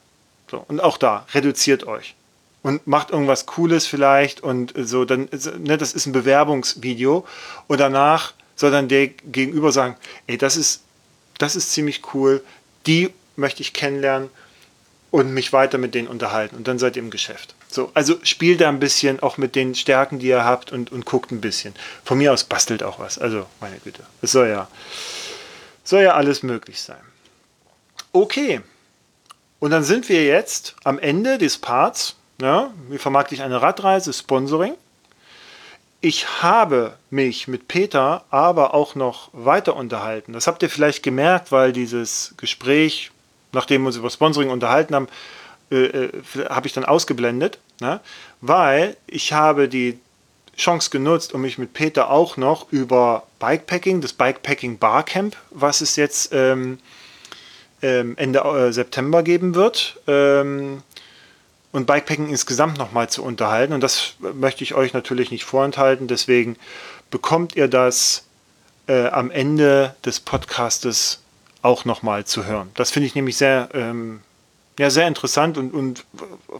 So, 0.50 0.64
und 0.70 0.80
auch 0.80 0.98
da, 0.98 1.26
reduziert 1.34 1.86
euch 1.86 2.16
und 2.62 2.88
macht 2.88 3.12
irgendwas 3.12 3.46
Cooles 3.46 3.86
vielleicht 3.86 4.42
und 4.42 4.74
so, 4.76 5.04
dann, 5.04 5.28
ne, 5.60 5.78
das 5.78 5.92
ist 5.94 6.06
ein 6.06 6.14
Bewerbungsvideo 6.14 7.28
und 7.68 7.80
danach 7.80 8.34
soll 8.56 8.72
dann 8.72 8.88
der 8.88 9.08
Gegenüber 9.08 9.74
sagen, 9.74 9.98
ey, 10.28 10.38
das 10.38 10.56
ist, 10.56 10.84
das 11.38 11.58
ist 11.58 11.74
ziemlich 11.74 12.02
cool, 12.14 12.42
die 12.88 13.10
möchte 13.36 13.62
ich 13.62 13.74
kennenlernen 13.74 14.30
und 15.16 15.34
mich 15.34 15.54
weiter 15.54 15.78
mit 15.78 15.96
denen 15.96 16.10
unterhalten. 16.10 16.58
Und 16.58 16.68
dann 16.68 16.78
seid 16.78 16.98
ihr 16.98 17.02
im 17.02 17.10
Geschäft. 17.10 17.56
So, 17.70 17.90
also 17.94 18.18
spielt 18.24 18.60
da 18.60 18.68
ein 18.68 18.82
bisschen 18.82 19.22
auch 19.22 19.38
mit 19.38 19.56
den 19.56 19.74
Stärken, 19.74 20.20
die 20.20 20.28
ihr 20.28 20.44
habt 20.44 20.74
und, 20.74 20.92
und 20.92 21.06
guckt 21.06 21.32
ein 21.32 21.40
bisschen. 21.40 21.74
Von 22.04 22.18
mir 22.18 22.34
aus 22.34 22.44
bastelt 22.44 22.84
auch 22.84 23.00
was. 23.00 23.18
Also, 23.18 23.46
meine 23.62 23.78
Güte. 23.78 24.04
Es 24.22 24.34
soll 24.34 24.50
ja, 24.50 24.68
soll 25.86 26.02
ja 26.04 26.16
alles 26.16 26.44
möglich 26.44 26.82
sein. 26.82 27.00
Okay. 28.12 28.60
Und 29.60 29.72
dann 29.72 29.86
sind 29.86 30.10
wir 30.10 30.26
jetzt 30.26 30.76
am 30.84 31.00
Ende 31.00 31.38
des 31.38 31.60
Parts. 31.60 32.16
Ja, 32.42 32.72
wie 32.90 32.98
vermarkte 32.98 33.36
ich 33.36 33.42
eine 33.42 33.62
Radreise? 33.62 34.12
Sponsoring. 34.12 34.74
Ich 36.02 36.44
habe 36.44 36.98
mich 37.10 37.48
mit 37.48 37.70
Peter 37.70 38.26
aber 38.32 38.74
auch 38.74 38.96
noch 38.96 39.30
weiter 39.32 39.78
unterhalten. 39.78 40.34
Das 40.34 40.48
habt 40.48 40.62
ihr 40.62 40.70
vielleicht 40.70 41.04
gemerkt, 41.04 41.54
weil 41.54 41.72
dieses 41.72 42.34
Gespräch 42.36 43.12
nachdem 43.56 43.82
wir 43.82 43.88
uns 43.88 43.96
über 43.98 44.10
Sponsoring 44.10 44.50
unterhalten 44.50 44.94
haben, 44.94 45.08
äh, 45.72 45.86
äh, 45.86 46.12
habe 46.50 46.68
ich 46.68 46.74
dann 46.74 46.86
ausgeblendet, 46.86 47.58
ne? 47.82 48.00
weil 48.42 48.96
ich 49.08 49.34
habe 49.34 49.68
die 49.68 50.00
Chance 50.56 50.90
genutzt, 50.90 51.34
um 51.34 51.42
mich 51.42 51.58
mit 51.58 51.74
Peter 51.74 52.10
auch 52.12 52.38
noch 52.38 52.72
über 52.72 53.24
Bikepacking, 53.40 54.00
das 54.02 54.14
Bikepacking 54.14 54.78
Barcamp, 54.78 55.36
was 55.50 55.82
es 55.82 55.96
jetzt 55.96 56.30
ähm, 56.34 56.80
ähm, 57.82 58.14
Ende 58.18 58.40
äh, 58.40 58.72
September 58.72 59.24
geben 59.24 59.56
wird, 59.56 60.00
ähm, 60.08 60.84
und 61.72 61.88
Bikepacking 61.88 62.30
insgesamt 62.30 62.78
nochmal 62.78 63.10
zu 63.10 63.22
unterhalten. 63.22 63.74
Und 63.74 63.82
das 63.82 64.14
möchte 64.20 64.64
ich 64.64 64.76
euch 64.76 64.94
natürlich 64.94 65.30
nicht 65.30 65.44
vorenthalten. 65.44 66.08
Deswegen 66.08 66.56
bekommt 67.12 67.58
ihr 67.58 67.68
das 67.68 68.24
äh, 68.88 69.08
am 69.08 69.30
Ende 69.30 69.94
des 70.06 70.22
Podcastes 70.22 71.20
auch 71.66 71.84
nochmal 71.84 72.26
zu 72.26 72.46
hören. 72.46 72.70
Das 72.76 72.92
finde 72.92 73.08
ich 73.08 73.16
nämlich 73.16 73.38
sehr, 73.38 73.70
ähm, 73.74 74.22
ja, 74.78 74.90
sehr 74.92 75.08
interessant 75.08 75.58
und, 75.58 75.74
und 75.74 76.06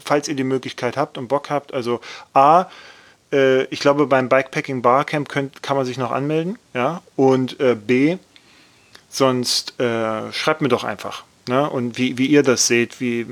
falls 0.00 0.26
ihr 0.26 0.34
die 0.34 0.44
Möglichkeit 0.44 0.96
habt 0.96 1.16
und 1.16 1.28
Bock 1.28 1.48
habt, 1.48 1.72
also 1.72 2.00
A, 2.34 2.66
äh, 3.32 3.64
ich 3.66 3.78
glaube 3.78 4.08
beim 4.08 4.28
Bikepacking 4.28 4.82
Barcamp 4.82 5.28
könnt, 5.28 5.62
kann 5.62 5.76
man 5.76 5.86
sich 5.86 5.96
noch 5.96 6.10
anmelden, 6.10 6.58
ja, 6.74 7.02
und 7.14 7.60
äh, 7.60 7.76
B, 7.76 8.18
sonst 9.08 9.78
äh, 9.78 10.32
schreibt 10.32 10.60
mir 10.60 10.68
doch 10.68 10.82
einfach, 10.82 11.22
ne, 11.48 11.70
und 11.70 11.98
wie, 11.98 12.18
wie 12.18 12.26
ihr 12.26 12.42
das 12.42 12.66
seht, 12.66 13.00
wie, 13.00 13.26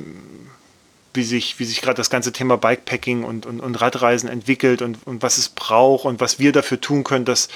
wie 1.12 1.24
sich, 1.24 1.58
wie 1.58 1.64
sich 1.64 1.82
gerade 1.82 1.96
das 1.96 2.10
ganze 2.10 2.32
Thema 2.32 2.56
Bikepacking 2.56 3.24
und, 3.24 3.46
und, 3.46 3.58
und 3.58 3.74
Radreisen 3.80 4.28
entwickelt 4.28 4.80
und, 4.80 4.98
und 5.06 5.22
was 5.22 5.38
es 5.38 5.48
braucht 5.48 6.04
und 6.04 6.20
was 6.20 6.38
wir 6.38 6.52
dafür 6.52 6.80
tun 6.80 7.02
können, 7.02 7.24
dass, 7.24 7.48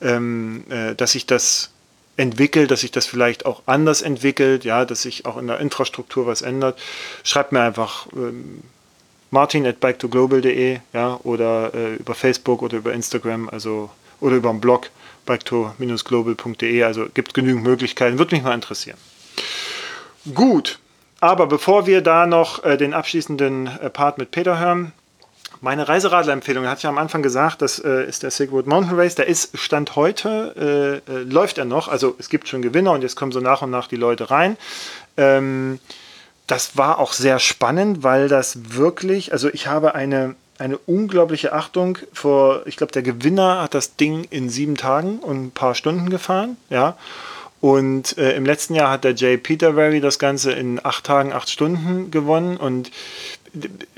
ähm, 0.00 0.64
äh, 0.70 0.94
dass 0.94 1.12
sich 1.12 1.26
das 1.26 1.70
entwickelt, 2.20 2.70
dass 2.70 2.80
sich 2.80 2.90
das 2.90 3.06
vielleicht 3.06 3.46
auch 3.46 3.62
anders 3.64 4.02
entwickelt, 4.02 4.64
ja, 4.64 4.84
dass 4.84 5.02
sich 5.02 5.24
auch 5.24 5.38
in 5.38 5.46
der 5.46 5.58
Infrastruktur 5.58 6.26
was 6.26 6.42
ändert, 6.42 6.78
schreibt 7.24 7.52
mir 7.52 7.62
einfach 7.62 8.06
ähm, 8.12 8.62
martin 9.30 9.66
at 9.66 9.82
bike2global.de 9.82 10.80
ja, 10.92 11.18
oder 11.22 11.72
äh, 11.74 11.94
über 11.94 12.14
Facebook 12.14 12.62
oder 12.62 12.76
über 12.76 12.92
Instagram, 12.92 13.48
also 13.48 13.90
oder 14.20 14.36
über 14.36 14.50
den 14.50 14.60
Blog 14.60 14.90
bike2-global.de, 15.26 16.82
also 16.82 17.06
gibt 17.14 17.32
genügend 17.32 17.64
Möglichkeiten, 17.64 18.18
würde 18.18 18.34
mich 18.34 18.44
mal 18.44 18.54
interessieren. 18.54 18.98
Gut, 20.34 20.78
aber 21.20 21.46
bevor 21.46 21.86
wir 21.86 22.02
da 22.02 22.26
noch 22.26 22.62
äh, 22.64 22.76
den 22.76 22.92
abschließenden 22.92 23.66
äh, 23.66 23.88
Part 23.88 24.18
mit 24.18 24.30
Peter 24.30 24.58
hören, 24.58 24.92
meine 25.60 25.88
Reiseradler-Empfehlung, 25.88 26.66
hatte 26.66 26.80
ich 26.80 26.86
am 26.86 26.98
Anfang 26.98 27.22
gesagt, 27.22 27.62
das 27.62 27.78
äh, 27.78 28.04
ist 28.06 28.22
der 28.22 28.30
Sigurd 28.30 28.66
Mountain 28.66 28.98
Race. 28.98 29.14
Der 29.14 29.26
ist 29.26 29.56
Stand 29.58 29.96
heute, 29.96 31.02
äh, 31.08 31.12
äh, 31.12 31.18
läuft 31.22 31.58
er 31.58 31.64
noch. 31.64 31.88
Also 31.88 32.16
es 32.18 32.28
gibt 32.28 32.48
schon 32.48 32.62
Gewinner 32.62 32.92
und 32.92 33.02
jetzt 33.02 33.16
kommen 33.16 33.32
so 33.32 33.40
nach 33.40 33.62
und 33.62 33.70
nach 33.70 33.86
die 33.86 33.96
Leute 33.96 34.30
rein. 34.30 34.56
Ähm, 35.16 35.78
das 36.46 36.76
war 36.76 36.98
auch 36.98 37.12
sehr 37.12 37.38
spannend, 37.38 38.02
weil 38.02 38.28
das 38.28 38.74
wirklich, 38.74 39.32
also 39.32 39.48
ich 39.48 39.66
habe 39.66 39.94
eine, 39.94 40.34
eine 40.58 40.78
unglaubliche 40.78 41.52
Achtung 41.52 41.98
vor, 42.12 42.62
ich 42.66 42.76
glaube, 42.76 42.92
der 42.92 43.02
Gewinner 43.02 43.62
hat 43.62 43.74
das 43.74 43.96
Ding 43.96 44.24
in 44.30 44.48
sieben 44.48 44.76
Tagen 44.76 45.18
und 45.18 45.46
ein 45.46 45.50
paar 45.52 45.74
Stunden 45.74 46.10
gefahren, 46.10 46.56
ja. 46.70 46.96
Und 47.60 48.16
äh, 48.16 48.34
im 48.36 48.46
letzten 48.46 48.74
Jahr 48.74 48.90
hat 48.90 49.04
der 49.04 49.14
Jay 49.14 49.36
Peterberry 49.36 50.00
das 50.00 50.18
Ganze 50.18 50.52
in 50.52 50.80
acht 50.82 51.04
Tagen, 51.04 51.32
acht 51.32 51.50
Stunden 51.50 52.10
gewonnen. 52.10 52.56
Und 52.56 52.90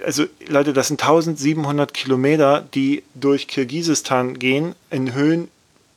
also 0.04 0.24
Leute, 0.46 0.72
das 0.72 0.88
sind 0.88 1.02
1700 1.02 1.92
Kilometer, 1.92 2.66
die 2.74 3.02
durch 3.14 3.48
Kirgisistan 3.48 4.38
gehen, 4.38 4.74
in 4.90 5.14
Höhen 5.14 5.48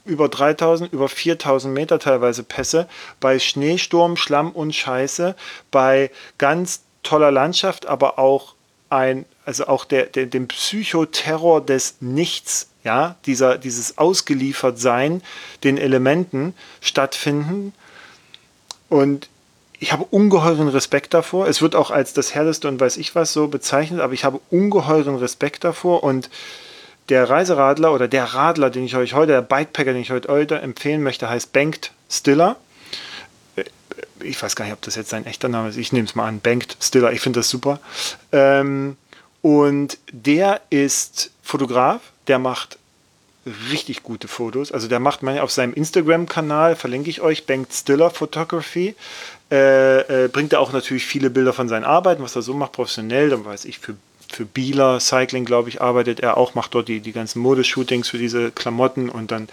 über 0.06 0.30
3000, 0.30 0.94
über 0.94 1.10
4000 1.10 1.74
Meter 1.74 2.00
teilweise 2.00 2.44
Pässe, 2.44 2.88
bei 3.20 3.40
Schneesturm, 3.40 4.18
Schlamm 4.18 4.52
und 4.52 4.74
Scheiße, 4.74 5.36
bei 5.72 6.12
ganz 6.38 6.82
toller 7.04 7.32
Landschaft, 7.32 7.88
aber 7.88 8.20
auch 8.20 8.54
ein, 8.90 9.26
also 9.46 9.68
auch 9.68 9.86
der, 9.86 10.06
der, 10.06 10.28
dem 10.28 10.48
Psychoterror 10.48 11.66
des 11.66 11.96
Nichts, 12.02 12.70
ja, 12.84 13.16
dieser, 13.26 13.58
dieses 13.58 13.98
Ausgeliefertsein 13.98 15.24
den 15.64 15.78
Elementen 15.78 16.54
stattfinden. 16.82 17.74
Und 18.90 19.28
ich 19.86 19.92
habe 19.92 20.04
ungeheuren 20.10 20.68
Respekt 20.68 21.14
davor. 21.14 21.48
Es 21.48 21.62
wird 21.62 21.76
auch 21.76 21.92
als 21.92 22.12
das 22.12 22.34
härteste 22.34 22.68
und 22.68 22.80
weiß 22.80 22.98
ich 22.98 23.14
was 23.14 23.34
so 23.34 23.48
bezeichnet, 23.48 24.00
aber 24.02 24.14
ich 24.14 24.26
habe 24.26 24.40
ungeheuren 24.50 25.16
Respekt 25.18 25.64
davor 25.64 26.04
und 26.04 26.32
der 27.10 27.30
Reiseradler 27.30 27.94
oder 27.94 28.08
der 28.08 28.24
Radler, 28.24 28.72
den 28.72 28.84
ich 28.84 28.96
euch 28.96 29.14
heute, 29.14 29.34
der 29.34 29.42
Bikepacker, 29.44 29.94
den 29.94 30.02
ich 30.02 30.10
heute, 30.10 30.30
heute 30.30 30.58
empfehlen 30.58 31.04
möchte, 31.04 31.30
heißt 31.30 31.54
Banked 31.54 31.92
Stiller. 32.10 32.56
ich 34.22 34.42
weiß 34.42 34.56
gar 34.56 34.66
nicht, 34.66 34.74
ob 34.74 34.82
das 34.82 34.96
jetzt 34.96 35.12
sein 35.12 35.28
echter 35.28 35.50
Name 35.50 35.70
ist, 35.70 35.78
ich 35.78 35.94
nehme 35.94 36.08
es 36.08 36.16
mal 36.16 36.26
an, 36.26 36.40
Banked 36.40 36.78
Stiller, 36.82 37.12
ich 37.12 37.22
finde 37.22 37.42
das 37.42 37.50
super. 37.50 37.80
Ähm, 38.32 38.98
und 39.44 40.00
der 40.12 40.62
ist 40.72 41.30
Fotograf, 41.44 42.02
der 42.26 42.40
macht 42.40 42.80
richtig 43.72 44.04
gute 44.04 44.28
Fotos. 44.28 44.72
Also 44.72 44.88
der 44.88 45.00
macht 45.00 45.24
man 45.24 45.38
auf 45.40 45.52
seinem 45.52 45.74
Instagram-Kanal, 45.74 46.76
verlinke 46.76 47.10
ich 47.10 47.22
euch, 47.22 47.46
Banked 47.46 47.74
Stiller 47.74 48.10
Photography. 48.10 48.96
Äh, 49.52 50.26
äh, 50.26 50.28
bringt 50.28 50.54
er 50.54 50.60
auch 50.60 50.74
natürlich 50.74 51.06
viele 51.06 51.30
Bilder 51.30 51.54
von 51.54 51.70
seinen 51.70 51.84
Arbeiten, 51.84 52.24
was 52.24 52.36
er 52.36 52.42
so 52.42 52.54
macht, 52.54 52.72
professionell, 52.72 53.30
dann 53.30 53.46
weiß 53.46 53.66
ich, 53.66 53.80
für 53.80 53.96
für 54.32 54.46
Bieler 54.46 55.00
Cycling, 55.00 55.46
glaube 55.46 55.70
ich, 55.70 55.82
arbeitet 55.82 56.20
er 56.20 56.38
auch, 56.38 56.56
macht 56.56 56.74
dort 56.74 56.88
die, 56.88 57.00
die 57.00 57.12
ganzen 57.12 57.40
Modeshootings 57.40 58.10
für 58.10 58.18
diese 58.18 58.52
Klamotten 58.52 59.10
und 59.10 59.32
dann 59.32 59.48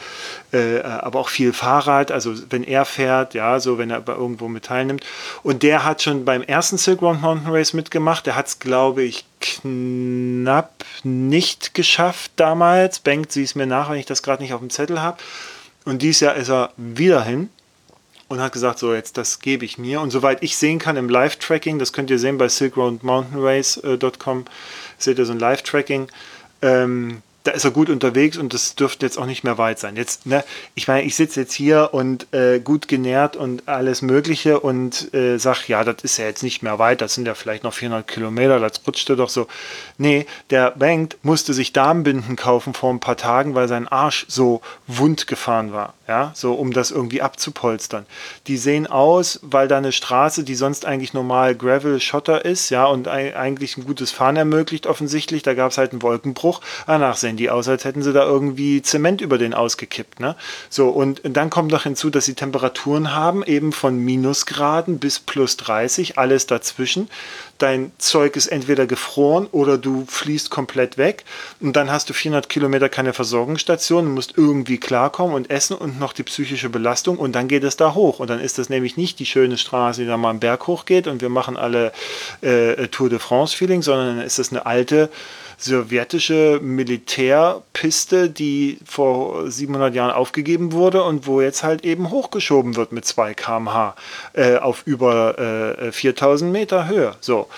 äh, 0.53 0.81
aber 0.81 1.21
auch 1.21 1.29
viel 1.29 1.53
Fahrrad, 1.53 2.11
also 2.11 2.35
wenn 2.51 2.65
er 2.65 2.85
fährt, 2.85 3.35
ja, 3.35 3.61
so 3.61 3.79
wenn 3.79 3.91
er 3.91 4.07
irgendwo 4.07 4.49
mit 4.49 4.65
teilnimmt. 4.65 5.05
Und 5.43 5.63
der 5.63 5.85
hat 5.85 6.03
schon 6.03 6.25
beim 6.25 6.43
ersten 6.43 6.79
Silk 6.79 7.03
Road 7.03 7.21
Mountain 7.21 7.53
Race 7.53 7.73
mitgemacht. 7.73 8.27
Der 8.27 8.37
hat 8.37 8.47
es, 8.49 8.59
glaube 8.59 9.03
ich, 9.03 9.25
knapp 9.41 10.85
nicht 11.03 11.75
geschafft 11.75 12.33
damals. 12.37 13.01
Bengt 13.01 13.33
sie 13.33 13.43
es 13.43 13.55
mir 13.55 13.67
nach, 13.67 13.91
wenn 13.91 13.99
ich 13.99 14.07
das 14.07 14.23
gerade 14.23 14.43
nicht 14.43 14.55
auf 14.55 14.61
dem 14.61 14.71
Zettel 14.71 15.01
habe. 15.01 15.19
Und 15.85 16.03
dieses 16.03 16.21
Jahr 16.21 16.35
ist 16.35 16.49
er 16.49 16.73
wieder 16.77 17.25
hin 17.25 17.51
und 18.33 18.41
hat 18.41 18.53
gesagt, 18.53 18.79
so 18.79 18.95
jetzt 18.95 19.19
das 19.19 19.41
gebe 19.41 19.67
ich 19.67 19.77
mir. 19.77 20.01
Und 20.01 20.11
soweit 20.11 20.43
ich 20.43 20.57
sehen 20.57 20.79
kann 20.79 20.97
im 20.97 21.11
Live-Tracking, 21.11 21.79
das 21.79 21.93
könnt 21.93 22.11
ihr 22.11 22.19
sehen 22.19 22.39
bei 22.39 22.49
silkroadmountainrace.com, 22.49 24.41
äh, 24.41 24.45
seht 24.97 25.19
ihr 25.19 25.27
so 25.27 25.33
ein 25.33 25.39
Live-Tracking. 25.39 26.09
Ähm, 26.63 27.23
da 27.45 27.51
ist 27.53 27.65
er 27.65 27.71
gut 27.71 27.91
unterwegs 27.91 28.37
und 28.37 28.55
das 28.55 28.75
dürfte 28.75 29.05
jetzt 29.05 29.19
auch 29.19 29.27
nicht 29.27 29.45
mehr 29.45 29.59
weit 29.59 29.79
sein. 29.79 29.97
Jetzt, 29.97 30.27
ne, 30.27 30.45
ich 30.75 30.89
meine, 30.89 31.03
ich 31.03 31.17
sitze 31.17 31.41
jetzt 31.41 31.53
hier 31.53 31.91
und 31.93 32.33
äh, 32.33 32.61
gut 32.61 32.89
genährt 32.89 33.37
und 33.37 33.69
alles 33.69 34.03
Mögliche 34.03 34.61
und 34.61 35.13
äh, 35.15 35.39
sag, 35.39 35.69
ja, 35.69 35.85
das 35.85 35.97
ist 36.03 36.19
ja 36.19 36.27
jetzt 36.27 36.43
nicht 36.43 36.63
mehr 36.63 36.79
weit, 36.79 37.01
das 37.01 37.15
sind 37.15 37.27
ja 37.27 37.35
vielleicht 37.35 37.65
noch 37.65 37.75
400 37.75 38.07
Kilometer, 38.07 38.61
das 38.61 38.81
rutschte 38.87 39.17
doch 39.17 39.29
so. 39.29 39.49
Nee, 39.99 40.27
der 40.51 40.71
Bank 40.73 41.17
musste 41.23 41.53
sich 41.53 41.73
Darmbinden 41.73 42.37
kaufen 42.37 42.75
vor 42.75 42.93
ein 42.93 43.01
paar 43.01 43.17
Tagen, 43.17 43.55
weil 43.55 43.69
sein 43.69 43.89
Arsch 43.89 44.25
so 44.29 44.63
wund 44.87 45.27
gefahren 45.27 45.73
war, 45.73 45.95
ja, 46.07 46.33
so 46.35 46.55
um 46.55 46.73
das 46.73 46.91
irgendwie 46.91 47.23
abzupolstern. 47.23 48.07
Die 48.47 48.57
sehen 48.57 48.87
aus, 48.87 49.41
weil 49.43 49.69
da 49.69 49.79
eine 49.79 49.93
Straße, 49.93 50.45
die 50.45 50.55
sonst 50.55 50.87
eigentlich 50.87 51.13
normal 51.13 51.55
Gravel 51.55 52.01
Schotter 52.01 52.45
ist, 52.45 52.71
ja, 52.71 52.85
und 52.87 53.09
eigentlich 53.09 53.77
ein 53.77 53.85
gutes 53.85 54.11
Fahren 54.11 54.37
ermöglicht 54.37 54.87
offensichtlich, 54.87 55.43
da 55.43 55.55
gab 55.55 55.71
es 55.71 55.79
halt 55.79 55.93
einen 55.93 56.03
Wolkenbruch. 56.03 56.61
Danach 56.87 57.17
sehen 57.17 57.32
die 57.37 57.51
aus, 57.51 57.69
als 57.69 57.85
hätten 57.85 58.03
sie 58.03 58.13
da 58.13 58.25
irgendwie 58.25 58.83
Zement 58.83 59.21
über 59.21 59.39
den 59.39 59.55
ausgekippt, 59.55 60.21
ne? 60.21 60.37
So, 60.71 60.89
und 60.89 61.21
dann 61.25 61.51
kommt 61.51 61.73
noch 61.73 61.85
hinzu, 61.85 62.11
dass 62.11 62.25
sie 62.25 62.35
Temperaturen 62.35 63.15
haben, 63.15 63.43
eben 63.43 63.73
von 63.73 63.99
Minusgraden 63.99 64.99
bis 64.99 65.19
plus 65.19 65.57
30, 65.57 66.19
alles 66.19 66.47
dazwischen. 66.47 67.09
Dein 67.59 67.93
Zeug 67.99 68.35
ist 68.35 68.49
entweder 68.49 68.87
gefroren 68.87 69.47
oder 69.53 69.79
du 69.79 70.05
fließt 70.09 70.51
komplett 70.51 70.99
weg. 70.99 71.25
Und 71.61 71.77
dann 71.77 71.93
hast 71.93 72.11
du 72.11 72.13
400 72.13 72.49
Kilometer 72.49 72.89
keine 72.89 73.13
Versorgungsstation, 73.13 74.13
musst 74.13 74.37
irgendwie 74.37 74.79
klarkommen 74.79 75.37
und 75.37 75.49
essen 75.49 75.77
und 75.77 76.01
noch 76.01 76.13
die 76.13 76.25
psychische 76.25 76.71
Belastung. 76.71 77.19
Und 77.19 77.37
dann 77.37 77.47
geht 77.47 77.63
es 77.63 77.77
da 77.77 77.95
hoch. 77.95 78.19
Und 78.19 78.31
dann 78.31 78.41
ist 78.41 78.59
das 78.59 78.69
nämlich 78.69 78.97
nicht 78.97 79.21
die 79.21 79.27
schöne 79.27 79.59
Straße, 79.59 80.01
die 80.01 80.09
da 80.09 80.17
mal 80.17 80.31
am 80.31 80.41
Berg 80.41 80.67
hochgeht 80.67 81.07
und 81.07 81.23
wir 81.23 81.29
machen 81.29 81.57
alle 81.57 81.93
äh, 82.41 82.89
Tour 82.89 83.09
de 83.09 83.21
France 83.21 83.57
Feeling, 83.57 83.83
sondern 83.83 84.17
dann 84.17 84.27
ist 84.27 84.41
das 84.41 84.51
eine 84.51 84.67
alte 84.67 85.09
sowjetische 85.65 86.61
Militärpiste, 86.63 88.31
die 88.31 88.79
vor 88.85 89.51
700 89.51 89.95
Jahren 89.95 90.13
aufgegeben 90.13 90.73
wurde 90.73 91.03
und 91.03 91.27
wo 91.27 91.41
jetzt 91.41 91.63
halt 91.63 91.85
eben 91.85 92.11
hochgeschoben 92.11 92.77
wird 92.77 92.93
mit 92.93 93.05
2 93.05 93.35
km/h 93.35 93.95
äh, 94.33 94.57
auf 94.57 94.83
über 94.87 95.39
äh, 95.79 95.93
4000 95.93 96.53
Meter 96.53 96.89
Höhe. 96.89 97.15
So. 97.21 97.49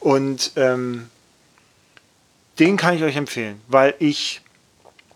Und 0.00 0.52
ähm, 0.56 1.08
den 2.58 2.76
kann 2.76 2.96
ich 2.96 3.02
euch 3.02 3.16
empfehlen, 3.16 3.60
weil 3.68 3.94
ich 3.98 4.42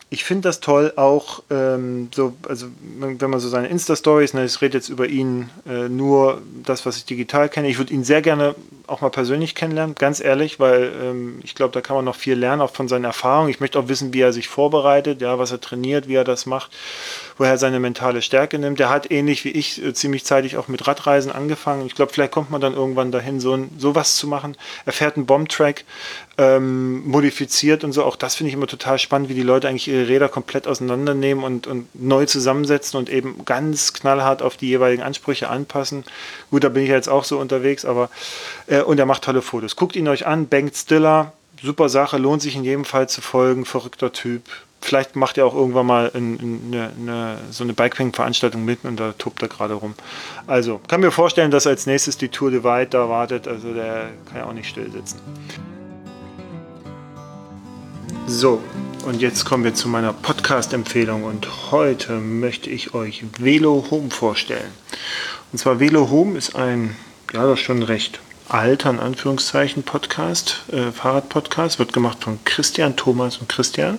ich 0.09 0.23
finde 0.23 0.49
das 0.49 0.61
toll, 0.61 0.93
auch 0.95 1.43
ähm, 1.51 2.11
so, 2.15 2.35
also 2.49 2.67
wenn 2.99 3.31
man 3.31 3.41
so 3.41 3.49
seine 3.49 3.67
Insta-Stories, 3.67 4.35
ne, 4.35 4.45
ich 4.45 4.61
rede 4.63 4.79
jetzt 4.79 4.89
über 4.89 5.07
ihn 5.09 5.51
äh, 5.69 5.89
nur 5.89 6.43
das, 6.63 6.87
was 6.87 6.97
ich 6.97 7.07
digital 7.07 7.49
kenne. 7.49 7.69
Ich 7.69 7.79
würde 7.79 7.93
ihn 7.93 8.05
sehr 8.05 8.23
gerne 8.23 8.55
auch 8.87 9.01
mal 9.01 9.11
persönlich 9.11 9.57
kennenlernen, 9.57 9.97
ganz 9.97 10.21
ehrlich, 10.21 10.61
weil 10.61 10.93
ähm, 11.03 11.41
ich 11.43 11.57
glaube, 11.57 11.73
da 11.73 11.81
kann 11.81 11.97
man 11.97 12.05
noch 12.05 12.15
viel 12.15 12.35
lernen, 12.35 12.63
auch 12.63 12.73
von 12.73 12.87
seinen 12.87 13.05
Erfahrungen. 13.05 13.51
Ich 13.51 13.59
möchte 13.59 13.81
auch 13.81 13.89
wissen, 13.89 14.15
wie 14.15 14.21
er 14.21 14.33
sich 14.33 14.47
vorbereitet, 14.47 15.21
ja, 15.21 15.41
was 15.41 15.51
er 15.51 15.61
trainiert, 15.61 16.07
wie 16.07 16.15
er 16.15 16.25
das 16.25 16.47
macht, 16.47 16.71
woher 17.39 17.53
er 17.53 17.59
seine 17.59 17.81
mentale 17.81 18.23
Stärke 18.23 18.59
nimmt. 18.59 18.79
Der 18.79 18.89
hat 18.89 19.11
ähnlich 19.11 19.45
wie 19.45 19.51
ich 19.51 19.83
äh, 19.83 19.93
ziemlich 19.93 20.25
zeitig 20.25 20.57
auch 20.57 20.69
mit 20.69 20.87
Radreisen 20.87 21.31
angefangen. 21.31 21.87
Ich 21.87 21.95
glaube, 21.95 22.13
vielleicht 22.13 22.33
kommt 22.33 22.51
man 22.51 22.61
dann 22.61 22.75
irgendwann 22.75 23.13
dahin, 23.13 23.41
so 23.41 23.55
ein, 23.55 23.71
sowas 23.79 24.17
zu 24.17 24.27
machen. 24.27 24.57
Er 24.85 24.93
fährt 24.93 25.17
einen 25.17 25.27
Bomb-Track, 25.27 25.85
ähm, 26.39 27.07
modifiziert 27.07 27.85
und 27.85 27.93
so. 27.93 28.05
Auch 28.05 28.17
das 28.17 28.35
finde 28.35 28.49
ich 28.49 28.55
immer 28.55 28.67
total 28.67 28.99
spannend, 28.99 29.29
wie 29.29 29.35
die 29.35 29.43
Leute 29.43 29.69
eigentlich 29.69 29.89
ihre 29.89 30.09
Räder 30.09 30.29
komplett 30.29 30.67
auseinandernehmen 30.67 31.45
und, 31.45 31.67
und 31.67 31.89
neu 31.95 32.27
zusammensetzen 32.27 32.99
und 32.99 33.09
eben 33.09 33.45
ganz 33.45 33.93
knallhart 33.93 34.43
auf 34.43 34.57
die 34.57 34.69
jeweiligen 34.69 35.03
Ansprüche 35.03 35.49
anpassen. 35.49 36.05
Gut, 36.51 36.65
da 36.65 36.69
bin 36.69 36.83
ich 36.83 36.89
jetzt 36.89 37.09
auch 37.09 37.25
so 37.25 37.39
unterwegs, 37.39 37.85
aber 37.85 38.11
äh, 38.67 38.83
und 38.83 38.99
er 38.99 39.07
macht 39.07 39.25
tolle 39.25 39.43
Fotos. 39.43 39.77
Guckt 39.77 39.97
ihn 39.97 40.09
euch 40.09 40.27
an, 40.27 40.49
Bank 40.49 40.75
Stiller, 40.75 41.33
super 41.63 41.89
Sache, 41.89 42.19
lohnt 42.19 42.43
sich 42.43 42.57
in 42.57 42.65
jedem 42.65 42.85
Fall 42.85 43.09
zu 43.09 43.21
folgen, 43.21 43.65
verrückter 43.65 44.13
Typ. 44.13 44.43
Vielleicht 44.87 45.17
macht 45.17 45.37
er 45.37 45.47
auch 45.47 45.55
irgendwann 45.55 45.85
mal 45.85 46.13
eine, 46.15 46.93
eine, 46.97 47.39
so 47.51 47.65
eine 47.65 47.73
Bikepacking-Veranstaltung 47.73 48.65
mit 48.65 48.85
und 48.85 49.01
da 49.01 49.15
tobt 49.19 49.43
er 49.43 49.49
gerade 49.49 49.75
rum. 49.75 49.95
Also, 50.47 50.81
kann 50.87 51.01
mir 51.01 51.11
vorstellen, 51.11 51.51
dass 51.51 51.67
als 51.67 51.87
nächstes 51.87 52.19
die 52.19 52.29
Tour 52.29 52.53
de 52.53 52.63
Weit 52.63 52.95
da 52.95 53.09
wartet. 53.09 53.49
Also, 53.49 53.75
der 53.75 54.11
kann 54.27 54.37
ja 54.37 54.45
auch 54.45 54.53
nicht 54.53 54.69
still 54.69 54.89
sitzen. 54.93 55.19
So, 58.29 58.63
und 59.05 59.21
jetzt 59.21 59.45
kommen 59.45 59.65
wir 59.65 59.75
zu 59.75 59.89
meiner 59.89 60.13
Podcast-Empfehlung 60.13 61.25
und 61.25 61.73
heute 61.73 62.13
möchte 62.13 62.71
ich 62.71 62.95
euch 62.95 63.25
Velo 63.41 63.87
Home 63.91 64.11
vorstellen. 64.11 64.71
Und 65.51 65.59
zwar 65.59 65.81
Velo 65.81 66.11
Home 66.11 66.39
ist 66.39 66.55
ein, 66.55 66.95
ja, 67.33 67.45
das 67.45 67.59
schon 67.59 67.83
recht 67.83 68.21
alter, 68.49 68.91
in 68.91 69.01
Anführungszeichen, 69.01 69.83
Podcast, 69.83 70.63
äh, 70.73 70.93
Fahrradpodcast, 70.93 71.79
wird 71.79 71.93
gemacht 71.93 72.23
von 72.23 72.39
Christian, 72.45 72.97
Thomas 72.97 73.39
und 73.39 73.49
Christian. 73.49 73.99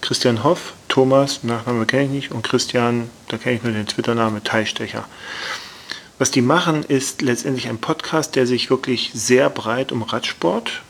Christian 0.00 0.44
Hoff, 0.44 0.74
Thomas, 0.88 1.42
Nachname 1.42 1.86
kenne 1.86 2.04
ich 2.04 2.10
nicht, 2.10 2.32
und 2.32 2.42
Christian, 2.42 3.10
da 3.28 3.38
kenne 3.38 3.56
ich 3.56 3.62
nur 3.62 3.72
den 3.72 3.86
Twitter-Name 3.86 4.42
Teilstecher. 4.42 5.04
Was 6.18 6.30
die 6.30 6.42
machen, 6.42 6.84
ist 6.84 7.22
letztendlich 7.22 7.68
ein 7.68 7.78
Podcast, 7.78 8.36
der 8.36 8.46
sich 8.46 8.68
wirklich 8.68 9.10
sehr 9.14 9.48
breit 9.48 9.90
um 9.90 10.02
Radsport, 10.02 10.82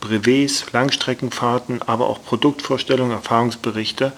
Brevets, 0.00 0.64
Langstreckenfahrten, 0.72 1.82
aber 1.82 2.08
auch 2.08 2.22
Produktvorstellungen, 2.24 3.12
Erfahrungsberichte 3.12 4.12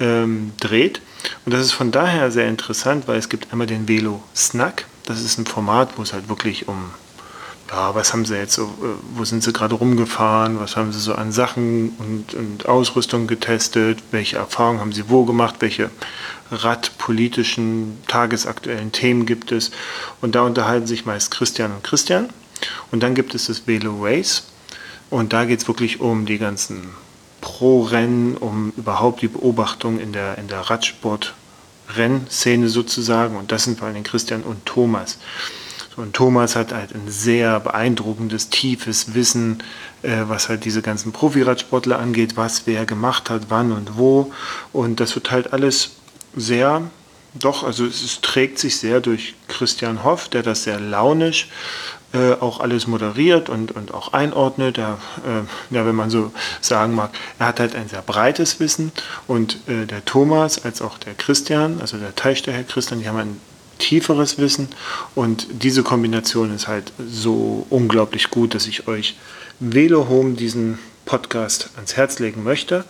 ähm, 0.00 0.52
dreht. 0.58 1.00
Und 1.44 1.54
das 1.54 1.60
ist 1.60 1.72
von 1.72 1.92
daher 1.92 2.30
sehr 2.30 2.48
interessant, 2.48 3.06
weil 3.06 3.18
es 3.18 3.28
gibt 3.28 3.52
einmal 3.52 3.66
den 3.66 3.88
Velo 3.88 4.22
Snack. 4.34 4.86
Das 5.04 5.20
ist 5.20 5.38
ein 5.38 5.46
Format, 5.46 5.90
wo 5.96 6.02
es 6.02 6.12
halt 6.12 6.28
wirklich 6.28 6.68
um, 6.68 6.90
ja, 7.72 7.94
was 7.94 8.12
haben 8.12 8.26
sie 8.26 8.36
jetzt 8.36 8.54
so, 8.54 8.64
äh, 8.64 8.94
wo 9.14 9.24
sind 9.24 9.42
sie 9.42 9.52
gerade 9.52 9.74
rumgefahren, 9.74 10.60
was 10.60 10.76
haben 10.76 10.92
sie 10.92 11.00
so 11.00 11.14
an 11.14 11.32
Sachen 11.32 11.90
und, 11.98 12.34
und 12.34 12.66
Ausrüstung 12.66 13.26
getestet, 13.26 14.02
welche 14.10 14.36
Erfahrungen 14.36 14.80
haben 14.80 14.92
sie 14.92 15.08
wo 15.08 15.24
gemacht, 15.24 15.56
welche 15.60 15.90
radpolitischen, 16.50 17.98
tagesaktuellen 18.08 18.92
Themen 18.92 19.24
gibt 19.24 19.52
es. 19.52 19.70
Und 20.20 20.34
da 20.34 20.42
unterhalten 20.42 20.86
sich 20.86 21.06
meist 21.06 21.30
Christian 21.30 21.72
und 21.72 21.82
Christian. 21.82 22.28
Und 22.90 23.02
dann 23.02 23.14
gibt 23.14 23.34
es 23.34 23.46
das 23.46 23.66
Velo 23.66 23.96
Race. 24.02 24.44
Und 25.08 25.32
da 25.32 25.46
geht 25.46 25.60
es 25.60 25.68
wirklich 25.68 26.00
um 26.00 26.26
die 26.26 26.38
ganzen 26.38 26.90
Pro-Rennen, 27.40 28.36
um 28.36 28.72
überhaupt 28.76 29.22
die 29.22 29.28
Beobachtung 29.28 29.98
in 29.98 30.12
der, 30.12 30.36
in 30.36 30.48
der 30.48 30.60
Radsport-Rennszene 30.60 32.68
sozusagen. 32.68 33.36
Und 33.36 33.50
das 33.50 33.64
sind 33.64 33.78
vor 33.78 33.88
allem 33.88 34.02
Christian 34.02 34.42
und 34.42 34.66
Thomas. 34.66 35.16
Und 35.96 36.14
Thomas 36.14 36.56
hat 36.56 36.72
halt 36.72 36.94
ein 36.94 37.08
sehr 37.08 37.60
beeindruckendes, 37.60 38.48
tiefes 38.48 39.14
Wissen, 39.14 39.62
äh, 40.02 40.22
was 40.26 40.48
halt 40.48 40.64
diese 40.64 40.82
ganzen 40.82 41.12
Profi-Radsportler 41.12 41.98
angeht, 41.98 42.36
was 42.36 42.66
wer 42.66 42.86
gemacht 42.86 43.30
hat, 43.30 43.42
wann 43.48 43.72
und 43.72 43.96
wo. 43.98 44.32
Und 44.72 45.00
das 45.00 45.14
wird 45.14 45.30
halt 45.30 45.52
alles 45.52 45.92
sehr, 46.34 46.82
doch, 47.34 47.62
also 47.62 47.84
es, 47.84 48.02
es 48.02 48.20
trägt 48.20 48.58
sich 48.58 48.78
sehr 48.78 49.00
durch 49.00 49.34
Christian 49.48 50.02
Hoff, 50.04 50.28
der 50.28 50.42
das 50.42 50.64
sehr 50.64 50.80
launisch 50.80 51.48
äh, 52.14 52.32
auch 52.32 52.60
alles 52.60 52.86
moderiert 52.86 53.48
und, 53.48 53.72
und 53.72 53.94
auch 53.94 54.12
einordnet. 54.12 54.78
Er, 54.78 54.98
äh, 55.24 55.74
ja, 55.74 55.86
wenn 55.86 55.94
man 55.94 56.10
so 56.10 56.32
sagen 56.60 56.94
mag, 56.94 57.10
er 57.38 57.46
hat 57.46 57.60
halt 57.60 57.74
ein 57.74 57.88
sehr 57.88 58.02
breites 58.02 58.60
Wissen 58.60 58.92
und 59.26 59.66
äh, 59.68 59.86
der 59.86 60.04
Thomas 60.04 60.64
als 60.64 60.82
auch 60.82 60.98
der 60.98 61.14
Christian, 61.14 61.80
also 61.80 61.96
der 61.96 62.14
Teilsteher 62.14 62.64
Christian, 62.64 63.00
die 63.00 63.08
haben 63.08 63.18
ein 63.18 63.40
tieferes 63.82 64.38
Wissen 64.38 64.68
und 65.16 65.46
diese 65.50 65.82
Kombination 65.82 66.54
ist 66.54 66.68
halt 66.68 66.92
so 67.04 67.66
unglaublich 67.68 68.30
gut, 68.30 68.54
dass 68.54 68.68
ich 68.68 68.86
euch 68.86 69.16
Velo 69.58 70.08
Home 70.08 70.34
diesen 70.34 70.78
Podcast 71.04 71.70
ans 71.74 71.96
Herz 71.96 72.20
legen 72.20 72.44
möchte. 72.44 72.84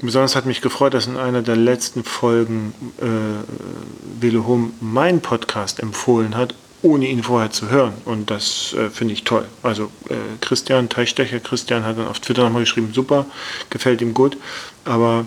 Besonders 0.00 0.36
hat 0.36 0.46
mich 0.46 0.60
gefreut, 0.60 0.94
dass 0.94 1.08
in 1.08 1.16
einer 1.16 1.42
der 1.42 1.56
letzten 1.56 2.04
Folgen 2.04 2.72
äh, 3.00 4.22
Velo 4.22 4.46
Home 4.46 4.70
meinen 4.80 5.20
Podcast 5.20 5.80
empfohlen 5.80 6.36
hat 6.36 6.54
ohne 6.82 7.08
ihn 7.08 7.22
vorher 7.22 7.50
zu 7.50 7.68
hören. 7.68 7.92
Und 8.06 8.30
das 8.30 8.72
äh, 8.72 8.88
finde 8.88 9.12
ich 9.12 9.24
toll. 9.24 9.44
Also 9.62 9.90
äh, 10.08 10.14
Christian 10.40 10.88
Teichstecher, 10.88 11.38
Christian 11.40 11.84
hat 11.84 11.98
dann 11.98 12.08
auf 12.08 12.20
Twitter 12.20 12.44
nochmal 12.44 12.62
geschrieben, 12.62 12.92
super, 12.94 13.26
gefällt 13.68 14.00
ihm 14.00 14.14
gut. 14.14 14.38
Aber 14.86 15.26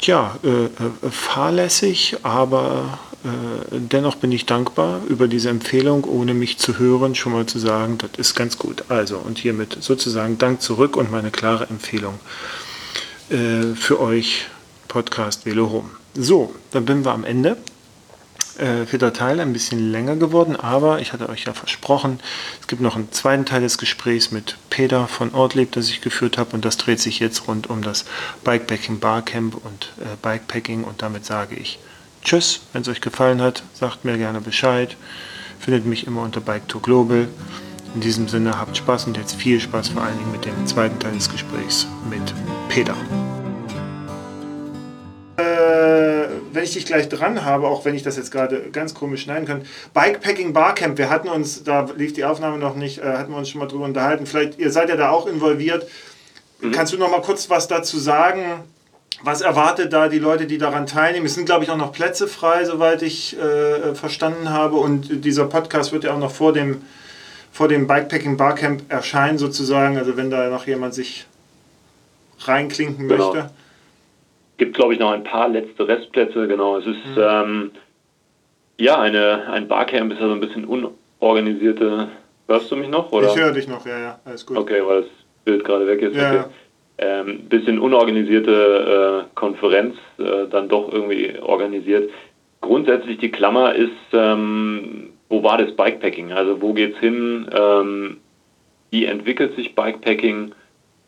tja, 0.00 0.38
äh, 0.42 0.64
äh 0.64 1.10
fahrlässig, 1.10 2.16
aber 2.22 2.98
dennoch 3.70 4.16
bin 4.16 4.32
ich 4.32 4.46
dankbar 4.46 5.00
über 5.08 5.28
diese 5.28 5.48
Empfehlung, 5.48 6.04
ohne 6.04 6.34
mich 6.34 6.58
zu 6.58 6.78
hören, 6.78 7.14
schon 7.14 7.32
mal 7.32 7.46
zu 7.46 7.58
sagen, 7.58 7.98
das 7.98 8.10
ist 8.16 8.34
ganz 8.34 8.58
gut. 8.58 8.84
Also 8.88 9.18
und 9.18 9.38
hiermit 9.38 9.78
sozusagen 9.80 10.38
Dank 10.38 10.62
zurück 10.62 10.96
und 10.96 11.10
meine 11.10 11.30
klare 11.30 11.68
Empfehlung 11.68 12.18
äh, 13.30 13.74
für 13.74 14.00
euch, 14.00 14.46
Podcast 14.88 15.46
Velo 15.46 15.70
Home. 15.70 15.90
So, 16.14 16.54
dann 16.70 16.84
bin 16.84 17.04
wir 17.04 17.12
am 17.12 17.24
Ende 17.24 17.56
äh, 18.58 18.86
vierter 18.86 19.12
Teil 19.12 19.40
ein 19.40 19.52
bisschen 19.52 19.92
länger 19.92 20.16
geworden, 20.16 20.56
aber 20.56 21.00
ich 21.00 21.12
hatte 21.12 21.28
euch 21.28 21.44
ja 21.44 21.52
versprochen, 21.52 22.20
es 22.60 22.66
gibt 22.66 22.82
noch 22.82 22.96
einen 22.96 23.12
zweiten 23.12 23.44
Teil 23.44 23.60
des 23.60 23.78
Gesprächs 23.78 24.30
mit 24.30 24.56
Peter 24.68 25.06
von 25.06 25.34
Ortlieb, 25.34 25.72
das 25.72 25.88
ich 25.88 26.00
geführt 26.00 26.38
habe 26.38 26.54
und 26.54 26.64
das 26.64 26.76
dreht 26.76 27.00
sich 27.00 27.20
jetzt 27.20 27.46
rund 27.46 27.70
um 27.70 27.82
das 27.82 28.04
Bikepacking 28.44 28.98
Barcamp 28.98 29.54
und 29.64 29.92
äh, 30.00 30.16
Bikepacking 30.22 30.84
und 30.84 31.02
damit 31.02 31.24
sage 31.24 31.54
ich 31.54 31.78
Tschüss, 32.22 32.60
wenn 32.72 32.82
es 32.82 32.88
euch 32.88 33.00
gefallen 33.00 33.40
hat, 33.40 33.62
sagt 33.74 34.04
mir 34.04 34.18
gerne 34.18 34.40
Bescheid, 34.40 34.96
findet 35.58 35.86
mich 35.86 36.06
immer 36.06 36.22
unter 36.22 36.40
Bike 36.40 36.68
to 36.68 36.80
Global. 36.80 37.28
In 37.94 38.00
diesem 38.00 38.28
Sinne 38.28 38.58
habt 38.58 38.76
Spaß 38.76 39.06
und 39.06 39.16
jetzt 39.16 39.34
viel 39.34 39.60
Spaß 39.60 39.88
vor 39.88 40.02
allen 40.02 40.18
Dingen 40.18 40.32
mit 40.32 40.44
dem 40.44 40.66
zweiten 40.66 40.98
Teil 40.98 41.12
des 41.12 41.30
Gesprächs 41.30 41.86
mit 42.10 42.34
Peter 42.68 42.94
wenn 46.58 46.64
ich 46.64 46.72
dich 46.72 46.86
gleich 46.86 47.08
dran 47.08 47.44
habe, 47.44 47.68
auch 47.68 47.84
wenn 47.84 47.94
ich 47.94 48.02
das 48.02 48.16
jetzt 48.16 48.32
gerade 48.32 48.70
ganz 48.72 48.92
komisch 48.92 49.22
schneiden 49.22 49.46
kann, 49.46 49.62
Bikepacking 49.94 50.52
Barcamp, 50.52 50.98
wir 50.98 51.08
hatten 51.08 51.28
uns, 51.28 51.62
da 51.62 51.86
lief 51.96 52.14
die 52.14 52.24
Aufnahme 52.24 52.58
noch 52.58 52.74
nicht, 52.74 52.98
äh, 52.98 53.04
hatten 53.04 53.30
wir 53.30 53.38
uns 53.38 53.48
schon 53.48 53.60
mal 53.60 53.68
drüber 53.68 53.84
unterhalten. 53.84 54.26
Vielleicht, 54.26 54.58
ihr 54.58 54.72
seid 54.72 54.88
ja 54.88 54.96
da 54.96 55.10
auch 55.10 55.28
involviert. 55.28 55.88
Mhm. 56.60 56.72
Kannst 56.72 56.92
du 56.92 56.98
noch 56.98 57.12
mal 57.12 57.22
kurz 57.22 57.48
was 57.48 57.68
dazu 57.68 57.98
sagen? 57.98 58.42
Was 59.22 59.40
erwartet 59.40 59.92
da 59.92 60.08
die 60.08 60.18
Leute, 60.18 60.46
die 60.46 60.58
daran 60.58 60.86
teilnehmen? 60.86 61.26
Es 61.26 61.34
sind, 61.34 61.46
glaube 61.46 61.64
ich, 61.64 61.70
auch 61.70 61.76
noch 61.76 61.92
Plätze 61.92 62.28
frei, 62.28 62.64
soweit 62.64 63.02
ich 63.02 63.36
äh, 63.36 63.94
verstanden 63.94 64.50
habe. 64.50 64.76
Und 64.76 65.24
dieser 65.24 65.46
Podcast 65.46 65.92
wird 65.92 66.04
ja 66.04 66.14
auch 66.14 66.18
noch 66.18 66.30
vor 66.30 66.52
dem, 66.52 66.82
vor 67.50 67.66
dem 67.68 67.86
Bikepacking 67.86 68.36
Barcamp 68.36 68.82
erscheinen, 68.88 69.38
sozusagen. 69.38 69.98
Also, 69.98 70.16
wenn 70.16 70.30
da 70.30 70.48
noch 70.50 70.66
jemand 70.66 70.94
sich 70.94 71.26
reinklinken 72.40 73.08
genau. 73.08 73.32
möchte 73.32 73.50
gibt, 74.58 74.76
glaube 74.76 74.92
ich, 74.92 75.00
noch 75.00 75.12
ein 75.12 75.24
paar 75.24 75.48
letzte 75.48 75.88
Restplätze. 75.88 76.46
Genau, 76.46 76.76
es 76.76 76.86
ist 76.86 77.16
mhm. 77.16 77.22
ähm, 77.22 77.70
ja 78.76 79.00
eine, 79.00 79.50
ein 79.50 79.68
Barcamp 79.68 80.12
ist 80.12 80.20
ja 80.20 80.26
so 80.26 80.34
ein 80.34 80.40
bisschen 80.40 80.66
unorganisierte. 80.66 82.08
Hörst 82.46 82.70
du 82.70 82.76
mich 82.76 82.88
noch? 82.88 83.10
Oder? 83.12 83.28
Ich 83.28 83.36
höre 83.36 83.52
dich 83.52 83.68
noch, 83.68 83.86
ja, 83.86 83.98
ja, 83.98 84.18
alles 84.24 84.44
gut. 84.44 84.58
Okay, 84.58 84.82
weil 84.84 85.02
das 85.02 85.10
Bild 85.44 85.64
gerade 85.64 85.86
weg 85.86 86.02
ist. 86.02 86.16
Ja, 86.16 86.30
okay. 86.30 86.44
Ähm, 87.00 87.44
bisschen 87.48 87.78
unorganisierte 87.78 89.24
äh, 89.24 89.34
Konferenz, 89.36 89.96
äh, 90.18 90.48
dann 90.50 90.68
doch 90.68 90.92
irgendwie 90.92 91.38
organisiert. 91.40 92.10
Grundsätzlich 92.60 93.18
die 93.18 93.30
Klammer 93.30 93.74
ist, 93.74 93.92
ähm, 94.12 95.10
wo 95.28 95.44
war 95.44 95.58
das 95.58 95.76
Bikepacking? 95.76 96.32
Also 96.32 96.60
wo 96.60 96.72
geht's 96.72 96.98
hin? 96.98 97.48
Ähm, 97.56 98.16
wie 98.90 99.04
entwickelt 99.04 99.54
sich 99.54 99.76
Bikepacking? 99.76 100.52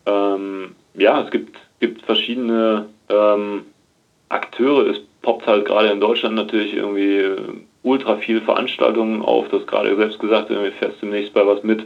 Ähm, 0.06 0.76
ja, 0.94 1.22
es 1.22 1.30
gibt, 1.30 1.56
gibt 1.80 2.02
verschiedene 2.02 2.86
ähm, 3.08 3.62
Akteure. 4.28 4.90
Es 4.90 5.00
poppt 5.22 5.46
halt 5.46 5.64
gerade 5.64 5.88
in 5.88 6.00
Deutschland 6.00 6.36
natürlich 6.36 6.74
irgendwie 6.74 7.16
äh, 7.16 7.36
ultra 7.82 8.16
viel 8.16 8.40
Veranstaltungen 8.42 9.22
auf. 9.22 9.48
Das 9.48 9.66
gerade 9.66 9.96
selbst 9.96 10.18
gesagt, 10.18 10.50
irgendwie 10.50 10.70
fährst 10.72 11.02
demnächst 11.02 11.34
bei 11.34 11.46
was 11.46 11.62
mit. 11.62 11.80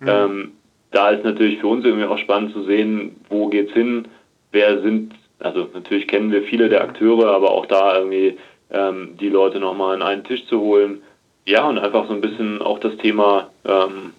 Mhm. 0.00 0.08
Ähm, 0.08 0.52
da 0.90 1.10
ist 1.10 1.24
natürlich 1.24 1.60
für 1.60 1.68
uns 1.68 1.84
irgendwie 1.84 2.06
auch 2.06 2.18
spannend 2.18 2.52
zu 2.52 2.64
sehen, 2.64 3.16
wo 3.28 3.48
geht's 3.48 3.72
hin, 3.72 4.08
wer 4.52 4.80
sind, 4.82 5.14
also 5.38 5.68
natürlich 5.72 6.08
kennen 6.08 6.32
wir 6.32 6.42
viele 6.42 6.68
der 6.68 6.82
Akteure, 6.82 7.34
aber 7.34 7.50
auch 7.52 7.66
da 7.66 7.98
irgendwie 7.98 8.38
ähm, 8.70 9.16
die 9.20 9.28
Leute 9.28 9.60
nochmal 9.60 9.94
an 9.94 10.02
einen 10.02 10.24
Tisch 10.24 10.46
zu 10.46 10.60
holen. 10.60 11.02
Ja, 11.46 11.68
und 11.68 11.78
einfach 11.78 12.06
so 12.06 12.12
ein 12.12 12.20
bisschen 12.20 12.60
auch 12.60 12.78
das 12.78 12.96
Thema 12.96 13.50
ähm, 13.64 14.12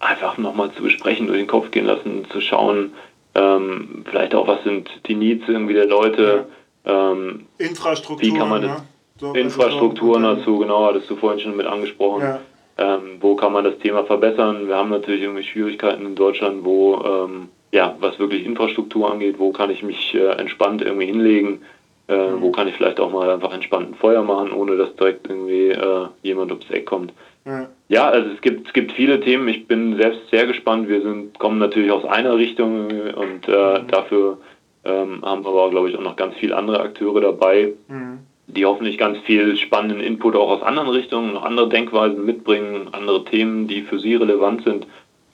einfach 0.00 0.38
nochmal 0.38 0.72
zu 0.72 0.82
besprechen, 0.82 1.26
durch 1.26 1.38
den 1.38 1.46
Kopf 1.46 1.70
gehen 1.70 1.86
lassen, 1.86 2.26
zu 2.30 2.40
schauen, 2.40 2.92
ähm, 3.34 4.04
vielleicht 4.08 4.34
auch, 4.34 4.46
was 4.46 4.62
sind 4.64 4.88
die 5.06 5.14
Needs 5.14 5.48
irgendwie 5.48 5.74
der 5.74 5.86
Leute? 5.86 6.46
Ähm, 6.84 7.46
Infrastruktur. 7.58 8.26
Wie 8.26 8.36
kann 8.36 8.48
man 8.48 8.62
das, 8.62 8.70
ja? 8.70 8.84
so, 9.18 9.32
Infrastrukturen 9.32 10.24
also 10.24 10.40
dazu, 10.40 10.58
genau, 10.58 10.86
hattest 10.86 11.10
du 11.10 11.16
vorhin 11.16 11.40
schon 11.40 11.56
mit 11.56 11.66
angesprochen. 11.66 12.22
Ja. 12.22 12.40
Ähm, 12.78 13.18
wo 13.20 13.34
kann 13.34 13.52
man 13.52 13.64
das 13.64 13.78
Thema 13.78 14.04
verbessern? 14.04 14.68
Wir 14.68 14.76
haben 14.76 14.90
natürlich 14.90 15.22
irgendwie 15.22 15.42
Schwierigkeiten 15.42 16.06
in 16.06 16.14
Deutschland, 16.14 16.64
wo, 16.64 17.02
ähm, 17.04 17.48
ja, 17.72 17.96
was 17.98 18.18
wirklich 18.18 18.46
Infrastruktur 18.46 19.10
angeht, 19.10 19.38
wo 19.38 19.50
kann 19.50 19.70
ich 19.70 19.82
mich 19.82 20.14
äh, 20.14 20.28
entspannt 20.38 20.82
irgendwie 20.82 21.06
hinlegen? 21.06 21.62
Äh, 22.08 22.30
mhm. 22.30 22.40
Wo 22.40 22.52
kann 22.52 22.68
ich 22.68 22.74
vielleicht 22.74 23.00
auch 23.00 23.12
mal 23.12 23.28
einfach 23.30 23.52
entspannt 23.52 23.90
ein 23.90 23.94
Feuer 23.94 24.22
machen, 24.22 24.52
ohne 24.52 24.76
dass 24.76 24.94
direkt 24.94 25.28
irgendwie 25.28 25.70
äh, 25.70 26.06
jemand 26.22 26.52
ums 26.52 26.70
Eck 26.70 26.86
kommt? 26.86 27.12
Ja. 27.44 27.68
ja, 27.88 28.08
also 28.08 28.30
es 28.30 28.40
gibt, 28.40 28.66
es 28.68 28.72
gibt 28.72 28.92
viele 28.92 29.20
Themen. 29.20 29.48
Ich 29.48 29.66
bin 29.66 29.96
selbst 29.96 30.20
sehr 30.30 30.46
gespannt. 30.46 30.88
Wir 30.88 31.02
sind, 31.02 31.38
kommen 31.38 31.58
natürlich 31.58 31.90
aus 31.90 32.04
einer 32.04 32.36
Richtung 32.36 32.86
und 32.86 33.48
äh, 33.48 33.80
mhm. 33.80 33.88
dafür 33.88 34.38
ähm, 34.84 35.22
haben 35.22 35.44
wir 35.44 35.50
aber, 35.50 35.70
glaube 35.70 35.90
ich, 35.90 35.96
auch 35.96 36.02
noch 36.02 36.16
ganz 36.16 36.36
viele 36.36 36.56
andere 36.56 36.80
Akteure 36.80 37.20
dabei, 37.20 37.72
mhm. 37.88 38.20
Die 38.48 38.64
hoffentlich 38.64 38.98
ganz 38.98 39.18
viel 39.18 39.56
spannenden 39.56 40.00
Input 40.00 40.34
auch 40.34 40.50
aus 40.50 40.62
anderen 40.62 40.88
Richtungen, 40.88 41.34
noch 41.34 41.44
andere 41.44 41.68
Denkweisen 41.68 42.24
mitbringen, 42.24 42.88
andere 42.92 43.24
Themen, 43.24 43.68
die 43.68 43.82
für 43.82 44.00
sie 44.00 44.14
relevant 44.14 44.64
sind. 44.64 44.86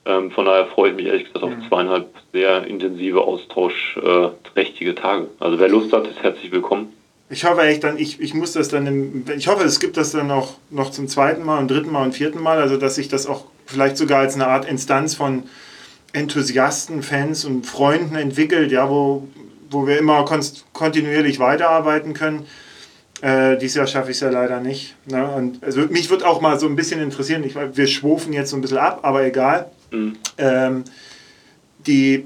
Ähm, 0.05 0.31
von 0.31 0.45
daher 0.45 0.67
freue 0.67 0.91
ich 0.91 0.95
mich 0.97 1.05
ehrlich 1.07 1.25
gesagt 1.25 1.43
auf 1.43 1.53
zweieinhalb 1.67 2.07
sehr 2.33 2.67
intensive, 2.67 3.21
austauschträchtige 3.21 4.91
äh, 4.91 4.95
Tage. 4.95 5.27
Also 5.39 5.59
wer 5.59 5.69
Lust 5.69 5.93
hat, 5.93 6.07
ist 6.07 6.21
herzlich 6.21 6.51
willkommen. 6.51 6.93
Ich 7.29 7.43
hoffe 7.45 7.61
echt 7.61 7.83
dann, 7.83 7.97
ich, 7.97 8.19
ich 8.19 8.33
muss 8.35 8.51
das 8.51 8.67
dann, 8.67 8.85
im, 8.85 9.25
ich 9.35 9.47
hoffe, 9.47 9.63
es 9.63 9.79
gibt 9.79 9.97
das 9.97 10.11
dann 10.11 10.29
auch 10.29 10.55
noch 10.69 10.91
zum 10.91 11.07
zweiten 11.07 11.43
Mal 11.43 11.57
und 11.57 11.71
dritten 11.71 11.91
Mal 11.91 12.03
und 12.03 12.13
vierten 12.13 12.43
Mal, 12.43 12.59
also 12.59 12.77
dass 12.77 12.95
sich 12.95 13.07
das 13.07 13.25
auch 13.25 13.45
vielleicht 13.65 13.97
sogar 13.97 14.19
als 14.19 14.35
eine 14.35 14.47
Art 14.47 14.65
Instanz 14.65 15.15
von 15.15 15.43
Enthusiasten, 16.13 17.01
Fans 17.01 17.45
und 17.45 17.65
Freunden 17.65 18.15
entwickelt, 18.15 18.71
ja, 18.71 18.89
wo, 18.89 19.27
wo 19.71 19.87
wir 19.87 19.97
immer 19.97 20.23
kontinuierlich 20.73 21.39
weiterarbeiten 21.39 22.13
können. 22.13 22.45
Äh, 23.21 23.57
dieses 23.57 23.75
Jahr 23.75 23.87
schaffe 23.87 24.11
ich 24.11 24.17
es 24.17 24.21
ja 24.21 24.29
leider 24.29 24.59
nicht. 24.59 24.95
Ne? 25.05 25.25
Und 25.25 25.63
also 25.63 25.81
mich 25.81 26.09
würde 26.09 26.27
auch 26.27 26.41
mal 26.41 26.59
so 26.59 26.67
ein 26.67 26.75
bisschen 26.75 27.01
interessieren, 27.01 27.43
ich, 27.43 27.55
wir 27.55 27.87
schwufen 27.87 28.33
jetzt 28.33 28.49
so 28.49 28.57
ein 28.57 28.61
bisschen 28.61 28.77
ab, 28.77 28.99
aber 29.03 29.23
egal. 29.23 29.71
Mhm. 29.91 30.17
Ähm, 30.37 30.83
die, 31.87 32.25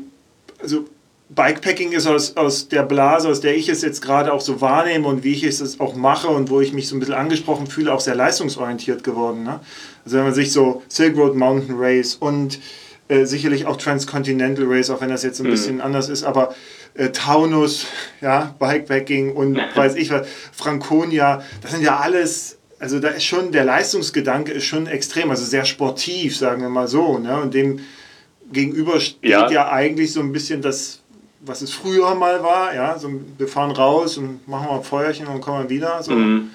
also 0.62 0.86
Bikepacking 1.30 1.92
ist 1.92 2.08
aus, 2.08 2.36
aus 2.36 2.70
der 2.70 2.82
Blase, 2.82 3.30
aus 3.30 3.40
der 3.40 3.56
ich 3.56 3.70
es 3.70 3.84
jetzt 3.84 4.02
gerade 4.02 4.34
auch 4.34 4.42
so 4.42 4.62
wahrnehme 4.62 5.08
und 5.08 5.24
wie 5.24 5.34
ich 5.34 5.44
es 5.44 5.80
auch 5.80 5.96
mache 5.96 6.28
und 6.28 6.50
wo 6.50 6.60
ich 6.60 6.74
mich 6.74 6.88
so 6.88 6.96
ein 6.96 7.00
bisschen 7.00 7.14
angesprochen 7.14 7.68
fühle, 7.68 7.94
auch 7.94 8.00
sehr 8.00 8.16
leistungsorientiert 8.16 9.04
geworden. 9.04 9.44
Ne? 9.44 9.60
Also 10.06 10.18
wenn 10.18 10.24
man 10.24 10.34
sich 10.34 10.52
so 10.52 10.82
Silk 10.88 11.16
Road 11.16 11.36
Mountain 11.36 11.76
Race 11.78 12.16
und 12.16 12.60
äh, 13.10 13.26
sicherlich 13.26 13.66
auch 13.66 13.78
Transcontinental 13.78 14.66
Race, 14.68 14.90
auch 14.90 15.02
wenn 15.02 15.10
das 15.10 15.24
jetzt 15.24 15.40
ein 15.40 15.48
mhm. 15.48 15.52
bisschen 15.52 15.82
anders 15.82 16.08
ist, 16.10 16.24
aber 16.24 16.56
äh, 16.94 17.10
Taunus, 17.10 17.86
ja, 18.22 18.56
Bikepacking 18.60 19.34
und 19.34 19.60
weiß 19.76 19.96
ich 19.96 20.10
was, 20.10 20.28
Franconia, 20.54 21.44
das 21.62 21.72
sind 21.72 21.84
ja 21.84 21.98
alles 21.98 22.56
also 22.82 23.00
da 23.00 23.10
ist 23.10 23.26
schon, 23.26 23.52
der 23.52 23.66
Leistungsgedanke 23.66 24.54
ist 24.54 24.64
schon 24.64 24.88
extrem, 24.88 25.30
also 25.32 25.44
sehr 25.44 25.66
sportiv, 25.66 26.38
sagen 26.38 26.62
wir 26.62 26.70
mal 26.70 26.88
so. 26.88 27.18
Ne? 27.18 27.36
Und 27.42 27.54
dem 27.54 27.82
gegenüber 28.54 29.02
steht 29.02 29.30
ja. 29.30 29.52
ja 29.52 29.70
eigentlich 29.70 30.14
so 30.14 30.22
ein 30.22 30.32
bisschen 30.32 30.62
das 30.62 31.02
was 31.42 31.62
es 31.62 31.72
früher 31.72 32.16
mal 32.16 32.44
war, 32.44 32.74
ja, 32.76 32.98
so 32.98 33.10
wir 33.38 33.48
fahren 33.48 33.72
raus 33.72 34.18
und 34.18 34.48
machen 34.48 34.68
mal 34.68 34.78
ein 34.78 34.84
Feuerchen 34.84 35.28
und 35.28 35.42
kommen 35.42 35.70
wieder. 35.70 36.02
So. 36.04 36.12
Mhm. 36.12 36.52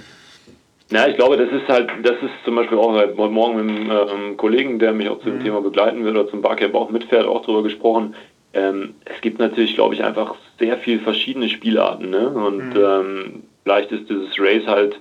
Ja, 0.90 1.06
ich 1.06 1.16
glaube, 1.16 1.36
das 1.36 1.50
ist 1.50 1.66
halt, 1.68 1.90
das 2.02 2.16
ist 2.22 2.32
zum 2.44 2.56
Beispiel 2.56 2.78
auch 2.78 2.92
heute 2.92 3.14
Morgen 3.14 3.56
mit 3.56 3.76
einem 3.76 3.90
ähm, 3.90 4.36
Kollegen, 4.36 4.78
der 4.78 4.92
mich 4.92 5.08
auch 5.08 5.18
zu 5.20 5.26
dem 5.26 5.38
mhm. 5.38 5.44
Thema 5.44 5.60
begleiten 5.62 6.04
wird 6.04 6.16
oder 6.16 6.28
zum 6.28 6.42
Barcamp 6.42 6.74
auch 6.74 6.90
mitfährt, 6.90 7.26
auch 7.26 7.42
darüber 7.42 7.62
gesprochen. 7.62 8.14
Ähm, 8.52 8.94
es 9.04 9.20
gibt 9.20 9.38
natürlich, 9.38 9.74
glaube 9.74 9.94
ich, 9.94 10.04
einfach 10.04 10.34
sehr 10.58 10.78
viele 10.78 11.00
verschiedene 11.00 11.48
Spielarten. 11.48 12.10
Ne? 12.10 12.28
Und 12.28 12.74
mhm. 12.74 12.76
ähm, 12.76 13.42
vielleicht 13.62 13.92
ist 13.92 14.08
dieses 14.08 14.38
Race 14.38 14.66
halt 14.66 15.00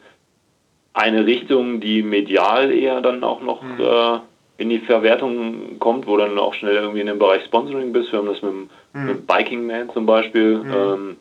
eine 0.93 1.25
Richtung, 1.25 1.79
die 1.79 2.01
medial 2.01 2.71
eher 2.71 3.01
dann 3.01 3.23
auch 3.23 3.41
noch 3.41 3.61
mhm. 3.61 3.79
äh, 3.79 4.19
in 4.57 4.69
die 4.69 4.79
Verwertung 4.79 5.79
kommt, 5.79 6.07
wo 6.07 6.17
dann 6.17 6.37
auch 6.37 6.53
schnell 6.53 6.75
irgendwie 6.75 7.01
in 7.01 7.07
dem 7.07 7.19
Bereich 7.19 7.43
Sponsoring 7.45 7.91
bist. 7.91 8.11
Wir 8.11 8.19
haben 8.19 8.27
das 8.27 8.41
mit 8.41 8.51
dem, 8.51 8.69
mhm. 8.93 9.05
mit 9.05 9.27
Biking 9.27 9.67
Man 9.67 9.89
zum 9.89 10.05
Beispiel, 10.05 10.59
mhm. 10.59 10.73
ähm, 10.73 11.17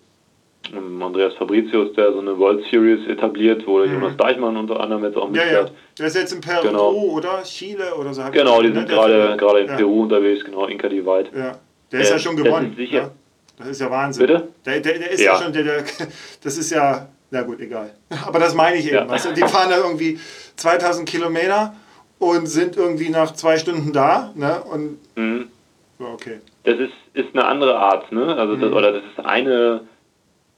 Andreas 1.03 1.35
Fabricius, 1.35 1.93
der 1.95 2.13
so 2.13 2.21
eine 2.21 2.39
World 2.39 2.65
Series 2.71 3.07
etabliert, 3.09 3.67
wo 3.67 3.79
mhm. 3.79 3.95
Jonas 3.95 4.17
Deichmann 4.17 4.57
unter 4.57 4.81
anderem 4.81 5.05
jetzt 5.05 5.17
auch 5.17 5.29
mitfährt. 5.29 5.53
Ja, 5.53 5.63
ja. 5.65 5.71
Der 5.99 6.07
ist 6.07 6.17
jetzt 6.17 6.33
in 6.33 6.41
Peru 6.41 6.63
genau. 6.63 6.91
oder 6.91 7.43
Chile 7.43 7.95
oder 7.95 8.15
so. 8.15 8.23
Genau, 8.31 8.63
die 8.63 8.73
sind 8.73 8.89
gerade 8.89 9.37
gerade 9.37 9.61
in 9.61 9.69
ja. 9.69 9.77
Peru 9.77 10.03
unterwegs, 10.03 10.45
genau, 10.45 10.67
Inka 10.67 10.89
Divide. 10.89 11.31
Ja. 11.37 11.59
Der 11.91 12.01
ist 12.01 12.11
äh, 12.11 12.13
ja 12.15 12.19
schon 12.19 12.37
gewonnen. 12.37 12.75
Das 12.77 12.85
ist. 12.85 12.93
Ja? 12.93 13.11
Das 13.59 13.69
ist 13.69 13.81
ja 13.81 13.91
Wahnsinn. 13.91 14.27
Bitte? 14.27 14.49
Der, 14.65 14.81
der, 14.81 14.99
der 14.99 15.11
ist 15.11 15.21
ja, 15.21 15.37
schon, 15.37 15.53
der, 15.53 15.63
der, 15.63 15.85
das 16.43 16.57
ist 16.57 16.71
ja 16.71 17.07
Na 17.31 17.43
gut, 17.43 17.61
egal. 17.61 17.91
Aber 18.27 18.39
das 18.39 18.55
meine 18.55 18.77
ich 18.77 18.91
eben. 18.91 19.09
Weißt 19.09 19.27
du? 19.27 19.33
Die 19.35 19.43
fahren 19.43 19.71
da 19.71 19.79
irgendwie 19.79 20.19
2000 20.57 21.09
Kilometer 21.09 21.75
und 22.19 22.47
sind 22.47 22.77
irgendwie 22.77 23.11
nach 23.11 23.33
zwei 23.35 23.59
Stunden 23.59 23.93
da. 23.93 24.33
Ne? 24.35 24.63
Und 24.63 24.99
Mhm. 25.17 25.49
okay. 25.99 26.41
Das 26.65 26.79
ist, 26.79 26.93
ist 27.15 27.29
eine 27.35 27.45
andere 27.45 27.77
Art, 27.77 28.13
ne? 28.13 28.37
Also 28.37 28.57
das, 28.57 28.71
Mhm. 28.71 28.77
oder 28.77 28.93
das 28.93 29.03
ist 29.03 29.25
eine, 29.25 29.81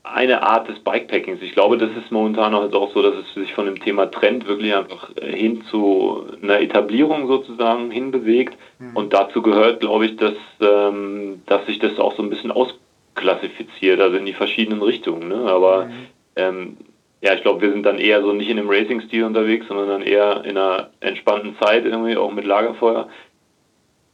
eine 0.05 0.43
Art 0.43 0.69
des 0.69 0.79
Bikepackings. 0.81 1.41
Ich 1.41 1.53
glaube, 1.53 1.79
das 1.79 1.91
ist 1.97 2.13
momentan 2.13 2.55
auch, 2.55 2.71
auch 2.73 2.93
so, 2.93 3.03
dass 3.03 3.15
es 3.15 3.35
sich 3.35 3.55
von 3.55 3.65
dem 3.65 3.81
Thema 3.81 4.11
Trend 4.11 4.47
wirklich 4.47 4.75
einfach 4.75 5.11
äh, 5.17 5.35
hin 5.35 5.65
zu 5.71 6.27
einer 6.43 6.61
Etablierung 6.61 7.27
sozusagen 7.27 7.91
hinbewegt. 7.91 8.57
Und 8.95 9.15
dazu 9.15 9.41
gehört, 9.41 9.81
glaube 9.81 10.07
ich, 10.07 10.17
dass, 10.17 10.35
ähm, 10.61 11.43
dass 11.47 11.65
sich 11.67 11.79
das 11.79 11.99
auch 11.99 12.15
so 12.17 12.23
ein 12.23 12.29
bisschen 12.29 12.53
ausklassifiziert, 12.53 13.99
also 13.99 14.17
in 14.17 14.27
die 14.27 14.35
verschiedenen 14.35 14.83
Richtungen. 14.83 15.29
Ne? 15.29 15.37
Aber 15.37 15.89
ähm, 16.37 16.77
ja, 17.23 17.33
ich 17.33 17.41
glaube, 17.41 17.63
wir 17.63 17.73
sind 17.73 17.85
dann 17.85 17.99
eher 17.99 18.21
so 18.21 18.35
nicht 18.35 18.51
in 18.51 18.59
einem 18.59 18.69
Racing-Stil 18.69 19.25
unterwegs, 19.25 19.67
sondern 19.69 19.89
dann 19.89 20.03
eher 20.03 20.45
in 20.45 20.59
einer 20.59 20.91
entspannten 21.01 21.57
Zeit 21.59 21.87
irgendwie, 21.87 22.19
auch 22.19 22.31
mit 22.31 22.45
Lagerfeuer 22.45 23.09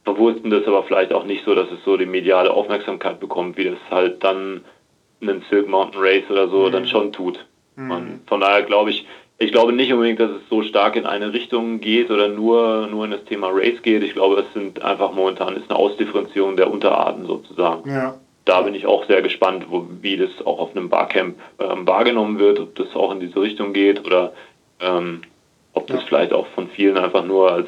verwursten 0.03 0.49
das 0.49 0.65
aber 0.65 0.83
vielleicht 0.83 1.13
auch 1.13 1.25
nicht 1.25 1.45
so, 1.45 1.53
dass 1.53 1.69
es 1.69 1.83
so 1.85 1.97
die 1.97 2.05
mediale 2.05 2.51
Aufmerksamkeit 2.51 3.19
bekommt, 3.19 3.57
wie 3.57 3.65
das 3.65 3.77
halt 3.91 4.23
dann 4.23 4.61
einen 5.21 5.43
Silk 5.49 5.67
Mountain 5.67 6.01
Race 6.01 6.23
oder 6.29 6.47
so 6.47 6.69
dann 6.69 6.87
schon 6.87 7.11
tut. 7.11 7.45
Und 7.77 8.21
von 8.27 8.41
daher 8.41 8.63
glaube 8.63 8.89
ich, 8.91 9.05
ich 9.37 9.51
glaube 9.51 9.73
nicht 9.73 9.91
unbedingt, 9.91 10.19
dass 10.19 10.29
es 10.31 10.41
so 10.49 10.61
stark 10.61 10.95
in 10.95 11.05
eine 11.07 11.33
Richtung 11.33 11.79
geht 11.79 12.11
oder 12.11 12.27
nur, 12.27 12.87
nur 12.87 13.05
in 13.05 13.11
das 13.11 13.23
Thema 13.25 13.49
Race 13.51 13.81
geht. 13.81 14.03
Ich 14.03 14.13
glaube, 14.13 14.41
es 14.41 14.53
sind 14.53 14.83
einfach 14.83 15.13
momentan 15.13 15.55
ist 15.55 15.69
eine 15.69 15.79
Ausdifferenzierung 15.79 16.57
der 16.57 16.69
Unterarten 16.71 17.25
sozusagen. 17.25 17.89
Ja. 17.89 18.15
Da 18.45 18.61
bin 18.61 18.75
ich 18.75 18.85
auch 18.85 19.05
sehr 19.07 19.21
gespannt, 19.21 19.65
wo, 19.69 19.87
wie 20.01 20.17
das 20.17 20.29
auch 20.45 20.59
auf 20.59 20.75
einem 20.75 20.89
Barcamp 20.89 21.37
ähm, 21.59 21.87
wahrgenommen 21.87 22.37
wird, 22.39 22.59
ob 22.59 22.75
das 22.75 22.95
auch 22.95 23.11
in 23.11 23.19
diese 23.19 23.41
Richtung 23.41 23.73
geht 23.73 24.05
oder 24.05 24.33
ähm, 24.79 25.21
ob 25.73 25.87
das 25.87 26.01
Ja. 26.01 26.05
vielleicht 26.07 26.33
auch 26.33 26.47
von 26.47 26.67
vielen 26.69 26.97
einfach 26.97 27.23
nur 27.23 27.51
als 27.51 27.67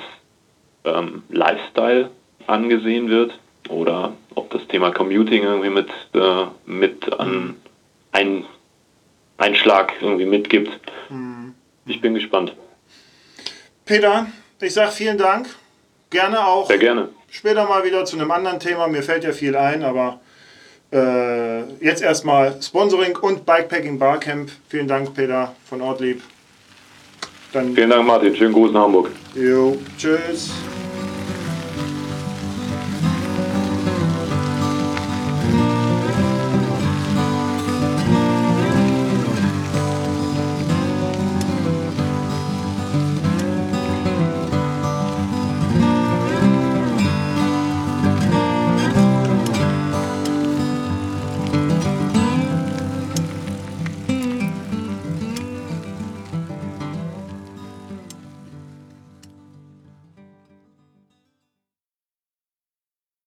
ähm, 0.83 1.23
Lifestyle 1.29 2.09
angesehen 2.45 3.09
wird 3.09 3.39
oder 3.69 4.13
ob 4.35 4.49
das 4.51 4.67
Thema 4.67 4.91
Commuting 4.91 5.43
irgendwie 5.43 5.69
mit, 5.69 5.89
äh, 6.13 6.45
mit 6.65 7.11
an 7.19 7.55
ein 8.11 8.45
Einschlag 9.37 9.93
irgendwie 10.01 10.25
mitgibt. 10.25 10.79
Ich 11.85 11.99
bin 12.01 12.13
gespannt. 12.13 12.55
Peter, 13.85 14.27
ich 14.61 14.73
sag 14.73 14.91
vielen 14.91 15.17
Dank. 15.17 15.47
Gerne 16.09 16.45
auch 16.45 16.67
Sehr 16.67 16.77
gerne. 16.77 17.09
später 17.29 17.65
mal 17.67 17.83
wieder 17.83 18.05
zu 18.05 18.15
einem 18.17 18.31
anderen 18.31 18.59
Thema. 18.59 18.87
Mir 18.87 19.01
fällt 19.03 19.23
ja 19.23 19.31
viel 19.31 19.55
ein, 19.55 19.83
aber 19.83 20.19
äh, 20.91 21.63
jetzt 21.83 22.01
erstmal 22.03 22.61
Sponsoring 22.61 23.17
und 23.17 23.45
Bikepacking 23.45 23.97
Barcamp. 23.97 24.51
Vielen 24.69 24.87
Dank, 24.87 25.13
Peter 25.15 25.55
von 25.65 25.81
Ortlieb. 25.81 26.21
Dann, 27.51 27.73
Vielen 27.75 27.89
Dank, 27.89 28.05
Martin. 28.05 28.35
Schönen 28.35 28.53
Gruß 28.53 28.71
nach 28.71 28.83
Hamburg. 28.83 29.09
jo, 29.35 29.77
tschüss. 29.97 30.51